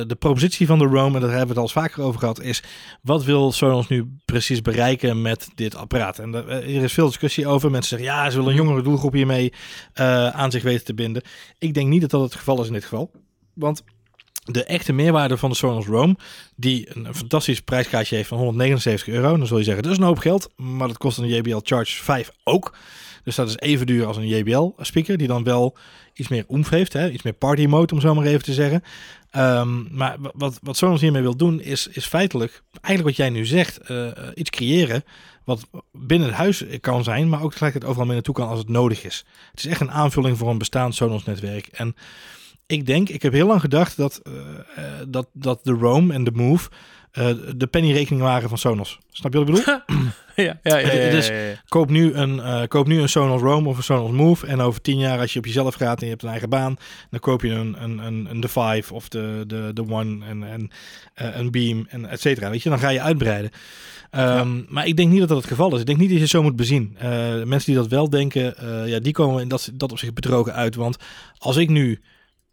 de 0.07 0.17
propositie 0.19 0.67
van 0.67 0.79
de 0.79 0.85
Roam, 0.85 1.15
en 1.15 1.21
daar 1.21 1.31
hebben 1.31 1.41
we 1.41 1.49
het 1.49 1.57
al 1.57 1.63
eens 1.63 1.73
vaker 1.73 2.03
over 2.03 2.21
gehad, 2.21 2.41
is 2.41 2.63
wat 3.03 3.25
wil 3.25 3.53
Sonos 3.53 3.89
nu 3.89 4.09
precies 4.25 4.63
bereiken 4.63 5.23
met 5.23 5.49
dit 5.55 5.75
apparaat? 5.75 6.19
En 6.19 6.35
er 6.35 6.65
is 6.65 6.93
veel 6.93 7.07
discussie 7.07 7.47
over. 7.47 7.71
Mensen 7.71 7.99
zeggen 7.99 8.17
ja, 8.17 8.31
ze 8.31 8.37
willen 8.37 8.51
een 8.51 8.57
jongere 8.65 8.83
doelgroep 8.83 9.13
hiermee 9.13 9.53
aan 10.33 10.51
zich 10.51 10.63
weten 10.63 10.85
te 10.85 10.95
binden. 10.95 11.23
Ik 11.59 11.75
denk 11.75 11.89
niet 11.89 12.01
dat 12.01 12.11
dat 12.11 12.21
het 12.21 12.35
geval 12.35 12.61
is 12.61 12.67
in 12.67 12.73
dit 12.73 12.83
geval. 12.83 13.11
Want 13.55 13.83
de 14.53 14.65
echte 14.65 14.93
meerwaarde 14.93 15.37
van 15.37 15.51
de 15.51 15.57
Sonos 15.57 15.87
Roam, 15.87 16.17
die 16.57 16.89
een, 16.97 17.15
fantastisch 17.15 17.61
prijskaartje 17.61 18.17
heeft 18.17 18.29
van 18.29 18.39
179 18.39 19.09
euro. 19.15 19.37
Dan 19.37 19.47
zul 19.47 19.59
je 19.59 19.65
zeggen, 19.65 19.83
dat 19.83 19.93
is 19.93 19.99
een 19.99 20.05
hoop 20.05 20.19
geld, 20.19 20.49
maar 20.57 20.89
dat 20.89 20.99
kost 20.99 21.19
een 21.19 21.29
JBL 21.29 21.61
Charge 21.63 22.03
5 22.05 22.31
ook. 22.45 22.77
Dus 23.25 23.35
dat 23.35 23.49
is 23.49 23.57
even 23.57 23.87
duur 23.87 24.07
als 24.07 24.17
een 24.17 24.29
JBL 24.29 24.69
speaker, 24.79 25.17
die 25.17 25.27
dan 25.27 25.45
wel 25.45 25.77
iets 26.15 26.29
meer 26.29 26.45
oemf 26.49 26.69
heeft, 26.69 26.93
hè? 26.93 27.11
iets 27.11 27.23
meer 27.23 27.33
party 27.33 27.67
mode 27.67 27.95
om 27.95 28.01
zo 28.01 28.15
maar 28.15 28.25
even 28.27 28.43
te 28.43 28.53
zeggen. 28.53 28.83
Ehm, 29.31 29.97
maar 29.97 30.17
wa- 30.21 30.31
wat, 30.35 30.59
wat 30.63 30.77
Sonos 30.77 31.01
hiermee 31.01 31.23
wil 31.23 31.37
doen, 31.37 31.61
is, 31.61 31.87
is 31.87 32.07
feitelijk, 32.07 32.63
eigenlijk 32.81 33.17
wat 33.17 33.27
jij 33.27 33.35
nu 33.37 33.47
zegt, 33.47 33.79
eh, 33.79 34.07
eh, 34.07 34.15
iets 34.35 34.51
creëren 34.51 35.05
wat 35.45 35.67
binnen 35.93 36.29
het 36.29 36.37
huis 36.37 36.65
kan 36.81 37.05
zijn, 37.05 37.29
maar 37.29 37.43
ook 37.43 37.51
tegelijkertijd 37.51 37.85
overal 37.91 38.07
mee 38.07 38.17
naartoe 38.17 38.35
kan 38.35 38.49
als 38.49 38.59
het 38.59 38.69
nodig 38.69 39.05
is. 39.05 39.25
Het 39.51 39.59
is 39.59 39.67
echt 39.67 39.81
een 39.81 39.91
aanvulling 39.91 40.39
voor 40.39 40.51
een 40.51 40.59
bestaand 40.59 40.95
Sonos 40.95 41.25
netwerk. 41.25 41.67
En 41.67 41.97
ik 42.67 42.87
denk, 42.87 43.09
ik 43.09 43.23
heb 43.23 43.33
heel 43.33 43.47
lang 43.47 43.61
gedacht 43.61 43.97
dat, 43.97 44.21
eh, 44.23 44.33
eh, 44.77 44.93
dat, 45.09 45.27
dat 45.33 45.65
de 45.65 45.73
Roam 45.73 46.11
en 46.11 46.25
de 46.25 46.31
Move 46.31 46.69
eh, 47.11 47.29
de 47.57 47.67
pennyrekening 47.67 48.23
waren 48.23 48.49
van 48.49 48.59
Sonos. 48.59 48.99
Snap 49.11 49.33
je 49.33 49.39
wat 49.39 49.49
ik 49.49 49.55
bedoel? 49.55 49.75
Ja, 50.37 50.59
ja, 50.63 50.79
ja, 50.79 50.93
ja. 50.93 51.55
koop, 51.69 51.91
nu 51.91 52.13
een, 52.13 52.69
koop 52.69 52.87
nu 52.87 53.01
een 53.01 53.09
Sonos 53.09 53.41
Roam 53.41 53.67
of 53.67 53.77
een 53.77 53.83
Sonos 53.83 54.11
Move. 54.11 54.47
En 54.47 54.61
over 54.61 54.81
tien 54.81 54.99
jaar, 54.99 55.19
als 55.19 55.33
je 55.33 55.39
op 55.39 55.45
jezelf 55.45 55.75
gaat 55.75 55.99
en 55.99 56.05
je 56.05 56.11
hebt 56.11 56.23
een 56.23 56.29
eigen 56.29 56.49
baan, 56.49 56.77
dan 57.11 57.21
koop 57.21 57.43
je 57.43 57.51
een, 57.51 57.83
een, 57.83 57.99
een, 57.99 58.27
een 58.31 58.41
The 58.41 58.49
Five 58.49 58.95
of 58.95 59.09
de, 59.09 59.45
de, 59.47 59.71
de 59.75 59.89
One 59.89 60.25
en, 60.27 60.43
en 60.43 60.71
een 61.15 61.51
Beam 61.51 61.87
en 61.89 62.09
et 62.09 62.21
cetera. 62.21 62.51
Weet 62.51 62.63
je, 62.63 62.69
dan 62.69 62.79
ga 62.79 62.89
je 62.89 63.01
uitbreiden. 63.01 63.51
Ehm, 64.11 64.63
Maar 64.69 64.87
ik 64.87 64.97
denk 64.97 65.11
niet 65.11 65.21
dat 65.21 65.29
dat 65.29 65.39
het 65.39 65.47
geval 65.47 65.75
is. 65.75 65.81
Ik 65.81 65.87
denk 65.87 65.99
niet 65.99 66.11
dat 66.11 66.19
je 66.19 66.27
zo 66.27 66.43
moet 66.43 66.57
bezien. 66.57 66.97
Eh, 66.99 67.09
mensen 67.43 67.73
die 67.73 67.81
dat 67.81 67.89
wel 67.89 68.11
denken, 68.11 68.55
ja, 68.89 68.99
die 68.99 69.13
komen 69.13 69.43
in 69.43 69.49
dat, 69.49 69.71
dat 69.75 69.93
op 69.93 69.99
zich 69.99 70.13
bedrogen 70.13 70.55
uit. 70.55 70.75
Want 70.75 70.97
als 71.39 71.57
ik 71.57 71.69
nu 71.69 72.01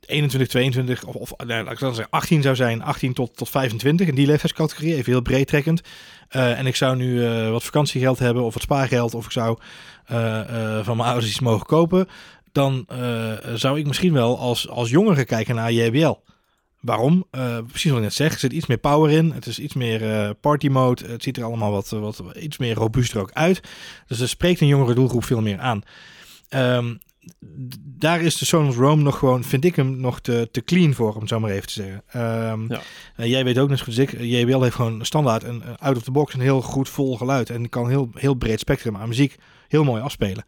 21, 0.05 0.49
22 0.49 1.03
of, 1.03 1.15
of 1.15 1.45
nee, 1.45 1.63
laat 1.63 1.73
ik 1.73 1.79
dan 1.79 1.95
zeggen 1.95 2.13
18 2.13 2.41
zou 2.41 2.55
zijn, 2.55 2.81
18 2.81 3.13
tot, 3.13 3.37
tot 3.37 3.49
25 3.49 4.07
in 4.07 4.15
die 4.15 4.25
leeftijdscategorie, 4.25 4.95
even 4.95 5.11
heel 5.11 5.21
breed 5.21 5.47
trekkend. 5.47 5.81
Eh, 6.29 6.59
en 6.59 6.65
ik 6.65 6.75
zou 6.75 6.95
nu 6.95 7.25
eh, 7.25 7.49
wat 7.49 7.63
vakantiegeld 7.63 8.19
hebben 8.19 8.43
of 8.43 8.53
wat 8.53 8.63
spaargeld 8.63 9.13
of 9.13 9.25
ik 9.25 9.31
zou 9.31 9.57
eh, 10.05 10.83
van 10.83 10.97
mijn 10.97 11.09
ouders 11.09 11.29
iets 11.29 11.39
mogen 11.39 11.65
kopen, 11.65 12.07
dan 12.51 12.87
zou 13.53 13.79
ik 13.79 13.87
misschien 13.87 14.13
wel 14.13 14.39
als, 14.39 14.69
als 14.69 14.89
jongere 14.89 15.25
kijken 15.25 15.55
naar 15.55 15.71
JBL. 15.71 16.13
Waarom? 16.79 17.25
Precies 17.67 17.89
wat 17.89 17.97
ik 17.97 18.03
net 18.03 18.13
zeg, 18.13 18.33
er 18.33 18.39
zit 18.39 18.53
iets 18.53 18.65
meer 18.65 18.77
power 18.77 19.11
in, 19.11 19.31
het 19.31 19.45
is 19.45 19.59
iets 19.59 19.73
meer 19.73 20.33
party 20.35 20.67
mode, 20.67 21.05
het 21.07 21.23
ziet 21.23 21.37
er 21.37 21.43
allemaal 21.43 21.71
wat, 21.71 21.89
wat 21.89 22.23
iets 22.39 22.57
meer 22.57 22.75
robuuster 22.75 23.21
ook 23.21 23.31
uit. 23.31 23.61
Dus 24.07 24.19
er 24.19 24.29
spreekt 24.29 24.61
een 24.61 24.67
jongere 24.67 24.93
doelgroep 24.93 25.23
veel 25.23 25.41
meer 25.41 25.59
aan. 25.59 25.81
Ehm, 26.49 26.93
daar 27.97 28.21
is 28.21 28.37
de 28.37 28.45
Sonos 28.45 28.75
Roam 28.75 29.03
nog 29.03 29.17
gewoon, 29.17 29.43
vind 29.43 29.65
ik 29.65 29.75
hem 29.75 29.99
nog 29.99 30.19
te, 30.19 30.49
te 30.51 30.63
clean 30.63 30.93
voor, 30.93 31.13
om 31.13 31.19
het 31.19 31.29
zo 31.29 31.39
maar 31.39 31.51
even 31.51 31.67
te 31.67 31.73
zeggen. 31.73 32.03
Ehm, 32.07 32.71
Ja. 32.71 32.81
eh, 33.15 33.29
jij 33.29 33.43
weet 33.43 33.57
ook 33.59 33.69
net 33.69 33.77
zo 33.77 33.83
goed 33.85 33.97
als 33.99 34.03
ik, 34.13 34.19
JBL 34.21 34.61
heeft 34.61 34.75
gewoon 34.75 35.05
standaard 35.05 35.43
een 35.43 35.61
een 35.67 35.77
out 35.77 35.97
of 35.97 36.03
the 36.03 36.11
box 36.11 36.33
een 36.33 36.39
heel 36.39 36.61
goed 36.61 36.89
vol 36.89 37.17
geluid 37.17 37.49
en 37.49 37.69
kan 37.69 37.89
heel, 37.89 38.09
heel 38.13 38.33
breed 38.33 38.59
spectrum 38.59 38.97
aan 38.97 39.07
muziek 39.07 39.35
heel 39.67 39.83
mooi 39.83 40.01
afspelen. 40.01 40.45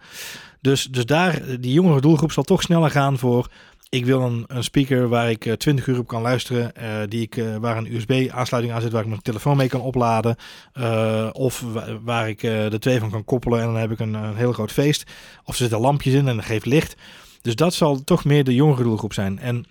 Dus, 0.61 0.83
dus 0.83 1.05
daar, 1.05 1.33
eh, 1.41 1.55
die 1.59 1.73
jongere 1.73 2.01
doelgroep 2.01 2.31
zal 2.31 2.43
toch 2.43 2.61
sneller 2.61 2.91
gaan 2.91 3.17
voor. 3.17 3.47
Ik 3.95 4.05
wil 4.05 4.21
een, 4.21 4.43
een 4.47 4.63
speaker 4.63 5.07
waar 5.09 5.29
ik 5.29 5.45
eh, 5.45 5.53
20 5.53 5.87
uur 5.87 5.99
op 5.99 6.07
kan 6.07 6.21
luisteren. 6.21 6.75
eh, 6.75 6.89
die 7.09 7.21
ik, 7.21 7.37
eh, 7.37 7.55
waar 7.55 7.77
een 7.77 7.93
USB-aansluiting 7.95 8.75
aan 8.75 8.81
zit, 8.81 8.91
waar 8.91 9.01
ik 9.01 9.07
mijn 9.07 9.21
telefoon 9.21 9.57
mee 9.57 9.67
kan 9.67 9.81
opladen. 9.81 10.35
eh, 10.73 11.29
of 11.31 11.61
wa- 11.73 11.99
waar 12.03 12.29
ik 12.29 12.43
eh, 12.43 12.69
de 12.69 12.79
twee 12.79 12.99
van 12.99 13.09
kan 13.09 13.23
koppelen 13.23 13.59
en 13.59 13.65
dan 13.65 13.75
heb 13.75 13.91
ik 13.91 13.99
een, 13.99 14.13
een 14.13 14.35
heel 14.35 14.53
groot 14.53 14.71
feest. 14.71 15.03
Of 15.43 15.53
er 15.53 15.55
zitten 15.59 15.79
lampjes 15.79 16.13
in 16.13 16.27
en 16.27 16.35
dat 16.35 16.45
geeft 16.45 16.65
licht. 16.65 16.95
Dus 17.41 17.55
dat 17.55 17.73
zal 17.73 18.03
toch 18.03 18.25
meer 18.25 18.43
de 18.43 18.53
jongere 18.55 18.83
doelgroep 18.83 19.13
zijn. 19.13 19.39
En 19.39 19.65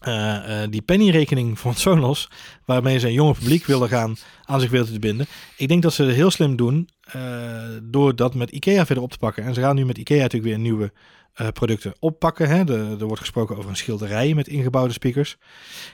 eh, 0.00 0.62
eh, 0.62 0.70
die 0.70 0.82
pennyrekening 0.82 1.58
van 1.64 1.74
Sonos, 1.74 2.30
waarmee 2.64 2.98
ze 2.98 3.06
een 3.06 3.12
jonge 3.12 3.34
publiek 3.34 3.64
willen 3.66 3.88
gaan 3.88 4.16
aan 4.44 4.60
zich 4.60 4.70
willen 4.70 4.92
te 4.92 4.98
binden. 4.98 5.26
Ik 5.56 5.68
denk 5.68 5.82
dat 5.82 5.92
ze 5.92 6.02
het 6.04 6.14
heel 6.14 6.30
slim 6.30 6.56
doen 6.56 6.88
eh, 7.02 7.22
door 7.82 8.16
dat 8.16 8.34
met 8.34 8.50
IKEA 8.50 8.86
verder 8.86 9.04
op 9.04 9.10
te 9.12 9.18
pakken. 9.18 9.44
En 9.44 9.54
ze 9.54 9.60
gaan 9.60 9.76
nu 9.76 9.84
met 9.86 9.98
IKEA 9.98 10.20
natuurlijk 10.22 10.52
weer 10.54 10.58
nieuwe 10.62 10.92
eh, 11.34 11.48
producten 11.48 11.94
oppakken. 11.98 12.48
Hè. 12.48 12.64
De, 12.64 12.96
er 12.98 13.06
wordt 13.06 13.20
gesproken 13.20 13.56
over 13.56 13.70
een 13.70 13.76
schilderij 13.76 14.34
met 14.34 14.48
ingebouwde 14.48 14.92
speakers. 14.92 15.36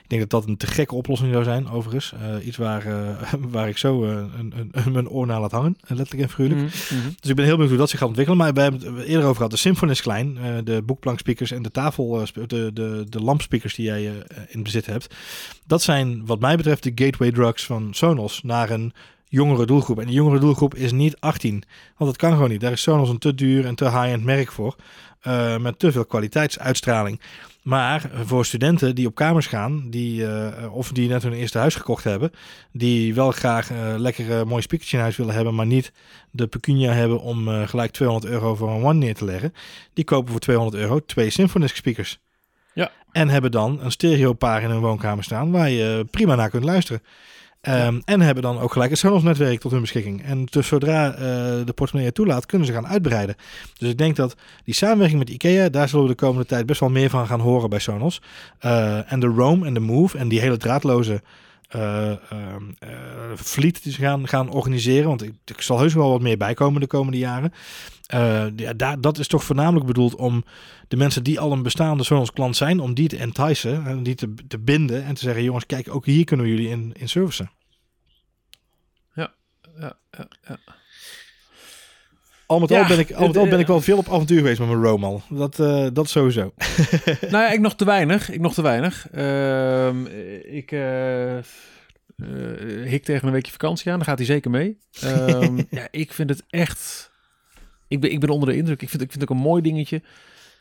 Ik 0.03 0.09
denk 0.09 0.21
dat 0.21 0.29
dat 0.29 0.49
een 0.49 0.57
te 0.57 0.67
gekke 0.67 0.95
oplossing 0.95 1.31
zou 1.31 1.43
zijn, 1.43 1.69
overigens. 1.69 2.13
Eh, 2.13 2.45
iets 2.45 2.57
waar, 2.57 2.85
eh, 2.85 3.33
waar 3.55 3.69
ik 3.69 3.77
zo 3.77 4.03
een, 4.03 4.53
een, 4.71 4.91
mijn 4.91 5.09
oor 5.09 5.25
naar 5.25 5.39
laat 5.39 5.51
hangen, 5.51 5.77
letterlijk 5.87 6.21
en 6.21 6.29
figuurlijk. 6.29 6.61
Mhm, 6.61 6.95
mhm. 6.99 7.09
Dus 7.19 7.29
ik 7.29 7.35
ben 7.35 7.45
heel 7.45 7.53
benieuwd 7.53 7.69
hoe 7.69 7.79
dat 7.79 7.89
zich 7.89 7.99
gaat 7.99 8.07
ontwikkelen. 8.07 8.39
Maar 8.39 8.53
we 8.53 8.61
hebben 8.61 8.95
het 8.95 9.05
eerder 9.05 9.23
over 9.23 9.35
gehad. 9.35 9.51
De 9.51 9.57
Symphony 9.57 9.91
is 9.91 10.01
klein. 10.01 10.37
de 10.63 10.81
boekplankspeakers 10.81 11.51
en 11.51 11.61
de 11.61 11.71
tafel, 11.71 12.25
de, 12.33 12.71
de, 12.73 13.05
de 13.09 13.21
lampspeakers 13.21 13.75
die 13.75 13.85
jij 13.85 14.11
in 14.47 14.63
bezit 14.63 14.85
hebt. 14.85 15.15
Dat 15.65 15.81
zijn 15.81 16.25
wat 16.25 16.39
mij 16.39 16.55
betreft 16.55 16.83
de 16.83 16.91
gateway 16.95 17.31
drugs 17.31 17.65
van 17.65 17.93
Sonos 17.93 18.43
naar 18.43 18.69
een 18.69 18.93
jongere 19.31 19.65
doelgroep. 19.65 19.99
En 19.99 20.05
die 20.05 20.15
jongere 20.15 20.39
doelgroep 20.39 20.75
is 20.75 20.91
niet 20.91 21.19
18. 21.19 21.63
Want 21.97 22.09
dat 22.11 22.17
kan 22.17 22.31
gewoon 22.31 22.49
niet. 22.49 22.61
Daar 22.61 22.71
is 22.71 22.81
Sonos 22.81 23.09
een 23.09 23.17
te 23.17 23.35
duur 23.35 23.65
en 23.65 23.75
te 23.75 23.85
high-end 23.85 24.23
merk 24.23 24.51
voor. 24.51 24.75
Eh, 25.21 25.57
met 25.57 25.79
te 25.79 25.91
veel 25.91 26.05
kwaliteitsuitstraling. 26.05 27.19
Maar 27.61 28.09
voor 28.23 28.45
studenten 28.45 28.95
die 28.95 29.07
op 29.07 29.15
kamers 29.15 29.47
gaan, 29.47 29.89
die, 29.89 30.27
eh, 30.27 30.75
of 30.75 30.91
die 30.91 31.09
net 31.09 31.23
hun 31.23 31.33
eerste 31.33 31.57
huis 31.57 31.75
gekocht 31.75 32.03
hebben, 32.03 32.31
die 32.71 33.13
wel 33.13 33.31
graag 33.31 33.71
eh 33.71 33.93
lekker 33.97 34.31
een 34.31 34.47
mooi 34.47 34.61
speakertje 34.61 34.97
in 34.97 35.03
huis 35.03 35.15
willen 35.15 35.33
hebben, 35.33 35.55
maar 35.55 35.65
niet 35.65 35.91
de 36.31 36.47
pecunia 36.47 36.91
hebben 36.91 37.21
om 37.21 37.47
eh, 37.47 37.67
gelijk 37.67 37.91
200 37.91 38.33
euro 38.33 38.55
voor 38.55 38.69
een 38.69 38.83
One 38.83 38.99
neer 38.99 39.15
te 39.15 39.25
leggen, 39.25 39.53
die 39.93 40.03
kopen 40.03 40.31
voor 40.31 40.39
200 40.39 40.77
euro 40.77 40.99
twee 41.05 41.29
Symfonisk 41.29 41.75
speakers. 41.75 42.19
Ja. 42.73 42.91
En 43.11 43.29
hebben 43.29 43.51
dan 43.51 43.79
een 43.81 43.91
stereopaar 43.91 44.63
in 44.63 44.69
hun 44.69 44.79
woonkamer 44.79 45.23
staan 45.23 45.51
waar 45.51 45.69
je 45.69 46.05
prima 46.11 46.35
naar 46.35 46.49
kunt 46.49 46.63
luisteren. 46.63 47.01
Ehm, 47.61 47.99
En 48.05 48.21
hebben 48.21 48.43
dan 48.43 48.59
ook 48.59 48.71
gelijk 48.71 48.89
het 48.89 48.99
Sonos 48.99 49.23
netwerk 49.23 49.59
tot 49.59 49.71
hun 49.71 49.81
beschikking. 49.81 50.23
En 50.23 50.45
dus 50.45 50.67
zodra 50.67 51.13
eh, 51.13 51.19
de 51.65 51.73
portemonnee 51.75 52.11
toelaat, 52.11 52.45
kunnen 52.45 52.67
ze 52.67 52.73
gaan 52.73 52.87
uitbreiden. 52.87 53.35
Dus 53.77 53.89
ik 53.89 53.97
denk 53.97 54.15
dat 54.15 54.35
die 54.63 54.73
samenwerking 54.73 55.19
met 55.19 55.29
IKEA, 55.29 55.69
daar 55.69 55.89
zullen 55.89 56.05
we 56.05 56.11
de 56.11 56.17
komende 56.17 56.45
tijd 56.45 56.65
best 56.65 56.79
wel 56.79 56.89
meer 56.89 57.09
van 57.09 57.27
gaan 57.27 57.39
horen 57.39 57.69
bij 57.69 57.79
Sonos. 57.79 58.21
Eh, 58.59 59.11
en 59.11 59.19
de 59.19 59.27
Roam 59.27 59.63
en 59.63 59.73
de 59.73 59.79
Move 59.79 60.17
en 60.17 60.27
die 60.27 60.39
hele 60.39 60.57
draadloze 60.57 61.21
eh, 61.71 62.11
fleet 63.35 63.83
die 63.83 63.91
ze 63.91 64.01
gaan, 64.01 64.27
gaan 64.27 64.49
organiseren. 64.49 65.07
Want 65.07 65.23
ik, 65.23 65.33
ik 65.45 65.61
zal 65.61 65.79
heus 65.79 65.93
wel 65.93 66.09
wat 66.09 66.21
meer 66.21 66.37
bijkomen 66.37 66.81
de 66.81 66.87
komende 66.87 67.17
jaren. 67.17 67.53
Eh, 68.05 68.45
ja, 68.55 68.73
daar, 68.73 69.01
dat 69.01 69.17
is 69.17 69.27
toch 69.27 69.43
voornamelijk 69.43 69.85
bedoeld 69.85 70.15
om 70.15 70.43
de 70.87 70.97
mensen 70.97 71.23
die 71.23 71.39
al 71.39 71.51
een 71.51 71.63
bestaande 71.63 72.03
Sonos 72.03 72.33
klant 72.33 72.55
zijn, 72.55 72.79
om 72.79 72.93
die 72.93 73.07
te 73.07 73.17
enticen 73.17 73.85
en 73.85 74.03
die 74.03 74.15
te, 74.47 74.59
binden 74.59 75.03
en 75.03 75.13
te 75.13 75.21
zeggen, 75.21 75.43
jongens, 75.43 75.65
kijk, 75.65 75.95
ook 75.95 76.05
hier 76.05 76.23
kunnen 76.23 76.45
we 76.45 76.51
jullie 76.51 76.69
in, 76.69 76.93
in 76.97 77.09
servicen. 77.09 77.51
Ja, 79.13 79.33
ja, 79.79 79.97
ja. 80.47 80.57
Al 82.51 82.59
met 82.59 82.69
Ja, 82.69 82.81
al 82.81 82.87
ben 82.87 82.99
ik, 82.99 83.11
al 83.11 83.27
met 83.27 83.37
al 83.37 83.43
ben 83.47 83.53
ik 83.59 83.65
eh, 83.65 83.67
wel 83.67 83.81
veel 83.81 83.97
op 83.97 84.07
avontuur 84.07 84.37
geweest 84.37 84.59
met 84.59 84.67
mijn 84.67 84.81
Roam 84.81 85.03
al. 85.03 85.21
Dat, 85.29 85.59
eh, 85.59 85.87
dat 85.93 86.09
sowieso. 86.09 86.53
nou 87.21 87.31
ja, 87.31 87.51
ik 87.51 87.59
nog 87.59 87.75
te 87.75 87.85
weinig. 87.85 88.29
Ik 88.31 88.39
nog 88.39 88.53
te 88.53 88.61
weinig. 88.61 89.07
Ehm, 89.11 90.05
ik, 90.55 90.71
eh, 90.71 91.37
eh, 91.37 91.43
hik 92.85 93.03
tegen 93.03 93.27
een 93.27 93.33
weekje 93.33 93.51
vakantie 93.51 93.91
aan. 93.91 93.97
Dan 93.97 94.07
gaat 94.07 94.17
hij 94.17 94.27
zeker 94.27 94.51
mee. 94.51 94.77
Ehm, 95.01 95.61
ja, 95.69 95.87
ik 95.91 96.13
vind 96.13 96.29
het 96.29 96.43
echt... 96.49 97.11
Ik 97.87 97.99
ben, 97.99 98.11
ik 98.11 98.19
ben 98.19 98.29
onder 98.29 98.49
de 98.49 98.55
indruk. 98.55 98.81
Ik 98.81 98.89
vind, 98.89 99.01
ik 99.01 99.09
vind 99.11 99.21
het 99.21 99.31
ook 99.31 99.37
een 99.37 99.43
mooi 99.43 99.61
dingetje. 99.61 100.01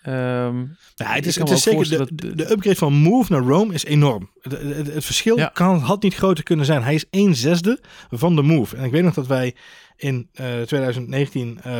Ehm, 0.02 0.58
Ja, 0.94 1.06
het 1.14 1.26
is, 1.26 1.36
het 1.36 1.50
is 1.50 1.62
zeker 1.62 1.88
de, 1.88 1.96
de, 2.14 2.26
dat- 2.26 2.38
de 2.38 2.50
upgrade 2.52 2.76
van 2.76 2.92
Move 2.92 3.32
naar 3.32 3.42
Rome 3.42 3.74
is 3.74 3.84
enorm. 3.84 4.30
Het, 4.42 4.52
het, 4.52 4.94
het 4.94 5.04
verschil 5.04 5.36
Ja. 5.38 5.50
kan, 5.54 5.78
had 5.78 6.02
niet 6.02 6.14
groter 6.14 6.44
kunnen 6.44 6.66
zijn. 6.66 6.82
Hij 6.82 6.94
is 6.94 7.04
1 7.10 7.34
zesde 7.34 7.80
van 8.10 8.36
de 8.36 8.42
Move. 8.42 8.76
En 8.76 8.84
ik 8.84 8.90
weet 8.90 9.02
nog 9.02 9.14
dat 9.14 9.26
wij 9.26 9.54
in 10.00 10.28
eh, 10.34 10.46
2019 10.60 11.58
eh, 11.62 11.72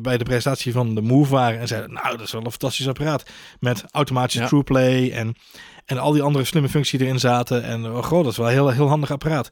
bij 0.00 0.18
de 0.18 0.24
presentatie 0.24 0.72
van 0.72 0.94
de 0.94 1.00
Move 1.00 1.30
waren 1.30 1.60
en 1.60 1.68
zeiden, 1.68 1.92
nou, 1.92 2.10
dat 2.16 2.26
is 2.26 2.32
wel 2.32 2.44
een 2.44 2.50
fantastisch 2.50 2.88
apparaat. 2.88 3.30
Met 3.60 3.84
automatische 3.90 4.40
Ja. 4.40 4.46
TruePlay 4.46 5.10
en, 5.10 5.34
en 5.84 5.98
al 5.98 6.12
die 6.12 6.22
andere 6.22 6.44
slimme 6.44 6.68
functies 6.68 6.98
die 6.98 7.06
erin 7.08 7.20
zaten. 7.20 7.62
En 7.62 7.86
oh, 7.86 8.02
goh, 8.04 8.22
dat 8.22 8.32
is 8.32 8.38
wel 8.38 8.46
een 8.46 8.52
heel, 8.52 8.70
heel 8.70 8.88
handig 8.88 9.10
apparaat. 9.10 9.50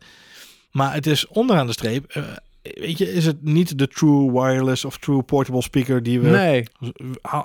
Maar 0.70 0.94
het 0.94 1.06
is 1.06 1.26
onderaan 1.26 1.66
de 1.66 1.72
streep... 1.72 2.04
eh, 2.10 2.22
Weet 2.62 2.98
je, 2.98 3.12
is 3.12 3.26
het 3.26 3.42
niet 3.42 3.78
de 3.78 3.88
true 3.88 4.32
wireless 4.32 4.84
of 4.84 4.98
true 4.98 5.22
portable 5.22 5.62
speaker 5.62 6.02
die 6.02 6.20
we 6.20 6.28
nee, 6.28 6.64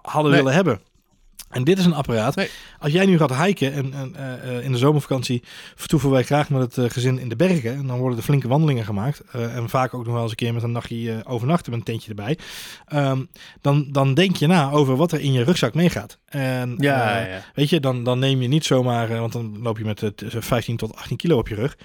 hadden 0.01 0.31
Nee. 0.31 0.39
willen 0.41 0.53
hebben. 0.53 0.79
En 1.49 1.63
dit 1.63 1.77
is 1.77 1.85
een 1.85 1.93
apparaat. 1.93 2.35
Nee. 2.35 2.49
Als 2.79 2.91
jij 2.91 3.05
nu 3.05 3.17
gaat 3.17 3.35
hiken 3.35 3.73
en, 3.73 3.93
en 3.93 4.15
eh, 4.15 4.57
eh, 4.57 4.65
in 4.65 4.71
de 4.71 4.77
zomervakantie 4.77 5.43
vertoeven 5.75 6.09
wij 6.09 6.23
graag 6.23 6.49
met 6.49 6.61
het 6.61 6.77
eh, 6.77 6.91
gezin 6.91 7.19
in 7.19 7.29
de 7.29 7.35
bergen. 7.35 7.73
En 7.73 7.87
dan 7.87 7.99
worden 7.99 8.17
er 8.17 8.23
flinke 8.23 8.47
wandelingen 8.47 8.85
gemaakt. 8.85 9.21
En 9.31 9.69
vaak 9.69 9.93
ook 9.93 10.05
nog 10.05 10.13
wel 10.13 10.21
eens 10.21 10.31
een 10.31 10.37
keer 10.37 10.53
met 10.53 10.63
een 10.63 10.71
nachtje 10.71 11.21
overnachten 11.25 11.71
met 11.71 11.79
een 11.79 11.85
tentje 11.85 12.09
erbij. 12.09 12.37
Ehm, 12.87 13.23
dan, 13.61 13.91
dan 13.91 14.13
denk 14.13 14.35
je 14.35 14.47
na 14.47 14.71
over 14.71 14.95
wat 14.95 15.11
er 15.11 15.19
in 15.19 15.33
je 15.33 15.43
rugzak 15.43 15.73
meegaat. 15.73 16.17
En 16.25 16.75
ja, 16.77 17.19
ja. 17.19 17.43
Weet 17.53 17.69
je, 17.69 17.79
dan, 17.79 18.03
dan 18.03 18.19
neem 18.19 18.41
je 18.41 18.47
niet 18.47 18.65
zomaar, 18.65 19.19
want 19.19 19.33
dan 19.33 19.61
loop 19.61 19.77
je 19.77 19.85
met 19.85 20.01
het 20.01 20.23
15 20.27 20.77
tot 20.77 20.95
18 20.95 21.17
kilo 21.17 21.37
op 21.37 21.47
je 21.47 21.55
rug. 21.55 21.77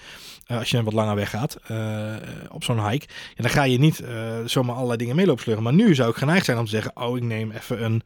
als 0.46 0.70
je 0.70 0.78
een 0.78 0.84
wat 0.84 0.92
langer 0.92 1.14
weg 1.14 1.30
gaat 1.30 1.58
eh, 1.66 2.14
op 2.50 2.64
zo'n 2.64 2.88
hike. 2.88 3.06
En 3.36 3.42
dan 3.42 3.50
ga 3.50 3.62
je 3.62 3.78
niet 3.78 4.02
zomaar 4.44 4.74
allerlei 4.74 4.98
dingen 4.98 5.16
meelopen 5.16 5.42
sleuren. 5.42 5.64
Maar 5.64 5.74
nu 5.74 5.94
zou 5.94 6.10
ik 6.10 6.16
geneigd 6.16 6.44
zijn 6.44 6.58
om 6.58 6.64
te 6.64 6.70
zeggen, 6.70 6.96
oh, 6.96 7.16
ik 7.16 7.22
neem 7.22 7.50
even 7.50 7.84
een 7.84 8.02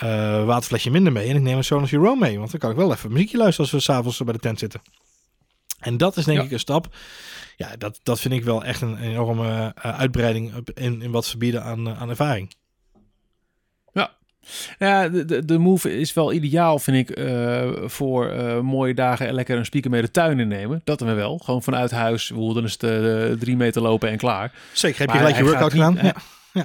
eh, 0.00 0.44
waterflesje 0.44 0.90
minder 0.90 1.12
mee. 1.12 1.28
En 1.28 1.36
ik 1.36 1.42
neem 1.42 1.56
een 1.56 1.64
Sonos 1.64 1.90
Hero 1.90 2.14
mee. 2.14 2.38
Want 2.38 2.50
dan 2.50 2.60
kan 2.60 2.70
ik 2.70 2.76
wel 2.76 2.92
even 2.92 3.12
muziekje 3.12 3.36
luisteren 3.38 3.70
als 3.70 3.84
we 3.84 3.92
s'avonds 3.92 4.18
bij 4.18 4.32
de 4.32 4.38
tent 4.38 4.58
zitten. 4.58 4.80
En 5.80 5.96
dat 5.96 6.16
is 6.16 6.24
denk 6.24 6.38
Ja. 6.38 6.44
ik 6.44 6.50
een 6.50 6.58
stap. 6.58 6.94
Ja, 7.56 7.76
dat, 7.76 8.00
dat 8.02 8.20
vind 8.20 8.34
ik 8.34 8.44
wel 8.44 8.64
echt 8.64 8.80
een 8.80 8.98
enorme 8.98 9.72
eh, 9.82 9.98
uitbreiding 9.98 10.52
in, 10.74 11.02
in 11.02 11.10
wat 11.10 11.24
ze 11.24 11.36
bieden 11.36 11.62
aan, 11.62 11.88
eh, 11.88 12.00
aan 12.00 12.08
ervaring. 12.10 12.50
Ja, 14.78 15.08
de, 15.08 15.24
de, 15.24 15.44
de 15.44 15.58
Move 15.58 15.98
is 15.98 16.12
wel 16.12 16.32
ideaal, 16.32 16.78
vind 16.78 17.08
ik, 17.10 17.20
voor 17.90 18.26
mooie 18.64 18.94
dagen 18.94 19.26
en 19.28 19.34
lekker 19.34 19.58
een 19.58 19.64
speaker 19.64 19.90
mee 19.90 20.00
de 20.02 20.10
tuin 20.10 20.40
innemen. 20.40 20.80
Dat 20.84 20.98
dan 20.98 21.14
wel. 21.14 21.38
Gewoon 21.38 21.62
vanuit 21.62 21.90
huis, 21.90 22.32
dan 22.34 22.64
is 22.64 22.76
het 22.80 23.40
drie 23.40 23.56
meter 23.56 23.82
lopen 23.82 24.08
en 24.08 24.16
klaar. 24.16 24.52
Zeker, 24.72 24.98
heb 24.98 25.08
je 25.08 25.14
Maar 25.14 25.24
gelijk 25.26 25.44
je 25.44 25.50
workout 25.50 25.70
gedaan? 25.72 25.92
niet- 25.94 26.02
Ja. 26.02 26.14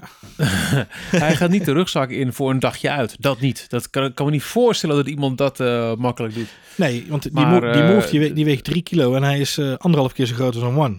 Hij 1.25 1.35
gaat 1.35 1.49
niet 1.49 1.65
de 1.65 1.71
rugzak 1.73 2.09
in 2.09 2.33
voor 2.33 2.49
een 2.49 2.59
dagje 2.59 2.89
uit. 2.89 3.15
Dat 3.19 3.39
niet. 3.39 3.69
Dat 3.69 3.89
kan, 3.89 4.13
kan 4.13 4.25
me 4.25 4.31
niet 4.31 4.43
voorstellen 4.43 4.95
dat 4.95 5.07
iemand 5.07 5.37
dat 5.37 5.59
eh, 5.59 5.95
makkelijk 5.95 6.33
doet. 6.33 6.47
Nee, 6.75 7.05
want 7.09 7.23
die, 7.23 7.31
mo- 7.45 7.59
die 7.59 7.69
eh, 7.69 7.89
Move 7.93 8.09
die, 8.09 8.19
we- 8.19 8.33
die 8.33 8.45
weegt 8.45 8.63
3 8.63 8.81
kilo 8.81 9.15
en 9.15 9.23
hij 9.23 9.39
is 9.39 9.57
eh, 9.57 9.73
anderhalf 9.77 10.13
keer 10.13 10.25
zo 10.25 10.35
groot 10.35 10.55
als 10.55 10.63
een 10.63 10.77
One. 10.77 10.97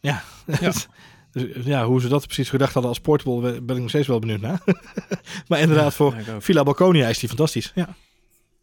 Ja. 0.00 0.22
Ja. 0.60 0.72
dus, 1.32 1.46
ja, 1.64 1.84
hoe 1.84 2.00
ze 2.00 2.08
dat 2.08 2.24
precies 2.26 2.48
gedacht 2.48 2.72
hadden 2.72 2.90
als 2.90 3.00
portable, 3.00 3.60
ben- 3.60 3.76
ik 3.76 3.80
nog 3.82 3.88
steeds 3.90 4.06
wel 4.08 4.18
benieuwd 4.18 4.40
naar. 4.40 4.60
maar 5.48 5.60
inderdaad, 5.60 5.94
voor 5.94 6.14
Ja. 6.26 6.40
Villa 6.40 6.62
Balconia 6.62 7.08
is 7.08 7.18
die 7.18 7.28
fantastisch. 7.28 7.72
Ja. 7.74 7.94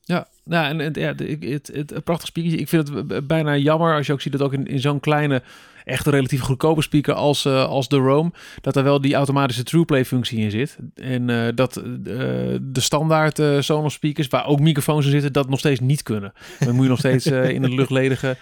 Ja, 0.07 0.27
nou, 0.43 0.65
en, 0.67 0.81
en 0.81 1.01
ja, 1.01 1.13
het, 1.15 1.67
het, 1.73 1.89
het, 1.91 2.03
prachtig 2.03 2.27
speaker. 2.27 2.59
Ik 2.59 2.69
vind 2.69 2.87
het 3.07 3.27
bijna 3.27 3.55
jammer 3.57 3.95
als 3.95 4.07
je 4.07 4.13
ook 4.13 4.21
ziet 4.21 4.31
dat 4.31 4.41
ook 4.41 4.53
in, 4.53 4.67
in 4.67 4.79
zo'n 4.79 4.99
kleine, 4.99 5.43
echt 5.85 6.07
relatief 6.07 6.41
goedkope 6.41 6.81
speaker 6.81 7.13
als, 7.13 7.45
eh, 7.45 7.65
als 7.65 7.87
de 7.87 7.97
Roam, 7.97 8.33
dat 8.61 8.75
er 8.75 8.83
wel 8.83 9.01
die 9.01 9.15
automatische 9.15 9.63
TruePlay 9.63 10.05
functie 10.05 10.39
in 10.39 10.51
zit. 10.51 10.77
En 10.95 11.29
eh, 11.29 11.47
dat 11.55 11.77
eh, 11.77 11.83
de 12.61 12.79
standaard 12.79 13.41
Sonos 13.59 13.93
speakers, 13.93 14.27
waar 14.27 14.47
ook 14.47 14.59
microfoons 14.59 15.05
in 15.05 15.11
zitten, 15.11 15.33
dat 15.33 15.49
nog 15.49 15.59
steeds 15.59 15.79
niet 15.79 16.03
kunnen. 16.03 16.33
Dan 16.59 16.75
moet 16.75 16.83
je 16.83 16.89
nog 16.89 16.99
steeds 16.99 17.25
in 17.25 17.63
het 17.63 17.73
luchtledige 17.73 18.37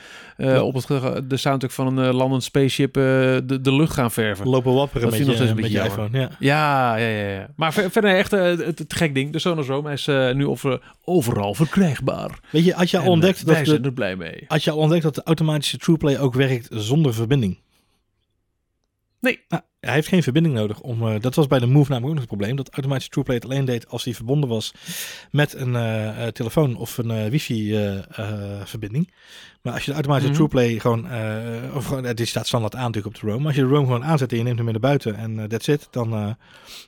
op 0.61 0.73
het, 0.73 1.29
de 1.29 1.37
soundtrack 1.37 1.71
van 1.71 1.97
een 1.97 2.13
landend 2.15 2.43
spaceship 2.43 2.93
de, 2.93 3.59
de 3.61 3.73
lucht 3.73 3.93
gaan 3.93 4.11
verven. 4.11 4.47
Lopen 4.47 4.73
wapperen 4.73 5.01
Dat 5.01 5.09
met 5.09 5.19
je, 5.19 5.25
nog 5.25 5.35
steeds 5.35 5.49
een 5.49 5.55
beetje 5.55 5.83
iPhone. 5.83 6.19
Ja. 6.19 6.29
Ja, 6.39 6.95
ja, 6.95 7.07
ja. 7.07 7.29
ja. 7.29 7.47
Maar 7.55 7.73
ver- 7.73 7.91
verder 7.91 8.15
echt 8.15 8.31
het, 8.31 8.79
het 8.79 8.93
gek 8.93 9.13
ding. 9.13 9.31
De 9.31 9.39
Sonos 9.39 9.67
Roam 9.67 9.87
is 9.87 10.05
nu 10.33 10.47
over, 10.47 10.81
overal 11.05 11.53
verkrijgbaar. 11.53 12.39
Weet 12.49 12.65
je, 12.65 12.73
had 12.73 12.89
je 12.89 12.97
En, 12.97 13.07
ontdekt 13.07 13.43
wij 13.43 13.55
dat 13.55 13.67
zijn 13.67 13.81
de, 13.81 13.87
er 13.87 13.93
blij 13.93 14.15
mee. 14.15 14.43
had 14.47 14.63
je 14.63 14.71
al 14.71 14.77
ontdekt 14.77 15.03
dat 15.03 15.15
de 15.15 15.23
automatische 15.23 15.77
TruePlay 15.77 16.19
ook 16.19 16.33
werkt 16.33 16.67
zonder 16.71 17.13
verbinding? 17.13 17.31
Nee. 19.19 19.43
Nou, 19.47 19.63
hij 19.79 19.93
heeft 19.93 20.07
geen 20.07 20.23
verbinding 20.23 20.55
nodig 20.55 20.79
om. 20.81 21.07
eh, 21.07 21.19
dat 21.19 21.35
was 21.35 21.47
bij 21.47 21.59
de 21.59 21.65
Move 21.65 21.91
namelijk 21.91 22.05
ook 22.05 22.09
nog 22.11 22.19
het 22.19 22.27
probleem. 22.37 22.55
Dat 22.55 22.69
automatische 22.69 23.09
TruePlay 23.09 23.35
het 23.35 23.45
alleen 23.45 23.65
deed 23.65 23.87
als 23.87 24.03
hij 24.03 24.13
verbonden 24.13 24.49
was 24.49 24.73
met 25.31 25.53
een 25.53 25.75
eh, 25.75 26.25
eh, 26.27 26.33
telefoon 26.33 26.75
of 26.75 26.97
een 26.97 27.11
eh, 27.11 27.29
wifi-verbinding. 27.29 29.13
maar 29.61 29.73
als 29.73 29.81
je 29.83 29.87
de 29.89 29.93
automatische 29.95 30.29
Mhm. 30.33 30.37
TruePlay 30.37 30.79
gewoon. 30.79 31.05
of 31.75 31.85
gewoon, 31.85 32.15
die 32.15 32.25
staat 32.25 32.47
standaard 32.47 32.75
aan 32.75 32.85
natuurlijk 32.85 33.15
op 33.15 33.21
de 33.21 33.27
Roam. 33.27 33.37
Maar 33.37 33.47
als 33.47 33.55
je 33.55 33.61
de 33.61 33.67
Roam 33.67 33.85
gewoon 33.85 34.03
aanzet 34.03 34.31
en 34.31 34.37
je 34.37 34.43
neemt 34.43 34.55
hem 34.55 34.65
mee 34.65 34.73
naar 34.73 34.89
buiten 34.89 35.15
en 35.15 35.49
that's 35.49 35.67
it. 35.67 35.87
Dan 35.91 36.37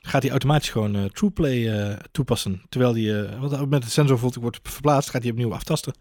gaat 0.02 0.22
hij 0.22 0.30
automatisch 0.30 0.70
gewoon 0.70 1.10
TruePlay 1.12 1.96
toepassen. 2.12 2.62
Terwijl 2.68 2.92
die. 2.92 3.12
want 3.12 3.50
moment 3.50 3.70
dat 3.70 3.82
de 3.82 3.90
sensor 3.90 4.18
wordt 4.18 4.58
verplaatst, 4.62 5.10
gaat 5.10 5.22
hij 5.22 5.30
opnieuw 5.30 5.52
aftasten. 5.54 5.94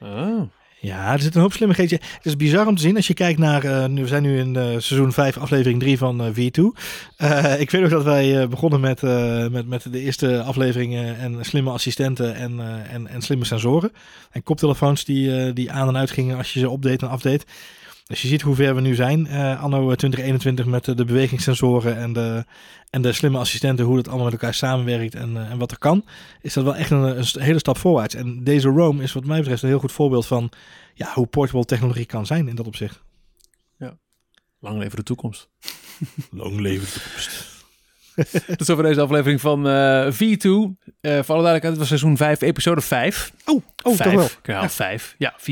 Oh. 0.00 0.42
Ja, 0.86 1.12
er 1.12 1.20
zit 1.20 1.34
een 1.34 1.40
hoop 1.40 1.52
slimmigheidje. 1.52 2.00
Het 2.16 2.26
is 2.26 2.36
bizar 2.36 2.66
om 2.66 2.76
te 2.76 2.82
zien 2.82 2.96
als 2.96 3.06
je 3.06 3.14
kijkt 3.14 3.38
naar... 3.38 3.64
eh, 3.64 3.84
we 3.94 4.06
zijn 4.06 4.22
nu 4.22 4.38
in 4.38 4.56
eh, 4.56 4.62
seizoen 4.62 5.12
5, 5.12 5.38
aflevering 5.38 5.80
3 5.80 5.98
van 5.98 6.20
eh, 6.20 6.30
V2. 6.30 6.62
Eh, 7.16 7.60
ik 7.60 7.70
weet 7.70 7.80
nog 7.80 7.90
dat 7.90 8.04
wij 8.04 8.48
begonnen 8.48 8.80
met, 8.80 9.02
met, 9.50 9.68
met 9.68 9.92
de 9.92 10.00
eerste 10.00 10.42
afleveringen... 10.42 11.18
en 11.18 11.44
slimme 11.44 11.70
assistenten 11.70 12.34
en, 12.34 12.60
en, 12.90 13.08
en 13.08 13.22
slimme 13.22 13.44
sensoren. 13.44 13.92
En 14.30 14.42
koptelefoons 14.42 15.04
die, 15.04 15.52
die 15.52 15.72
aan 15.72 15.88
en 15.88 15.96
uit 15.96 16.10
gingen 16.10 16.36
als 16.36 16.52
je 16.52 16.60
ze 16.60 16.70
update 16.70 17.06
en 17.06 17.12
update. 17.12 17.44
Dus 18.06 18.22
je 18.22 18.28
ziet 18.28 18.42
hoe 18.42 18.54
ver 18.54 18.74
we 18.74 18.80
nu 18.80 18.94
zijn, 18.94 19.26
eh, 19.26 19.62
anno 19.62 19.94
2021... 19.94 20.66
met 20.66 20.88
eh, 20.88 20.96
de 20.96 21.04
bewegingssensoren 21.04 21.96
en 21.96 22.12
de, 22.12 22.44
en 22.90 23.02
de 23.02 23.12
slimme 23.12 23.38
assistenten... 23.38 23.84
hoe 23.84 23.96
dat 23.96 24.06
allemaal 24.06 24.24
met 24.24 24.32
elkaar 24.32 24.54
samenwerkt 24.54 25.14
en, 25.14 25.36
eh, 25.36 25.50
en 25.50 25.58
wat 25.58 25.70
er 25.70 25.78
kan... 25.78 26.04
is 26.40 26.52
dat 26.52 26.64
wel 26.64 26.76
echt 26.76 26.90
een, 26.90 27.24
hele 27.38 27.58
stap 27.58 27.78
voorwaarts. 27.78 28.14
En 28.14 28.44
deze 28.44 28.68
Roam 28.68 29.00
is 29.00 29.12
wat 29.12 29.24
mij 29.24 29.38
betreft 29.38 29.62
een 29.62 29.68
heel 29.68 29.78
goed 29.78 29.92
voorbeeld 29.92 30.26
van 30.26 30.50
ja, 30.94 31.12
hoe 31.14 31.26
portable 31.26 31.64
technologie 31.64 32.06
kan 32.06 32.26
zijn 32.26 32.48
in 32.48 32.54
dat 32.54 32.66
opzicht. 32.66 33.04
Lang 34.60 34.78
leven 34.78 34.96
de 34.96 35.02
toekomst. 35.02 35.48
Long 36.30 36.60
leven 36.60 36.86
de 36.86 36.92
toekomst. 36.92 37.55
Tot 38.56 38.66
zover 38.66 38.84
deze 38.84 39.00
aflevering 39.00 39.40
van 39.40 39.68
eh, 39.68 40.06
V2. 40.12 40.48
Eh 41.00 41.12
voor 41.22 41.34
alle 41.34 41.42
duidelijkheid, 41.44 41.62
het 41.62 41.78
was 41.78 41.88
seizoen 41.88 42.16
5, 42.16 42.40
episode 42.40 42.80
5. 42.80 43.32
Oh, 43.44 43.54
oh 43.82 43.96
toch 43.96 44.12
wel. 44.12 44.28
Herhaal 44.42 44.68
vijf. 44.68 45.14
Ja, 45.18 45.34
4-5. 45.38 45.44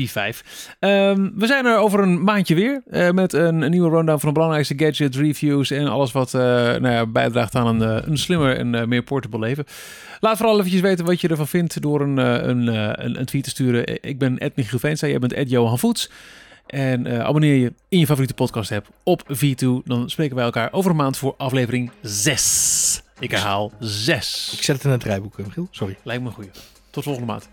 Ehm, 0.79 1.29
we 1.35 1.45
zijn 1.45 1.65
er 1.65 1.77
over 1.77 1.99
een 1.99 2.23
maandje 2.23 2.55
weer. 2.55 2.81
eh, 2.89 3.09
met 3.11 3.33
een, 3.33 3.61
een 3.61 3.71
nieuwe 3.71 3.89
rundown 3.89 4.19
van 4.19 4.27
de 4.27 4.33
belangrijkste 4.33 4.77
gadgets, 4.77 5.17
reviews 5.17 5.71
en 5.71 5.87
alles 5.87 6.11
wat 6.11 6.33
eh, 6.33 6.41
nou 6.41 6.89
ja, 6.89 7.05
bijdraagt 7.05 7.55
aan 7.55 7.67
een, 7.81 8.01
eh, 8.01 8.07
een 8.07 8.17
slimmer 8.17 8.57
en 8.57 8.89
meer 8.89 9.03
portable 9.03 9.39
leven. 9.39 9.65
Laat 10.19 10.37
vooral 10.37 10.57
eventjes 10.57 10.81
weten 10.81 11.05
wat 11.05 11.21
je 11.21 11.27
ervan 11.27 11.47
vindt 11.47 11.81
door 11.81 12.01
een, 12.01 12.17
een, 12.17 12.67
een, 12.67 13.19
een 13.19 13.25
tweet 13.25 13.43
te 13.43 13.49
sturen. 13.49 14.03
Ik 14.03 14.19
ben 14.19 14.37
Ed 14.37 14.55
Michiel 14.55 14.79
Veenstra, 14.79 15.07
jij 15.07 15.19
bent 15.19 15.33
Ed 15.33 15.49
Johan 15.49 15.79
Voets. 15.79 16.09
En 16.65 17.05
eh, 17.05 17.19
abonneer 17.19 17.55
je 17.55 17.73
in 17.89 17.99
je 17.99 18.05
favoriete 18.05 18.33
podcast 18.33 18.71
app 18.71 18.87
op 19.03 19.23
V2. 19.33 19.67
Dan 19.83 20.09
spreken 20.09 20.35
wij 20.35 20.45
elkaar 20.45 20.73
over 20.73 20.91
een 20.91 20.97
maand 20.97 21.17
voor 21.17 21.33
aflevering 21.37 21.91
6. 22.01 23.03
Ik 23.19 23.31
herhaal 23.31 23.71
6. 23.79 24.49
Ik 24.53 24.63
zet 24.63 24.75
het 24.75 24.85
in 24.85 24.91
het 24.91 25.03
rijboek, 25.03 25.37
Michiel. 25.37 25.67
Sorry. 25.71 25.97
Lijkt 26.03 26.21
me 26.21 26.27
een 26.27 26.33
goeie. 26.33 26.51
Tot 26.89 27.03
volgende 27.03 27.27
maand. 27.31 27.49